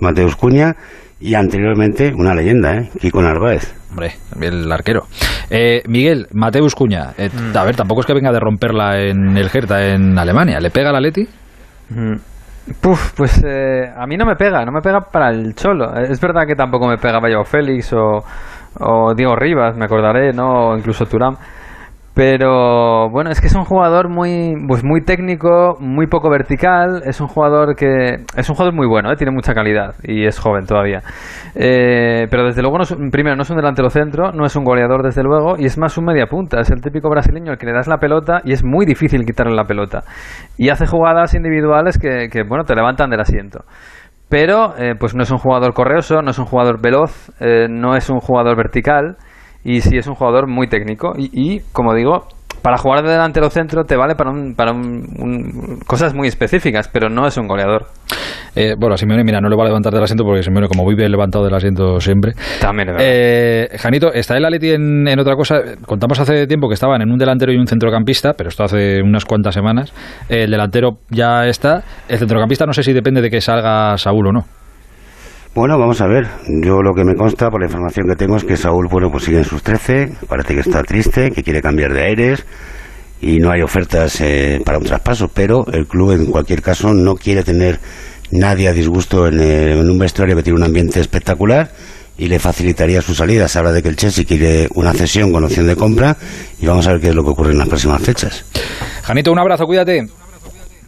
Mateus 0.00 0.36
Cuña, 0.36 0.74
y 1.20 1.34
anteriormente 1.34 2.12
una 2.14 2.34
leyenda, 2.34 2.74
¿eh? 2.76 2.90
Kiko 3.00 3.22
Narváez. 3.22 3.74
Hombre, 3.90 4.12
el 4.40 4.70
arquero. 4.70 5.04
Eh, 5.50 5.82
Miguel, 5.88 6.26
Mateus 6.32 6.74
Cuña. 6.74 7.12
eh, 7.16 7.30
Mm. 7.32 7.56
A 7.56 7.64
ver, 7.64 7.76
tampoco 7.76 8.00
es 8.00 8.06
que 8.06 8.12
venga 8.14 8.32
de 8.32 8.40
romperla 8.40 9.00
en 9.00 9.36
el 9.36 9.48
Hertha 9.52 9.86
en 9.94 10.18
Alemania. 10.18 10.60
¿Le 10.60 10.70
pega 10.70 10.92
la 10.92 11.00
Leti? 11.00 11.26
Mm. 11.90 12.14
Puf, 12.80 13.12
pues 13.16 13.40
eh, 13.46 13.88
a 13.96 14.06
mí 14.06 14.16
no 14.16 14.26
me 14.26 14.34
pega, 14.34 14.64
no 14.64 14.72
me 14.72 14.80
pega 14.80 15.00
para 15.00 15.30
el 15.30 15.54
Cholo. 15.54 15.96
Eh, 15.96 16.08
Es 16.10 16.20
verdad 16.20 16.46
que 16.46 16.56
tampoco 16.56 16.88
me 16.88 16.98
pega 16.98 17.20
Vallao 17.20 17.44
Félix 17.44 17.92
o, 17.92 18.24
o 18.80 19.14
Diego 19.14 19.36
Rivas, 19.36 19.76
me 19.76 19.84
acordaré, 19.84 20.32
¿no? 20.32 20.70
O 20.70 20.76
incluso 20.76 21.06
Turán. 21.06 21.36
Pero 22.16 23.10
bueno, 23.10 23.28
es 23.28 23.42
que 23.42 23.48
es 23.48 23.54
un 23.54 23.64
jugador 23.64 24.08
muy, 24.08 24.54
pues 24.66 24.82
muy 24.82 25.02
técnico, 25.02 25.76
muy 25.80 26.06
poco 26.06 26.30
vertical. 26.30 27.02
Es 27.04 27.20
un 27.20 27.28
jugador 27.28 27.76
que 27.76 28.24
es 28.34 28.48
un 28.48 28.54
jugador 28.54 28.74
muy 28.74 28.86
bueno, 28.86 29.12
¿eh? 29.12 29.16
tiene 29.16 29.32
mucha 29.32 29.52
calidad 29.52 29.96
y 30.02 30.24
es 30.24 30.38
joven 30.38 30.64
todavía. 30.64 31.02
Eh, 31.54 32.26
pero 32.30 32.46
desde 32.46 32.62
luego, 32.62 32.78
no 32.78 32.84
es 32.84 32.96
primero, 33.12 33.36
no 33.36 33.42
es 33.42 33.50
un 33.50 33.56
delantero 33.56 33.90
centro, 33.90 34.32
no 34.32 34.46
es 34.46 34.56
un 34.56 34.64
goleador 34.64 35.02
desde 35.02 35.22
luego 35.22 35.56
y 35.58 35.66
es 35.66 35.76
más 35.76 35.98
un 35.98 36.06
media 36.06 36.24
punta. 36.26 36.58
Es 36.58 36.70
el 36.70 36.80
típico 36.80 37.10
brasileño 37.10 37.52
al 37.52 37.58
que 37.58 37.66
le 37.66 37.74
das 37.74 37.86
la 37.86 37.98
pelota 37.98 38.40
y 38.44 38.54
es 38.54 38.64
muy 38.64 38.86
difícil 38.86 39.26
quitarle 39.26 39.54
la 39.54 39.64
pelota. 39.64 40.02
Y 40.56 40.70
hace 40.70 40.86
jugadas 40.86 41.34
individuales 41.34 41.98
que, 41.98 42.30
que, 42.32 42.44
bueno, 42.44 42.64
te 42.64 42.74
levantan 42.74 43.10
del 43.10 43.20
asiento. 43.20 43.66
Pero 44.30 44.74
eh, 44.78 44.94
pues 44.98 45.14
no 45.14 45.22
es 45.22 45.30
un 45.30 45.36
jugador 45.36 45.74
correoso, 45.74 46.22
no 46.22 46.30
es 46.30 46.38
un 46.38 46.46
jugador 46.46 46.80
veloz, 46.80 47.30
eh, 47.40 47.66
no 47.68 47.94
es 47.94 48.08
un 48.08 48.20
jugador 48.20 48.56
vertical 48.56 49.18
y 49.66 49.80
sí 49.80 49.96
es 49.98 50.06
un 50.06 50.14
jugador 50.14 50.46
muy 50.46 50.68
técnico 50.68 51.12
y, 51.16 51.30
y, 51.32 51.60
como 51.72 51.94
digo, 51.94 52.28
para 52.62 52.78
jugar 52.78 53.02
de 53.04 53.10
delantero 53.10 53.50
centro 53.50 53.84
te 53.84 53.96
vale 53.96 54.14
para, 54.16 54.30
un, 54.30 54.54
para 54.54 54.72
un- 54.72 55.06
un- 55.18 55.78
cosas 55.86 56.14
muy 56.14 56.26
específicas, 56.28 56.88
pero 56.88 57.08
no 57.08 57.26
es 57.26 57.36
un 57.36 57.46
goleador. 57.46 57.86
Eh, 58.56 58.74
bueno, 58.78 58.94
a 58.94 58.98
Simeone, 58.98 59.22
mira, 59.22 59.40
no 59.40 59.48
le 59.50 59.56
va 59.56 59.64
a 59.64 59.66
levantar 59.66 59.92
del 59.92 60.02
asiento 60.02 60.24
porque 60.24 60.42
Simeone, 60.42 60.66
como 60.66 60.88
vive 60.88 61.06
levantado 61.08 61.44
del 61.44 61.54
asiento 61.54 62.00
siempre. 62.00 62.32
También 62.60 62.86
verdad. 62.88 63.02
Eh, 63.04 63.68
Janito, 63.78 64.12
está 64.12 64.36
el 64.36 64.44
Atleti 64.46 64.70
en, 64.70 65.06
en 65.06 65.18
otra 65.20 65.36
cosa. 65.36 65.56
Contamos 65.84 66.18
hace 66.18 66.46
tiempo 66.46 66.66
que 66.66 66.74
estaban 66.74 67.02
en 67.02 67.10
un 67.10 67.18
delantero 67.18 67.52
y 67.52 67.56
un 67.56 67.66
centrocampista, 67.66 68.32
pero 68.32 68.48
esto 68.48 68.64
hace 68.64 69.02
unas 69.02 69.26
cuantas 69.26 69.54
semanas. 69.54 69.92
El 70.28 70.50
delantero 70.50 70.98
ya 71.10 71.46
está. 71.46 71.84
El 72.08 72.18
centrocampista 72.18 72.64
no 72.64 72.72
sé 72.72 72.82
si 72.82 72.92
depende 72.94 73.20
de 73.20 73.30
que 73.30 73.40
salga 73.42 73.98
Saúl 73.98 74.28
o 74.28 74.32
no. 74.32 74.44
Bueno, 75.56 75.78
vamos 75.78 76.02
a 76.02 76.06
ver. 76.06 76.26
Yo 76.62 76.82
lo 76.82 76.92
que 76.92 77.02
me 77.02 77.14
consta 77.14 77.48
por 77.48 77.62
la 77.62 77.66
información 77.66 78.06
que 78.06 78.14
tengo 78.14 78.36
es 78.36 78.44
que 78.44 78.58
Saúl, 78.58 78.88
bueno, 78.90 79.10
pues 79.10 79.24
sigue 79.24 79.38
en 79.38 79.44
sus 79.44 79.62
13, 79.62 80.12
parece 80.28 80.52
que 80.52 80.60
está 80.60 80.82
triste, 80.82 81.30
que 81.30 81.42
quiere 81.42 81.62
cambiar 81.62 81.94
de 81.94 82.04
aires 82.04 82.44
y 83.22 83.38
no 83.38 83.50
hay 83.50 83.62
ofertas 83.62 84.20
eh, 84.20 84.60
para 84.66 84.76
un 84.76 84.84
traspaso, 84.84 85.28
pero 85.32 85.64
el 85.72 85.86
club 85.86 86.12
en 86.12 86.26
cualquier 86.26 86.60
caso 86.60 86.92
no 86.92 87.14
quiere 87.14 87.42
tener 87.42 87.80
nadie 88.30 88.68
a 88.68 88.74
disgusto 88.74 89.26
en, 89.28 89.40
eh, 89.40 89.72
en 89.72 89.90
un 89.90 89.98
vestuario 89.98 90.36
que 90.36 90.42
tiene 90.42 90.58
un 90.58 90.64
ambiente 90.66 91.00
espectacular 91.00 91.70
y 92.18 92.28
le 92.28 92.38
facilitaría 92.38 93.00
su 93.00 93.14
salida. 93.14 93.48
Se 93.48 93.58
habla 93.58 93.72
de 93.72 93.82
que 93.82 93.88
el 93.88 93.96
Chelsea 93.96 94.26
quiere 94.26 94.68
una 94.74 94.92
cesión 94.92 95.32
con 95.32 95.42
opción 95.42 95.66
de 95.66 95.74
compra 95.74 96.18
y 96.60 96.66
vamos 96.66 96.86
a 96.86 96.92
ver 96.92 97.00
qué 97.00 97.08
es 97.08 97.14
lo 97.14 97.24
que 97.24 97.30
ocurre 97.30 97.52
en 97.52 97.58
las 97.58 97.68
próximas 97.68 98.02
fechas. 98.02 98.44
Janito, 99.04 99.32
un 99.32 99.38
abrazo, 99.38 99.64
cuídate. 99.64 100.06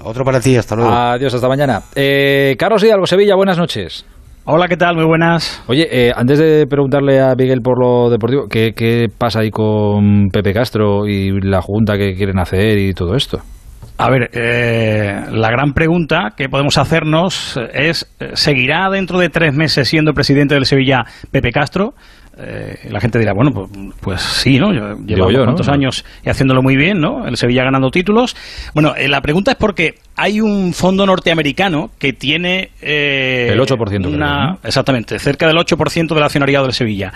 Otro 0.01 0.27
para 0.27 0.41
ti, 0.41 0.57
hasta 0.57 0.77
luego. 0.77 0.93
Adiós, 0.93 1.33
hasta 1.33 1.49
mañana. 1.49 1.85
Eh, 1.95 2.55
Carlos 2.59 2.85
Hidalgo, 2.85 3.07
Sevilla, 3.07 3.35
buenas 3.35 3.57
noches. 3.57 4.05
Hola, 4.51 4.67
¿qué 4.67 4.79
tal? 4.79 4.97
Muy 4.97 5.05
buenas. 5.05 5.63
Oye, 5.67 5.87
eh, 5.93 6.11
antes 6.17 6.39
de 6.39 6.67
preguntarle 6.67 7.21
a 7.21 7.35
Miguel 7.35 7.61
por 7.61 7.79
lo 7.79 8.09
deportivo, 8.09 8.47
¿qué, 8.49 8.73
¿qué 8.75 9.09
pasa 9.19 9.41
ahí 9.41 9.51
con 9.51 10.31
Pepe 10.33 10.55
Castro 10.55 11.07
y 11.07 11.39
la 11.43 11.61
junta 11.61 11.99
que 11.99 12.15
quieren 12.15 12.39
hacer 12.39 12.79
y 12.79 12.95
todo 12.95 13.15
esto? 13.15 13.43
A 13.99 14.09
ver, 14.09 14.31
eh, 14.33 15.21
la 15.33 15.51
gran 15.51 15.75
pregunta 15.75 16.33
que 16.35 16.49
podemos 16.49 16.79
hacernos 16.79 17.61
es, 17.75 18.11
¿seguirá 18.33 18.89
dentro 18.89 19.19
de 19.19 19.29
tres 19.29 19.53
meses 19.53 19.87
siendo 19.87 20.15
presidente 20.15 20.55
del 20.55 20.65
Sevilla 20.65 21.05
Pepe 21.31 21.51
Castro? 21.51 21.93
Eh, 22.41 22.79
la 22.91 23.01
gente 23.01 23.19
dirá, 23.19 23.33
bueno, 23.33 23.51
pues, 23.53 23.69
pues 24.01 24.23
sí, 24.23 24.59
¿no? 24.61 24.71
Digo 24.73 25.23
unos 25.25 25.33
yo, 25.33 25.39
¿no? 25.41 25.45
cuantos 25.47 25.69
años 25.69 26.05
y 26.25 26.29
haciéndolo 26.29 26.63
muy 26.63 26.77
bien, 26.77 27.01
¿no? 27.01 27.27
El 27.27 27.37
Sevilla 27.37 27.65
ganando 27.65 27.91
títulos. 27.91 28.37
Bueno, 28.75 28.95
eh, 28.97 29.09
la 29.09 29.21
pregunta 29.21 29.51
es 29.51 29.57
porque 29.57 29.97
hay 30.15 30.41
un 30.41 30.73
fondo 30.73 31.05
norteamericano 31.05 31.91
que 31.99 32.13
tiene... 32.13 32.71
eh, 32.81 33.49
El 33.51 33.59
8% 33.61 33.77
creo, 33.89 34.09
una- 34.09 34.51
¿no? 34.53 34.59
Exactamente, 34.63 35.19
cerca 35.19 35.49
del 35.49 35.57
8% 35.57 36.15
del 36.15 36.23
accionariado 36.23 36.67
del 36.67 36.75
Sevilla. 36.75 37.13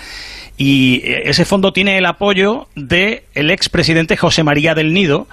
Y 0.57 0.97
eh, 1.05 1.23
ese 1.27 1.45
fondo 1.45 1.73
tiene 1.73 1.99
el 1.99 2.07
apoyo 2.07 2.67
del 2.75 3.23
el 3.35 3.51
expresidente 3.53 4.17
José 4.17 4.43
María 4.43 4.75
del 4.75 4.93
Nido, 4.93 5.29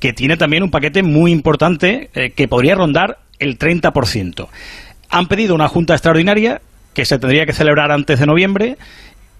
que 0.00 0.12
tiene 0.12 0.36
también 0.36 0.64
un 0.64 0.70
paquete 0.72 1.02
muy 1.04 1.30
importante 1.30 2.10
que 2.34 2.48
podría 2.48 2.74
rondar 2.74 3.18
el 3.38 3.56
30%. 3.58 4.48
han 5.10 5.26
pedido 5.26 5.54
una 5.54 5.68
junta 5.68 5.94
extraordinaria 5.94 6.60
que 6.94 7.04
se 7.04 7.18
tendría 7.18 7.46
que 7.46 7.52
celebrar 7.52 7.92
antes 7.92 8.18
de 8.18 8.26
noviembre 8.26 8.76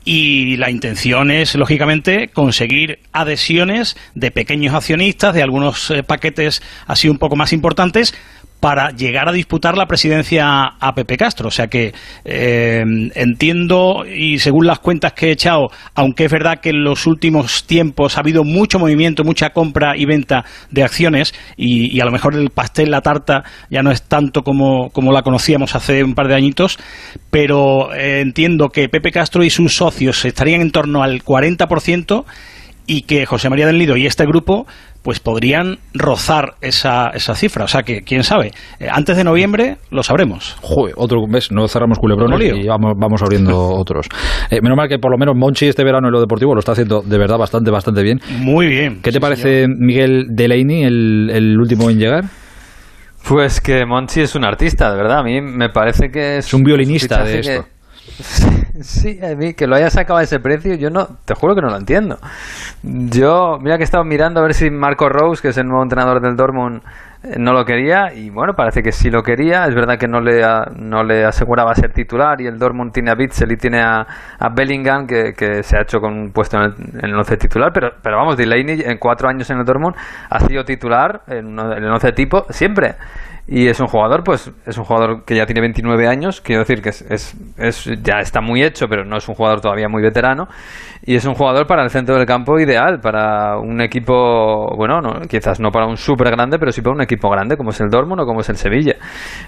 y 0.08 0.56
la 0.56 0.70
intención 0.70 1.30
es, 1.30 1.54
lógicamente, 1.54 2.28
conseguir 2.28 2.98
adhesiones 3.12 3.94
de 4.14 4.30
pequeños 4.30 4.74
accionistas, 4.74 5.34
de 5.34 5.42
algunos 5.42 5.90
eh, 5.90 6.02
paquetes 6.02 6.62
así 6.86 7.10
un 7.10 7.18
poco 7.18 7.36
más 7.36 7.52
importantes, 7.52 8.14
para 8.60 8.90
llegar 8.90 9.28
a 9.28 9.32
disputar 9.32 9.76
la 9.76 9.86
presidencia 9.86 10.64
a 10.78 10.94
Pepe 10.94 11.16
Castro. 11.16 11.48
O 11.48 11.50
sea 11.50 11.68
que 11.68 11.94
eh, 12.24 12.84
entiendo, 13.14 14.04
y 14.06 14.38
según 14.38 14.66
las 14.66 14.80
cuentas 14.80 15.12
que 15.12 15.28
he 15.28 15.32
echado, 15.32 15.70
aunque 15.94 16.24
es 16.24 16.32
verdad 16.32 16.60
que 16.60 16.70
en 16.70 16.82
los 16.82 17.06
últimos 17.06 17.64
tiempos 17.64 18.16
ha 18.16 18.20
habido 18.20 18.44
mucho 18.44 18.78
movimiento, 18.78 19.24
mucha 19.24 19.50
compra 19.50 19.96
y 19.96 20.04
venta 20.04 20.44
de 20.70 20.82
acciones, 20.82 21.34
y, 21.56 22.00
a 22.00 22.04
lo 22.04 22.10
mejor 22.10 22.34
el 22.34 22.50
pastel, 22.50 22.90
la 22.90 23.00
tarta, 23.00 23.44
ya 23.70 23.82
no 23.82 23.90
es 23.90 24.02
tanto 24.02 24.42
como, 24.42 24.90
como 24.90 25.12
la 25.12 25.22
conocíamos 25.22 25.74
hace 25.74 26.02
un 26.02 26.14
par 26.14 26.28
de 26.28 26.34
añitos, 26.34 26.78
pero 27.30 27.94
eh, 27.94 28.20
entiendo 28.20 28.70
que 28.70 28.88
Pepe 28.88 29.12
Castro 29.12 29.44
y 29.44 29.50
sus 29.50 29.76
socios 29.76 30.24
estarían 30.24 30.60
en 30.60 30.70
torno 30.70 31.02
al 31.02 31.22
40% 31.22 32.24
y 32.88 33.02
que 33.02 33.26
José 33.26 33.50
María 33.50 33.66
del 33.66 33.78
Nido 33.78 33.96
y 33.96 34.06
este 34.06 34.24
grupo 34.24 34.66
pues 35.02 35.20
podrían 35.20 35.78
rozar 35.94 36.54
esa, 36.60 37.10
esa 37.10 37.34
cifra. 37.34 37.64
O 37.64 37.68
sea 37.68 37.82
que, 37.82 38.00
quién 38.00 38.24
sabe, 38.24 38.50
eh, 38.80 38.88
antes 38.90 39.16
de 39.16 39.24
noviembre 39.24 39.76
lo 39.90 40.02
sabremos. 40.02 40.56
Joder, 40.62 40.94
otro 40.96 41.26
mes, 41.28 41.52
no 41.52 41.68
cerramos 41.68 41.98
culebrones 41.98 42.40
y 42.40 42.66
vamos, 42.66 42.94
vamos 42.96 43.22
abriendo 43.22 43.56
otros. 43.76 44.06
Eh, 44.50 44.60
menos 44.62 44.76
mal 44.76 44.88
que 44.88 44.98
por 44.98 45.12
lo 45.12 45.18
menos 45.18 45.36
Monchi 45.36 45.66
este 45.66 45.84
verano 45.84 46.08
en 46.08 46.12
lo 46.12 46.20
deportivo 46.20 46.54
lo 46.54 46.60
está 46.60 46.72
haciendo 46.72 47.02
de 47.02 47.18
verdad 47.18 47.36
bastante, 47.36 47.70
bastante 47.70 48.02
bien. 48.02 48.20
Muy 48.40 48.66
bien. 48.66 49.00
¿Qué 49.02 49.12
te 49.12 49.20
parece 49.20 49.66
Miguel 49.68 50.26
Delaney, 50.30 50.84
el, 50.84 51.30
el 51.30 51.58
último 51.58 51.90
en 51.90 51.98
llegar? 51.98 52.24
Pues 53.28 53.60
que 53.60 53.84
Monchi 53.84 54.22
es 54.22 54.34
un 54.34 54.46
artista, 54.46 54.90
de 54.90 54.96
verdad. 54.96 55.18
A 55.18 55.22
mí 55.22 55.42
me 55.42 55.68
parece 55.68 56.08
que 56.10 56.38
es, 56.38 56.54
un 56.54 56.62
violinista 56.62 57.22
de 57.22 57.40
esto. 57.40 57.66
Sí, 58.80 59.18
a 59.24 59.34
mí 59.34 59.54
que 59.54 59.66
lo 59.66 59.74
haya 59.76 59.90
sacado 59.90 60.18
a 60.18 60.22
ese 60.22 60.38
precio, 60.38 60.74
yo 60.74 60.88
no, 60.90 61.06
te 61.24 61.34
juro 61.34 61.54
que 61.54 61.60
no 61.60 61.68
lo 61.68 61.76
entiendo. 61.76 62.18
Yo, 62.82 63.58
mira 63.60 63.76
que 63.76 63.82
he 63.82 63.84
estado 63.84 64.04
mirando 64.04 64.40
a 64.40 64.44
ver 64.44 64.54
si 64.54 64.70
Marco 64.70 65.08
Rose, 65.08 65.42
que 65.42 65.48
es 65.48 65.58
el 65.58 65.66
nuevo 65.66 65.82
entrenador 65.82 66.20
del 66.20 66.36
Dortmund, 66.36 66.82
eh, 67.24 67.34
no 67.38 67.52
lo 67.52 67.64
quería 67.64 68.12
y 68.14 68.30
bueno, 68.30 68.54
parece 68.54 68.82
que 68.82 68.92
sí 68.92 69.10
lo 69.10 69.22
quería. 69.22 69.64
Es 69.64 69.74
verdad 69.74 69.98
que 69.98 70.06
no 70.06 70.20
le, 70.20 70.42
no 70.76 71.02
le 71.02 71.24
aseguraba 71.24 71.74
ser 71.74 71.92
titular 71.92 72.40
y 72.40 72.46
el 72.46 72.58
Dortmund 72.58 72.92
tiene 72.92 73.10
a 73.10 73.14
Bitzel 73.14 73.50
y 73.50 73.56
tiene 73.56 73.80
a, 73.82 74.06
Bellingham 74.54 75.06
que, 75.06 75.32
que, 75.36 75.62
se 75.64 75.76
ha 75.76 75.82
hecho 75.82 75.98
con 75.98 76.14
un 76.14 76.30
puesto 76.32 76.58
en 76.58 76.64
el, 76.64 77.04
en 77.04 77.14
11 77.14 77.36
titular, 77.36 77.72
pero, 77.72 77.90
pero 78.00 78.16
vamos, 78.16 78.36
Delaney 78.36 78.82
en 78.82 78.98
cuatro 78.98 79.28
años 79.28 79.50
en 79.50 79.58
el 79.58 79.64
Dortmund 79.64 79.96
ha 80.30 80.40
sido 80.40 80.64
titular 80.64 81.22
en, 81.26 81.58
en 81.58 81.84
el 81.84 81.90
11 81.90 82.12
tipo 82.12 82.46
siempre. 82.50 82.94
Y 83.50 83.66
es 83.66 83.80
un 83.80 83.86
jugador, 83.86 84.22
pues, 84.24 84.52
es 84.66 84.76
un 84.76 84.84
jugador 84.84 85.24
que 85.24 85.34
ya 85.34 85.46
tiene 85.46 85.62
29 85.62 86.06
años, 86.06 86.42
quiero 86.42 86.60
decir 86.60 86.82
que 86.82 86.90
es, 86.90 87.00
es, 87.08 87.34
es, 87.56 87.84
ya 88.02 88.18
está 88.18 88.42
muy 88.42 88.62
hecho, 88.62 88.88
pero 88.88 89.06
no 89.06 89.16
es 89.16 89.26
un 89.26 89.34
jugador 89.34 89.62
todavía 89.62 89.88
muy 89.88 90.02
veterano. 90.02 90.48
Y 91.06 91.14
es 91.14 91.24
un 91.24 91.32
jugador 91.32 91.66
para 91.66 91.82
el 91.82 91.88
centro 91.88 92.16
del 92.16 92.26
campo 92.26 92.58
ideal, 92.58 93.00
para 93.00 93.56
un 93.56 93.80
equipo, 93.80 94.76
bueno, 94.76 95.00
no, 95.00 95.20
quizás 95.22 95.58
no 95.60 95.70
para 95.70 95.86
un 95.86 95.96
súper 95.96 96.30
grande, 96.30 96.58
pero 96.58 96.72
sí 96.72 96.82
para 96.82 96.94
un 96.94 97.00
equipo 97.00 97.30
grande, 97.30 97.56
como 97.56 97.70
es 97.70 97.80
el 97.80 97.88
Dortmund 97.88 98.20
o 98.20 98.26
como 98.26 98.40
es 98.40 98.50
el 98.50 98.56
Sevilla. 98.56 98.96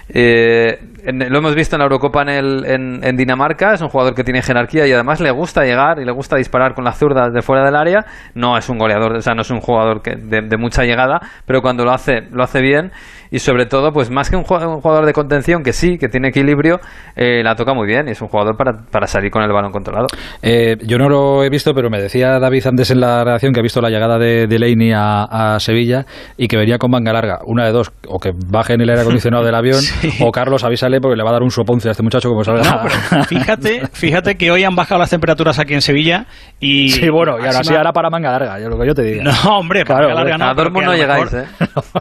Eh, 0.09 0.79
lo 1.03 1.37
hemos 1.37 1.53
visto 1.53 1.75
en 1.75 1.81
la 1.81 1.85
Eurocopa 1.85 2.23
en, 2.23 2.29
el, 2.29 2.65
en, 3.03 3.15
Dinamarca, 3.15 3.73
es 3.73 3.81
un 3.81 3.89
jugador 3.89 4.15
que 4.15 4.23
tiene 4.23 4.41
jerarquía 4.41 4.87
y 4.87 4.93
además 4.93 5.21
le 5.21 5.29
gusta 5.29 5.63
llegar 5.63 5.99
y 5.99 6.05
le 6.05 6.11
gusta 6.11 6.37
disparar 6.37 6.73
con 6.73 6.83
las 6.83 6.97
zurdas 6.97 7.31
de 7.31 7.43
fuera 7.43 7.63
del 7.63 7.75
área. 7.75 8.05
No 8.33 8.57
es 8.57 8.67
un 8.67 8.79
goleador, 8.79 9.17
o 9.17 9.21
sea, 9.21 9.35
no 9.35 9.41
es 9.41 9.51
un 9.51 9.59
jugador 9.59 10.01
que, 10.01 10.15
de, 10.15 10.41
de 10.41 10.57
mucha 10.57 10.83
llegada, 10.83 11.19
pero 11.45 11.61
cuando 11.61 11.85
lo 11.85 11.91
hace, 11.91 12.21
lo 12.31 12.43
hace 12.43 12.61
bien 12.61 12.91
y 13.31 13.39
sobre 13.39 13.65
todo, 13.65 13.93
pues 13.93 14.11
más 14.11 14.29
que 14.29 14.35
un 14.35 14.43
jugador, 14.43 15.05
de 15.05 15.13
contención 15.13 15.63
que 15.63 15.71
sí, 15.71 15.97
que 15.97 16.09
tiene 16.09 16.27
equilibrio, 16.27 16.81
eh, 17.15 17.41
la 17.43 17.55
toca 17.55 17.73
muy 17.73 17.87
bien 17.87 18.09
y 18.09 18.11
es 18.11 18.21
un 18.21 18.27
jugador 18.27 18.57
para, 18.57 18.73
para 18.91 19.07
salir 19.07 19.31
con 19.31 19.41
el 19.41 19.51
balón 19.51 19.71
controlado. 19.71 20.07
Eh, 20.41 20.75
yo 20.85 20.97
no 20.97 21.07
lo 21.07 21.43
he 21.43 21.49
visto, 21.49 21.73
pero 21.73 21.89
me 21.89 22.01
decía 22.01 22.39
David 22.39 22.67
antes 22.67 22.91
en 22.91 22.99
la 22.99 23.23
redacción 23.23 23.53
que 23.53 23.61
ha 23.61 23.63
visto 23.63 23.79
la 23.79 23.89
llegada 23.89 24.19
de, 24.19 24.47
de 24.47 24.93
a, 24.93 25.57
Sevilla 25.59 26.05
y 26.37 26.47
que 26.47 26.57
venía 26.57 26.77
con 26.77 26.91
manga 26.91 27.13
larga. 27.13 27.39
Una 27.45 27.65
de 27.65 27.71
dos, 27.71 27.91
o 28.07 28.19
que 28.19 28.31
baje 28.35 28.73
en 28.73 28.81
el 28.81 28.89
aire 28.89 29.01
acondicionado 29.01 29.45
del 29.45 29.55
avión, 29.55 29.81
o 30.19 30.31
Carlos 30.31 30.65
avísale 30.65 30.99
porque 30.99 31.15
le 31.15 31.23
va 31.23 31.29
a 31.29 31.33
dar 31.33 31.43
un 31.43 31.51
soponce 31.51 31.87
a 31.87 31.91
este 31.91 32.03
muchacho 32.03 32.27
como 32.27 32.43
salga. 32.43 32.63
No, 32.63 32.81
pero 32.83 33.23
fíjate, 33.23 33.87
fíjate 33.93 34.35
que 34.35 34.51
hoy 34.51 34.65
han 34.65 34.75
bajado 34.75 34.99
las 34.99 35.09
temperaturas 35.09 35.57
aquí 35.57 35.73
en 35.73 35.81
Sevilla 35.81 36.25
y... 36.59 36.91
Sí, 37.01 37.09
bueno, 37.09 37.37
y 37.39 37.45
ahora 37.45 37.63
sí, 37.63 37.73
ahora 37.73 37.91
para 37.93 38.09
manga 38.09 38.31
larga, 38.31 38.59
yo 38.59 38.69
lo 38.69 38.77
que 38.77 38.85
yo 38.85 38.93
te 38.93 39.01
digo. 39.01 39.23
No, 39.23 39.57
hombre, 39.57 39.85
para 39.85 40.07
manga 40.07 40.23
larga 40.23 40.37
no. 40.37 40.45
A 40.45 40.53
Dortmund 40.53 40.85
no 40.85 40.95
llegáis, 40.95 41.33
¿eh? 41.33 41.45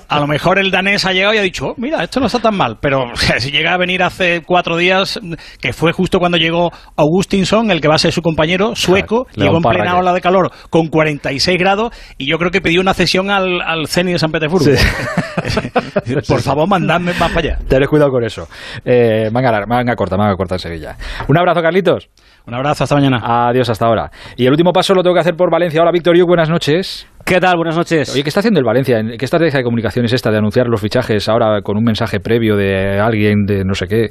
A 0.09 0.21
lo 0.21 0.27
mejor 0.27 0.59
el 0.59 0.71
danés 0.71 1.07
ha 1.07 1.13
llegado 1.13 1.20
y 1.21 1.39
ha 1.39 1.43
dicho, 1.43 1.69
oh, 1.69 1.75
mira, 1.77 2.03
esto 2.03 2.21
no 2.21 2.27
está 2.27 2.39
tan 2.39 2.57
mal. 2.57 2.79
Pero 2.81 3.13
si 3.39 3.51
llega 3.51 3.75
a 3.75 3.77
venir 3.77 4.03
hace 4.03 4.43
cuatro 4.47 4.77
días, 4.77 5.21
que 5.61 5.73
fue 5.73 5.93
justo 5.93 6.19
cuando 6.19 6.39
llegó 6.39 6.71
Augustinson, 6.97 7.71
el 7.71 7.81
que 7.81 7.89
va 7.89 7.95
a 7.95 7.99
ser 7.99 8.13
su 8.13 8.23
compañero, 8.23 8.75
sueco, 8.75 9.27
llegó 9.35 9.57
en 9.57 9.63
plena 9.63 9.99
ola 9.99 10.13
de 10.13 10.21
calor 10.21 10.51
con 10.71 10.89
46 10.89 11.59
grados 11.59 11.93
y 12.19 12.31
yo 12.31 12.39
creo 12.39 12.51
que 12.51 12.61
pidió 12.61 12.81
una 12.81 12.95
cesión 12.95 13.31
al, 13.31 13.61
al 13.61 13.87
CENI 13.87 14.13
de 14.13 14.19
San 14.19 14.33
Petersburgo. 14.33 14.71
Por 16.29 16.41
favor, 16.41 16.69
mandadme 16.69 17.13
más 17.15 17.31
para 17.31 17.41
allá. 17.41 17.59
Tened 17.69 17.87
cuidado 17.87 18.11
con 18.11 18.25
eso. 18.25 18.49
Eh, 18.85 19.31
manga, 19.33 19.65
manga 19.67 19.95
corta, 19.95 20.17
manga 20.17 20.37
corta 20.37 20.57
en 20.57 20.59
Sevilla. 20.59 20.97
Un 21.29 21.39
abrazo, 21.39 21.63
Carlitos. 21.63 22.09
Un 22.47 22.55
abrazo, 22.55 22.85
hasta 22.85 22.97
mañana. 22.97 23.49
Adiós, 23.49 23.69
hasta 23.69 23.87
ahora. 23.87 24.11
Y 24.37 24.47
el 24.47 24.51
último 24.51 24.73
paso 24.73 24.95
lo 24.95 25.03
tengo 25.03 25.15
que 25.15 25.21
hacer 25.21 25.35
por 25.35 25.51
Valencia. 25.51 25.81
Hola, 25.83 25.93
Victorio, 25.93 26.27
buenas 26.27 26.49
noches. 26.49 27.07
¿Qué 27.31 27.39
tal? 27.39 27.55
Buenas 27.59 27.77
noches. 27.77 28.13
Oye, 28.13 28.25
¿qué 28.25 28.29
está 28.29 28.41
haciendo 28.41 28.59
el 28.59 28.67
Valencia? 28.67 29.01
¿Qué 29.17 29.25
estrategia 29.25 29.59
de 29.59 29.63
comunicación 29.63 30.05
es 30.05 30.13
esta 30.13 30.33
de 30.33 30.39
anunciar 30.39 30.67
los 30.67 30.81
fichajes 30.81 31.29
ahora 31.29 31.63
con 31.63 31.77
un 31.77 31.85
mensaje 31.85 32.19
previo 32.19 32.57
de 32.57 32.99
alguien, 32.99 33.47
de 33.47 33.65
no 33.65 33.73
sé 33.75 33.87
qué? 33.87 34.09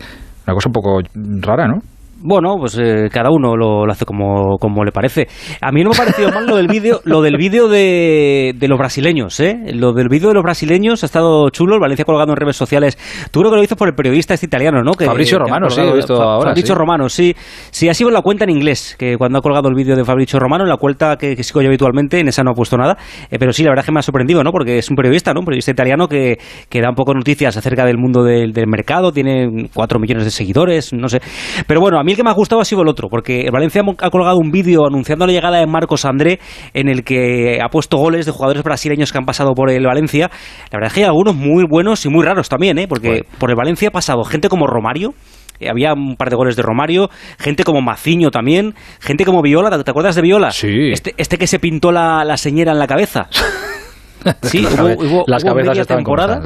Una 0.48 0.54
cosa 0.54 0.70
un 0.70 0.72
poco 0.72 1.02
rara, 1.42 1.68
¿no? 1.68 1.80
Bueno, 2.22 2.56
pues 2.60 2.78
eh, 2.78 3.08
cada 3.12 3.30
uno 3.32 3.56
lo, 3.56 3.90
hace 3.90 4.06
como, 4.06 4.58
como, 4.58 4.84
le 4.84 4.92
parece. 4.92 5.28
A 5.62 5.72
mí 5.72 5.84
no 5.84 5.92
me 5.92 5.96
ha 5.96 6.00
parecido 6.00 6.32
mal 6.32 6.46
lo 6.46 6.58
del 6.58 6.68
vídeo, 6.68 7.00
lo 7.06 7.22
del 7.22 7.38
vídeo 7.38 7.70
de, 7.70 8.54
de, 8.58 8.68
los 8.68 8.78
brasileños, 8.78 9.40
¿eh? 9.40 9.58
Lo 9.74 9.94
del 9.94 10.10
vídeo 10.10 10.28
de 10.30 10.34
los 10.34 10.44
brasileños 10.44 11.04
ha 11.04 11.06
estado 11.06 11.50
chulo, 11.50 11.76
el 11.76 11.80
Valencia 11.80 12.04
ha 12.04 12.06
colgado 12.06 12.32
en 12.32 12.36
redes 12.36 12.58
sociales. 12.58 12.98
Tú 13.32 13.40
creo 13.40 13.52
que 13.52 13.58
lo 13.58 13.64
hizo 13.64 13.78
por 13.78 13.88
el 13.88 13.96
periodista 13.96 14.34
este 14.34 14.48
italiano, 14.48 14.84
¿no? 14.84 14.92
Que, 14.92 15.06
Fabricio 15.06 15.40
Romano, 15.40 15.70
sí, 15.70 15.80
he 15.80 15.94
visto 15.94 16.22
ahora. 16.22 16.50
Fabricio 16.50 16.76
Romano, 16.76 17.08
sí. 17.08 17.34
Sí, 17.72 17.88
ha 17.88 17.94
sido 17.94 18.10
en 18.10 18.16
la 18.16 18.22
cuenta 18.22 18.44
en 18.44 18.50
inglés, 18.50 18.96
que 19.00 19.18
cuando 19.18 19.40
ha 19.40 19.42
colgado 19.42 19.70
el 19.70 19.76
vídeo 19.76 19.96
de 19.96 20.04
Fabricio 20.04 20.40
Romano, 20.40 20.66
en 20.66 20.70
la 20.70 20.78
cuenta 20.78 21.16
que, 21.16 21.42
sigo 21.42 21.62
yo 21.62 21.68
habitualmente, 21.68 22.20
en 22.20 22.28
esa 22.28 22.44
no 22.44 22.52
ha 22.52 22.54
puesto 22.54 22.78
nada. 22.78 22.98
Eh, 23.32 23.38
pero 23.40 23.54
sí, 23.54 23.64
la 23.64 23.70
verdad 23.70 23.84
es 23.84 23.86
que 23.86 23.92
me 23.94 24.00
ha 24.00 24.04
sorprendido, 24.04 24.44
¿no? 24.44 24.52
Porque 24.52 24.78
es 24.78 24.90
un 24.90 24.98
periodista, 24.98 25.34
¿no? 25.34 25.40
Un 25.40 25.46
periodista 25.46 25.72
italiano 25.72 26.08
que, 26.10 26.38
que 26.68 26.82
da 26.82 26.90
un 26.90 26.96
poco 26.96 27.14
noticias 27.14 27.56
acerca 27.56 27.86
del 27.86 27.98
mundo 27.98 28.24
del, 28.24 28.52
del 28.52 28.68
mercado, 28.68 29.14
tiene 29.14 29.70
cuatro 29.74 30.00
millones 30.00 30.26
de 30.26 30.32
seguidores, 30.32 30.92
no 30.92 31.08
sé. 31.08 31.22
Pero 31.66 31.80
bueno, 31.80 31.98
a 31.98 32.04
mí 32.04 32.09
el 32.10 32.16
que 32.16 32.24
me 32.24 32.30
ha 32.30 32.34
gustado 32.34 32.62
ha 32.62 32.66
sido 32.66 32.82
otro, 32.88 33.10
porque 33.10 33.48
Valencia 33.52 33.82
ha 34.00 34.10
colgado 34.10 34.38
un 34.38 34.52
vídeo 34.52 34.86
anunciando 34.86 35.26
la 35.26 35.34
llegada 35.34 35.60
de 35.60 35.68
Marcos 35.68 36.06
André, 36.06 36.40
en 36.74 36.88
el 36.88 37.04
que 37.04 37.60
ha 37.62 37.70
puesto 37.70 37.98
goles 37.98 38.26
de 38.26 38.32
jugadores 38.32 38.64
brasileños 38.64 39.12
que 39.12 39.18
han 39.18 39.26
pasado 39.26 39.54
por 39.54 39.70
el 39.70 39.86
Valencia. 39.86 40.30
La 40.72 40.78
verdad 40.78 40.88
es 40.88 40.94
que 40.94 41.02
hay 41.02 41.08
algunos 41.08 41.36
muy 41.36 41.66
buenos 41.70 42.06
y 42.06 42.10
muy 42.10 42.26
raros 42.26 42.50
también, 42.50 42.78
¿eh? 42.80 42.88
porque 42.88 43.24
por 43.38 43.50
el 43.50 43.56
Valencia 43.56 43.90
ha 43.90 43.92
pasado 43.92 44.24
gente 44.24 44.50
como 44.50 44.66
Romario, 44.68 45.14
eh, 45.60 45.70
había 45.70 45.94
un 45.94 46.16
par 46.16 46.30
de 46.30 46.36
goles 46.36 46.56
de 46.56 46.64
Romario, 46.64 47.10
gente 47.38 47.64
como 47.64 47.82
Maciño 47.82 48.32
también, 48.32 48.76
gente 49.00 49.26
como 49.26 49.42
Viola, 49.42 49.84
¿te 49.84 49.92
acuerdas 49.92 50.16
de 50.16 50.22
Viola? 50.22 50.52
Sí. 50.52 50.90
Este, 50.92 51.14
este 51.18 51.38
que 51.38 51.48
se 51.48 51.60
pintó 51.60 51.92
la, 51.92 52.24
la 52.24 52.38
señera 52.38 52.72
en 52.72 52.80
la 52.80 52.88
cabeza. 52.88 53.28
Sí, 54.42 54.66
hubo, 54.66 55.24
las 55.28 55.44
cabezas 55.44 55.70
media 55.70 55.86
temporada. 55.86 56.42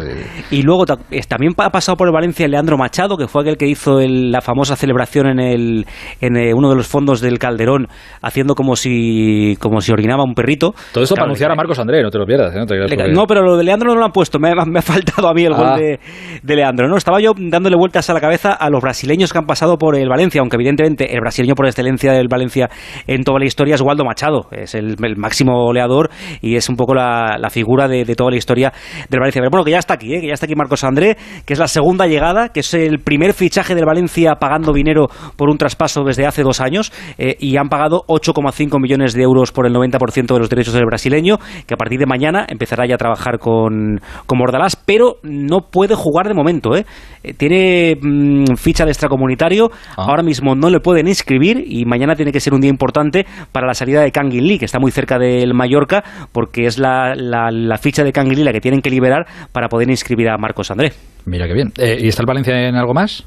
Y 0.51 0.61
luego 0.63 0.86
también 0.86 1.53
ha 1.57 1.69
pasado 1.69 1.95
por 1.95 2.07
el 2.07 2.13
Valencia 2.13 2.47
Leandro 2.47 2.78
Machado, 2.78 3.17
que 3.17 3.28
fue 3.28 3.41
aquel 3.43 3.57
que 3.57 3.67
hizo 3.67 3.99
la 4.01 4.41
famosa 4.41 4.76
celebración 4.76 5.28
en, 5.28 5.39
el, 5.39 5.86
en 6.21 6.38
eh, 6.38 6.53
uno 6.53 6.69
de 6.69 6.76
los 6.76 6.88
fondos 6.88 7.21
del 7.21 7.39
Calderón, 7.39 7.88
haciendo 8.21 8.55
como 8.55 8.76
si 8.76 9.57
como 9.59 9.82
si 9.82 9.91
orinaba 9.91 10.24
un 10.24 10.34
perrito. 10.34 10.74
Todo 10.91 11.03
esto 11.03 11.15
para 11.15 11.26
anunciar 11.26 11.51
a 11.51 11.55
Marcos 11.55 11.80
André, 11.80 12.01
no 12.01 12.09
te 12.09 12.17
lo 12.17 12.26
pierdas. 12.26 12.53
¿eh? 12.55 13.11
¿no? 13.11 13.26
pero 13.26 13.43
lo 13.43 13.57
de 13.57 13.63
Leandro 13.63 13.93
no 13.93 13.99
lo 13.99 14.05
han 14.05 14.11
puesto. 14.11 14.39
Me, 14.39 14.51
ha 14.51 14.82
faltado 14.82 15.30
a 15.30 15.34
mí 15.34 15.43
el 15.43 15.53
gol 15.53 15.67
ah. 15.67 15.78
de, 15.78 15.99
de, 16.41 16.55
Leandro. 16.55 16.88
No, 16.88 16.97
estaba 16.97 17.19
yo 17.19 17.34
dándole 17.38 17.76
vueltas 17.76 18.09
a 18.09 18.13
la 18.13 18.19
cabeza 18.19 18.53
a 18.53 18.69
los 18.69 18.82
brasileños 18.82 19.32
que 19.32 19.39
han 19.39 19.45
pasado 19.45 19.78
por 19.78 19.95
el 19.95 20.09
Valencia, 20.09 20.41
aunque 20.41 20.57
evidentemente 20.57 21.13
el 21.13 21.21
brasileño 21.21 21.55
por 21.55 21.65
excelencia 21.65 22.11
del 22.13 22.28
Valencia 22.28 22.69
en 23.07 23.24
toda 23.24 23.39
la 23.39 23.45
historia 23.45 23.76
es 23.76 23.82
Waldo 23.82 24.03
Machado. 24.03 24.47
Es 24.51 24.76
el, 24.76 24.97
máximo 25.17 25.65
goleador 25.65 26.09
y 26.41 26.55
es 26.55 26.69
un 26.69 26.76
poco 26.76 26.93
la, 26.93 27.38
la 27.39 27.49
figura 27.49 27.62
figura 27.64 27.88
de, 27.88 28.03
toda 28.16 28.30
la 28.30 28.36
historia 28.36 28.74
del 29.09 29.20
Valencia. 29.22 29.41
Pero 29.41 29.49
bueno, 29.49 29.64
que 29.64 29.72
ya 29.72 29.80
está 29.80 29.93
aquí, 29.93 30.14
¿eh? 30.14 30.20
que 30.20 30.28
ya 30.28 30.34
está 30.34 30.45
aquí 30.45 30.55
Marcos 30.55 30.84
André, 30.84 31.16
que 31.45 31.53
es 31.53 31.59
la 31.59 31.70
segunda 31.70 32.07
llegada, 32.07 32.49
que 32.49 32.59
es 32.59 32.74
el 32.74 32.99
primer 32.99 33.34
fichaje 33.34 33.74
del 33.74 33.86
Valencia 33.86 34.36
pagando 34.36 34.74
dinero 34.74 35.07
por 35.38 35.49
un 35.49 35.57
traspaso 35.57 36.03
desde 36.03 36.26
hace 36.26 36.43
dos 36.43 36.59
años 36.59 36.91
eh, 37.18 37.38
y 37.39 37.55
han 37.55 37.70
pagado 37.70 38.03
8,5 38.07 38.82
millones 38.82 39.14
de 39.14 39.24
euros 39.24 39.53
por 39.53 39.66
el 39.66 39.74
90% 39.74 40.34
de 40.34 40.39
los 40.39 40.49
derechos 40.49 40.74
del 40.74 40.86
brasileño, 40.86 41.38
que 41.66 41.74
a 41.74 41.78
partir 41.78 41.99
de 41.99 42.05
mañana 42.05 42.45
empezará 42.49 42.86
ya 42.86 42.95
a 42.95 42.97
trabajar 42.97 43.39
con, 43.39 44.01
con 44.26 44.39
Bordalás, 44.39 44.76
pero 44.76 45.16
no 45.24 45.61
puede 45.72 45.95
jugar 45.95 46.28
de 46.28 46.34
momento. 46.34 46.76
¿eh? 46.76 46.86
eh 47.24 47.34
tiene 47.34 47.95
mm, 47.95 48.55
ficha 48.57 48.84
de 48.84 48.91
extracomunitario, 48.91 49.72
ah. 49.95 50.07
ahora 50.09 50.24
mismo 50.24 50.53
no 50.53 50.70
le 50.70 50.82
pueden 50.82 51.07
inscribir 51.07 51.64
y 51.66 51.86
mañana 51.86 52.16
tiene 52.16 52.34
que 52.34 52.41
ser 52.41 52.53
un 52.53 52.59
día 52.59 52.70
importante 52.70 53.26
para 53.53 53.66
la 53.66 53.74
salida 53.74 54.01
de 54.01 54.11
Kangin 54.11 54.45
Lee, 54.45 54.59
que 54.59 54.66
está 54.66 54.80
muy 54.80 54.91
cerca 54.91 55.18
del 55.18 55.53
Mallorca, 55.53 56.03
porque 56.34 56.66
es 56.66 56.78
la 56.78 57.14
la 57.16 57.51
ficha 57.78 58.04
de 58.04 58.12
Canguilila 58.12 58.51
que 58.51 58.62
tienen 58.62 58.82
que 58.82 58.89
liberar 58.89 59.26
para 59.51 59.70
poder 59.70 59.89
inscribir 59.89 60.30
a 60.30 60.38
Marcos 60.38 60.72
André. 60.72 60.93
Mira 61.26 61.47
qué 61.47 61.54
bien. 61.54 61.72
Eh, 61.78 61.97
¿Y 62.01 62.08
está 62.08 62.22
el 62.22 62.28
Valencia 62.28 62.68
en 62.68 62.76
algo 62.76 62.93
más? 62.93 63.24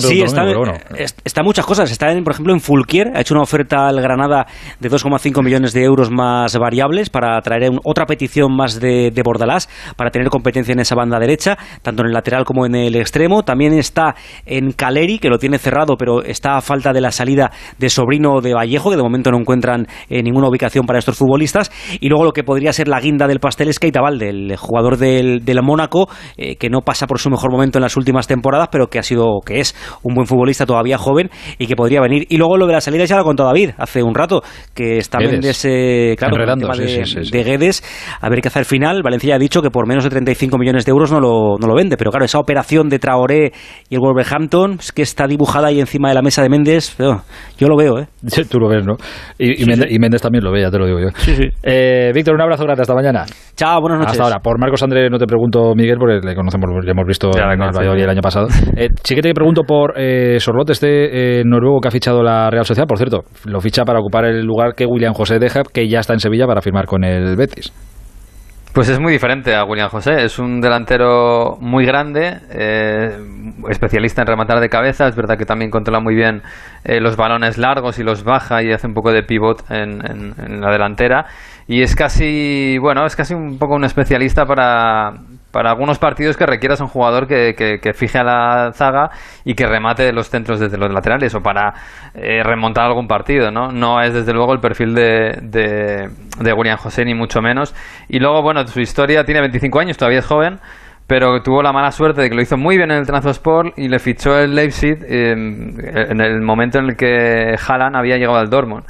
Sí, 0.00 0.22
está, 0.22 0.44
está, 1.24 1.42
muchas 1.42 1.66
cosas. 1.66 1.90
Está, 1.90 2.10
en, 2.10 2.24
por 2.24 2.32
ejemplo, 2.32 2.52
en 2.52 2.60
Fulquier. 2.60 3.12
Ha 3.14 3.20
hecho 3.20 3.34
una 3.34 3.42
oferta 3.42 3.86
al 3.88 4.00
Granada 4.00 4.46
de 4.80 4.90
2,5 4.90 5.42
millones 5.42 5.72
de 5.72 5.82
euros 5.82 6.10
más 6.10 6.56
variables 6.56 7.10
para 7.10 7.40
traer 7.40 7.70
otra 7.84 8.06
petición 8.06 8.54
más 8.54 8.80
de, 8.80 9.10
de, 9.10 9.22
Bordalás 9.22 9.68
para 9.96 10.10
tener 10.10 10.28
competencia 10.28 10.72
en 10.72 10.80
esa 10.80 10.94
banda 10.94 11.18
derecha, 11.18 11.56
tanto 11.82 12.02
en 12.02 12.08
el 12.08 12.14
lateral 12.14 12.44
como 12.44 12.66
en 12.66 12.74
el 12.74 12.96
extremo. 12.96 13.42
También 13.42 13.72
está 13.72 14.14
en 14.46 14.72
Caleri, 14.72 15.18
que 15.18 15.28
lo 15.28 15.38
tiene 15.38 15.58
cerrado, 15.58 15.96
pero 15.98 16.22
está 16.22 16.56
a 16.56 16.60
falta 16.60 16.92
de 16.92 17.00
la 17.00 17.10
salida 17.10 17.50
de 17.78 17.90
sobrino 17.90 18.40
de 18.40 18.54
Vallejo, 18.54 18.90
que 18.90 18.96
de 18.96 19.02
momento 19.02 19.30
no 19.30 19.38
encuentran 19.38 19.86
eh, 20.08 20.22
ninguna 20.22 20.48
ubicación 20.48 20.86
para 20.86 20.98
estos 20.98 21.16
futbolistas. 21.16 21.70
Y 22.00 22.08
luego 22.08 22.24
lo 22.24 22.32
que 22.32 22.44
podría 22.44 22.72
ser 22.72 22.88
la 22.88 23.00
guinda 23.00 23.26
del 23.26 23.40
pastel 23.40 23.68
es 23.68 23.78
Keita 23.78 24.00
Valde, 24.00 24.28
el 24.28 24.56
jugador 24.56 24.98
del, 24.98 25.44
del 25.44 25.62
Mónaco, 25.62 26.08
eh, 26.36 26.56
que 26.56 26.70
no 26.70 26.80
pasa 26.80 27.06
por 27.06 27.18
su 27.18 27.30
mejor 27.30 27.50
momento 27.50 27.78
en 27.78 27.82
las 27.82 27.96
últimas 27.96 28.26
temporadas, 28.26 28.68
pero 28.70 28.88
que 28.88 28.98
ha 28.98 29.02
sido 29.02 29.40
que 29.44 29.60
es 29.60 29.74
un 30.02 30.14
buen 30.14 30.26
futbolista 30.26 30.66
todavía 30.66 30.98
joven 30.98 31.30
y 31.58 31.66
que 31.66 31.76
podría 31.76 32.00
venir. 32.00 32.26
Y 32.28 32.36
luego 32.36 32.56
lo 32.56 32.66
de 32.66 32.72
la 32.72 32.80
salida 32.80 33.04
ya 33.04 33.16
lo 33.16 33.24
contó 33.24 33.44
David 33.44 33.70
hace 33.78 34.02
un 34.02 34.14
rato, 34.14 34.42
que 34.74 34.98
está 34.98 35.18
Mendes, 35.18 35.64
eh, 35.64 36.14
claro, 36.18 36.36
el 36.36 36.58
tema 36.58 36.76
de, 36.76 37.44
Guedes, 37.44 37.82
a 38.20 38.28
ver 38.28 38.40
qué 38.40 38.48
hace 38.48 38.58
al 38.58 38.64
final. 38.64 39.02
Valencia 39.02 39.28
ya 39.28 39.34
ha 39.36 39.38
dicho 39.38 39.62
que 39.62 39.70
por 39.70 39.86
menos 39.86 40.04
de 40.04 40.10
35 40.10 40.58
millones 40.58 40.84
de 40.84 40.90
euros 40.90 41.10
no 41.12 41.20
lo, 41.20 41.56
no 41.58 41.66
lo 41.66 41.74
vende, 41.74 41.96
pero 41.96 42.10
claro, 42.10 42.24
esa 42.24 42.38
operación 42.38 42.88
de 42.88 42.98
Traoré 42.98 43.52
y 43.88 43.94
el 43.94 44.00
Wolverhampton, 44.00 44.78
es 44.80 44.92
que 44.92 45.02
está 45.02 45.26
dibujada 45.26 45.68
ahí 45.68 45.80
encima 45.80 46.08
de 46.08 46.14
la 46.14 46.22
mesa 46.22 46.42
de 46.42 46.48
Méndez, 46.48 46.96
yo 46.98 47.68
lo 47.68 47.76
veo, 47.76 47.98
¿eh? 47.98 48.06
Tú 48.50 48.58
lo 48.58 48.68
ves, 48.68 48.84
¿no? 48.84 48.96
Y, 49.38 49.64
Méndez, 49.98 50.22
también 50.22 50.44
lo 50.44 50.52
ve, 50.52 50.62
ya 50.62 50.70
te 50.70 50.78
lo 50.78 50.86
digo 50.86 51.00
yo. 51.00 51.08
Eh, 51.62 52.12
Víctor, 52.14 52.34
un 52.34 52.42
abrazo 52.42 52.64
grande, 52.64 52.82
hasta 52.82 52.94
mañana. 52.94 53.24
Chao, 53.56 53.80
buenas 53.80 53.98
noches. 54.00 54.12
Hasta 54.12 54.24
ahora. 54.24 54.38
Por 54.40 54.58
Marcos 54.58 54.82
Andrés 54.82 55.10
no 55.10 55.18
te 55.18 55.26
pregunto, 55.26 55.74
Miguel, 55.74 55.96
porque 55.98 56.26
le 56.26 56.34
conocemos, 56.34 56.70
ya 56.84 56.90
hemos 56.90 57.06
visto 57.06 57.30
en 57.34 57.62
el 57.62 58.00
el 58.00 58.10
año 58.10 58.22
pasado. 58.22 58.48
Eh, 58.76 58.88
sí 59.04 59.14
que 59.14 59.22
te 59.22 59.33
pregunto 59.34 59.62
por 59.62 59.94
eh, 59.96 60.38
Sorlote, 60.40 60.72
este 60.72 61.40
eh, 61.40 61.44
noruego 61.44 61.80
que 61.80 61.88
ha 61.88 61.90
fichado 61.90 62.22
la 62.22 62.48
Real 62.50 62.64
Sociedad. 62.64 62.86
Por 62.86 62.98
cierto, 62.98 63.24
lo 63.44 63.60
ficha 63.60 63.84
para 63.84 63.98
ocupar 63.98 64.24
el 64.24 64.44
lugar 64.44 64.74
que 64.74 64.86
William 64.86 65.12
José 65.12 65.38
deja, 65.38 65.62
que 65.62 65.88
ya 65.88 66.00
está 66.00 66.14
en 66.14 66.20
Sevilla 66.20 66.46
para 66.46 66.62
firmar 66.62 66.86
con 66.86 67.04
el 67.04 67.36
Betis. 67.36 67.72
Pues 68.72 68.88
es 68.88 68.98
muy 68.98 69.12
diferente 69.12 69.54
a 69.54 69.64
William 69.64 69.88
José. 69.88 70.24
Es 70.24 70.38
un 70.38 70.60
delantero 70.60 71.56
muy 71.60 71.86
grande, 71.86 72.38
eh, 72.50 73.16
especialista 73.70 74.22
en 74.22 74.26
rematar 74.26 74.58
de 74.58 74.68
cabeza. 74.68 75.06
Es 75.06 75.14
verdad 75.14 75.36
que 75.38 75.44
también 75.44 75.70
controla 75.70 76.00
muy 76.00 76.14
bien 76.14 76.42
los 76.84 77.16
balones 77.16 77.56
largos 77.56 77.98
y 77.98 78.02
los 78.02 78.24
baja 78.24 78.62
y 78.62 78.72
hace 78.72 78.86
un 78.86 78.94
poco 78.94 79.12
de 79.12 79.22
pivot 79.22 79.70
en, 79.70 80.00
en 80.04 80.60
la 80.60 80.70
delantera. 80.72 81.26
Y 81.66 81.82
es 81.82 81.94
casi, 81.94 82.76
bueno, 82.78 83.06
es 83.06 83.16
casi 83.16 83.32
un 83.32 83.58
poco 83.58 83.74
un 83.74 83.84
especialista 83.84 84.44
para, 84.44 85.14
para 85.54 85.70
algunos 85.70 86.00
partidos 86.00 86.36
que 86.36 86.46
requieras 86.46 86.80
un 86.80 86.88
jugador 86.88 87.28
que, 87.28 87.54
que, 87.54 87.92
fije 87.94 88.18
a 88.18 88.24
la 88.24 88.72
zaga 88.72 89.10
y 89.44 89.54
que 89.54 89.68
remate 89.68 90.12
los 90.12 90.28
centros 90.28 90.58
desde 90.58 90.76
los 90.76 90.92
laterales 90.92 91.32
o 91.36 91.42
para 91.42 91.74
eh, 92.12 92.42
remontar 92.42 92.86
algún 92.86 93.06
partido, 93.06 93.52
¿no? 93.52 93.70
No 93.70 94.02
es 94.02 94.12
desde 94.12 94.32
luego 94.32 94.52
el 94.52 94.58
perfil 94.58 94.96
de, 94.96 95.38
de, 95.42 96.08
de 96.40 96.52
William 96.52 96.76
José 96.76 97.04
ni 97.04 97.14
mucho 97.14 97.40
menos. 97.40 97.72
Y 98.08 98.18
luego, 98.18 98.42
bueno, 98.42 98.66
su 98.66 98.80
historia 98.80 99.22
tiene 99.22 99.42
25 99.42 99.78
años, 99.78 99.96
todavía 99.96 100.18
es 100.18 100.26
joven, 100.26 100.58
pero 101.06 101.40
tuvo 101.40 101.62
la 101.62 101.72
mala 101.72 101.92
suerte 101.92 102.22
de 102.22 102.30
que 102.30 102.34
lo 102.34 102.42
hizo 102.42 102.56
muy 102.56 102.76
bien 102.76 102.90
en 102.90 102.98
el 102.98 103.06
Transport 103.06 103.78
y 103.78 103.86
le 103.86 104.00
fichó 104.00 104.36
el 104.36 104.56
Leipzig 104.56 105.04
en 105.08 106.20
el 106.20 106.42
momento 106.42 106.80
en 106.80 106.86
el 106.86 106.96
que 106.96 107.54
Haaland 107.64 107.94
había 107.94 108.16
llegado 108.16 108.38
al 108.38 108.50
Dortmund 108.50 108.86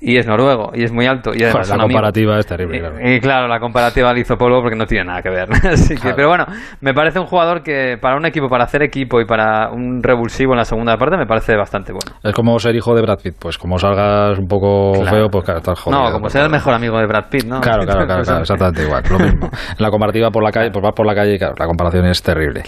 y 0.00 0.16
es 0.16 0.26
noruego 0.26 0.70
y 0.74 0.84
es 0.84 0.92
muy 0.92 1.06
alto 1.06 1.32
y 1.34 1.42
además 1.42 1.68
la 1.68 1.78
comparativa 1.78 2.38
es 2.38 2.46
terrible 2.46 2.78
claro. 2.78 2.96
Y, 3.02 3.20
claro 3.20 3.48
la 3.48 3.58
comparativa 3.58 4.12
le 4.12 4.20
hizo 4.20 4.36
polvo 4.36 4.60
porque 4.60 4.76
no 4.76 4.86
tiene 4.86 5.06
nada 5.06 5.22
que 5.22 5.30
ver 5.30 5.48
Así 5.68 5.96
que, 5.96 6.14
pero 6.14 6.28
bueno 6.28 6.44
me 6.80 6.94
parece 6.94 7.18
un 7.18 7.26
jugador 7.26 7.62
que 7.62 7.98
para 8.00 8.16
un 8.16 8.24
equipo 8.24 8.48
para 8.48 8.64
hacer 8.64 8.82
equipo 8.82 9.20
y 9.20 9.24
para 9.24 9.70
un 9.70 10.00
revulsivo 10.02 10.52
en 10.52 10.58
la 10.58 10.64
segunda 10.64 10.96
parte 10.96 11.16
me 11.16 11.26
parece 11.26 11.56
bastante 11.56 11.92
bueno. 11.92 12.16
Es 12.22 12.32
como 12.32 12.56
ser 12.60 12.76
hijo 12.76 12.94
de 12.94 13.02
Brad 13.02 13.18
Pitt 13.22 13.34
pues 13.40 13.58
como 13.58 13.78
salgas 13.78 14.38
un 14.38 14.46
poco 14.46 14.92
feo 15.04 15.28
pues 15.30 15.44
claro 15.44 15.58
estás 15.58 15.80
jodido 15.80 16.04
no 16.04 16.12
como 16.12 16.28
ser 16.28 16.42
el 16.44 16.50
mejor 16.50 16.74
amigo 16.74 16.96
de 16.98 17.06
Brad 17.06 17.28
Pitt 17.28 17.44
no 17.44 17.60
claro 17.60 17.82
claro, 17.84 18.06
claro, 18.06 18.20
exactamente 18.40 18.84
igual 18.84 19.02
lo 19.10 19.18
mismo. 19.18 19.50
La 19.78 19.90
comparativa 19.90 20.30
por 20.30 20.44
la 20.44 20.52
calle 20.52 20.70
pues 20.70 20.82
vas 20.82 20.92
por 20.94 21.06
la 21.06 21.14
calle 21.14 21.34
y 21.34 21.38
claro 21.38 21.54
la 21.58 21.66
comparación 21.66 22.06
es 22.06 22.22
terrible. 22.22 22.62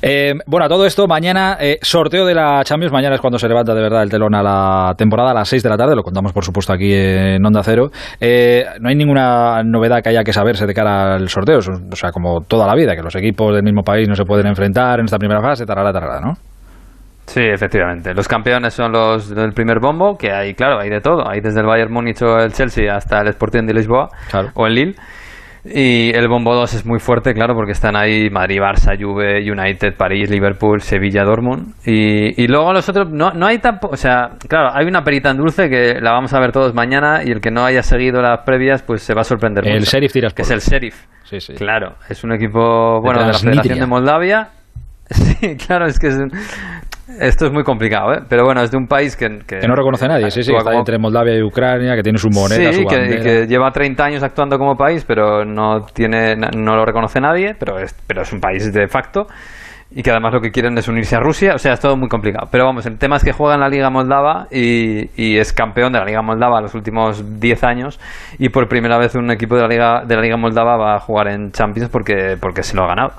Eh, 0.00 0.32
bueno 0.46 0.64
a 0.64 0.68
todo 0.68 0.86
esto 0.86 1.06
mañana 1.06 1.58
eh, 1.60 1.78
sorteo 1.82 2.24
de 2.24 2.34
la 2.34 2.64
Champions 2.64 2.92
mañana 2.92 3.16
es 3.16 3.20
cuando 3.20 3.38
se 3.38 3.48
levanta 3.48 3.74
de 3.74 3.82
verdad 3.82 4.02
el 4.02 4.08
telón 4.08 4.34
a 4.34 4.42
la 4.42 4.94
temporada 4.96 5.32
a 5.32 5.34
las 5.34 5.48
6 5.48 5.62
de 5.62 5.68
la 5.68 5.76
tarde 5.76 5.94
lo 5.94 6.02
contamos 6.02 6.32
por 6.32 6.42
supuesto 6.42 6.69
aquí 6.72 6.92
en 6.92 7.44
Onda 7.44 7.62
Cero. 7.62 7.90
Eh, 8.20 8.64
no 8.80 8.88
hay 8.88 8.96
ninguna 8.96 9.62
novedad 9.64 10.02
que 10.02 10.10
haya 10.10 10.24
que 10.24 10.32
saberse 10.32 10.66
de 10.66 10.74
cara 10.74 11.14
al 11.14 11.28
sorteo, 11.28 11.58
o 11.58 11.96
sea, 11.96 12.10
como 12.12 12.40
toda 12.42 12.66
la 12.66 12.74
vida, 12.74 12.94
que 12.94 13.02
los 13.02 13.14
equipos 13.16 13.54
del 13.54 13.62
mismo 13.62 13.82
país 13.82 14.08
no 14.08 14.14
se 14.14 14.24
pueden 14.24 14.46
enfrentar 14.46 15.00
en 15.00 15.04
esta 15.06 15.18
primera 15.18 15.40
fase, 15.40 15.66
tarara, 15.66 15.92
tarara, 15.92 16.20
¿no? 16.20 16.34
Sí, 17.30 17.42
efectivamente. 17.42 18.12
Los 18.12 18.26
campeones 18.26 18.74
son 18.74 18.90
los 18.90 19.32
del 19.32 19.52
primer 19.52 19.78
bombo, 19.78 20.16
que 20.18 20.32
hay, 20.32 20.54
claro, 20.54 20.80
hay 20.80 20.90
de 20.90 21.00
todo. 21.00 21.28
Hay 21.28 21.40
desde 21.40 21.60
el 21.60 21.66
Bayern 21.66 21.92
Múnich 21.92 22.20
o 22.22 22.40
el 22.40 22.52
Chelsea 22.52 22.92
hasta 22.92 23.20
el 23.20 23.28
Sporting 23.28 23.66
de 23.66 23.74
Lisboa 23.74 24.08
o 24.54 24.66
el 24.66 24.74
Lille. 24.74 24.94
Y 25.64 26.10
el 26.14 26.28
bombo 26.28 26.54
2 26.54 26.74
es 26.74 26.86
muy 26.86 26.98
fuerte, 26.98 27.34
claro, 27.34 27.54
porque 27.54 27.72
están 27.72 27.96
ahí 27.96 28.30
Madrid, 28.30 28.58
Barça, 28.60 28.96
Juve, 28.98 29.40
United, 29.50 29.94
París, 29.96 30.30
Liverpool, 30.30 30.80
Sevilla, 30.80 31.24
Dortmund. 31.24 31.74
Y, 31.84 32.42
y 32.42 32.46
luego 32.48 32.72
los 32.72 32.88
otros, 32.88 33.10
no, 33.10 33.32
no 33.32 33.46
hay 33.46 33.58
tampoco, 33.58 33.94
o 33.94 33.96
sea, 33.96 34.30
claro, 34.48 34.70
hay 34.72 34.86
una 34.86 35.02
perita 35.02 35.30
en 35.30 35.36
dulce 35.36 35.68
que 35.68 36.00
la 36.00 36.12
vamos 36.12 36.32
a 36.32 36.40
ver 36.40 36.52
todos 36.52 36.74
mañana 36.74 37.22
y 37.24 37.30
el 37.30 37.40
que 37.40 37.50
no 37.50 37.64
haya 37.64 37.82
seguido 37.82 38.22
las 38.22 38.40
previas, 38.44 38.82
pues 38.82 39.02
se 39.02 39.14
va 39.14 39.20
a 39.20 39.24
sorprender 39.24 39.66
el 39.66 39.82
Sheriff 39.82 40.12
tiras 40.12 40.34
Que 40.34 40.42
es 40.42 40.50
el 40.50 40.60
Sheriff. 40.60 41.04
Sí, 41.24 41.40
sí. 41.40 41.54
Claro, 41.54 41.94
es 42.08 42.24
un 42.24 42.32
equipo, 42.32 43.00
bueno, 43.00 43.20
de, 43.20 43.26
de 43.26 43.32
la 43.32 43.38
Federación 43.38 43.78
de 43.78 43.86
Moldavia. 43.86 44.48
Sí, 45.40 45.56
claro, 45.56 45.86
es 45.86 45.98
que 45.98 46.08
es, 46.08 46.16
esto 47.18 47.46
es 47.46 47.52
muy 47.52 47.64
complicado, 47.64 48.12
¿eh? 48.12 48.20
Pero 48.28 48.44
bueno, 48.44 48.62
es 48.62 48.70
de 48.70 48.76
un 48.76 48.86
país 48.86 49.16
que... 49.16 49.40
Que, 49.46 49.66
no 49.66 49.74
reconoce 49.74 50.04
a 50.04 50.08
nadie, 50.08 50.30
sí, 50.30 50.42
sí, 50.42 50.52
está 50.54 50.74
entre 50.74 50.98
Moldavia 50.98 51.36
y 51.36 51.42
Ucrania, 51.42 51.96
que 51.96 52.02
tiene 52.02 52.18
su 52.18 52.28
moneda, 52.30 52.72
sí, 52.72 52.84
que, 52.84 53.20
que, 53.20 53.46
lleva 53.46 53.70
30 53.70 54.04
años 54.04 54.22
actuando 54.22 54.56
como 54.58 54.76
país, 54.76 55.04
pero 55.04 55.44
no, 55.44 55.86
tiene, 55.92 56.36
no 56.36 56.76
lo 56.76 56.84
reconoce 56.84 57.20
nadie, 57.20 57.54
pero 57.58 57.78
es, 57.78 57.94
pero 58.06 58.22
es 58.22 58.32
un 58.32 58.40
país 58.40 58.72
de 58.72 58.86
facto 58.86 59.26
y 59.92 60.02
que 60.02 60.10
además 60.10 60.32
lo 60.32 60.40
que 60.40 60.50
quieren 60.52 60.78
es 60.78 60.86
unirse 60.88 61.16
a 61.16 61.20
Rusia, 61.20 61.54
o 61.54 61.58
sea, 61.58 61.72
es 61.72 61.80
todo 61.80 61.96
muy 61.96 62.08
complicado. 62.08 62.48
Pero 62.50 62.64
vamos, 62.64 62.86
el 62.86 62.98
tema 62.98 63.16
es 63.16 63.24
que 63.24 63.32
juega 63.32 63.54
en 63.54 63.60
la 63.60 63.68
Liga 63.68 63.90
Moldava 63.90 64.46
y, 64.50 65.10
y 65.20 65.38
es 65.38 65.52
campeón 65.52 65.92
de 65.92 65.98
la 65.98 66.04
Liga 66.04 66.22
Moldava 66.22 66.60
los 66.60 66.74
últimos 66.74 67.40
10 67.40 67.64
años 67.64 68.00
y 68.38 68.50
por 68.50 68.68
primera 68.68 68.98
vez 68.98 69.14
un 69.14 69.30
equipo 69.30 69.56
de 69.56 69.62
la 69.62 69.68
Liga, 69.68 70.04
de 70.04 70.14
la 70.14 70.22
Liga 70.22 70.36
Moldava 70.36 70.76
va 70.76 70.94
a 70.96 71.00
jugar 71.00 71.28
en 71.28 71.50
Champions 71.52 71.90
porque, 71.90 72.36
porque 72.40 72.62
se 72.62 72.76
lo 72.76 72.84
ha 72.84 72.88
ganado. 72.88 73.12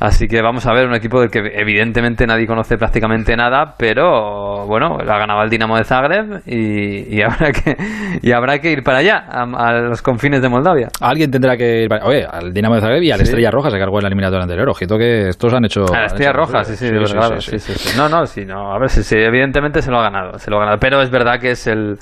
Así 0.00 0.28
que 0.28 0.42
vamos 0.42 0.66
a 0.66 0.72
ver 0.72 0.86
un 0.86 0.94
equipo 0.94 1.20
del 1.20 1.30
que 1.30 1.40
evidentemente 1.54 2.26
nadie 2.26 2.46
conoce 2.46 2.76
prácticamente 2.76 3.36
nada, 3.36 3.74
pero 3.78 4.66
bueno, 4.66 4.98
lo 5.02 5.12
ha 5.12 5.18
ganado 5.18 5.42
el 5.42 5.50
Dinamo 5.50 5.76
de 5.76 5.84
Zagreb 5.84 6.42
y, 6.46 7.14
y 7.14 7.22
habrá, 7.22 7.52
que, 7.52 7.76
y 8.22 8.32
habrá 8.32 8.58
que 8.58 8.72
ir 8.72 8.82
para 8.82 8.98
allá, 8.98 9.18
a, 9.28 9.72
los 9.72 10.02
confines 10.02 10.42
de 10.42 10.48
Moldavia. 10.48 10.88
Alguien 11.00 11.30
tendrá 11.30 11.56
que 11.56 11.82
ir 11.82 11.88
para, 11.88 12.04
oye, 12.06 12.24
al 12.24 12.52
Dinamo 12.52 12.74
de 12.74 12.80
Zagreb 12.80 13.02
y 13.02 13.10
al 13.10 13.20
Estrella 13.20 13.50
Roja 13.50 13.70
se 13.70 13.78
cargó 13.78 13.98
en 13.98 14.04
la 14.04 14.08
eliminatoria 14.08 14.42
anterior. 14.42 14.68
Ojito 14.68 14.98
que 14.98 15.28
estos 15.28 15.52
han 15.52 15.64
hecho... 15.64 15.84
Estrella 16.06 16.32
Roja, 16.32 16.64
sí, 16.64 16.76
sí, 16.76 16.88
sí, 16.88 17.58
sí, 17.60 17.98
No, 17.98 18.08
no, 18.08 18.26
sí, 18.26 18.44
no. 18.44 18.72
A 18.72 18.78
ver, 18.78 18.88
sí, 18.88 19.16
evidentemente 19.16 19.82
se 19.82 19.90
lo 19.90 19.98
ha 19.98 20.02
ganado, 20.02 20.38
se 20.38 20.50
lo 20.50 20.56
ha 20.56 20.60
ganado. 20.60 20.78
Pero 20.78 21.00
es 21.02 21.10
verdad 21.10 21.38
que 21.40 21.50
es 21.50 21.66
el... 21.66 21.96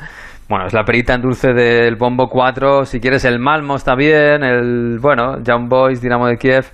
Bueno, 0.49 0.67
es 0.67 0.75
la 0.75 0.85
perita 0.85 1.15
en 1.15 1.23
dulce 1.23 1.55
del 1.55 1.97
Bombo 1.97 2.29
4. 2.29 2.85
Si 2.85 3.01
quieres, 3.01 3.25
el 3.25 3.39
Malmo 3.39 3.77
está 3.77 3.95
bien. 3.95 4.45
El, 4.45 4.99
bueno, 5.01 5.43
Young 5.43 5.69
Boys, 5.69 6.03
Dinamo 6.03 6.27
de 6.27 6.37
Kiev. 6.37 6.67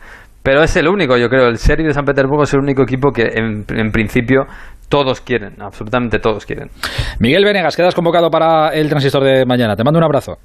Pero 0.42 0.62
es 0.62 0.74
el 0.76 0.88
único, 0.88 1.16
yo 1.16 1.28
creo. 1.28 1.46
El 1.46 1.58
Serie 1.58 1.86
de 1.86 1.94
San 1.94 2.04
Petersburgo 2.04 2.42
es 2.42 2.52
el 2.54 2.60
único 2.60 2.82
equipo 2.82 3.12
que, 3.12 3.22
en, 3.22 3.64
en 3.68 3.92
principio, 3.92 4.46
todos 4.88 5.20
quieren. 5.20 5.62
Absolutamente 5.62 6.18
todos 6.18 6.44
quieren. 6.44 6.68
Miguel 7.20 7.44
Venegas, 7.44 7.76
quedas 7.76 7.94
convocado 7.94 8.28
para 8.28 8.70
el 8.70 8.88
transistor 8.88 9.22
de 9.22 9.46
mañana. 9.46 9.76
Te 9.76 9.84
mando 9.84 9.98
un 9.98 10.04
abrazo. 10.04 10.38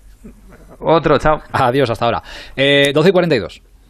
Otro, 0.80 1.18
chao. 1.18 1.40
Adiós, 1.52 1.90
hasta 1.90 2.06
ahora. 2.06 2.22
Eh, 2.56 2.92
12 2.94 3.10
y 3.10 3.12
42. 3.12 3.62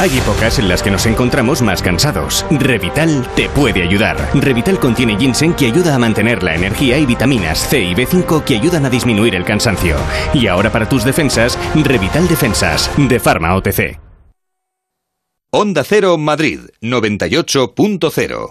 Hay 0.00 0.18
épocas 0.18 0.58
en 0.58 0.68
las 0.68 0.82
que 0.82 0.90
nos 0.90 1.06
encontramos 1.06 1.62
más 1.62 1.80
cansados. 1.80 2.44
Revital 2.50 3.26
te 3.36 3.48
puede 3.48 3.82
ayudar. 3.82 4.16
Revital 4.34 4.80
contiene 4.80 5.16
ginseng 5.16 5.54
que 5.54 5.66
ayuda 5.66 5.94
a 5.94 5.98
mantener 5.98 6.42
la 6.42 6.54
energía 6.54 6.98
y 6.98 7.06
vitaminas 7.06 7.60
C 7.68 7.80
y 7.80 7.94
B5 7.94 8.42
que 8.44 8.56
ayudan 8.56 8.84
a 8.84 8.90
disminuir 8.90 9.36
el 9.36 9.44
cansancio. 9.44 9.96
Y 10.34 10.48
ahora 10.48 10.70
para 10.72 10.88
tus 10.88 11.04
defensas, 11.04 11.56
Revital 11.74 12.26
Defensas, 12.26 12.90
de 12.96 13.20
Pharma 13.20 13.54
OTC. 13.54 14.00
Onda 15.52 15.84
Cero 15.84 16.18
Madrid, 16.18 16.60
98.0. 16.82 18.50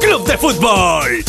Club 0.00 0.26
de 0.26 0.38
Fútbol. 0.38 1.24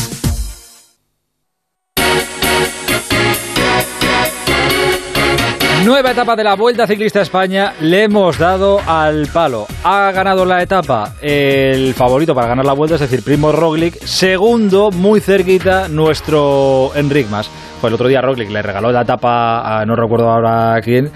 Nueva 5.84 6.10
etapa 6.12 6.36
de 6.36 6.44
la 6.44 6.54
Vuelta 6.54 6.86
Ciclista 6.86 7.20
a 7.20 7.22
España, 7.22 7.72
le 7.80 8.04
hemos 8.04 8.38
dado 8.38 8.80
al 8.86 9.26
palo. 9.28 9.66
Ha 9.82 10.12
ganado 10.12 10.44
la 10.44 10.62
etapa 10.62 11.14
el 11.20 11.94
favorito 11.94 12.34
para 12.34 12.48
ganar 12.48 12.66
la 12.66 12.74
Vuelta, 12.74 12.94
es 12.94 13.00
decir, 13.00 13.24
Primo 13.24 13.50
Roglic. 13.50 13.98
Segundo, 14.04 14.90
muy 14.90 15.20
cerquita, 15.20 15.88
nuestro 15.88 16.92
Enric 16.94 17.28
Mas. 17.28 17.50
Pues 17.80 17.90
el 17.90 17.94
otro 17.94 18.08
día 18.08 18.20
Roglic 18.20 18.50
le 18.50 18.60
regaló 18.60 18.92
la 18.92 19.00
etapa 19.00 19.80
a 19.80 19.86
no 19.86 19.96
recuerdo 19.96 20.30
ahora 20.30 20.78
quién, 20.82 21.10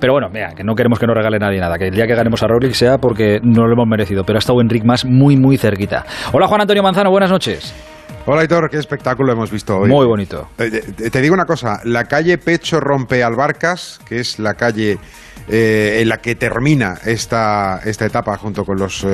pero 0.00 0.14
bueno, 0.14 0.28
mira, 0.32 0.54
que 0.56 0.64
no 0.64 0.74
queremos 0.74 0.98
que 0.98 1.06
nos 1.06 1.14
regale 1.14 1.38
nadie 1.38 1.60
nada, 1.60 1.76
que 1.76 1.88
el 1.88 1.94
día 1.94 2.06
que 2.06 2.14
ganemos 2.14 2.42
a 2.42 2.46
Roglic 2.46 2.72
sea 2.72 2.98
porque 2.98 3.38
no 3.42 3.66
lo 3.66 3.74
hemos 3.74 3.86
merecido, 3.86 4.24
pero 4.24 4.38
ha 4.38 4.40
estado 4.40 4.60
Enric 4.60 4.84
Mas 4.84 5.04
muy, 5.04 5.36
muy 5.36 5.58
cerquita. 5.58 6.04
Hola 6.32 6.46
Juan 6.46 6.62
Antonio 6.62 6.82
Manzano, 6.82 7.10
buenas 7.10 7.30
noches. 7.30 7.74
Hola 8.26 8.44
Hitor, 8.44 8.70
qué 8.70 8.78
espectáculo 8.78 9.32
hemos 9.32 9.50
visto 9.50 9.76
hoy. 9.76 9.88
Muy 9.88 10.06
bonito. 10.06 10.48
Eh, 10.58 10.70
eh, 10.98 11.10
te 11.10 11.20
digo 11.20 11.34
una 11.34 11.44
cosa, 11.44 11.80
la 11.84 12.04
calle 12.04 12.38
Pecho 12.38 12.80
Rompe 12.80 13.22
Albarcas, 13.22 14.00
que 14.06 14.20
es 14.20 14.38
la 14.38 14.54
calle 14.54 14.98
eh, 15.48 15.98
en 16.00 16.08
la 16.08 16.18
que 16.18 16.34
termina 16.34 16.94
esta, 17.04 17.80
esta 17.84 18.06
etapa 18.06 18.36
junto 18.36 18.64
con 18.64 18.78
los, 18.78 19.06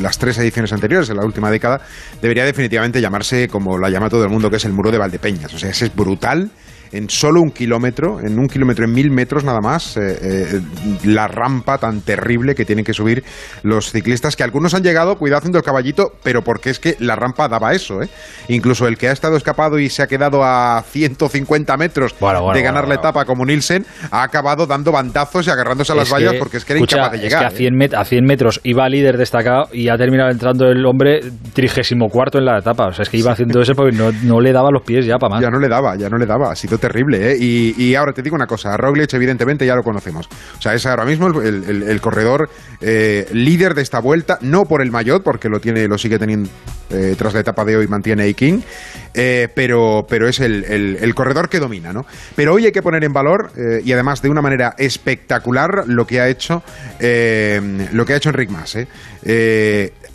las 0.00 0.18
tres 0.18 0.38
ediciones 0.38 0.72
anteriores 0.72 1.10
en 1.10 1.16
la 1.16 1.24
última 1.24 1.50
década, 1.50 1.80
debería 2.20 2.44
definitivamente 2.44 3.00
llamarse 3.00 3.48
como 3.48 3.78
la 3.78 3.90
llama 3.90 4.08
todo 4.08 4.24
el 4.24 4.30
mundo, 4.30 4.50
que 4.50 4.56
es 4.56 4.64
el 4.64 4.72
muro 4.72 4.90
de 4.90 4.98
Valdepeñas. 4.98 5.52
O 5.54 5.58
sea, 5.58 5.70
ese 5.70 5.86
es 5.86 5.94
brutal 5.94 6.50
en 6.92 7.08
solo 7.08 7.40
un 7.40 7.50
kilómetro, 7.50 8.20
en 8.20 8.38
un 8.38 8.48
kilómetro, 8.48 8.84
en 8.84 8.92
mil 8.92 9.10
metros 9.10 9.44
nada 9.44 9.60
más, 9.60 9.96
eh, 9.96 10.18
eh, 10.20 10.60
la 11.04 11.28
rampa 11.28 11.78
tan 11.78 12.00
terrible 12.00 12.54
que 12.54 12.64
tienen 12.64 12.84
que 12.84 12.92
subir 12.92 13.24
los 13.62 13.90
ciclistas, 13.90 14.36
que 14.36 14.42
algunos 14.42 14.74
han 14.74 14.82
llegado, 14.82 15.16
cuidado 15.16 15.38
haciendo 15.38 15.58
el 15.58 15.64
caballito, 15.64 16.12
pero 16.22 16.42
porque 16.42 16.70
es 16.70 16.80
que 16.80 16.96
la 16.98 17.16
rampa 17.16 17.48
daba 17.48 17.72
eso, 17.72 18.02
¿eh? 18.02 18.08
Incluso 18.48 18.86
el 18.88 18.96
que 18.98 19.08
ha 19.08 19.12
estado 19.12 19.36
escapado 19.36 19.78
y 19.78 19.88
se 19.88 20.02
ha 20.02 20.06
quedado 20.06 20.42
a 20.44 20.82
150 20.86 21.76
metros 21.76 22.14
de 22.54 22.62
ganar 22.62 22.88
la 22.88 22.94
etapa 22.94 23.24
como 23.24 23.44
Nielsen, 23.44 23.86
ha 24.10 24.22
acabado 24.22 24.66
dando 24.66 24.92
bandazos 24.92 25.46
y 25.46 25.50
agarrándose 25.50 25.92
a 25.92 25.96
las 25.96 26.12
vallas 26.12 26.34
porque 26.38 26.56
es 26.56 26.64
que 26.64 26.72
era 26.72 26.80
incapaz 26.80 27.12
de 27.12 27.18
llegar. 27.18 27.44
Es 27.44 27.48
que 27.50 27.54
a 27.54 27.56
100, 27.56 27.82
¿eh? 27.82 27.90
a 27.96 28.04
100 28.04 28.24
metros 28.24 28.60
iba 28.64 28.88
líder 28.88 29.16
destacado 29.16 29.68
y 29.72 29.88
ha 29.88 29.96
terminado 29.96 30.30
entrando 30.30 30.66
el 30.66 30.84
hombre 30.86 31.20
trigésimo 31.52 32.08
cuarto 32.08 32.38
en 32.38 32.46
la 32.46 32.58
etapa. 32.58 32.88
O 32.88 32.92
sea, 32.92 33.02
es 33.02 33.08
que 33.08 33.18
iba 33.18 33.32
haciendo 33.32 33.60
eso 33.60 33.74
porque 33.74 33.96
no, 33.96 34.10
no 34.24 34.40
le 34.40 34.52
daba 34.52 34.70
los 34.70 34.82
pies 34.82 35.06
ya 35.06 35.16
para 35.16 35.34
más. 35.34 35.42
Ya 35.42 35.50
no 35.50 35.58
le 35.58 35.68
daba, 35.68 35.96
ya 35.96 36.08
no 36.08 36.18
le 36.18 36.26
daba. 36.26 36.50
Ha 36.50 36.56
sido 36.56 36.79
terrible, 36.80 37.32
¿eh? 37.32 37.36
Y, 37.38 37.94
ahora 37.94 38.12
te 38.12 38.22
digo 38.22 38.34
una 38.34 38.46
cosa, 38.46 38.76
Roglic 38.76 39.12
evidentemente 39.14 39.66
ya 39.66 39.74
lo 39.74 39.82
conocemos. 39.82 40.28
O 40.58 40.62
sea, 40.62 40.74
es 40.74 40.86
ahora 40.86 41.04
mismo 41.04 41.28
el, 41.28 42.00
corredor 42.00 42.50
eh, 42.80 43.28
líder 43.32 43.74
de 43.74 43.82
esta 43.82 44.00
vuelta, 44.00 44.38
no 44.40 44.64
por 44.64 44.82
el 44.82 44.90
maillot, 44.90 45.22
porque 45.22 45.48
lo 45.48 45.60
tiene, 45.60 45.86
lo 45.86 45.98
sigue 45.98 46.18
teniendo 46.18 46.48
eh, 46.90 47.14
tras 47.16 47.34
la 47.34 47.40
etapa 47.40 47.64
de 47.64 47.76
hoy 47.76 47.86
mantiene 47.86 48.28
a 48.28 48.32
King, 48.32 48.60
eh, 49.14 49.48
pero, 49.54 50.06
pero 50.08 50.28
es 50.28 50.40
el, 50.40 51.12
corredor 51.14 51.48
que 51.48 51.60
domina, 51.60 51.92
¿no? 51.92 52.06
Pero 52.34 52.54
hoy 52.54 52.66
hay 52.66 52.72
que 52.72 52.82
poner 52.82 53.04
en 53.04 53.12
valor, 53.12 53.52
y 53.84 53.92
además 53.92 54.22
de 54.22 54.30
una 54.30 54.42
manera 54.42 54.74
espectacular, 54.78 55.84
lo 55.86 56.06
que 56.06 56.20
ha 56.20 56.28
hecho, 56.28 56.62
lo 56.98 58.06
que 58.06 58.12
ha 58.12 58.16
hecho 58.16 58.30
Enric 58.30 58.50
Mas, 58.50 58.76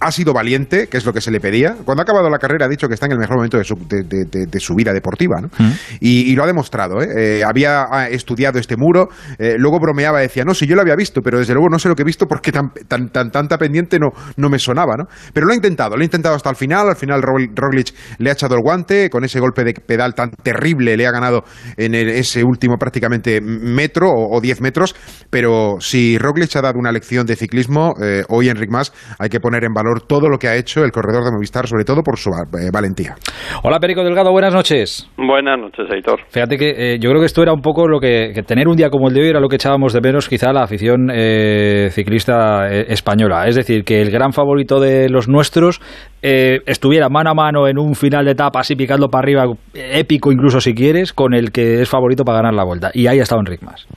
ha 0.05 0.11
sido 0.11 0.33
valiente, 0.33 0.87
que 0.87 0.97
es 0.97 1.05
lo 1.05 1.13
que 1.13 1.19
se 1.19 1.31
le 1.31 1.39
pedía. 1.39 1.75
Cuando 1.83 2.01
ha 2.01 2.03
acabado 2.03 2.29
la 2.29 2.37
carrera 2.37 2.67
ha 2.67 2.69
dicho 2.69 2.87
que 2.87 2.93
está 2.93 3.07
en 3.07 3.13
el 3.13 3.17
mejor 3.17 3.37
momento 3.37 3.57
de 3.57 3.63
su, 3.63 3.75
de, 3.75 4.59
su 4.59 4.75
vida 4.75 4.93
deportiva, 4.93 5.41
¿no? 5.41 5.47
Mm. 5.57 5.71
y, 5.99 6.35
lo 6.35 6.43
ha 6.43 6.47
demostrado. 6.47 7.01
¿eh? 7.01 7.39
Eh, 7.39 7.43
había 7.43 7.87
estudiado 8.11 8.59
este 8.59 8.77
muro, 8.77 9.09
eh, 9.39 9.55
luego 9.57 9.79
bromeaba, 9.79 10.19
decía, 10.19 10.43
no, 10.45 10.53
si 10.53 10.67
yo 10.67 10.75
lo 10.75 10.81
había 10.81 10.95
visto, 10.95 11.21
pero 11.21 11.39
desde 11.39 11.53
luego 11.53 11.69
no 11.69 11.79
sé 11.79 11.89
lo 11.89 11.95
que 11.95 12.03
he 12.03 12.05
visto 12.05 12.27
porque 12.27 12.51
tan, 12.51 12.71
tan, 12.87 13.09
tan 13.09 13.31
tanta 13.31 13.57
pendiente 13.57 13.97
no, 13.97 14.09
no 14.37 14.49
me 14.49 14.59
sonaba. 14.59 14.93
¿no? 14.95 15.05
Pero 15.33 15.47
lo 15.47 15.53
ha 15.53 15.55
intentado, 15.55 15.95
lo 15.95 16.01
ha 16.01 16.05
intentado 16.05 16.35
hasta 16.35 16.51
el 16.51 16.55
final. 16.55 16.87
Al 16.87 16.95
final 16.95 17.23
Roglic 17.23 17.95
le 18.19 18.29
ha 18.29 18.33
echado 18.33 18.53
el 18.55 18.61
guante, 18.61 19.09
con 19.09 19.23
ese 19.23 19.39
golpe 19.39 19.63
de 19.63 19.73
pedal 19.73 20.13
tan 20.13 20.29
terrible 20.29 20.95
le 20.95 21.07
ha 21.07 21.11
ganado 21.11 21.43
en 21.77 21.95
ese 21.95 22.43
último 22.43 22.77
prácticamente 22.77 23.41
metro 23.41 24.11
o, 24.11 24.39
diez 24.39 24.61
metros. 24.61 24.95
Pero 25.31 25.77
si 25.79 26.19
Roglic 26.19 26.55
ha 26.57 26.61
dado 26.61 26.77
una 26.77 26.91
lección 26.91 27.25
de 27.25 27.35
ciclismo, 27.35 27.93
hoy 28.29 28.49
Enric 28.49 28.69
Mas 28.69 28.93
hay 29.17 29.29
que 29.29 29.39
poner 29.39 29.63
en 29.63 29.73
valor 29.73 29.94
todo 30.01 30.29
lo 30.29 30.37
que 30.37 30.47
ha 30.47 30.55
hecho 30.55 30.83
el 30.83 30.91
corredor 30.91 31.23
de 31.23 31.31
Movistar, 31.31 31.67
sobre 31.67 31.83
todo 31.83 32.01
por 32.03 32.17
su 32.17 32.29
eh, 32.29 32.69
valentía. 32.73 33.15
Hola 33.63 33.79
Perico 33.79 34.03
Delgado, 34.03 34.31
buenas 34.31 34.53
noches. 34.53 35.09
Buenas 35.17 35.59
noches, 35.59 35.89
Aitor. 35.91 36.21
Fíjate 36.29 36.57
que 36.57 36.69
eh, 36.69 36.99
yo 36.99 37.09
creo 37.09 37.21
que 37.21 37.27
esto 37.27 37.41
era 37.41 37.53
un 37.53 37.61
poco 37.61 37.87
lo 37.87 37.99
que, 37.99 38.33
tener 38.47 38.67
un 38.67 38.75
día 38.75 38.89
como 38.89 39.07
el 39.07 39.13
de 39.13 39.21
hoy 39.21 39.29
era 39.29 39.39
lo 39.39 39.49
que 39.49 39.55
echábamos 39.55 39.93
de 39.93 40.01
menos 40.01 40.29
quizá 40.29 40.53
la 40.53 40.63
afición 40.63 41.09
eh, 41.13 41.89
ciclista 41.91 42.67
española. 42.69 43.47
Es 43.47 43.55
decir, 43.55 43.83
que 43.83 44.01
el 44.01 44.11
gran 44.11 44.31
favorito 44.31 44.79
de 44.79 45.09
los 45.09 45.27
nuestros 45.27 45.81
estuviera 46.21 47.07
mano 47.07 47.29
a 47.29 47.33
mano 47.35 47.67
en 47.67 47.77
un 47.77 47.93
final 47.93 48.25
de 48.25 48.31
etapa 48.31 48.59
así 48.59 48.75
picando 48.75 49.09
para 49.09 49.23
arriba, 49.23 49.43
épico 49.75 50.31
incluso 50.31 50.59
si 50.59 50.73
quieres, 50.73 51.13
con 51.13 51.35
el 51.35 51.51
que 51.51 51.81
es 51.81 51.89
favorito 51.89 52.23
para 52.23 52.39
ganar 52.39 52.53
la 52.55 52.63
vuelta. 52.63 52.89
Y 52.93 53.05
ahí 53.07 53.19
ha 53.19 53.23
estado 53.23 53.41
Enric 53.41 53.61
Mas. 53.61 53.87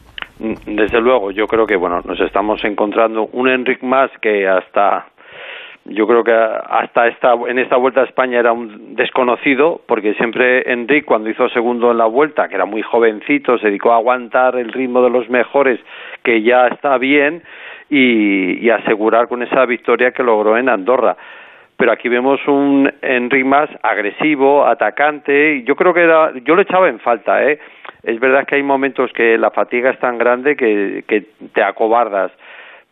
Mm, 0.40 0.76
desde 0.76 1.00
luego, 1.00 1.30
yo 1.30 1.46
creo 1.46 1.66
que 1.66 1.76
bueno, 1.76 2.00
nos 2.04 2.20
estamos 2.20 2.62
encontrando 2.64 3.26
un 3.32 3.48
Enric 3.48 3.82
Mas 3.82 4.10
que 4.20 4.46
hasta 4.46 5.06
yo 5.88 6.06
creo 6.06 6.22
que 6.22 6.32
hasta 6.32 7.08
esta, 7.08 7.32
en 7.48 7.58
esta 7.58 7.76
vuelta 7.76 8.02
a 8.02 8.04
España 8.04 8.38
era 8.38 8.52
un 8.52 8.94
desconocido, 8.94 9.80
porque 9.86 10.14
siempre 10.14 10.70
Enrique, 10.70 11.06
cuando 11.06 11.30
hizo 11.30 11.48
segundo 11.48 11.90
en 11.90 11.98
la 11.98 12.06
vuelta, 12.06 12.48
que 12.48 12.56
era 12.56 12.64
muy 12.64 12.82
jovencito, 12.82 13.58
se 13.58 13.68
dedicó 13.68 13.92
a 13.92 13.96
aguantar 13.96 14.56
el 14.56 14.72
ritmo 14.72 15.02
de 15.02 15.10
los 15.10 15.28
mejores, 15.30 15.80
que 16.22 16.42
ya 16.42 16.68
está 16.68 16.98
bien, 16.98 17.42
y, 17.90 18.68
asegurar 18.68 19.28
con 19.28 19.42
esa 19.42 19.64
victoria 19.64 20.12
que 20.12 20.22
logró 20.22 20.58
en 20.58 20.68
Andorra. 20.68 21.16
Pero 21.76 21.92
aquí 21.92 22.08
vemos 22.08 22.40
un 22.46 22.92
Enrique 23.00 23.44
más 23.44 23.70
agresivo, 23.82 24.66
atacante, 24.66 25.62
yo 25.62 25.74
creo 25.74 25.94
que 25.94 26.02
era, 26.02 26.32
yo 26.44 26.54
lo 26.54 26.62
echaba 26.62 26.88
en 26.88 26.98
falta, 26.98 27.44
¿eh? 27.44 27.58
Es 28.02 28.20
verdad 28.20 28.46
que 28.46 28.56
hay 28.56 28.62
momentos 28.62 29.12
que 29.12 29.38
la 29.38 29.50
fatiga 29.50 29.90
es 29.90 29.98
tan 29.98 30.18
grande 30.18 30.56
que 30.56 31.24
te 31.52 31.62
acobardas 31.62 32.30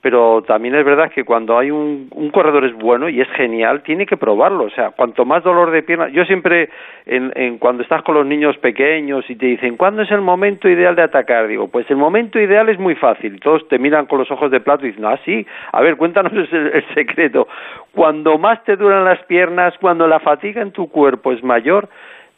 pero 0.07 0.41
también 0.47 0.77
es 0.77 0.85
verdad 0.85 1.11
que 1.11 1.25
cuando 1.25 1.59
hay 1.59 1.73
un, 1.73 2.07
un, 2.15 2.31
corredor 2.31 2.65
es 2.65 2.73
bueno 2.75 3.09
y 3.09 3.21
es 3.21 3.29
genial, 3.31 3.83
tiene 3.83 4.07
que 4.07 4.17
probarlo. 4.17 4.63
O 4.63 4.71
sea, 4.71 4.93
cuanto 4.93 5.25
más 5.25 5.43
dolor 5.43 5.73
de 5.73 5.83
pierna. 5.83 6.07
Yo 6.11 6.25
siempre, 6.27 6.71
en, 7.07 7.33
en, 7.35 7.59
cuando 7.59 7.83
estás 7.83 8.05
con 8.05 8.15
los 8.15 8.25
niños 8.25 8.57
pequeños 8.59 9.29
y 9.29 9.35
te 9.35 9.47
dicen, 9.47 9.77
¿cuándo 9.77 10.03
es 10.03 10.11
el 10.13 10.21
momento 10.21 10.69
ideal 10.69 10.95
de 10.95 11.03
atacar? 11.03 11.49
Digo, 11.49 11.67
pues 11.67 11.91
el 11.91 11.97
momento 11.97 12.39
ideal 12.39 12.69
es 12.69 12.79
muy 12.79 12.95
fácil. 12.95 13.41
Todos 13.41 13.67
te 13.67 13.81
miran 13.81 14.07
con 14.07 14.21
los 14.21 14.31
ojos 14.31 14.49
de 14.53 14.61
plato 14.61 14.87
y 14.87 14.91
dicen, 14.91 15.07
ah, 15.07 15.19
sí, 15.25 15.45
a 15.73 15.81
ver, 15.81 15.97
cuéntanos 15.97 16.33
el, 16.53 16.67
el 16.69 16.85
secreto. 16.95 17.49
Cuando 17.93 18.39
más 18.39 18.63
te 18.63 18.77
duran 18.77 19.05
las 19.05 19.25
piernas, 19.25 19.75
cuando 19.81 20.07
la 20.07 20.21
fatiga 20.21 20.63
en 20.63 20.71
tu 20.71 20.89
cuerpo 20.89 21.33
es 21.33 21.43
mayor, 21.43 21.89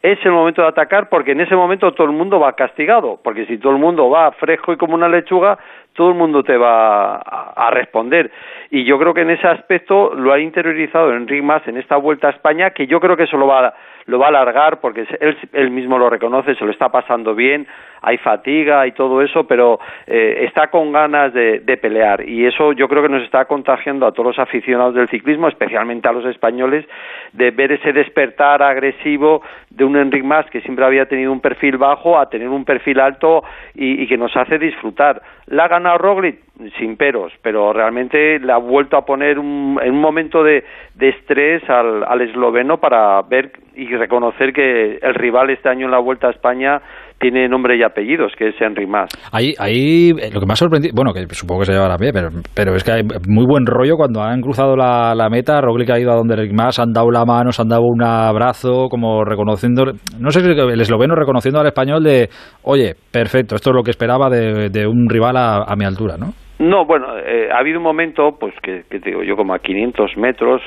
es 0.01 0.17
el 0.23 0.31
momento 0.31 0.61
de 0.61 0.69
atacar 0.69 1.09
porque 1.09 1.33
en 1.33 1.41
ese 1.41 1.55
momento 1.55 1.91
todo 1.91 2.07
el 2.07 2.13
mundo 2.13 2.39
va 2.39 2.53
castigado, 2.53 3.19
porque 3.21 3.45
si 3.45 3.57
todo 3.57 3.73
el 3.73 3.79
mundo 3.79 4.09
va 4.09 4.31
fresco 4.31 4.71
y 4.71 4.77
como 4.77 4.95
una 4.95 5.09
lechuga, 5.09 5.59
todo 5.99 6.11
el 6.11 6.15
mundo 6.15 6.43
te 6.43 6.55
va 6.55 7.17
a, 7.17 7.71
responder. 7.71 8.31
Y 8.71 8.85
yo 8.85 8.97
creo 8.97 9.13
que 9.13 9.19
en 9.19 9.31
ese 9.31 9.45
aspecto 9.45 10.13
lo 10.15 10.31
ha 10.31 10.39
interiorizado 10.39 11.11
Enrique 11.11 11.41
Mas 11.41 11.67
en 11.67 11.75
esta 11.75 11.97
vuelta 11.97 12.27
a 12.27 12.31
España, 12.31 12.69
que 12.69 12.87
yo 12.87 13.01
creo 13.01 13.17
que 13.17 13.23
eso 13.23 13.35
lo 13.35 13.47
va, 13.47 13.73
lo 14.05 14.17
va 14.17 14.27
a 14.27 14.29
alargar 14.29 14.79
porque 14.79 15.05
él, 15.19 15.37
él 15.51 15.71
mismo 15.71 15.97
lo 15.97 16.09
reconoce, 16.09 16.55
se 16.55 16.63
lo 16.63 16.71
está 16.71 16.87
pasando 16.87 17.35
bien, 17.35 17.67
hay 18.01 18.17
fatiga 18.17 18.85
y 18.87 18.91
todo 18.91 19.21
eso, 19.21 19.45
pero 19.45 19.79
eh, 20.07 20.45
está 20.47 20.67
con 20.67 20.91
ganas 20.91 21.33
de, 21.33 21.59
pelear 21.81 22.27
y 22.27 22.45
eso 22.45 22.73
yo 22.73 22.87
creo 22.89 23.03
que 23.03 23.09
nos 23.09 23.23
está 23.23 23.45
contagiando 23.45 24.05
a 24.05 24.11
todos 24.11 24.35
los 24.35 24.39
aficionados 24.39 24.95
del 24.95 25.07
ciclismo, 25.07 25.47
especialmente 25.47 26.07
a 26.07 26.11
los 26.11 26.25
españoles, 26.25 26.85
de 27.31 27.51
ver 27.51 27.71
ese 27.71 27.93
despertar 27.93 28.61
agresivo 28.61 29.41
de 29.69 29.85
un 29.85 29.95
Enric 29.95 30.23
Mas 30.23 30.49
que 30.49 30.61
siempre 30.61 30.83
había 30.83 31.05
tenido 31.05 31.31
un 31.31 31.39
perfil 31.39 31.77
bajo 31.77 32.19
a 32.19 32.29
tener 32.29 32.49
un 32.49 32.65
perfil 32.65 32.99
alto 32.99 33.43
y, 33.75 34.07
que 34.07 34.17
nos 34.17 34.35
hace 34.35 34.57
disfrutar. 34.57 35.21
La 35.45 35.65
ha 35.65 35.67
ganado 35.67 35.97
Roglic 35.97 36.39
sin 36.77 36.97
peros, 36.97 37.31
pero 37.41 37.71
realmente 37.71 38.39
le 38.39 38.51
ha 38.51 38.57
vuelto 38.57 38.97
a 38.97 39.05
poner 39.05 39.37
en 39.37 39.39
un 39.39 40.01
momento 40.01 40.43
de, 40.43 40.63
estrés 40.99 41.67
al, 41.69 42.03
al 42.03 42.21
esloveno 42.21 42.77
para 42.77 43.21
ver 43.21 43.51
y 43.75 43.87
reconocer 43.95 44.51
que 44.51 44.99
el 45.01 45.13
rival 45.15 45.49
este 45.49 45.69
año 45.69 45.85
en 45.85 45.91
la 45.91 45.99
Vuelta 45.99 46.27
a 46.27 46.31
España 46.31 46.81
tiene 47.19 47.47
nombre 47.47 47.77
y 47.77 47.83
apellidos, 47.83 48.31
que 48.37 48.49
es 48.49 48.55
Henry 48.59 48.87
Mas. 48.87 49.09
Ahí, 49.31 49.53
ahí 49.59 50.11
lo 50.11 50.39
que 50.39 50.45
me 50.45 50.53
ha 50.53 50.55
sorprendido, 50.55 50.93
bueno, 50.95 51.13
que 51.13 51.25
supongo 51.35 51.61
que 51.61 51.65
se 51.65 51.73
llevará 51.73 51.97
bien, 51.97 52.11
pero, 52.13 52.29
pero 52.55 52.75
es 52.75 52.83
que 52.83 52.91
hay 52.91 53.03
muy 53.27 53.45
buen 53.45 53.65
rollo 53.65 53.95
cuando 53.97 54.21
han 54.21 54.41
cruzado 54.41 54.75
la, 54.75 55.13
la 55.15 55.29
meta, 55.29 55.61
Roglic 55.61 55.89
ha 55.89 55.99
ido 55.99 56.11
a 56.11 56.15
donde 56.15 56.35
Henry 56.35 56.53
Mas, 56.53 56.79
han 56.79 56.93
dado 56.93 57.11
la 57.11 57.25
mano, 57.25 57.51
se 57.51 57.61
han 57.61 57.67
dado 57.67 57.83
un 57.83 58.01
abrazo, 58.01 58.87
como 58.89 59.23
reconociendo, 59.25 59.85
no 60.19 60.31
sé 60.31 60.39
si 60.39 60.49
el 60.49 60.81
esloveno 60.81 61.15
reconociendo 61.15 61.59
al 61.59 61.67
español 61.67 62.03
de, 62.03 62.29
oye, 62.63 62.93
perfecto, 63.11 63.55
esto 63.55 63.71
es 63.71 63.75
lo 63.75 63.83
que 63.83 63.91
esperaba 63.91 64.29
de, 64.29 64.69
de 64.69 64.87
un 64.87 65.09
rival 65.09 65.35
a, 65.37 65.75
mi 65.77 65.85
altura, 65.85 66.15
¿no? 66.17 66.33
No, 66.59 66.85
bueno, 66.85 67.17
eh, 67.17 67.49
ha 67.53 67.59
habido 67.59 67.77
un 67.77 67.85
momento, 67.85 68.35
pues 68.37 68.53
que, 68.61 68.83
que 68.89 68.99
te 68.99 69.11
digo 69.11 69.23
yo, 69.23 69.37
como 69.37 69.53
a 69.53 69.59
500 69.59 70.17
metros 70.17 70.61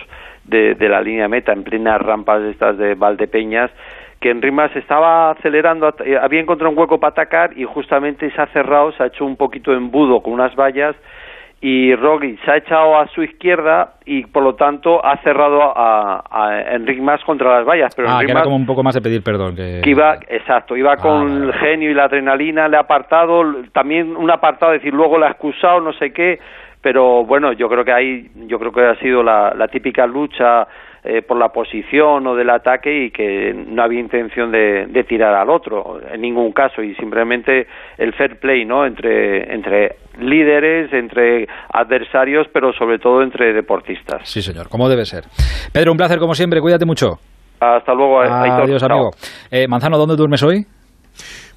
de, 0.45 0.75
de 0.75 0.89
la 0.89 1.03
línea 1.03 1.29
meta, 1.29 1.53
en 1.53 1.65
plenas 1.65 2.01
rampas 2.01 2.43
estas 2.45 2.79
de 2.79 2.95
Valdepeñas, 2.95 3.71
que 4.23 4.31
en 4.31 4.41
Rimas 4.41 4.75
estaba 4.77 5.33
acelerando, 5.33 5.93
eh, 6.05 6.17
había 6.17 6.41
encontrado 6.41 6.71
un 6.71 6.79
hueco 6.79 6.99
para 6.99 7.11
atacar 7.11 7.59
y 7.59 7.65
justamente 7.65 8.31
se 8.31 8.41
ha 8.41 8.47
cerrado, 8.47 8.93
se 8.93 9.03
ha 9.03 9.07
hecho 9.07 9.27
un 9.27 9.37
poquito 9.37 9.75
embudo 9.75 10.23
con 10.23 10.33
unas 10.33 10.55
vallas 10.55 10.95
y 11.61 11.95
Roglic 11.95 12.43
se 12.45 12.51
ha 12.51 12.57
echado 12.57 12.99
a 12.99 13.07
su 13.09 13.23
izquierda 13.23 13.95
y 14.05 14.25
por 14.25 14.43
lo 14.43 14.55
tanto 14.55 15.05
ha 15.05 15.17
cerrado 15.19 15.61
a, 15.63 16.25
a 16.31 16.75
Enric 16.75 17.01
Mas 17.01 17.23
contra 17.25 17.59
las 17.59 17.67
vallas. 17.67 17.95
Pero 17.95 18.09
ah, 18.11 18.21
que 18.25 18.31
era 18.31 18.43
como 18.43 18.57
un 18.57 18.67
poco 18.67 18.83
más 18.83 18.95
de 18.95 19.01
pedir 19.01 19.23
perdón. 19.23 19.57
Que, 19.57 19.83
iba, 19.85 20.19
exacto, 20.29 20.77
iba 20.77 20.93
ah, 20.93 20.97
con 20.97 21.45
el 21.45 21.53
genio 21.55 21.91
y 21.91 21.95
la 21.95 22.05
adrenalina, 22.05 22.69
le 22.69 22.77
ha 22.77 22.81
apartado, 22.81 23.45
también 23.73 24.17
un 24.17 24.31
apartado, 24.31 24.73
decir, 24.73 24.95
luego 24.95 25.19
le 25.19 25.27
ha 25.27 25.31
excusado, 25.31 25.81
no 25.81 25.93
sé 25.95 26.13
qué, 26.13 26.39
pero 26.81 27.25
bueno, 27.25 27.53
yo 27.53 27.69
creo 27.69 27.85
que 27.85 27.93
ahí, 27.93 28.31
yo 28.47 28.59
creo 28.59 28.73
que 28.73 28.83
ha 28.83 28.97
sido 28.97 29.23
la, 29.23 29.53
la 29.57 29.69
típica 29.69 30.07
lucha 30.07 30.67
eh, 31.05 31.21
por 31.21 31.37
la 31.37 31.49
posición 31.49 32.25
o 32.29 32.37
del 32.37 32.49
ataque 32.49 33.07
y 33.07 33.11
que 33.11 33.53
no 33.53 33.83
había 33.83 33.99
intención 33.99 34.53
de, 34.53 35.05
tirar 35.09 35.35
al 35.35 35.51
otro 35.51 36.01
en 36.09 36.21
ningún 36.21 36.53
caso. 36.53 36.81
Y 36.81 36.95
simplemente 36.95 37.67
el 37.99 38.13
fair 38.13 38.39
play 38.39 38.65
no 38.65 38.87
entre 38.87 39.53
entre 39.53 39.97
líderes 40.21 40.93
entre 40.93 41.49
adversarios 41.73 42.47
pero 42.53 42.73
sobre 42.73 43.01
todo 43.01 43.23
entre 43.23 43.53
deportistas. 43.53 44.29
Sí 44.29 44.43
señor 44.43 44.69
como 44.69 44.89
debe 44.89 45.05
ser. 45.05 45.25
Pedro 45.73 45.91
un 45.91 45.99
placer 45.99 46.21
como 46.21 46.35
siempre 46.35 46.61
cuídate 46.61 46.85
mucho. 46.85 47.19
Hasta 47.59 47.95
luego 47.95 48.21
adiós 48.21 48.83
amigo. 48.85 49.11
Eh, 49.51 49.67
Manzano 49.67 49.99
dónde 49.99 50.15
duermes 50.15 50.43
hoy 50.45 50.67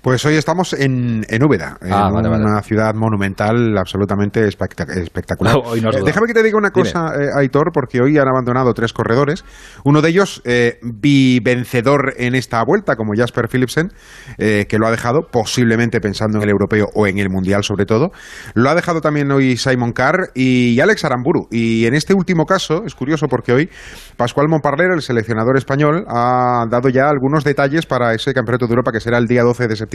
pues 0.05 0.23
hoy 0.23 0.35
estamos 0.35 0.73
en, 0.73 1.25
en 1.29 1.43
Úbeda, 1.43 1.79
ah, 1.81 2.11
en 2.13 2.27
una 2.27 2.61
ciudad 2.61 2.93
monumental 2.93 3.75
absolutamente 3.75 4.47
espectacular. 4.47 5.55
Eh, 5.75 6.01
déjame 6.05 6.27
que 6.27 6.33
te 6.33 6.43
diga 6.43 6.57
una 6.57 6.69
cosa, 6.69 7.11
eh, 7.19 7.29
Aitor, 7.35 7.71
porque 7.73 7.99
hoy 8.01 8.17
han 8.17 8.27
abandonado 8.27 8.73
tres 8.73 8.93
corredores. 8.93 9.43
Uno 9.83 10.01
de 10.01 10.09
ellos, 10.09 10.41
eh, 10.45 10.79
bivencedor 10.83 12.13
en 12.17 12.35
esta 12.35 12.63
vuelta, 12.63 12.95
como 12.95 13.13
Jasper 13.15 13.47
Philipsen, 13.47 13.91
eh, 14.37 14.65
que 14.69 14.77
lo 14.77 14.87
ha 14.87 14.91
dejado, 14.91 15.27
posiblemente 15.31 15.99
pensando 16.01 16.37
en 16.37 16.43
el 16.43 16.49
europeo 16.49 16.85
o 16.93 17.07
en 17.07 17.17
el 17.17 17.29
mundial 17.29 17.63
sobre 17.63 17.85
todo. 17.85 18.11
Lo 18.53 18.69
ha 18.69 18.75
dejado 18.75 19.01
también 19.01 19.31
hoy 19.31 19.57
Simon 19.57 19.91
Carr 19.91 20.29
y 20.35 20.79
Alex 20.79 21.03
Aramburu. 21.05 21.47
Y 21.51 21.85
en 21.85 21.95
este 21.95 22.13
último 22.13 22.45
caso, 22.45 22.83
es 22.85 22.93
curioso 22.93 23.27
porque 23.27 23.53
hoy 23.53 23.69
Pascual 24.17 24.47
Monparler, 24.49 24.91
el 24.91 25.01
seleccionador 25.01 25.57
español, 25.57 26.05
ha 26.07 26.65
dado 26.69 26.89
ya 26.89 27.09
algunos 27.09 27.43
detalles 27.43 27.85
para 27.85 28.13
ese 28.13 28.33
campeonato 28.33 28.67
de 28.67 28.71
Europa 28.71 28.91
que 28.91 28.99
será 28.99 29.17
el 29.17 29.25
día 29.25 29.41
12 29.41 29.67
de 29.67 29.75
septiembre 29.75 29.94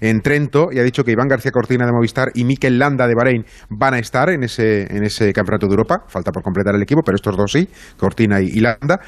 en 0.00 0.20
Trento 0.20 0.68
y 0.72 0.78
ha 0.78 0.82
dicho 0.82 1.02
que 1.04 1.12
Iván 1.12 1.28
García 1.28 1.50
Cortina 1.50 1.86
de 1.86 1.92
Movistar 1.92 2.28
y 2.34 2.44
Mikel 2.44 2.78
Landa 2.78 3.06
de 3.06 3.14
Bahrein 3.14 3.44
van 3.70 3.94
a 3.94 3.98
estar 3.98 4.30
en 4.30 4.42
ese, 4.44 4.82
en 4.94 5.04
ese 5.04 5.32
campeonato 5.32 5.66
de 5.66 5.72
Europa. 5.72 6.04
Falta 6.08 6.32
por 6.32 6.42
completar 6.42 6.74
el 6.74 6.82
equipo, 6.82 7.02
pero 7.04 7.16
estos 7.16 7.36
dos 7.36 7.52
sí, 7.52 7.68
Cortina 7.96 8.40
y, 8.40 8.60
Landa. 8.60 9.00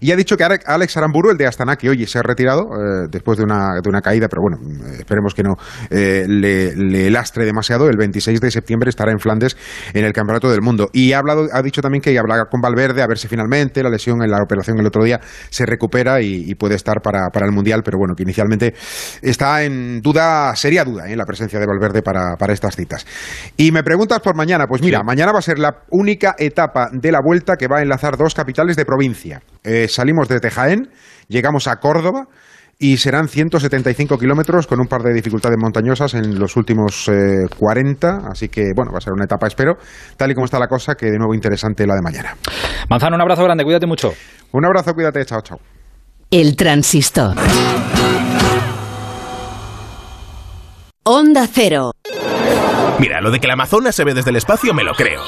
Y 0.00 0.12
ha 0.12 0.16
dicho 0.16 0.36
que 0.36 0.44
Alex 0.44 0.96
Aramburu, 0.96 1.30
el 1.30 1.36
de 1.36 1.46
Astana, 1.46 1.76
que 1.76 1.88
hoy 1.88 2.06
se 2.06 2.18
ha 2.18 2.22
retirado 2.22 2.62
eh, 2.62 3.08
después 3.10 3.38
de 3.38 3.44
una, 3.44 3.80
de 3.82 3.88
una 3.88 4.00
caída, 4.00 4.28
pero 4.28 4.42
bueno, 4.42 4.58
esperemos 4.98 5.34
que 5.34 5.42
no 5.42 5.54
eh, 5.90 6.24
le, 6.28 7.10
lastre 7.10 7.44
demasiado. 7.44 7.88
El 7.88 7.96
26 7.96 8.40
de 8.40 8.50
septiembre 8.50 8.90
estará 8.90 9.12
en 9.12 9.18
Flandes 9.18 9.56
en 9.94 10.04
el 10.04 10.12
Campeonato 10.12 10.50
del 10.50 10.60
Mundo. 10.60 10.88
Y 10.92 11.12
ha, 11.12 11.18
hablado, 11.18 11.46
ha 11.52 11.62
dicho 11.62 11.80
también 11.80 12.02
que 12.02 12.18
hablará 12.18 12.44
con 12.50 12.60
Valverde 12.60 13.02
a 13.02 13.06
ver 13.06 13.18
si 13.18 13.28
finalmente 13.28 13.82
la 13.82 13.90
lesión 13.90 14.22
en 14.22 14.30
la 14.30 14.42
operación 14.42 14.78
el 14.78 14.86
otro 14.86 15.04
día 15.04 15.20
se 15.50 15.66
recupera 15.66 16.20
y, 16.20 16.54
puede 16.56 16.74
estar 16.74 17.02
para, 17.02 17.28
para, 17.32 17.44
el 17.46 17.52
Mundial, 17.52 17.82
pero 17.84 17.98
bueno, 17.98 18.14
que 18.14 18.22
inicialmente 18.22 18.74
está 19.20 19.62
en 19.62 20.00
duda, 20.00 20.54
seria 20.56 20.84
duda, 20.84 21.08
¿eh? 21.08 21.16
la 21.16 21.26
presencia 21.26 21.58
de 21.58 21.66
Valverde 21.66 22.02
para, 22.02 22.36
estas 22.48 22.76
citas. 22.76 23.06
Y 23.56 23.72
me 23.72 23.82
preguntas 23.82 24.20
por 24.20 24.36
mañana, 24.36 24.66
pues 24.66 24.80
mira, 24.80 25.02
mañana 25.02 25.32
va 25.32 25.40
a 25.40 25.42
ser 25.42 25.58
la 25.58 25.82
única 25.90 26.34
etapa 26.38 26.88
de 26.92 27.12
la 27.12 27.20
vuelta 27.22 27.56
que 27.56 27.66
va 27.66 27.78
a 27.78 27.82
enlazar 27.82 28.16
dos 28.16 28.34
capitales 28.34 28.76
de 28.76 28.84
provincia. 28.84 29.42
Eh, 29.64 29.85
salimos 29.88 30.28
de 30.28 30.40
Tejaén, 30.40 30.90
llegamos 31.28 31.66
a 31.68 31.76
Córdoba 31.76 32.26
y 32.78 32.98
serán 32.98 33.28
175 33.28 34.18
kilómetros 34.18 34.66
con 34.66 34.80
un 34.80 34.86
par 34.86 35.02
de 35.02 35.14
dificultades 35.14 35.56
montañosas 35.58 36.14
en 36.14 36.38
los 36.38 36.56
últimos 36.56 37.10
40, 37.58 38.08
eh, 38.08 38.10
así 38.30 38.48
que 38.48 38.72
bueno, 38.74 38.92
va 38.92 38.98
a 38.98 39.00
ser 39.00 39.12
una 39.14 39.24
etapa, 39.24 39.46
espero, 39.46 39.74
tal 40.16 40.30
y 40.30 40.34
como 40.34 40.44
está 40.44 40.58
la 40.58 40.68
cosa, 40.68 40.94
que 40.94 41.06
de 41.06 41.18
nuevo 41.18 41.34
interesante 41.34 41.86
la 41.86 41.94
de 41.94 42.02
mañana. 42.02 42.36
Manzano, 42.90 43.16
un 43.16 43.22
abrazo 43.22 43.44
grande, 43.44 43.64
cuídate 43.64 43.86
mucho. 43.86 44.12
Un 44.52 44.64
abrazo, 44.64 44.92
cuídate, 44.92 45.24
chao, 45.24 45.40
chao. 45.40 45.58
El 46.30 46.56
transistor. 46.56 47.36
Onda 51.04 51.46
Cero. 51.50 51.92
Mira, 52.98 53.20
lo 53.20 53.30
de 53.30 53.38
que 53.38 53.46
la 53.46 53.52
Amazonas 53.52 53.94
se 53.94 54.04
ve 54.04 54.12
desde 54.12 54.30
el 54.30 54.36
espacio 54.36 54.74
me 54.74 54.82
lo 54.82 54.92
creo. 54.92 55.22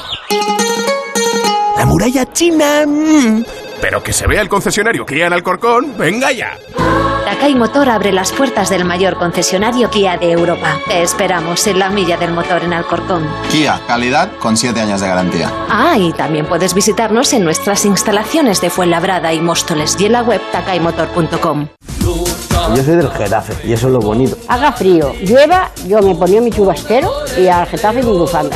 La 1.77 1.85
muralla 1.85 2.25
china... 2.33 2.85
Mm. 2.85 3.58
Pero 3.81 4.03
que 4.03 4.13
se 4.13 4.27
vea 4.27 4.41
el 4.41 4.49
concesionario 4.49 5.05
Kia 5.05 5.27
en 5.27 5.33
Alcorcón, 5.33 5.97
venga 5.97 6.31
ya. 6.31 6.57
Takai 7.25 7.55
Motor 7.55 7.89
abre 7.89 8.11
las 8.11 8.31
puertas 8.31 8.69
del 8.69 8.85
mayor 8.85 9.15
concesionario 9.17 9.89
Kia 9.89 10.17
de 10.17 10.31
Europa. 10.31 10.77
Te 10.87 11.01
esperamos 11.01 11.65
en 11.67 11.79
la 11.79 11.89
milla 11.89 12.17
del 12.17 12.31
motor 12.31 12.63
en 12.63 12.73
Alcorcón. 12.73 13.27
Kia, 13.51 13.79
calidad 13.87 14.31
con 14.39 14.57
7 14.57 14.79
años 14.81 14.99
de 14.99 15.07
garantía. 15.07 15.51
Ah, 15.69 15.97
y 15.97 16.11
también 16.13 16.45
puedes 16.45 16.73
visitarnos 16.73 17.31
en 17.33 17.43
nuestras 17.43 17.85
instalaciones 17.85 18.61
de 18.61 18.69
Fuenlabrada 18.69 19.33
y 19.33 19.39
Móstoles 19.39 19.95
y 19.99 20.07
en 20.07 20.13
la 20.13 20.23
web 20.23 20.41
takaimotor.com. 20.51 21.67
Yo 22.75 22.83
soy 22.83 22.95
del 22.97 23.09
Getafe 23.09 23.53
y 23.67 23.73
eso 23.73 23.87
es 23.87 23.93
lo 23.93 23.99
bonito. 23.99 24.37
Haga 24.47 24.71
frío, 24.71 25.13
llueva, 25.21 25.71
yo 25.87 26.01
me 26.01 26.13
ponía 26.13 26.41
mi 26.41 26.51
chubastero 26.51 27.11
y 27.37 27.47
al 27.47 27.65
Getafe 27.67 28.03
mi 28.03 28.11
bufanda. 28.11 28.55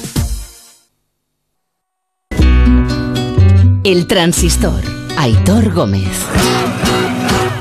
El 3.83 4.05
transistor. 4.05 4.83
Aitor 5.17 5.73
Gómez. 5.73 6.27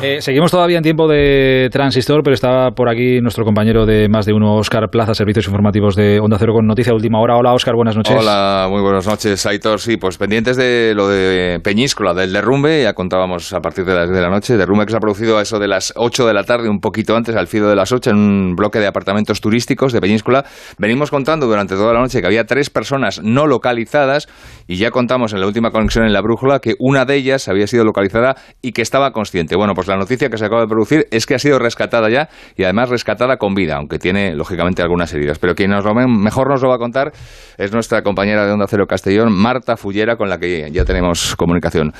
Eh, 0.02 0.22
seguimos 0.22 0.51
todavía 0.51 0.78
en 0.78 0.82
tiempo 0.82 1.06
de 1.06 1.68
transistor, 1.70 2.22
pero 2.24 2.32
está 2.32 2.70
por 2.70 2.89
aquí 2.89 3.20
nuestro 3.20 3.44
compañero 3.44 3.85
de 3.85 4.09
más 4.09 4.24
de 4.24 4.32
uno, 4.32 4.55
Oscar 4.55 4.89
Plaza, 4.89 5.12
Servicios 5.12 5.47
Informativos 5.47 5.94
de 5.94 6.18
Onda 6.20 6.39
Cero 6.39 6.55
con 6.55 6.66
Noticia 6.66 6.94
Última 6.94 7.20
Hora. 7.20 7.36
Hola, 7.36 7.52
Oscar, 7.52 7.74
buenas 7.74 7.97
noches. 7.97 8.16
Hola, 8.18 8.66
muy 8.70 8.81
buenas 8.81 9.06
noches, 9.06 9.44
Aitor. 9.44 9.78
Sí, 9.78 9.98
pues 9.98 10.16
pendientes 10.16 10.56
de 10.56 10.94
lo 10.97 11.06
de 11.06 11.60
Peñíscola, 11.62 12.14
del 12.14 12.32
derrumbe, 12.32 12.82
ya 12.82 12.94
contábamos 12.94 13.52
a 13.52 13.60
partir 13.60 13.85
de 13.85 13.94
las 13.94 14.09
de 14.09 14.22
la 14.22 14.31
noche, 14.31 14.56
derrumbe 14.56 14.86
que 14.86 14.93
se 14.93 14.97
ha 14.97 15.01
producido 15.01 15.36
a 15.36 15.43
eso 15.43 15.59
de 15.59 15.68
las 15.68 15.93
8 15.94 16.27
de 16.27 16.32
la 16.32 16.44
tarde, 16.44 16.70
un 16.70 16.81
poquito 16.81 17.14
antes, 17.14 17.36
al 17.36 17.47
filo 17.47 17.68
de 17.68 17.77
las 17.77 17.93
8, 17.93 18.09
en 18.09 18.16
un 18.16 18.56
bloque 18.56 18.78
de 18.78 18.86
apartamentos 18.86 19.43
turísticos 19.43 19.93
de 19.93 20.01
Peñíscola. 20.01 20.47
Venimos 20.78 21.10
contando 21.10 21.44
durante 21.47 21.74
toda 21.74 21.93
la 21.93 22.01
noche 22.01 22.22
que 22.22 22.27
había 22.27 22.47
tres 22.47 22.70
personas 22.70 23.20
no 23.22 23.47
localizadas 23.47 24.28
y 24.66 24.77
ya 24.77 24.90
contamos 24.93 25.35
en 25.35 25.40
la 25.40 25.47
última 25.47 25.70
conexión 25.70 26.06
en 26.06 26.14
la 26.14 26.22
brújula 26.22 26.60
que 26.60 26.72
una 26.78 27.05
de 27.05 27.16
ellas 27.16 27.48
había 27.48 27.66
sido 27.66 27.85
localizada 27.85 28.36
y 28.62 28.72
que 28.72 28.81
estaba 28.81 29.10
consciente. 29.12 29.56
Bueno, 29.56 29.74
pues 29.74 29.89
la 29.90 29.96
noticia 29.96 30.30
que 30.30 30.38
se 30.38 30.46
acaba 30.46 30.62
de 30.62 30.68
producir 30.68 31.06
es 31.10 31.26
que 31.26 31.34
ha 31.34 31.38
sido 31.38 31.58
rescatada 31.58 32.08
ya 32.08 32.28
y 32.56 32.64
además 32.64 32.88
rescatada 32.88 33.36
con 33.36 33.54
vida, 33.54 33.76
aunque 33.76 33.98
tiene 33.98 34.34
lógicamente 34.34 34.82
algunas 34.82 35.12
heridas. 35.12 35.38
Pero 35.38 35.54
quien 35.54 35.70
nos 35.70 35.84
lo, 35.84 35.94
mejor 35.94 36.48
nos 36.48 36.62
lo 36.62 36.68
va 36.68 36.76
a 36.76 36.78
contar 36.78 37.12
es 37.58 37.72
nuestra 37.72 38.02
compañera 38.02 38.46
de 38.46 38.52
Onda 38.52 38.66
Cero 38.68 38.86
Castellón, 38.86 39.32
Marta 39.32 39.76
Fullera, 39.76 40.16
con 40.16 40.28
la 40.28 40.38
que 40.38 40.70
ya 40.70 40.84
tenemos 40.84 41.36
comunicación. 41.36 41.92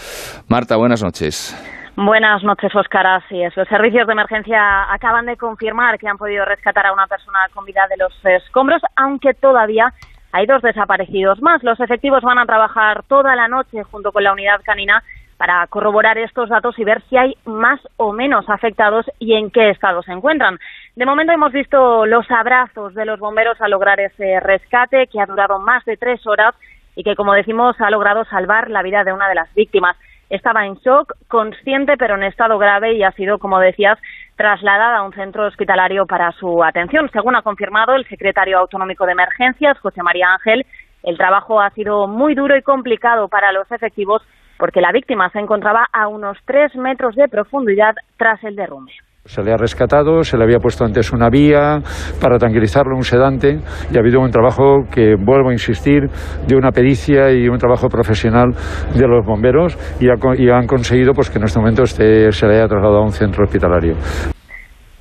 Marta, 0.49 0.77
buenas 0.77 1.03
noches. 1.03 1.55
Buenas 1.97 2.43
noches, 2.45 2.75
Oscar. 2.75 3.07
Así 3.07 3.43
es. 3.43 3.55
Los 3.57 3.69
servicios 3.69 4.07
de 4.07 4.13
emergencia 4.13 4.91
acaban 4.93 5.27
de 5.27 5.37
confirmar 5.37 5.99
que 5.99 6.09
han 6.09 6.17
podido 6.17 6.45
rescatar 6.45 6.87
a 6.87 6.93
una 6.93 7.07
persona 7.07 7.39
con 7.53 7.65
vida 7.65 7.83
de 7.91 7.97
los 7.97 8.13
escombros, 8.25 8.81
aunque 8.97 9.35
todavía 9.35 9.93
hay 10.33 10.47
dos 10.47 10.63
desaparecidos 10.63 11.43
más. 11.43 11.63
Los 11.63 11.81
efectivos 11.81 12.23
van 12.23 12.39
a 12.39 12.47
trabajar 12.47 13.03
toda 13.09 13.35
la 13.35 13.49
noche 13.49 13.83
junto 13.83 14.13
con 14.13 14.23
la 14.23 14.33
unidad 14.33 14.61
canina 14.65 15.03
para 15.41 15.67
corroborar 15.69 16.19
estos 16.19 16.51
datos 16.51 16.79
y 16.79 16.85
ver 16.85 17.01
si 17.09 17.17
hay 17.17 17.35
más 17.47 17.81
o 17.97 18.13
menos 18.13 18.45
afectados 18.51 19.07
y 19.19 19.33
en 19.33 19.51
qué 19.51 19.71
estado 19.71 20.03
se 20.03 20.13
encuentran. 20.13 20.59
De 20.97 21.07
momento 21.07 21.33
hemos 21.33 21.51
visto 21.51 22.05
los 22.05 22.31
abrazos 22.31 22.93
de 22.93 23.07
los 23.07 23.19
bomberos 23.19 23.59
al 23.63 23.71
lograr 23.71 23.99
ese 24.01 24.39
rescate 24.41 25.07
que 25.07 25.19
ha 25.19 25.25
durado 25.25 25.59
más 25.59 25.83
de 25.87 25.97
tres 25.97 26.27
horas 26.27 26.55
y 26.95 27.05
que, 27.05 27.17
como 27.17 27.33
decimos, 27.33 27.75
ha 27.81 27.89
logrado 27.89 28.27
salvar 28.27 28.69
la 28.69 28.83
vida 28.83 29.03
de 29.03 29.15
una 29.15 29.31
de 29.31 29.35
las 29.35 29.51
víctimas. 29.55 29.97
Estaba 30.29 30.67
en 30.67 30.75
shock, 30.75 31.15
consciente 31.27 31.97
pero 31.97 32.17
en 32.17 32.25
estado 32.25 32.59
grave 32.59 32.93
y 32.93 33.03
ha 33.03 33.13
sido, 33.13 33.39
como 33.39 33.59
decías, 33.61 33.99
trasladada 34.37 34.99
a 34.99 35.05
un 35.05 35.15
centro 35.15 35.47
hospitalario 35.47 36.05
para 36.05 36.33
su 36.33 36.63
atención. 36.63 37.09
Según 37.15 37.35
ha 37.35 37.41
confirmado 37.41 37.95
el 37.95 38.07
secretario 38.09 38.59
autonómico 38.59 39.07
de 39.07 39.13
emergencias, 39.13 39.79
José 39.79 40.03
María 40.03 40.35
Ángel, 40.35 40.67
el 41.03 41.17
trabajo 41.17 41.63
ha 41.63 41.71
sido 41.71 42.07
muy 42.07 42.35
duro 42.35 42.59
y 42.59 42.63
complicado 42.63 43.29
para 43.29 43.53
los 43.53 43.73
efectivos 43.73 44.23
porque 44.61 44.81
la 44.81 44.93
víctima 44.93 45.31
se 45.31 45.41
encontraba 45.41 45.87
a 45.93 46.07
unos 46.07 46.37
tres 46.45 46.77
metros 46.77 47.17
de 47.17 47.27
profundidad 47.29 47.95
tras 48.17 48.45
el 48.45 48.55
derrumbe. 48.55 48.93
Se 49.25 49.43
le 49.43 49.53
ha 49.53 49.57
rescatado, 49.57 50.23
se 50.23 50.37
le 50.37 50.45
había 50.45 50.59
puesto 50.59 50.85
antes 50.85 51.13
una 51.13 51.29
vía 51.29 51.79
para 52.21 52.39
tranquilizarlo, 52.39 52.97
un 52.97 53.03
sedante, 53.03 53.59
y 53.93 53.97
ha 53.97 54.01
habido 54.01 54.21
un 54.21 54.31
trabajo 54.31 54.85
que, 54.93 55.15
vuelvo 55.15 55.51
a 55.51 55.53
insistir, 55.53 56.09
de 56.47 56.57
una 56.57 56.71
pericia 56.71 57.31
y 57.31 57.49
un 57.49 57.59
trabajo 57.59 57.89
profesional 57.89 58.53
de 58.95 59.07
los 59.07 59.25
bomberos 59.25 59.77
y, 60.01 60.09
han 60.51 60.67
conseguido 60.67 61.13
pues, 61.13 61.31
que 61.31 61.39
en 61.39 61.45
este 61.45 61.59
momento 61.59 61.83
este, 61.83 62.33
se 62.33 62.47
le 62.47 62.57
haya 62.57 62.69
trasladado 62.69 62.99
a 62.99 63.05
un 63.05 63.13
centro 63.13 63.45
hospitalario. 63.45 63.95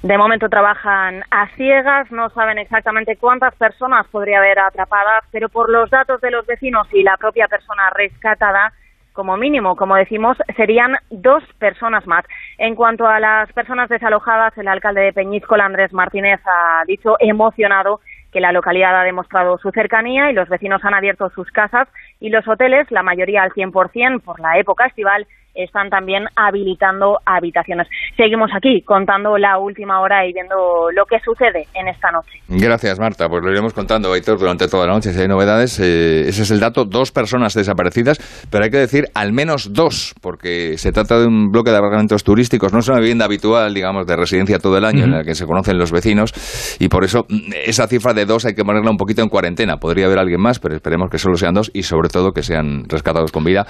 De 0.03 0.17
momento 0.17 0.47
trabajan 0.47 1.23
a 1.29 1.47
ciegas, 1.55 2.09
no 2.11 2.29
saben 2.29 2.57
exactamente 2.57 3.17
cuántas 3.17 3.53
personas 3.55 4.07
podría 4.07 4.37
haber 4.37 4.59
atrapadas, 4.59 5.23
pero 5.31 5.49
por 5.49 5.69
los 5.69 5.89
datos 5.89 6.21
de 6.21 6.31
los 6.31 6.45
vecinos 6.45 6.87
y 6.93 7.03
la 7.03 7.17
propia 7.17 7.47
persona 7.47 7.89
rescatada, 7.93 8.71
como 9.19 9.35
mínimo, 9.35 9.75
como 9.75 9.97
decimos, 9.97 10.37
serían 10.55 10.95
dos 11.09 11.43
personas 11.57 12.07
más. 12.07 12.23
En 12.57 12.73
cuanto 12.73 13.05
a 13.05 13.19
las 13.19 13.51
personas 13.51 13.89
desalojadas, 13.89 14.57
el 14.57 14.69
alcalde 14.69 15.01
de 15.01 15.11
Peñíscola, 15.11 15.65
Andrés 15.65 15.91
Martínez, 15.91 16.39
ha 16.45 16.85
dicho 16.85 17.17
emocionado 17.19 17.99
que 18.31 18.39
la 18.39 18.53
localidad 18.53 18.97
ha 18.97 19.03
demostrado 19.03 19.57
su 19.57 19.71
cercanía 19.71 20.31
y 20.31 20.33
los 20.33 20.47
vecinos 20.47 20.85
han 20.85 20.93
abierto 20.93 21.29
sus 21.31 21.51
casas 21.51 21.89
y 22.21 22.29
los 22.29 22.47
hoteles, 22.47 22.89
la 22.91 23.03
mayoría 23.03 23.43
al 23.43 23.51
100% 23.51 24.21
por 24.21 24.39
la 24.39 24.57
época 24.57 24.85
estival, 24.85 25.27
están 25.63 25.89
también 25.89 26.25
habilitando 26.35 27.17
habitaciones. 27.25 27.87
Seguimos 28.15 28.51
aquí 28.55 28.81
contando 28.81 29.37
la 29.37 29.57
última 29.59 30.01
hora 30.01 30.25
y 30.25 30.33
viendo 30.33 30.89
lo 30.93 31.05
que 31.05 31.19
sucede 31.19 31.67
en 31.73 31.87
esta 31.87 32.11
noche. 32.11 32.39
Gracias, 32.47 32.99
Marta. 32.99 33.27
Pues 33.27 33.43
lo 33.43 33.51
iremos 33.51 33.73
contando, 33.73 34.11
Aitor, 34.13 34.39
durante 34.39 34.67
toda 34.67 34.87
la 34.87 34.93
noche. 34.93 35.11
Si 35.11 35.21
hay 35.21 35.27
novedades, 35.27 35.79
eh, 35.79 36.27
ese 36.27 36.43
es 36.43 36.51
el 36.51 36.59
dato. 36.59 36.85
Dos 36.85 37.11
personas 37.11 37.53
desaparecidas, 37.53 38.19
pero 38.49 38.63
hay 38.63 38.69
que 38.69 38.77
decir 38.77 39.05
al 39.13 39.33
menos 39.33 39.73
dos, 39.73 40.13
porque 40.21 40.77
se 40.77 40.91
trata 40.91 41.19
de 41.19 41.27
un 41.27 41.51
bloque 41.51 41.71
de 41.71 41.77
apartamentos 41.77 42.23
turísticos. 42.23 42.73
No 42.73 42.79
es 42.79 42.87
una 42.87 42.99
vivienda 42.99 43.25
habitual, 43.25 43.73
digamos, 43.73 44.05
de 44.07 44.15
residencia 44.15 44.59
todo 44.59 44.77
el 44.77 44.85
año, 44.85 45.03
en 45.03 45.11
la 45.11 45.23
que 45.23 45.35
se 45.35 45.45
conocen 45.45 45.77
los 45.77 45.91
vecinos, 45.91 46.33
y 46.79 46.87
por 46.87 47.03
eso 47.03 47.25
mm, 47.27 47.51
esa 47.65 47.87
cifra 47.87 48.13
de 48.13 48.25
dos 48.25 48.45
hay 48.45 48.53
que 48.53 48.63
ponerla 48.63 48.91
un 48.91 48.97
poquito 48.97 49.21
en 49.21 49.29
cuarentena. 49.29 49.77
Podría 49.77 50.05
haber 50.05 50.19
alguien 50.19 50.41
más, 50.41 50.59
pero 50.59 50.75
esperemos 50.75 51.09
que 51.09 51.17
solo 51.17 51.35
sean 51.35 51.53
dos 51.53 51.71
y 51.73 51.83
sobre 51.83 52.09
todo 52.09 52.31
que 52.31 52.43
sean 52.43 52.83
rescatados 52.87 53.31
con 53.31 53.43
vida. 53.43 53.65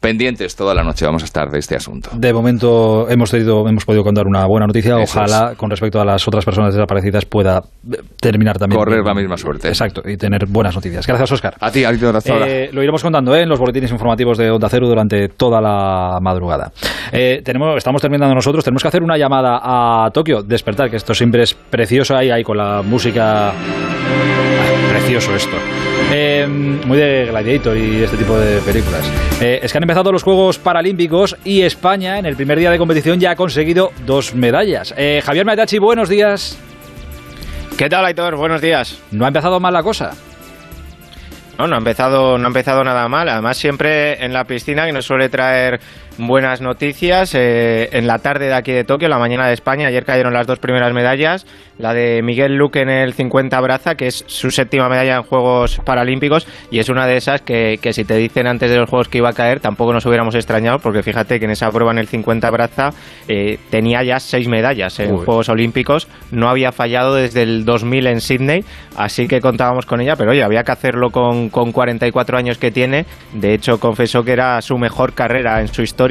Pendientes 0.00 0.56
toda 0.56 0.74
la 0.74 0.82
noche 0.82 1.04
vamos 1.04 1.22
a 1.22 1.26
estar 1.26 1.33
de 1.34 1.58
este 1.58 1.74
asunto. 1.74 2.10
De 2.14 2.32
momento 2.32 3.08
hemos 3.10 3.30
tenido, 3.30 3.68
hemos 3.68 3.84
podido 3.84 4.04
contar 4.04 4.26
una 4.26 4.46
buena 4.46 4.66
noticia. 4.66 4.96
Ojalá 4.96 5.54
con 5.56 5.68
respecto 5.68 6.00
a 6.00 6.04
las 6.04 6.26
otras 6.28 6.44
personas 6.44 6.72
desaparecidas 6.74 7.24
pueda 7.24 7.58
eh, 7.58 7.96
terminar 8.20 8.56
también. 8.58 8.78
Correr 8.78 9.04
la 9.04 9.14
misma 9.14 9.36
suerte. 9.36 9.68
Exacto, 9.68 10.02
y 10.08 10.16
tener 10.16 10.46
buenas 10.46 10.74
noticias. 10.74 11.06
Gracias, 11.06 11.32
Oscar. 11.32 11.54
A 11.60 11.70
ti, 11.70 11.84
a 11.84 11.92
ti, 11.92 11.98
eh, 12.26 12.70
Lo 12.72 12.82
iremos 12.82 13.02
contando 13.02 13.34
¿eh? 13.34 13.42
en 13.42 13.48
los 13.48 13.58
boletines 13.58 13.90
informativos 13.90 14.38
de 14.38 14.50
Onda 14.50 14.68
Cero 14.68 14.86
durante 14.86 15.28
toda 15.28 15.60
la 15.60 16.18
madrugada. 16.20 16.70
Eh, 17.10 17.42
tenemos, 17.44 17.76
estamos 17.76 18.00
terminando 18.00 18.34
nosotros, 18.34 18.64
tenemos 18.64 18.82
que 18.82 18.88
hacer 18.88 19.02
una 19.02 19.18
llamada 19.18 19.60
a 19.62 20.10
Tokio, 20.12 20.42
despertar, 20.42 20.88
que 20.88 20.96
esto 20.96 21.14
siempre 21.14 21.42
es 21.42 21.54
precioso 21.54 22.16
ahí, 22.16 22.30
ahí 22.30 22.44
con 22.44 22.56
la 22.56 22.82
música. 22.82 23.52
Precioso 24.94 25.34
esto. 25.34 25.56
Eh, 26.12 26.46
muy 26.48 26.96
de 26.96 27.26
Gladiator 27.26 27.76
y 27.76 28.04
este 28.04 28.16
tipo 28.16 28.38
de 28.38 28.60
películas. 28.60 29.04
Eh, 29.40 29.58
es 29.60 29.72
que 29.72 29.78
han 29.78 29.82
empezado 29.82 30.12
los 30.12 30.22
Juegos 30.22 30.60
Paralímpicos 30.60 31.36
y 31.44 31.62
España 31.62 32.16
en 32.18 32.26
el 32.26 32.36
primer 32.36 32.60
día 32.60 32.70
de 32.70 32.78
competición 32.78 33.18
ya 33.18 33.32
ha 33.32 33.36
conseguido 33.36 33.90
dos 34.06 34.36
medallas. 34.36 34.94
Eh, 34.96 35.20
Javier 35.24 35.46
Metachi, 35.46 35.78
buenos 35.78 36.08
días. 36.08 36.56
¿Qué 37.76 37.88
tal, 37.88 38.04
Aitor? 38.04 38.36
Buenos 38.36 38.60
días. 38.60 39.00
¿No 39.10 39.24
ha 39.24 39.28
empezado 39.28 39.58
mal 39.58 39.72
la 39.72 39.82
cosa? 39.82 40.12
No, 41.58 41.66
no 41.66 41.74
ha 41.74 41.78
empezado, 41.78 42.38
no 42.38 42.44
ha 42.44 42.48
empezado 42.48 42.84
nada 42.84 43.08
mal. 43.08 43.28
Además, 43.28 43.56
siempre 43.56 44.24
en 44.24 44.32
la 44.32 44.44
piscina, 44.44 44.86
que 44.86 44.92
nos 44.92 45.06
suele 45.06 45.28
traer 45.28 45.80
buenas 46.18 46.60
noticias. 46.60 47.34
Eh, 47.34 47.88
en 47.92 48.06
la 48.06 48.18
tarde 48.18 48.46
de 48.46 48.54
aquí 48.54 48.72
de 48.72 48.84
Tokio, 48.84 49.08
la 49.08 49.18
mañana 49.18 49.46
de 49.46 49.54
España, 49.54 49.88
ayer 49.88 50.04
cayeron 50.04 50.32
las 50.32 50.46
dos 50.46 50.58
primeras 50.58 50.92
medallas. 50.92 51.46
La 51.78 51.92
de 51.92 52.22
Miguel 52.22 52.54
Luque 52.56 52.82
en 52.82 52.88
el 52.88 53.14
50 53.14 53.60
braza, 53.60 53.96
que 53.96 54.06
es 54.06 54.24
su 54.28 54.50
séptima 54.52 54.88
medalla 54.88 55.16
en 55.16 55.22
Juegos 55.24 55.80
Paralímpicos, 55.84 56.46
y 56.70 56.78
es 56.78 56.88
una 56.88 57.06
de 57.06 57.16
esas 57.16 57.42
que, 57.42 57.78
que, 57.82 57.92
si 57.92 58.04
te 58.04 58.14
dicen 58.16 58.46
antes 58.46 58.70
de 58.70 58.76
los 58.76 58.88
Juegos 58.88 59.08
que 59.08 59.18
iba 59.18 59.30
a 59.30 59.32
caer, 59.32 59.58
tampoco 59.58 59.92
nos 59.92 60.06
hubiéramos 60.06 60.36
extrañado, 60.36 60.78
porque 60.78 61.02
fíjate 61.02 61.40
que 61.40 61.46
en 61.46 61.50
esa 61.50 61.70
prueba 61.72 61.90
en 61.90 61.98
el 61.98 62.06
50 62.06 62.48
braza 62.50 62.90
eh, 63.26 63.58
tenía 63.70 64.04
ya 64.04 64.20
seis 64.20 64.46
medallas 64.46 65.00
en 65.00 65.16
Juegos 65.16 65.48
Olímpicos, 65.48 66.06
no 66.30 66.48
había 66.48 66.70
fallado 66.70 67.16
desde 67.16 67.42
el 67.42 67.64
2000 67.64 68.06
en 68.06 68.20
Sydney, 68.20 68.64
así 68.96 69.26
que 69.26 69.40
contábamos 69.40 69.84
con 69.84 70.00
ella, 70.00 70.14
pero 70.14 70.30
oye, 70.30 70.44
había 70.44 70.62
que 70.62 70.70
hacerlo 70.70 71.10
con, 71.10 71.48
con 71.48 71.72
44 71.72 72.38
años 72.38 72.58
que 72.58 72.70
tiene. 72.70 73.04
De 73.32 73.52
hecho, 73.52 73.80
confesó 73.80 74.22
que 74.22 74.32
era 74.32 74.62
su 74.62 74.78
mejor 74.78 75.14
carrera 75.14 75.60
en 75.60 75.66
su 75.66 75.82
historia 75.82 76.03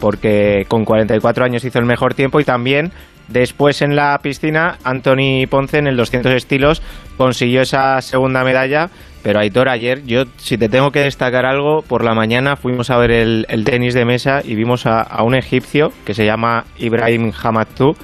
porque 0.00 0.64
con 0.68 0.84
44 0.84 1.44
años 1.44 1.64
hizo 1.64 1.78
el 1.78 1.86
mejor 1.86 2.14
tiempo 2.14 2.40
y 2.40 2.44
también 2.44 2.92
Después 3.28 3.82
en 3.82 3.96
la 3.96 4.16
piscina, 4.22 4.78
Anthony 4.84 5.46
Ponce 5.50 5.78
en 5.78 5.88
el 5.88 5.96
200 5.96 6.32
estilos 6.32 6.80
consiguió 7.16 7.62
esa 7.62 8.00
segunda 8.00 8.44
medalla. 8.44 8.88
Pero 9.22 9.40
Aitor, 9.40 9.68
ayer, 9.68 10.04
yo 10.04 10.24
si 10.36 10.56
te 10.56 10.68
tengo 10.68 10.92
que 10.92 11.00
destacar 11.00 11.44
algo, 11.44 11.82
por 11.82 12.04
la 12.04 12.14
mañana 12.14 12.54
fuimos 12.54 12.90
a 12.90 12.98
ver 12.98 13.10
el, 13.10 13.64
tenis 13.64 13.94
de 13.94 14.04
mesa 14.04 14.40
y 14.44 14.54
vimos 14.54 14.86
a, 14.86 15.20
un 15.24 15.34
egipcio 15.34 15.92
que 16.04 16.14
se 16.14 16.24
llama 16.24 16.64
Ibrahim 16.78 17.32
Hamatou, 17.42 17.96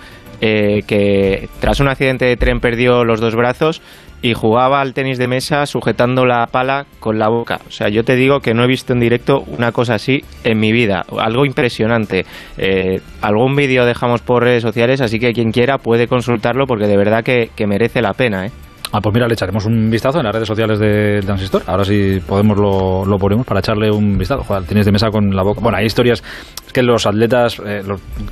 eh, 0.44 0.82
que 0.88 1.48
tras 1.60 1.78
un 1.78 1.86
accidente 1.86 2.24
de 2.24 2.36
tren 2.36 2.58
perdió 2.58 3.04
los 3.04 3.20
dos 3.20 3.36
brazos 3.36 3.80
y 4.22 4.34
jugaba 4.34 4.80
al 4.80 4.92
tenis 4.92 5.16
de 5.16 5.28
mesa 5.28 5.66
sujetando 5.66 6.26
la 6.26 6.46
pala 6.48 6.86
con 6.98 7.20
la 7.20 7.28
boca. 7.28 7.60
O 7.68 7.70
sea, 7.70 7.88
yo 7.88 8.04
te 8.04 8.16
digo 8.16 8.40
que 8.40 8.52
no 8.52 8.64
he 8.64 8.66
visto 8.66 8.92
en 8.92 8.98
directo 8.98 9.44
una 9.46 9.70
cosa 9.70 9.94
así 9.94 10.24
en 10.42 10.58
mi 10.58 10.72
vida. 10.72 11.06
Algo 11.16 11.46
impresionante. 11.46 12.26
Eh, 12.58 13.00
algún 13.20 13.54
vídeo 13.54 13.84
dejamos 13.86 14.20
por 14.20 14.42
redes 14.42 14.62
sociales, 14.62 15.00
así 15.00 15.20
que 15.20 15.32
quien 15.32 15.52
quiera 15.52 15.78
puede 15.78 16.08
consultarlo 16.08 16.66
porque 16.66 16.88
de 16.88 16.96
verdad 16.96 17.22
que, 17.22 17.50
que 17.54 17.68
merece 17.68 18.02
la 18.02 18.12
pena. 18.12 18.46
¿eh? 18.46 18.50
Ah, 18.92 19.00
pues 19.00 19.14
mira, 19.14 19.26
le 19.26 19.32
echaremos 19.32 19.64
un 19.64 19.88
vistazo 19.90 20.18
en 20.18 20.24
las 20.24 20.34
redes 20.34 20.46
sociales 20.46 20.78
del 20.78 21.24
Transistor. 21.24 21.62
Ahora 21.66 21.82
sí 21.82 22.20
podemos 22.26 22.58
lo, 22.58 23.06
lo 23.06 23.16
ponemos 23.16 23.46
para 23.46 23.60
echarle 23.60 23.90
un 23.90 24.18
vistazo. 24.18 24.42
Joder, 24.42 24.64
tienes 24.64 24.84
de 24.84 24.92
mesa 24.92 25.08
con 25.10 25.34
la 25.34 25.42
boca. 25.42 25.60
Bueno, 25.62 25.78
hay 25.78 25.86
historias. 25.86 26.22
Es 26.66 26.72
que 26.72 26.82
los 26.82 27.06
atletas, 27.06 27.58
eh, 27.64 27.80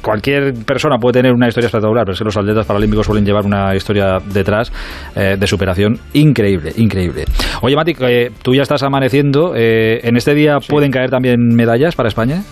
cualquier 0.03 0.53
persona 0.67 0.99
puede 0.99 1.15
tener 1.15 1.33
una 1.33 1.49
historia 1.49 1.67
espectacular, 1.67 2.05
pero 2.05 2.13
es 2.13 2.19
que 2.19 2.25
los 2.27 2.37
atletas 2.37 2.67
paralímpicos 2.67 3.07
suelen 3.07 3.25
llevar 3.25 3.47
una 3.47 3.75
historia 3.75 4.19
detrás 4.33 4.71
eh, 5.17 5.37
de 5.39 5.47
superación 5.47 5.99
increíble, 6.13 6.73
increíble. 6.77 7.25
Oye, 7.63 7.75
Mati, 7.75 7.95
tú 8.43 8.55
ya 8.55 8.63
estás 8.63 8.83
amaneciendo. 8.83 9.55
Eh, 9.57 10.01
¿En 10.03 10.17
este 10.17 10.35
día 10.35 10.59
pueden 10.69 10.91
caer 10.91 11.09
también 11.09 11.39
medallas 11.55 11.97
para 11.97 12.09
España? 12.09 12.43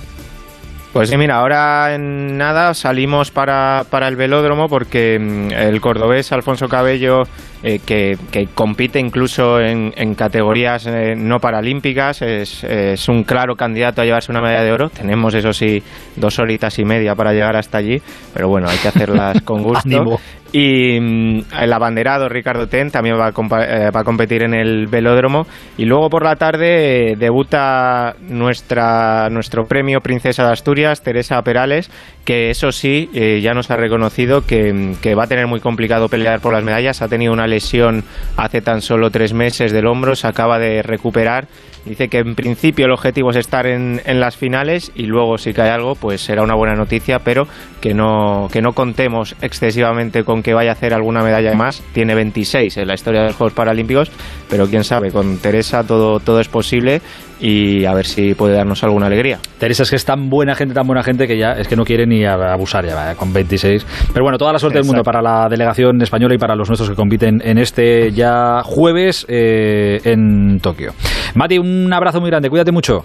Pues 0.93 1.15
mira, 1.17 1.37
ahora 1.37 1.95
en 1.95 2.39
nada 2.39 2.73
salimos 2.73 3.31
para, 3.31 3.85
para 3.91 4.09
el 4.09 4.17
velódromo 4.17 4.69
porque 4.69 5.19
mm, 5.19 5.53
el 5.53 5.81
cordobés 5.83 6.33
Alfonso 6.33 6.67
Cabello, 6.67 7.25
eh, 7.63 7.79
que, 7.85 8.17
que, 8.31 8.47
compite 8.55 8.99
incluso 8.99 9.61
en, 9.61 9.93
en 9.97 10.15
categorías 10.15 10.87
eh, 10.87 11.15
no 11.15 11.41
paralímpicas, 11.41 12.23
es, 12.23 12.65
es, 12.65 13.07
un 13.09 13.23
claro 13.25 13.55
candidato 13.55 14.01
a 14.01 14.07
llevarse 14.07 14.33
una 14.33 14.41
medalla 14.41 14.65
de 14.65 14.73
oro. 14.73 14.89
Tenemos, 14.89 15.35
eso 15.35 15.53
sí, 15.53 15.83
dos 16.17 16.39
horitas 16.39 16.79
y 16.79 16.85
media 16.87 17.15
para 17.15 17.33
llegar 17.33 17.57
hasta 17.57 17.79
allí, 17.79 18.01
pero 18.33 18.49
bueno, 18.49 18.69
hay 18.69 18.79
que 18.79 18.89
hacerlas 18.89 19.43
con 19.43 19.63
gusto. 19.65 20.19
Y 20.53 20.99
mm, 20.99 21.41
el 21.61 21.73
abanderado 21.73 22.29
Ricardo 22.29 22.69
Ten 22.69 22.91
también 22.91 23.17
va 23.19 23.27
a, 23.27 23.65
eh, 23.65 23.91
va 23.91 24.01
a, 24.01 24.05
competir 24.05 24.43
en 24.43 24.55
el 24.55 24.87
velódromo. 24.87 25.47
Y 25.77 25.85
luego 25.85 26.09
por 26.09 26.25
la 26.25 26.37
tarde 26.37 27.13
eh, 27.13 27.17
debuta 27.17 28.17
nuestra, 28.21 29.29
nuestro 29.31 29.67
premio 29.67 30.01
Princesa 30.01 30.45
de 30.45 30.53
Asturias, 30.53 31.03
Teresa 31.03 31.43
Perales, 31.43 31.91
que 32.25 32.51
eso 32.51 32.73
sí, 32.73 33.11
eh, 33.15 33.41
ya 33.43 33.53
nos 33.53 33.71
ha 33.71 33.77
reconocido 33.77 34.47
que, 34.47 34.95
que, 35.03 35.15
va 35.15 35.25
a 35.25 35.27
tener 35.27 35.47
muy 35.47 35.61
complicado 35.61 36.09
pelear 36.09 36.41
por 36.41 36.55
las 36.55 36.65
medallas. 36.65 37.03
Ha 37.03 37.09
tenido 37.09 37.33
una 37.33 37.47
lesión 37.47 38.05
hace 38.37 38.63
tan 38.63 38.81
solo 38.81 39.11
tres 39.11 39.35
meses 39.35 39.73
del 39.73 39.87
hombro, 39.87 40.17
se 40.17 40.27
acaba 40.27 40.59
de 40.59 40.83
recuperar. 40.83 41.47
Dice 41.89 42.09
que 42.09 42.19
en 42.19 42.35
principio 42.35 42.87
el 42.87 42.93
objetivo 42.93 43.31
es 43.31 43.37
estar 43.37 43.67
en, 43.67 44.03
en 44.05 44.21
las 44.21 44.37
finales 44.37 44.93
y 44.95 45.05
luego 45.05 45.39
si 45.39 45.55
cae 45.55 45.71
algo, 45.71 45.95
pues 45.95 46.21
será 46.21 46.43
una 46.43 46.55
buena 46.55 46.75
noticia, 46.75 47.21
pero 47.21 47.49
que 47.81 47.95
no, 47.95 48.49
que 48.53 48.61
no 48.61 48.73
contemos 48.73 49.35
excesivamente 49.41 50.25
con 50.25 50.43
que 50.43 50.55
vaya 50.55 50.71
a 50.71 50.73
hacer 50.75 50.93
alguna 50.93 51.23
medalla 51.23 51.55
más. 51.55 51.83
Tiene 51.93 52.15
26 52.15 52.77
en 52.77 52.89
la 52.89 52.95
historia 52.95 53.21
de 53.21 53.29
los 53.29 53.37
Juegos 53.37 53.55
Paralímpicos, 53.55 54.11
pero 54.49 54.67
quién 54.67 54.85
sabe, 54.85 55.11
con 55.11 55.39
Teresa 55.39 55.85
todo, 55.85 56.21
todo 56.21 56.41
es 56.41 56.49
posible 56.49 57.01
y 57.41 57.85
a 57.85 57.95
ver 57.95 58.07
si 58.07 58.35
puede 58.35 58.55
darnos 58.55 58.83
alguna 58.85 59.07
alegría. 59.07 59.39
Teresa 59.59 59.83
es 59.83 59.91
que 59.91 59.97
es 59.97 60.05
tan 60.05 60.29
buena 60.29 60.55
gente, 60.55 60.75
tan 60.75 60.87
buena 60.87 61.03
gente 61.03 61.27
que 61.27 61.39
ya 61.39 61.53
es 61.53 61.69
que 61.69 61.77
no 61.77 61.85
quiere 61.85 62.07
ni 62.07 62.25
abusar 62.25 62.85
ya 62.87 63.15
con 63.15 63.33
26. 63.33 63.87
Pero 64.13 64.25
bueno, 64.25 64.39
toda 64.39 64.53
la 64.53 64.59
suerte 64.59 64.79
Exacto. 64.79 64.93
del 64.93 64.97
mundo 64.97 65.05
para 65.05 65.23
la 65.23 65.49
delegación 65.49 66.01
española 66.03 66.35
y 66.35 66.39
para 66.39 66.55
los 66.55 66.69
nuestros 66.69 66.91
que 66.91 66.97
compiten 66.97 67.41
en 67.45 67.59
este 67.59 68.13
ya 68.13 68.63
jueves 68.65 69.27
eh, 69.29 70.01
en 70.05 70.59
Tokio. 70.61 70.93
Mati, 71.35 71.59
un 71.59 71.93
abrazo 71.93 72.21
muy 72.21 72.31
grande, 72.31 72.51
cuídate 72.51 72.73
mucho. 72.73 73.05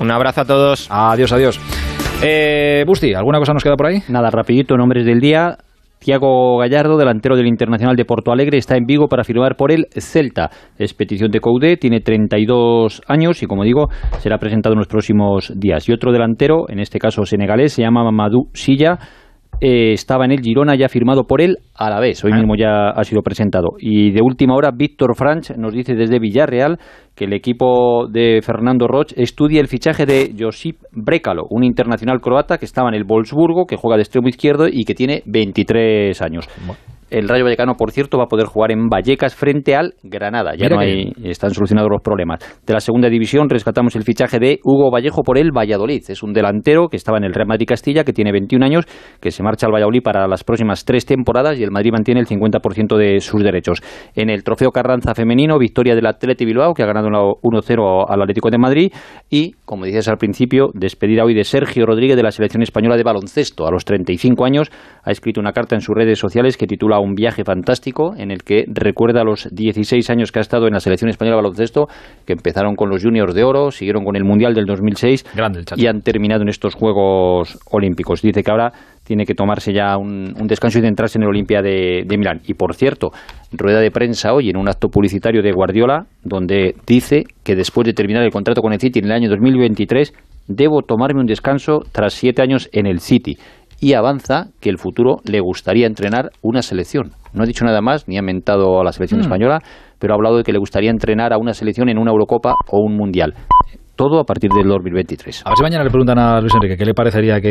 Un 0.00 0.10
abrazo 0.10 0.42
a 0.42 0.44
todos. 0.44 0.86
Adiós, 0.90 1.32
adiós. 1.32 1.60
Eh, 2.22 2.84
Busti, 2.86 3.14
¿alguna 3.14 3.38
cosa 3.38 3.52
nos 3.52 3.62
queda 3.62 3.76
por 3.76 3.86
ahí? 3.86 4.02
Nada, 4.08 4.30
rapidito, 4.30 4.76
nombres 4.76 5.04
del 5.04 5.20
día. 5.20 5.56
Tiago 5.98 6.58
Gallardo, 6.58 6.96
delantero 6.96 7.36
del 7.36 7.46
Internacional 7.46 7.96
de 7.96 8.04
Porto 8.04 8.32
Alegre, 8.32 8.58
está 8.58 8.76
en 8.76 8.86
Vigo 8.86 9.08
para 9.08 9.24
firmar 9.24 9.56
por 9.56 9.72
el 9.72 9.86
Celta. 9.90 10.50
Es 10.78 10.94
petición 10.94 11.30
de 11.30 11.40
Coudet, 11.40 11.80
tiene 11.80 12.00
32 12.00 13.02
años 13.08 13.42
y, 13.42 13.46
como 13.46 13.64
digo, 13.64 13.88
será 14.18 14.38
presentado 14.38 14.74
en 14.74 14.78
los 14.78 14.88
próximos 14.88 15.52
días. 15.56 15.88
Y 15.88 15.92
otro 15.92 16.12
delantero, 16.12 16.68
en 16.68 16.80
este 16.80 16.98
caso 16.98 17.24
senegalés, 17.24 17.72
se 17.72 17.82
llama 17.82 18.04
Mamadou 18.04 18.48
Silla. 18.54 18.98
Eh, 19.60 19.92
estaba 19.92 20.24
en 20.24 20.30
el 20.30 20.40
Girona 20.40 20.76
ya 20.76 20.88
firmado 20.88 21.24
por 21.26 21.40
él 21.40 21.58
a 21.74 21.90
la 21.90 21.98
vez. 21.98 22.22
Hoy 22.24 22.32
mismo 22.32 22.54
ya 22.56 22.90
ha 22.90 23.04
sido 23.04 23.22
presentado. 23.22 23.70
Y 23.78 24.12
de 24.12 24.22
última 24.22 24.54
hora, 24.54 24.70
Víctor 24.70 25.16
Franch 25.16 25.50
nos 25.56 25.72
dice 25.72 25.94
desde 25.94 26.20
Villarreal 26.20 26.78
que 27.16 27.24
el 27.24 27.32
equipo 27.32 28.06
de 28.08 28.40
Fernando 28.42 28.86
Roch 28.86 29.12
estudia 29.16 29.60
el 29.60 29.66
fichaje 29.66 30.06
de 30.06 30.32
Josip 30.38 30.78
Brekalo, 30.92 31.46
un 31.50 31.64
internacional 31.64 32.20
croata 32.20 32.58
que 32.58 32.66
estaba 32.66 32.88
en 32.88 32.94
el 32.94 33.04
Wolfsburgo, 33.04 33.66
que 33.66 33.76
juega 33.76 33.96
de 33.96 34.02
extremo 34.02 34.28
izquierdo 34.28 34.68
y 34.70 34.84
que 34.84 34.94
tiene 34.94 35.22
23 35.26 36.22
años. 36.22 36.48
El 37.10 37.28
Rayo 37.28 37.44
Vallecano, 37.44 37.74
por 37.74 37.90
cierto, 37.90 38.18
va 38.18 38.24
a 38.24 38.28
poder 38.28 38.46
jugar 38.46 38.70
en 38.70 38.88
Vallecas 38.88 39.34
frente 39.34 39.74
al 39.74 39.94
Granada. 40.02 40.54
Ya 40.54 40.64
Mira 40.64 40.76
no 40.76 40.82
hay, 40.82 41.12
están 41.24 41.50
solucionados 41.50 41.90
los 41.90 42.02
problemas. 42.02 42.40
De 42.66 42.74
la 42.74 42.80
segunda 42.80 43.08
división 43.08 43.48
rescatamos 43.48 43.96
el 43.96 44.02
fichaje 44.02 44.38
de 44.38 44.60
Hugo 44.62 44.90
Vallejo 44.90 45.22
por 45.22 45.38
el 45.38 45.50
Valladolid. 45.50 46.02
Es 46.08 46.22
un 46.22 46.32
delantero 46.32 46.88
que 46.88 46.96
estaba 46.96 47.18
en 47.18 47.24
el 47.24 47.32
Real 47.32 47.48
Madrid 47.48 47.66
Castilla, 47.66 48.04
que 48.04 48.12
tiene 48.12 48.32
21 48.32 48.64
años, 48.64 48.84
que 49.20 49.30
se 49.30 49.42
marcha 49.42 49.66
al 49.66 49.72
Valladolid 49.72 50.02
para 50.02 50.28
las 50.28 50.44
próximas 50.44 50.84
tres 50.84 51.06
temporadas 51.06 51.58
y 51.58 51.62
el 51.62 51.70
Madrid 51.70 51.92
mantiene 51.92 52.20
el 52.20 52.26
50% 52.26 52.96
de 52.96 53.20
sus 53.20 53.42
derechos. 53.42 53.80
En 54.14 54.30
el 54.30 54.44
Trofeo 54.44 54.70
Carranza 54.70 55.14
Femenino, 55.14 55.58
victoria 55.58 55.94
del 55.94 56.06
Atleti 56.06 56.44
Bilbao, 56.44 56.74
que 56.74 56.82
ha 56.82 56.86
ganado 56.86 57.08
1-0 57.42 58.04
al 58.08 58.22
Atlético 58.22 58.50
de 58.50 58.58
Madrid. 58.58 58.92
Y, 59.30 59.54
como 59.68 59.84
decías 59.84 60.08
al 60.08 60.16
principio, 60.16 60.70
despedida 60.72 61.24
hoy 61.24 61.34
de 61.34 61.44
Sergio 61.44 61.84
Rodríguez 61.84 62.16
de 62.16 62.22
la 62.22 62.30
selección 62.30 62.62
española 62.62 62.96
de 62.96 63.02
baloncesto. 63.02 63.66
A 63.66 63.70
los 63.70 63.84
35 63.84 64.46
años 64.46 64.70
ha 65.02 65.10
escrito 65.10 65.40
una 65.40 65.52
carta 65.52 65.74
en 65.74 65.82
sus 65.82 65.94
redes 65.94 66.18
sociales 66.18 66.56
que 66.56 66.66
titula 66.66 66.98
un 67.00 67.14
viaje 67.14 67.44
fantástico 67.44 68.14
en 68.16 68.30
el 68.30 68.44
que 68.44 68.64
recuerda 68.66 69.24
los 69.24 69.46
16 69.52 70.08
años 70.08 70.32
que 70.32 70.38
ha 70.38 70.40
estado 70.40 70.68
en 70.68 70.72
la 70.72 70.80
selección 70.80 71.10
española 71.10 71.36
de 71.36 71.42
baloncesto, 71.42 71.86
que 72.24 72.32
empezaron 72.32 72.76
con 72.76 72.88
los 72.88 73.02
juniors 73.02 73.34
de 73.34 73.44
oro, 73.44 73.70
siguieron 73.70 74.06
con 74.06 74.16
el 74.16 74.24
Mundial 74.24 74.54
del 74.54 74.64
2006 74.64 75.26
Grande 75.34 75.64
y 75.76 75.86
han 75.86 76.00
terminado 76.00 76.40
en 76.40 76.48
estos 76.48 76.74
Juegos 76.74 77.58
Olímpicos. 77.70 78.22
Dice 78.22 78.42
que 78.42 78.50
ahora 78.50 78.72
tiene 79.08 79.24
que 79.24 79.34
tomarse 79.34 79.72
ya 79.72 79.96
un, 79.96 80.34
un 80.38 80.46
descanso 80.46 80.78
y 80.78 80.82
centrarse 80.82 81.18
en 81.18 81.22
el 81.22 81.30
Olimpia 81.30 81.62
de, 81.62 82.04
de, 82.06 82.18
Milán. 82.18 82.42
Y 82.46 82.52
por 82.52 82.74
cierto, 82.74 83.08
rueda 83.52 83.80
de 83.80 83.90
prensa 83.90 84.34
hoy 84.34 84.50
en 84.50 84.58
un 84.58 84.68
acto 84.68 84.88
publicitario 84.88 85.42
de 85.42 85.50
Guardiola, 85.50 86.04
donde 86.22 86.74
dice 86.86 87.24
que 87.42 87.56
después 87.56 87.86
de 87.86 87.94
terminar 87.94 88.22
el 88.22 88.30
contrato 88.30 88.60
con 88.60 88.74
el 88.74 88.78
City 88.78 88.98
en 88.98 89.06
el 89.06 89.12
año 89.12 89.30
2023, 89.30 90.12
debo 90.46 90.82
tomarme 90.82 91.20
un 91.20 91.26
descanso 91.26 91.80
tras 91.90 92.12
siete 92.12 92.42
años 92.42 92.68
en 92.72 92.86
el 92.86 93.00
City 93.00 93.38
y 93.80 93.94
avanza 93.94 94.48
que 94.60 94.68
el 94.68 94.76
futuro 94.76 95.16
le 95.24 95.40
gustaría 95.40 95.86
entrenar 95.86 96.30
una 96.42 96.60
selección. 96.60 97.12
No 97.32 97.44
ha 97.44 97.46
dicho 97.46 97.64
nada 97.64 97.80
más, 97.80 98.08
ni 98.08 98.18
ha 98.18 98.22
mentado 98.22 98.78
a 98.78 98.84
la 98.84 98.92
selección 98.92 99.20
mm. 99.20 99.22
española, 99.22 99.60
pero 99.98 100.12
ha 100.12 100.16
hablado 100.16 100.36
de 100.36 100.42
que 100.42 100.52
le 100.52 100.58
gustaría 100.58 100.90
entrenar 100.90 101.32
a 101.32 101.38
una 101.38 101.54
selección 101.54 101.88
en 101.88 101.96
una 101.96 102.10
Eurocopa 102.10 102.52
o 102.70 102.80
un 102.80 102.94
Mundial. 102.94 103.34
Todo 103.98 104.20
a 104.20 104.24
partir 104.24 104.48
del 104.52 104.68
2023. 104.68 105.42
A 105.44 105.50
ver 105.50 105.56
si 105.56 105.62
mañana 105.64 105.82
le 105.82 105.90
preguntan 105.90 106.20
a 106.20 106.40
Luis 106.40 106.54
Enrique 106.54 106.76
qué 106.76 106.84
le 106.84 106.94
parecería 106.94 107.40
que, 107.40 107.50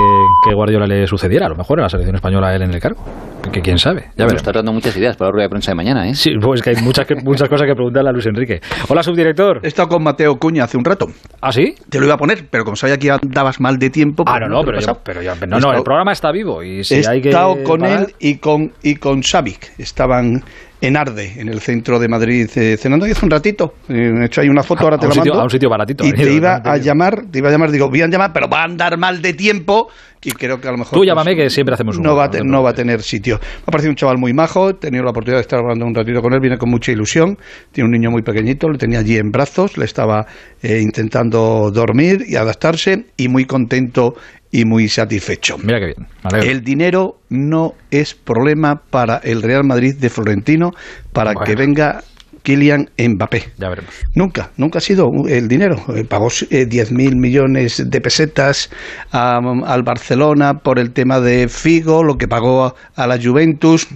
Guardiola 0.54 0.88
le 0.88 1.06
sucediera. 1.06 1.48
A 1.48 1.50
lo 1.50 1.58
mejor 1.58 1.82
a 1.82 1.84
la 1.84 1.90
selección 1.90 2.16
española 2.16 2.56
él 2.56 2.62
en 2.62 2.74
el 2.74 2.80
cargo. 2.80 3.04
Que 3.52 3.62
quién 3.62 3.78
sabe. 3.78 4.10
Ya 4.18 4.26
bueno, 4.26 4.38
está 4.38 4.52
dando 4.52 4.74
muchas 4.74 4.96
ideas 4.98 5.16
para 5.16 5.30
la 5.30 5.32
rueda 5.34 5.44
de 5.46 5.50
prensa 5.50 5.72
de 5.72 5.76
mañana, 5.76 6.08
¿eh? 6.08 6.16
Sí, 6.16 6.32
pues 6.42 6.62
que 6.62 6.72
hay 6.72 6.76
muchas, 6.78 7.06
que, 7.06 7.16
muchas 7.16 7.48
cosas 7.48 7.66
que 7.68 7.74
preguntarle 7.74 8.10
a 8.10 8.14
Luis 8.14 8.26
Enrique. 8.26 8.60
Hola, 8.90 9.04
subdirector. 9.04 9.62
He 9.64 9.68
estado 9.68 9.90
con 9.90 10.04
Mateo 10.04 10.38
Cuña 10.38 10.66
hace 10.66 10.78
un 10.78 10.84
rato. 10.84 11.08
¿Ah, 11.42 11.52
sí? 11.52 11.76
Te 11.90 12.00
lo 12.00 12.06
iba 12.06 12.16
a 12.16 12.18
poner, 12.18 12.48
pero 12.50 12.64
como 12.66 12.76
sabía 12.76 12.98
que 12.98 13.12
andabas 13.12 13.60
mal 13.60 13.78
de 13.78 13.90
tiempo... 13.90 14.24
Ah, 14.28 14.40
no, 14.40 14.48
no, 14.48 14.64
pero, 14.64 14.80
yo, 14.80 15.00
pero 15.04 15.22
yo, 15.22 15.34
no, 15.48 15.60
no, 15.60 15.74
el 15.74 15.84
programa 15.84 16.12
está 16.12 16.32
vivo. 16.32 16.64
Y 16.64 16.84
si 16.84 16.96
he 16.96 17.08
hay 17.08 17.22
que 17.22 17.30
estado 17.30 17.64
con 17.64 17.80
parar... 17.80 18.02
él 18.02 18.16
y 18.20 18.38
con, 18.38 18.74
y 18.84 18.96
con 18.96 19.24
Savic. 19.24 19.72
Estaban 19.78 20.44
en 20.82 20.96
Arde, 20.96 21.34
en 21.38 21.50
el 21.50 21.60
centro 21.60 22.00
de 22.00 22.08
Madrid, 22.08 22.50
eh, 22.56 22.78
cenando 22.78 23.08
y 23.08 23.12
hace 23.12 23.26
un 23.26 23.32
ratito. 23.32 23.74
Eh, 23.90 24.14
he 24.22 24.26
hecho 24.26 24.42
ahí 24.42 24.50
una 24.50 24.64
foto, 24.64 24.84
ahora 24.84 24.98
te 24.98 25.06
a 25.06 25.10
la 25.10 25.16
sitio, 25.16 25.32
mando. 25.32 25.42
A 25.42 25.44
un 25.46 25.50
sitio 25.50 25.70
baratito. 25.70 26.06
Y 26.06 26.14
te 26.14 26.32
iba 26.34 26.62
a 26.64 26.78
llamar, 26.78 27.26
te 27.32 27.40
iba 27.40 27.50
a 27.50 27.52
llamar, 27.52 27.72
digo, 27.72 27.90
voy 27.90 28.02
a 28.02 28.08
llamar, 28.08 28.32
pero 28.34 28.48
va 28.48 28.62
a 28.62 28.66
andar 28.66 28.98
mal 28.98 29.22
de 29.22 29.34
tiempo 29.34 29.90
y 30.28 30.34
creo 30.34 30.60
que 30.60 30.68
a 30.68 30.72
lo 30.72 30.78
mejor... 30.80 31.00
Tú 31.00 31.06
llámame 31.06 31.38
que 31.38 31.50
siempre 31.50 31.74
hacemos 31.74 31.96
un 31.96 32.04
no, 32.04 32.14
va 32.14 32.30
te, 32.30 32.44
no 32.44 32.62
va 32.62 32.72
a 32.72 32.74
tener 32.74 33.02
sitio. 33.02 33.40
Me 33.40 33.64
ha 33.68 33.72
parecido 33.72 33.92
un 33.92 33.96
chaval 33.96 34.18
muy 34.18 34.34
majo, 34.34 34.72
he 34.72 34.74
tenido 34.74 35.06
la 35.06 35.12
oportunidad 35.12 35.38
de 35.38 35.44
estar 35.44 35.60
hablando 35.60 35.86
un 35.86 35.96
ratito 35.96 36.22
con 36.22 36.34
él, 36.34 36.42
viene 36.42 36.58
con 36.58 36.70
mucha 36.70 36.92
ilusión, 36.92 37.38
tiene 37.72 37.86
un 37.86 37.94
niño 37.94 38.12
muy 38.12 38.24
pequeñito, 38.24 38.68
lo 38.68 38.78
tenía 38.78 39.00
allí 39.00 39.16
en 39.16 39.32
brazos, 39.32 39.78
le 39.78 39.86
estaba 39.86 40.26
eh, 40.62 40.82
intentando 40.84 41.72
dormir 41.72 42.26
y 42.28 42.36
adaptarse 42.36 43.06
y 43.16 43.30
muy 43.30 43.46
contento 43.46 44.16
y 44.52 44.66
muy 44.66 44.90
satisfecho. 44.90 45.58
Mira 45.60 45.80
qué 45.80 45.94
bien. 45.96 46.44
El 46.44 46.62
dinero 46.62 47.20
no 47.30 47.76
es 47.90 48.14
problema 48.14 48.82
para 48.90 49.22
el 49.24 49.42
Real 49.42 49.64
Madrid 49.64 49.96
de 49.96 50.10
Florentino 50.10 50.72
para 51.14 51.32
bueno. 51.32 51.46
que 51.46 51.56
venga 51.56 52.02
Kylian 52.48 52.90
Mbappé. 52.98 53.44
Ya 53.58 53.68
veremos. 53.68 53.94
Nunca, 54.16 54.52
nunca 54.56 54.78
ha 54.78 54.82
sido 54.82 55.10
el 55.28 55.50
dinero. 55.50 55.76
Pagó 56.08 56.28
eh, 56.50 56.66
10.000 56.66 57.20
millones 57.20 57.84
de 57.90 58.00
pesetas 58.00 58.70
a, 59.12 59.40
al 59.66 59.84
Barcelona 59.84 60.54
por 60.64 60.80
el 60.80 60.94
tema 60.94 61.20
de 61.20 61.50
Figo, 61.50 62.06
lo 62.06 62.16
que 62.16 62.30
pagó 62.30 62.74
a, 62.96 63.08
la 63.08 63.22
Juventus. 63.22 63.90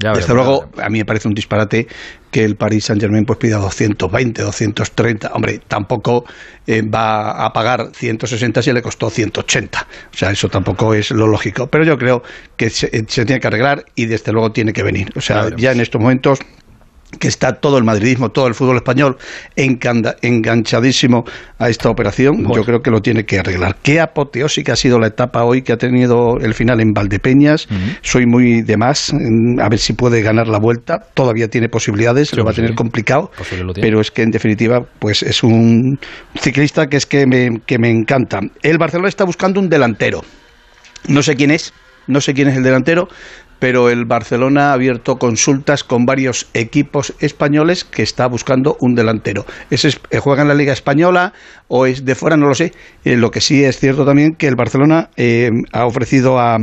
Ya 0.00 0.12
Desde 0.12 0.32
luego, 0.32 0.70
a 0.80 0.88
mí 0.90 0.98
me 0.98 1.04
parece 1.04 1.26
un 1.26 1.34
disparate 1.34 1.88
que 2.30 2.44
el 2.44 2.54
Paris 2.54 2.84
Saint 2.84 3.02
Germain 3.02 3.24
pues 3.24 3.40
pida 3.40 3.56
220, 3.56 4.42
230. 4.42 5.32
Hombre, 5.34 5.60
tampoco 5.66 6.24
eh, 6.68 6.82
va 6.82 7.44
a 7.44 7.52
pagar 7.52 7.90
160 7.92 8.62
si 8.62 8.72
le 8.72 8.80
costó 8.80 9.10
180. 9.10 9.88
O 10.12 10.16
sea, 10.16 10.30
eso 10.30 10.48
tampoco 10.48 10.94
es 10.94 11.10
lo 11.10 11.26
lógico. 11.26 11.66
Pero 11.66 11.84
yo 11.84 11.96
creo 11.96 12.22
que 12.56 12.70
se, 12.70 12.90
se 13.08 13.24
tiene 13.24 13.40
que 13.40 13.48
arreglar 13.48 13.86
y 13.96 14.06
desde 14.06 14.30
luego 14.30 14.52
tiene 14.52 14.72
que 14.72 14.84
venir. 14.84 15.10
O 15.16 15.20
sea, 15.20 15.48
ya, 15.50 15.56
ya 15.56 15.72
en 15.72 15.80
estos 15.80 16.00
momentos 16.00 16.38
que 17.18 17.28
está 17.28 17.54
todo 17.54 17.78
el 17.78 17.84
madridismo, 17.84 18.30
todo 18.30 18.46
el 18.48 18.54
fútbol 18.54 18.76
español 18.76 19.16
enganchadísimo 19.56 21.24
a 21.58 21.70
esta 21.70 21.88
operación, 21.88 22.44
yo 22.54 22.62
creo 22.64 22.80
que 22.80 22.90
lo 22.90 23.00
tiene 23.00 23.24
que 23.24 23.38
arreglar. 23.38 23.76
Qué 23.82 24.00
apoteósica 24.00 24.74
ha 24.74 24.76
sido 24.76 24.98
la 24.98 25.06
etapa 25.06 25.44
hoy 25.44 25.62
que 25.62 25.72
ha 25.72 25.78
tenido 25.78 26.36
el 26.38 26.52
final 26.52 26.80
en 26.80 26.92
Valdepeñas. 26.92 27.66
Uh 27.70 27.74
-huh. 27.74 27.98
Soy 28.02 28.26
muy 28.26 28.62
de 28.62 28.76
más, 28.76 29.12
a 29.12 29.68
ver 29.68 29.78
si 29.78 29.94
puede 29.94 30.20
ganar 30.22 30.48
la 30.48 30.58
vuelta. 30.58 30.98
Todavía 31.14 31.48
tiene 31.48 31.68
posibilidades, 31.68 32.28
sí, 32.28 32.36
lo 32.36 32.44
va 32.44 32.50
a 32.50 32.54
tener 32.54 32.74
complicado, 32.74 33.30
pero 33.74 34.00
es 34.00 34.10
que 34.10 34.22
en 34.22 34.30
definitiva 34.30 34.82
pues 34.98 35.22
es 35.22 35.42
un 35.42 35.98
ciclista 36.38 36.88
que 36.88 36.98
es 36.98 37.06
que 37.06 37.26
me, 37.26 37.60
que 37.64 37.78
me 37.78 37.90
encanta. 37.90 38.40
El 38.62 38.78
Barcelona 38.78 39.08
está 39.08 39.24
buscando 39.24 39.60
un 39.60 39.68
delantero. 39.68 40.22
No 41.08 41.22
sé 41.22 41.36
quién 41.36 41.50
es, 41.50 41.72
no 42.06 42.20
sé 42.20 42.34
quién 42.34 42.48
es 42.48 42.56
el 42.56 42.62
delantero, 42.62 43.08
pero 43.58 43.90
el 43.90 44.04
Barcelona 44.04 44.70
ha 44.70 44.72
abierto 44.72 45.16
consultas 45.16 45.84
con 45.84 46.04
varios 46.04 46.48
equipos 46.54 47.14
españoles 47.20 47.84
que 47.84 48.02
está 48.02 48.26
buscando 48.26 48.76
un 48.80 48.94
delantero. 48.94 49.44
¿Ese 49.70 49.88
eh, 50.10 50.18
¿Juega 50.18 50.42
en 50.42 50.48
la 50.48 50.54
Liga 50.54 50.72
Española 50.72 51.32
o 51.68 51.86
es 51.86 52.04
de 52.04 52.14
fuera? 52.14 52.36
No 52.36 52.46
lo 52.46 52.54
sé. 52.54 52.72
Eh, 53.04 53.16
lo 53.16 53.30
que 53.30 53.40
sí 53.40 53.64
es 53.64 53.78
cierto 53.78 54.04
también 54.04 54.34
que 54.34 54.46
el 54.46 54.56
Barcelona 54.56 55.10
eh, 55.16 55.50
ha 55.72 55.86
ofrecido 55.86 56.38
a, 56.38 56.58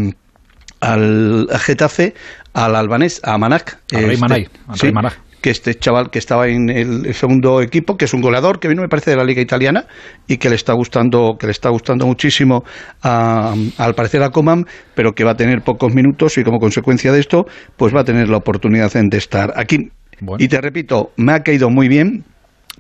al 0.80 1.48
Getafe, 1.60 2.14
al 2.54 2.76
albanés, 2.76 3.22
a 3.24 3.38
Manac. 3.38 3.80
A 3.94 4.00
Rey 4.00 4.18
Manay, 4.18 4.48
a 4.68 4.76
Rey 4.76 4.92
Manac 4.92 5.25
que 5.46 5.52
este 5.52 5.76
chaval 5.76 6.10
que 6.10 6.18
estaba 6.18 6.48
en 6.48 6.72
el 6.72 7.14
segundo 7.14 7.62
equipo, 7.62 7.98
que 7.98 8.06
es 8.06 8.16
un 8.16 8.22
goleador 8.22 8.60
que 8.60 8.68
vino 8.68 8.82
me 8.82 8.88
parece 8.88 9.12
de 9.12 9.18
la 9.18 9.24
liga 9.24 9.44
italiana 9.44 9.86
y 10.28 10.38
que 10.38 10.50
le 10.50 10.56
está 10.56 10.74
gustando, 10.74 11.36
que 11.38 11.46
le 11.46 11.52
está 11.52 11.70
gustando 11.70 12.08
muchísimo 12.08 12.64
al 13.04 13.94
parecer 13.96 14.24
a 14.24 14.32
Coman, 14.32 14.66
pero 14.96 15.12
que 15.12 15.24
va 15.24 15.34
a 15.34 15.36
tener 15.36 15.62
pocos 15.62 15.94
minutos 15.94 16.40
y 16.40 16.44
como 16.44 16.58
consecuencia 16.58 17.12
de 17.12 17.20
esto, 17.20 17.46
pues 17.78 17.94
va 17.94 18.02
a 18.02 18.04
tener 18.04 18.28
la 18.28 18.38
oportunidad 18.38 18.92
de 18.92 19.18
estar 19.18 19.54
aquí. 19.56 19.92
Y 20.40 20.48
te 20.48 20.60
repito, 20.60 21.12
me 21.16 21.34
ha 21.34 21.42
caído 21.42 21.70
muy 21.70 21.90
bien 21.90 22.24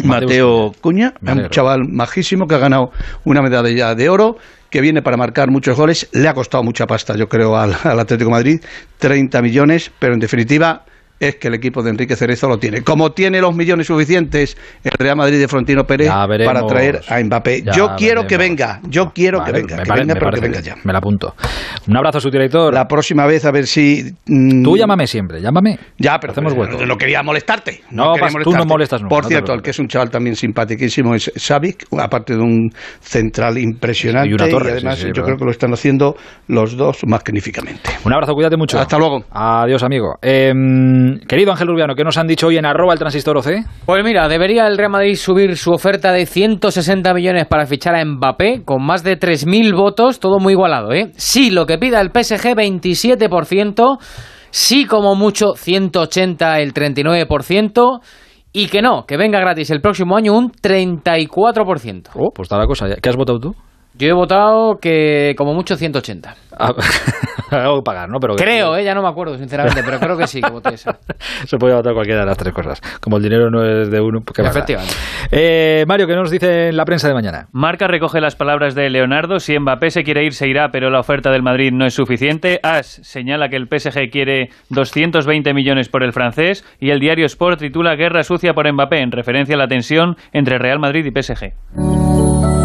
Mateo 0.03 0.71
Cuña, 0.81 1.13
un 1.21 1.47
chaval 1.49 1.81
majísimo 1.87 2.47
que 2.47 2.55
ha 2.55 2.57
ganado 2.57 2.89
una 3.25 3.43
medalla 3.43 3.93
de 3.93 4.09
oro, 4.09 4.37
que 4.71 4.81
viene 4.81 5.03
para 5.03 5.17
marcar 5.17 5.51
muchos 5.51 5.77
goles. 5.77 6.09
Le 6.13 6.27
ha 6.27 6.33
costado 6.33 6.63
mucha 6.63 6.87
pasta, 6.87 7.15
yo 7.15 7.27
creo, 7.27 7.57
al, 7.57 7.75
al 7.83 7.99
Atlético 7.99 8.31
de 8.31 8.35
Madrid, 8.35 8.59
30 8.97 9.39
millones, 9.43 9.91
pero 9.99 10.15
en 10.15 10.19
definitiva 10.19 10.83
es 11.19 11.35
que 11.35 11.47
el 11.47 11.53
equipo 11.53 11.81
de 11.81 11.91
Enrique 11.91 12.15
Cerezo 12.15 12.47
lo 12.47 12.57
tiene. 12.57 12.81
Como 12.81 13.11
tiene 13.11 13.39
los 13.41 13.55
millones 13.55 13.87
suficientes 13.87 14.57
el 14.83 14.91
Real 14.97 15.15
Madrid 15.15 15.39
de 15.39 15.47
Frontino 15.47 15.85
Pérez 15.85 16.09
para 16.09 16.65
traer 16.65 17.01
a 17.07 17.21
Mbappé. 17.21 17.63
yo 17.75 17.95
quiero 17.97 18.27
que 18.27 18.37
venga, 18.37 18.81
yo 18.89 19.11
quiero 19.13 19.43
que 19.43 19.51
venga, 19.51 19.83
que 19.83 19.93
venga, 19.93 20.13
pero 20.15 20.31
que 20.31 20.41
venga 20.41 20.59
ya. 20.59 20.75
Me 20.83 20.91
la 20.91 20.99
apunto. 20.99 21.35
Un 21.87 21.97
abrazo 21.97 22.17
a 22.17 22.21
su 22.21 22.29
director. 22.29 22.73
La 22.73 22.85
próxima 22.85 23.25
vez 23.25 23.45
a 23.45 23.51
ver 23.51 23.67
si... 23.67 24.03
Mm, 24.27 24.63
tú 24.63 24.77
llámame 24.77 25.07
siempre, 25.07 25.41
llámame. 25.41 25.79
Ya, 25.97 26.17
pero 26.19 26.31
hacemos 26.31 26.53
bueno. 26.53 26.77
No 26.85 26.97
quería 26.97 27.23
molestarte. 27.23 27.81
No, 27.91 28.13
tú 28.43 28.51
no 28.51 28.65
molestas 28.65 29.01
nunca. 29.01 29.15
Por 29.15 29.25
cierto, 29.25 29.53
el 29.53 29.61
que 29.61 29.71
es 29.71 29.79
un 29.79 29.87
chaval 29.87 30.09
también 30.09 30.35
simpaticísimo 30.35 31.15
es 31.15 31.31
Savic, 31.35 31.85
aparte 31.97 32.35
de 32.35 32.41
un 32.41 32.69
central 32.99 33.57
impresionante. 33.57 34.29
Y, 34.29 34.33
una 34.33 34.49
torre, 34.49 34.71
además 34.71 34.99
yo 34.99 35.23
creo 35.23 35.37
que 35.37 35.45
lo 35.45 35.51
están 35.51 35.73
haciendo 35.73 36.15
los 36.47 36.75
dos 36.75 37.05
magníficamente. 37.05 37.91
Un 38.03 38.13
abrazo, 38.13 38.33
cuídate 38.33 38.57
mucho. 38.57 38.79
Hasta 38.79 38.97
luego. 38.97 39.23
Adiós, 39.31 39.83
amigo. 39.83 40.15
Em, 40.21 41.05
querido 41.27 41.52
Ángel 41.52 41.69
Urbiano, 41.69 41.95
¿qué 41.95 42.03
nos 42.03 42.18
han 42.18 42.27
dicho 42.27 42.48
hoy 42.48 42.57
en 42.57 42.65
arroba 42.65 42.94
el 42.94 42.99
transistor 42.99 43.38
OC? 43.38 43.48
Pues 43.86 44.03
mira, 44.03 44.27
debería 44.27 44.68
el 44.68 44.77
Real 44.77 44.91
Madrid 44.91 45.15
subir 45.15 45.57
su 45.57 45.72
oferta 45.72 46.11
de 46.11 46.26
160 46.26 47.14
millones 47.14 47.45
para 47.48 47.65
fichar 47.65 47.95
a 47.95 48.03
Mbappé, 48.03 48.64
con 48.64 48.86
más 48.86 49.03
de 49.03 49.19
3.000 49.19 49.76
votos, 49.76 50.19
todo 50.19 50.40
muy 50.40 50.53
igualado, 50.53 50.91
¿eh? 50.94 51.11
Sí, 51.15 51.52
lo 51.52 51.65
que 51.65 51.77
pida 51.77 52.02
el 52.02 52.10
PSG, 52.10 52.56
27%, 52.56 53.98
sí 54.49 54.86
como 54.86 55.15
mucho 55.15 55.53
180 55.56 56.60
el 56.60 56.73
39%, 56.73 58.02
y 58.53 58.68
que 58.68 58.82
no, 58.82 59.06
que 59.06 59.18
venga 59.18 59.40
gratis 59.40 59.69
el 59.72 59.82
próximo 59.82 60.15
año 60.15 60.34
un 60.34 60.49
34%. 60.49 62.10
Oh, 62.15 62.32
pues 62.34 62.45
está 62.45 62.57
la 62.57 62.65
cosa. 62.65 62.88
¿Qué 63.02 63.10
has 63.10 63.18
votado 63.18 63.40
tú? 63.40 63.56
Yo 63.97 64.09
he 64.09 64.13
votado 64.13 64.77
que 64.80 65.35
como 65.38 65.53
mucho 65.53 65.77
180. 65.77 66.35
Ah, 66.57 66.73
algo 67.51 67.77
que 67.77 67.84
pagar, 67.84 68.09
¿no? 68.09 68.19
Pero 68.19 68.35
creo, 68.35 68.76
¿eh? 68.76 68.84
ya 68.84 68.93
no 68.93 69.01
me 69.01 69.07
acuerdo, 69.07 69.38
sinceramente, 69.38 69.81
pero 69.85 69.99
creo 69.99 70.17
que 70.17 70.27
sí, 70.27 70.41
que 70.41 70.49
voté 70.49 70.73
esa. 70.73 70.99
Se 71.45 71.57
puede 71.57 71.76
votar 71.76 71.93
cualquiera 71.93 72.22
de 72.22 72.26
las 72.26 72.38
tres 72.38 72.53
cosas. 72.53 72.81
Como 72.99 73.17
el 73.17 73.23
dinero 73.23 73.49
no 73.49 73.63
es 73.63 73.89
de 73.89 74.01
uno, 74.01 74.19
pues 74.22 74.38
Efectivamente. 74.39 74.93
Eh, 75.31 75.85
Mario, 75.88 76.07
¿qué 76.07 76.15
nos 76.15 76.30
dice 76.30 76.69
en 76.69 76.77
la 76.77 76.84
prensa 76.84 77.07
de 77.07 77.13
mañana? 77.13 77.47
Marca 77.53 77.88
recoge 77.88 78.19
las 78.19 78.35
palabras 78.35 78.76
de 78.76 78.89
Leonardo. 78.89 79.39
Si 79.39 79.57
Mbappé 79.57 79.91
se 79.91 80.03
quiere 80.03 80.26
ir, 80.26 80.34
se 80.34 80.47
irá, 80.47 80.72
pero 80.72 80.89
la 80.89 80.99
oferta 80.99 81.31
del 81.31 81.43
Madrid 81.43 81.72
no 81.72 81.85
es 81.85 81.93
suficiente. 81.93 82.59
As 82.63 82.99
señala 83.03 83.47
que 83.47 83.55
el 83.55 83.67
PSG 83.67 84.09
quiere 84.11 84.49
220 84.69 85.53
millones 85.53 85.88
por 85.88 86.03
el 86.03 86.11
francés. 86.11 86.65
Y 86.80 86.89
el 86.89 86.99
diario 86.99 87.26
Sport 87.26 87.59
titula 87.59 87.95
Guerra 87.95 88.23
sucia 88.23 88.53
por 88.53 88.69
Mbappé, 88.69 88.99
en 88.99 89.11
referencia 89.11 89.55
a 89.55 89.59
la 89.59 89.67
tensión 89.67 90.17
entre 90.34 90.57
Real 90.57 90.80
Madrid 90.80 91.05
y 91.05 91.11
PSG. 91.11 92.64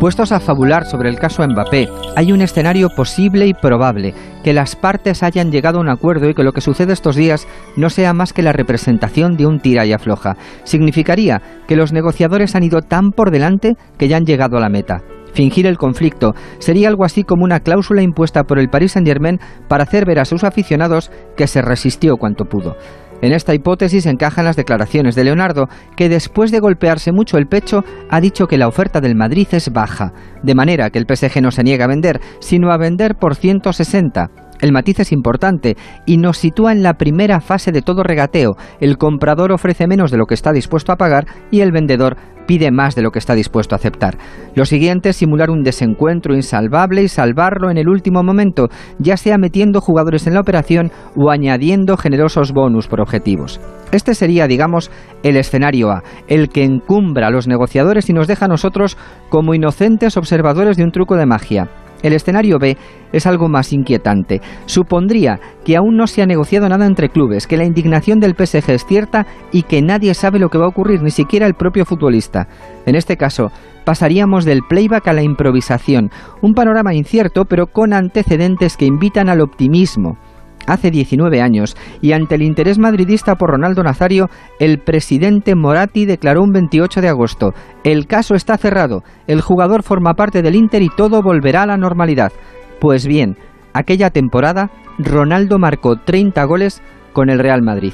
Puestos 0.00 0.32
a 0.32 0.40
fabular 0.40 0.86
sobre 0.86 1.10
el 1.10 1.18
caso 1.18 1.46
Mbappé, 1.46 1.86
hay 2.16 2.32
un 2.32 2.40
escenario 2.40 2.88
posible 2.88 3.46
y 3.46 3.52
probable, 3.52 4.14
que 4.42 4.54
las 4.54 4.74
partes 4.74 5.22
hayan 5.22 5.52
llegado 5.52 5.76
a 5.76 5.80
un 5.82 5.90
acuerdo 5.90 6.30
y 6.30 6.34
que 6.34 6.44
lo 6.44 6.52
que 6.52 6.62
sucede 6.62 6.94
estos 6.94 7.14
días 7.14 7.46
no 7.76 7.90
sea 7.90 8.14
más 8.14 8.32
que 8.32 8.42
la 8.42 8.54
representación 8.54 9.36
de 9.36 9.44
un 9.44 9.60
tira 9.60 9.84
y 9.84 9.92
afloja. 9.92 10.38
Significaría 10.62 11.42
que 11.68 11.76
los 11.76 11.92
negociadores 11.92 12.54
han 12.54 12.62
ido 12.62 12.80
tan 12.80 13.10
por 13.10 13.30
delante 13.30 13.74
que 13.98 14.08
ya 14.08 14.16
han 14.16 14.24
llegado 14.24 14.56
a 14.56 14.60
la 14.60 14.70
meta. 14.70 15.02
Fingir 15.34 15.66
el 15.66 15.76
conflicto 15.76 16.32
sería 16.58 16.88
algo 16.88 17.04
así 17.04 17.22
como 17.22 17.44
una 17.44 17.60
cláusula 17.60 18.00
impuesta 18.00 18.44
por 18.44 18.58
el 18.58 18.70
Paris 18.70 18.92
Saint-Germain 18.92 19.40
para 19.68 19.82
hacer 19.82 20.06
ver 20.06 20.20
a 20.20 20.24
sus 20.24 20.42
aficionados 20.42 21.10
que 21.36 21.48
se 21.48 21.60
resistió 21.60 22.16
cuanto 22.16 22.46
pudo. 22.46 22.76
En 23.24 23.32
esta 23.32 23.54
hipótesis 23.54 24.04
encajan 24.04 24.44
las 24.44 24.54
declaraciones 24.54 25.14
de 25.14 25.24
Leonardo, 25.24 25.70
que 25.96 26.10
después 26.10 26.50
de 26.50 26.60
golpearse 26.60 27.10
mucho 27.10 27.38
el 27.38 27.46
pecho 27.46 27.82
ha 28.10 28.20
dicho 28.20 28.46
que 28.46 28.58
la 28.58 28.68
oferta 28.68 29.00
del 29.00 29.16
Madrid 29.16 29.48
es 29.52 29.72
baja, 29.72 30.12
de 30.42 30.54
manera 30.54 30.90
que 30.90 30.98
el 30.98 31.06
PSG 31.08 31.40
no 31.40 31.50
se 31.50 31.62
niega 31.62 31.86
a 31.86 31.88
vender, 31.88 32.20
sino 32.40 32.70
a 32.70 32.76
vender 32.76 33.14
por 33.14 33.34
160. 33.34 34.28
El 34.64 34.72
matiz 34.72 34.98
es 35.00 35.12
importante 35.12 35.76
y 36.06 36.16
nos 36.16 36.38
sitúa 36.38 36.72
en 36.72 36.82
la 36.82 36.94
primera 36.94 37.42
fase 37.42 37.70
de 37.70 37.82
todo 37.82 38.02
regateo. 38.02 38.56
El 38.80 38.96
comprador 38.96 39.52
ofrece 39.52 39.86
menos 39.86 40.10
de 40.10 40.16
lo 40.16 40.24
que 40.24 40.32
está 40.32 40.52
dispuesto 40.52 40.90
a 40.90 40.96
pagar 40.96 41.26
y 41.50 41.60
el 41.60 41.70
vendedor 41.70 42.16
pide 42.46 42.70
más 42.70 42.94
de 42.94 43.02
lo 43.02 43.10
que 43.10 43.18
está 43.18 43.34
dispuesto 43.34 43.74
a 43.74 43.76
aceptar. 43.76 44.16
Lo 44.54 44.64
siguiente 44.64 45.10
es 45.10 45.16
simular 45.16 45.50
un 45.50 45.64
desencuentro 45.64 46.34
insalvable 46.34 47.02
y 47.02 47.08
salvarlo 47.08 47.70
en 47.70 47.76
el 47.76 47.90
último 47.90 48.22
momento, 48.22 48.68
ya 48.98 49.18
sea 49.18 49.36
metiendo 49.36 49.82
jugadores 49.82 50.26
en 50.26 50.32
la 50.32 50.40
operación 50.40 50.90
o 51.14 51.30
añadiendo 51.30 51.98
generosos 51.98 52.52
bonus 52.52 52.88
por 52.88 53.02
objetivos. 53.02 53.60
Este 53.92 54.14
sería, 54.14 54.46
digamos, 54.46 54.90
el 55.22 55.36
escenario 55.36 55.90
A, 55.90 56.02
el 56.26 56.48
que 56.48 56.64
encumbra 56.64 57.26
a 57.26 57.30
los 57.30 57.46
negociadores 57.48 58.08
y 58.08 58.14
nos 58.14 58.28
deja 58.28 58.46
a 58.46 58.48
nosotros 58.48 58.96
como 59.28 59.52
inocentes 59.52 60.16
observadores 60.16 60.78
de 60.78 60.84
un 60.84 60.90
truco 60.90 61.16
de 61.16 61.26
magia. 61.26 61.68
El 62.04 62.12
escenario 62.12 62.58
B 62.58 62.76
es 63.12 63.26
algo 63.26 63.48
más 63.48 63.72
inquietante. 63.72 64.42
Supondría 64.66 65.40
que 65.64 65.74
aún 65.76 65.96
no 65.96 66.06
se 66.06 66.20
ha 66.20 66.26
negociado 66.26 66.68
nada 66.68 66.86
entre 66.86 67.08
clubes, 67.08 67.46
que 67.46 67.56
la 67.56 67.64
indignación 67.64 68.20
del 68.20 68.34
PSG 68.34 68.70
es 68.70 68.84
cierta 68.84 69.26
y 69.50 69.62
que 69.62 69.80
nadie 69.80 70.12
sabe 70.12 70.38
lo 70.38 70.50
que 70.50 70.58
va 70.58 70.66
a 70.66 70.68
ocurrir, 70.68 71.02
ni 71.02 71.10
siquiera 71.10 71.46
el 71.46 71.54
propio 71.54 71.86
futbolista. 71.86 72.46
En 72.84 72.94
este 72.94 73.16
caso, 73.16 73.50
pasaríamos 73.86 74.44
del 74.44 74.60
playback 74.68 75.08
a 75.08 75.14
la 75.14 75.22
improvisación, 75.22 76.10
un 76.42 76.52
panorama 76.52 76.94
incierto 76.94 77.46
pero 77.46 77.68
con 77.68 77.94
antecedentes 77.94 78.76
que 78.76 78.84
invitan 78.84 79.30
al 79.30 79.40
optimismo 79.40 80.18
hace 80.66 80.90
19 80.90 81.40
años 81.40 81.76
y 82.00 82.12
ante 82.12 82.34
el 82.34 82.42
interés 82.42 82.78
madridista 82.78 83.34
por 83.36 83.50
Ronaldo 83.50 83.82
Nazario, 83.82 84.28
el 84.58 84.78
presidente 84.78 85.54
Moratti 85.54 86.06
declaró 86.06 86.42
un 86.42 86.52
28 86.52 87.00
de 87.00 87.08
agosto, 87.08 87.54
el 87.84 88.06
caso 88.06 88.34
está 88.34 88.56
cerrado, 88.56 89.02
el 89.26 89.40
jugador 89.40 89.82
forma 89.82 90.14
parte 90.14 90.42
del 90.42 90.54
Inter 90.54 90.82
y 90.82 90.88
todo 90.88 91.22
volverá 91.22 91.62
a 91.62 91.66
la 91.66 91.76
normalidad. 91.76 92.32
Pues 92.80 93.06
bien, 93.06 93.36
aquella 93.72 94.10
temporada, 94.10 94.70
Ronaldo 94.98 95.58
marcó 95.58 95.96
30 95.96 96.44
goles 96.44 96.82
con 97.12 97.30
el 97.30 97.38
Real 97.38 97.62
Madrid. 97.62 97.92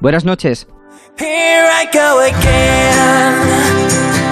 Buenas 0.00 0.24
noches. 0.24 0.68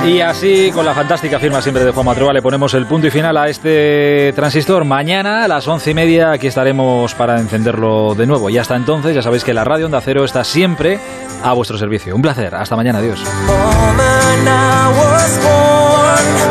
Y 0.04 0.20
así, 0.20 0.70
con 0.72 0.84
la 0.84 0.94
fantástica 0.94 1.38
firma 1.38 1.62
siempre 1.62 1.84
de 1.84 1.92
Juan 1.92 2.06
Matrova, 2.06 2.32
le 2.32 2.42
ponemos 2.42 2.74
el 2.74 2.86
punto 2.86 3.06
y 3.06 3.10
final 3.10 3.36
a 3.36 3.48
este 3.48 4.32
transistor. 4.34 4.84
Mañana 4.84 5.44
a 5.44 5.48
las 5.48 5.68
once 5.68 5.92
y 5.92 5.94
media 5.94 6.32
aquí 6.32 6.48
estaremos 6.48 7.14
para 7.14 7.38
encenderlo 7.38 8.14
de 8.16 8.26
nuevo. 8.26 8.50
Y 8.50 8.58
hasta 8.58 8.74
entonces, 8.74 9.14
ya 9.14 9.22
sabéis 9.22 9.44
que 9.44 9.54
la 9.54 9.62
radio 9.62 9.86
Onda 9.86 10.00
Cero 10.00 10.24
está 10.24 10.42
siempre 10.42 10.98
a 11.44 11.52
vuestro 11.52 11.78
servicio. 11.78 12.16
Un 12.16 12.22
placer. 12.22 12.54
Hasta 12.54 12.74
mañana. 12.74 12.98
Adiós. 12.98 13.22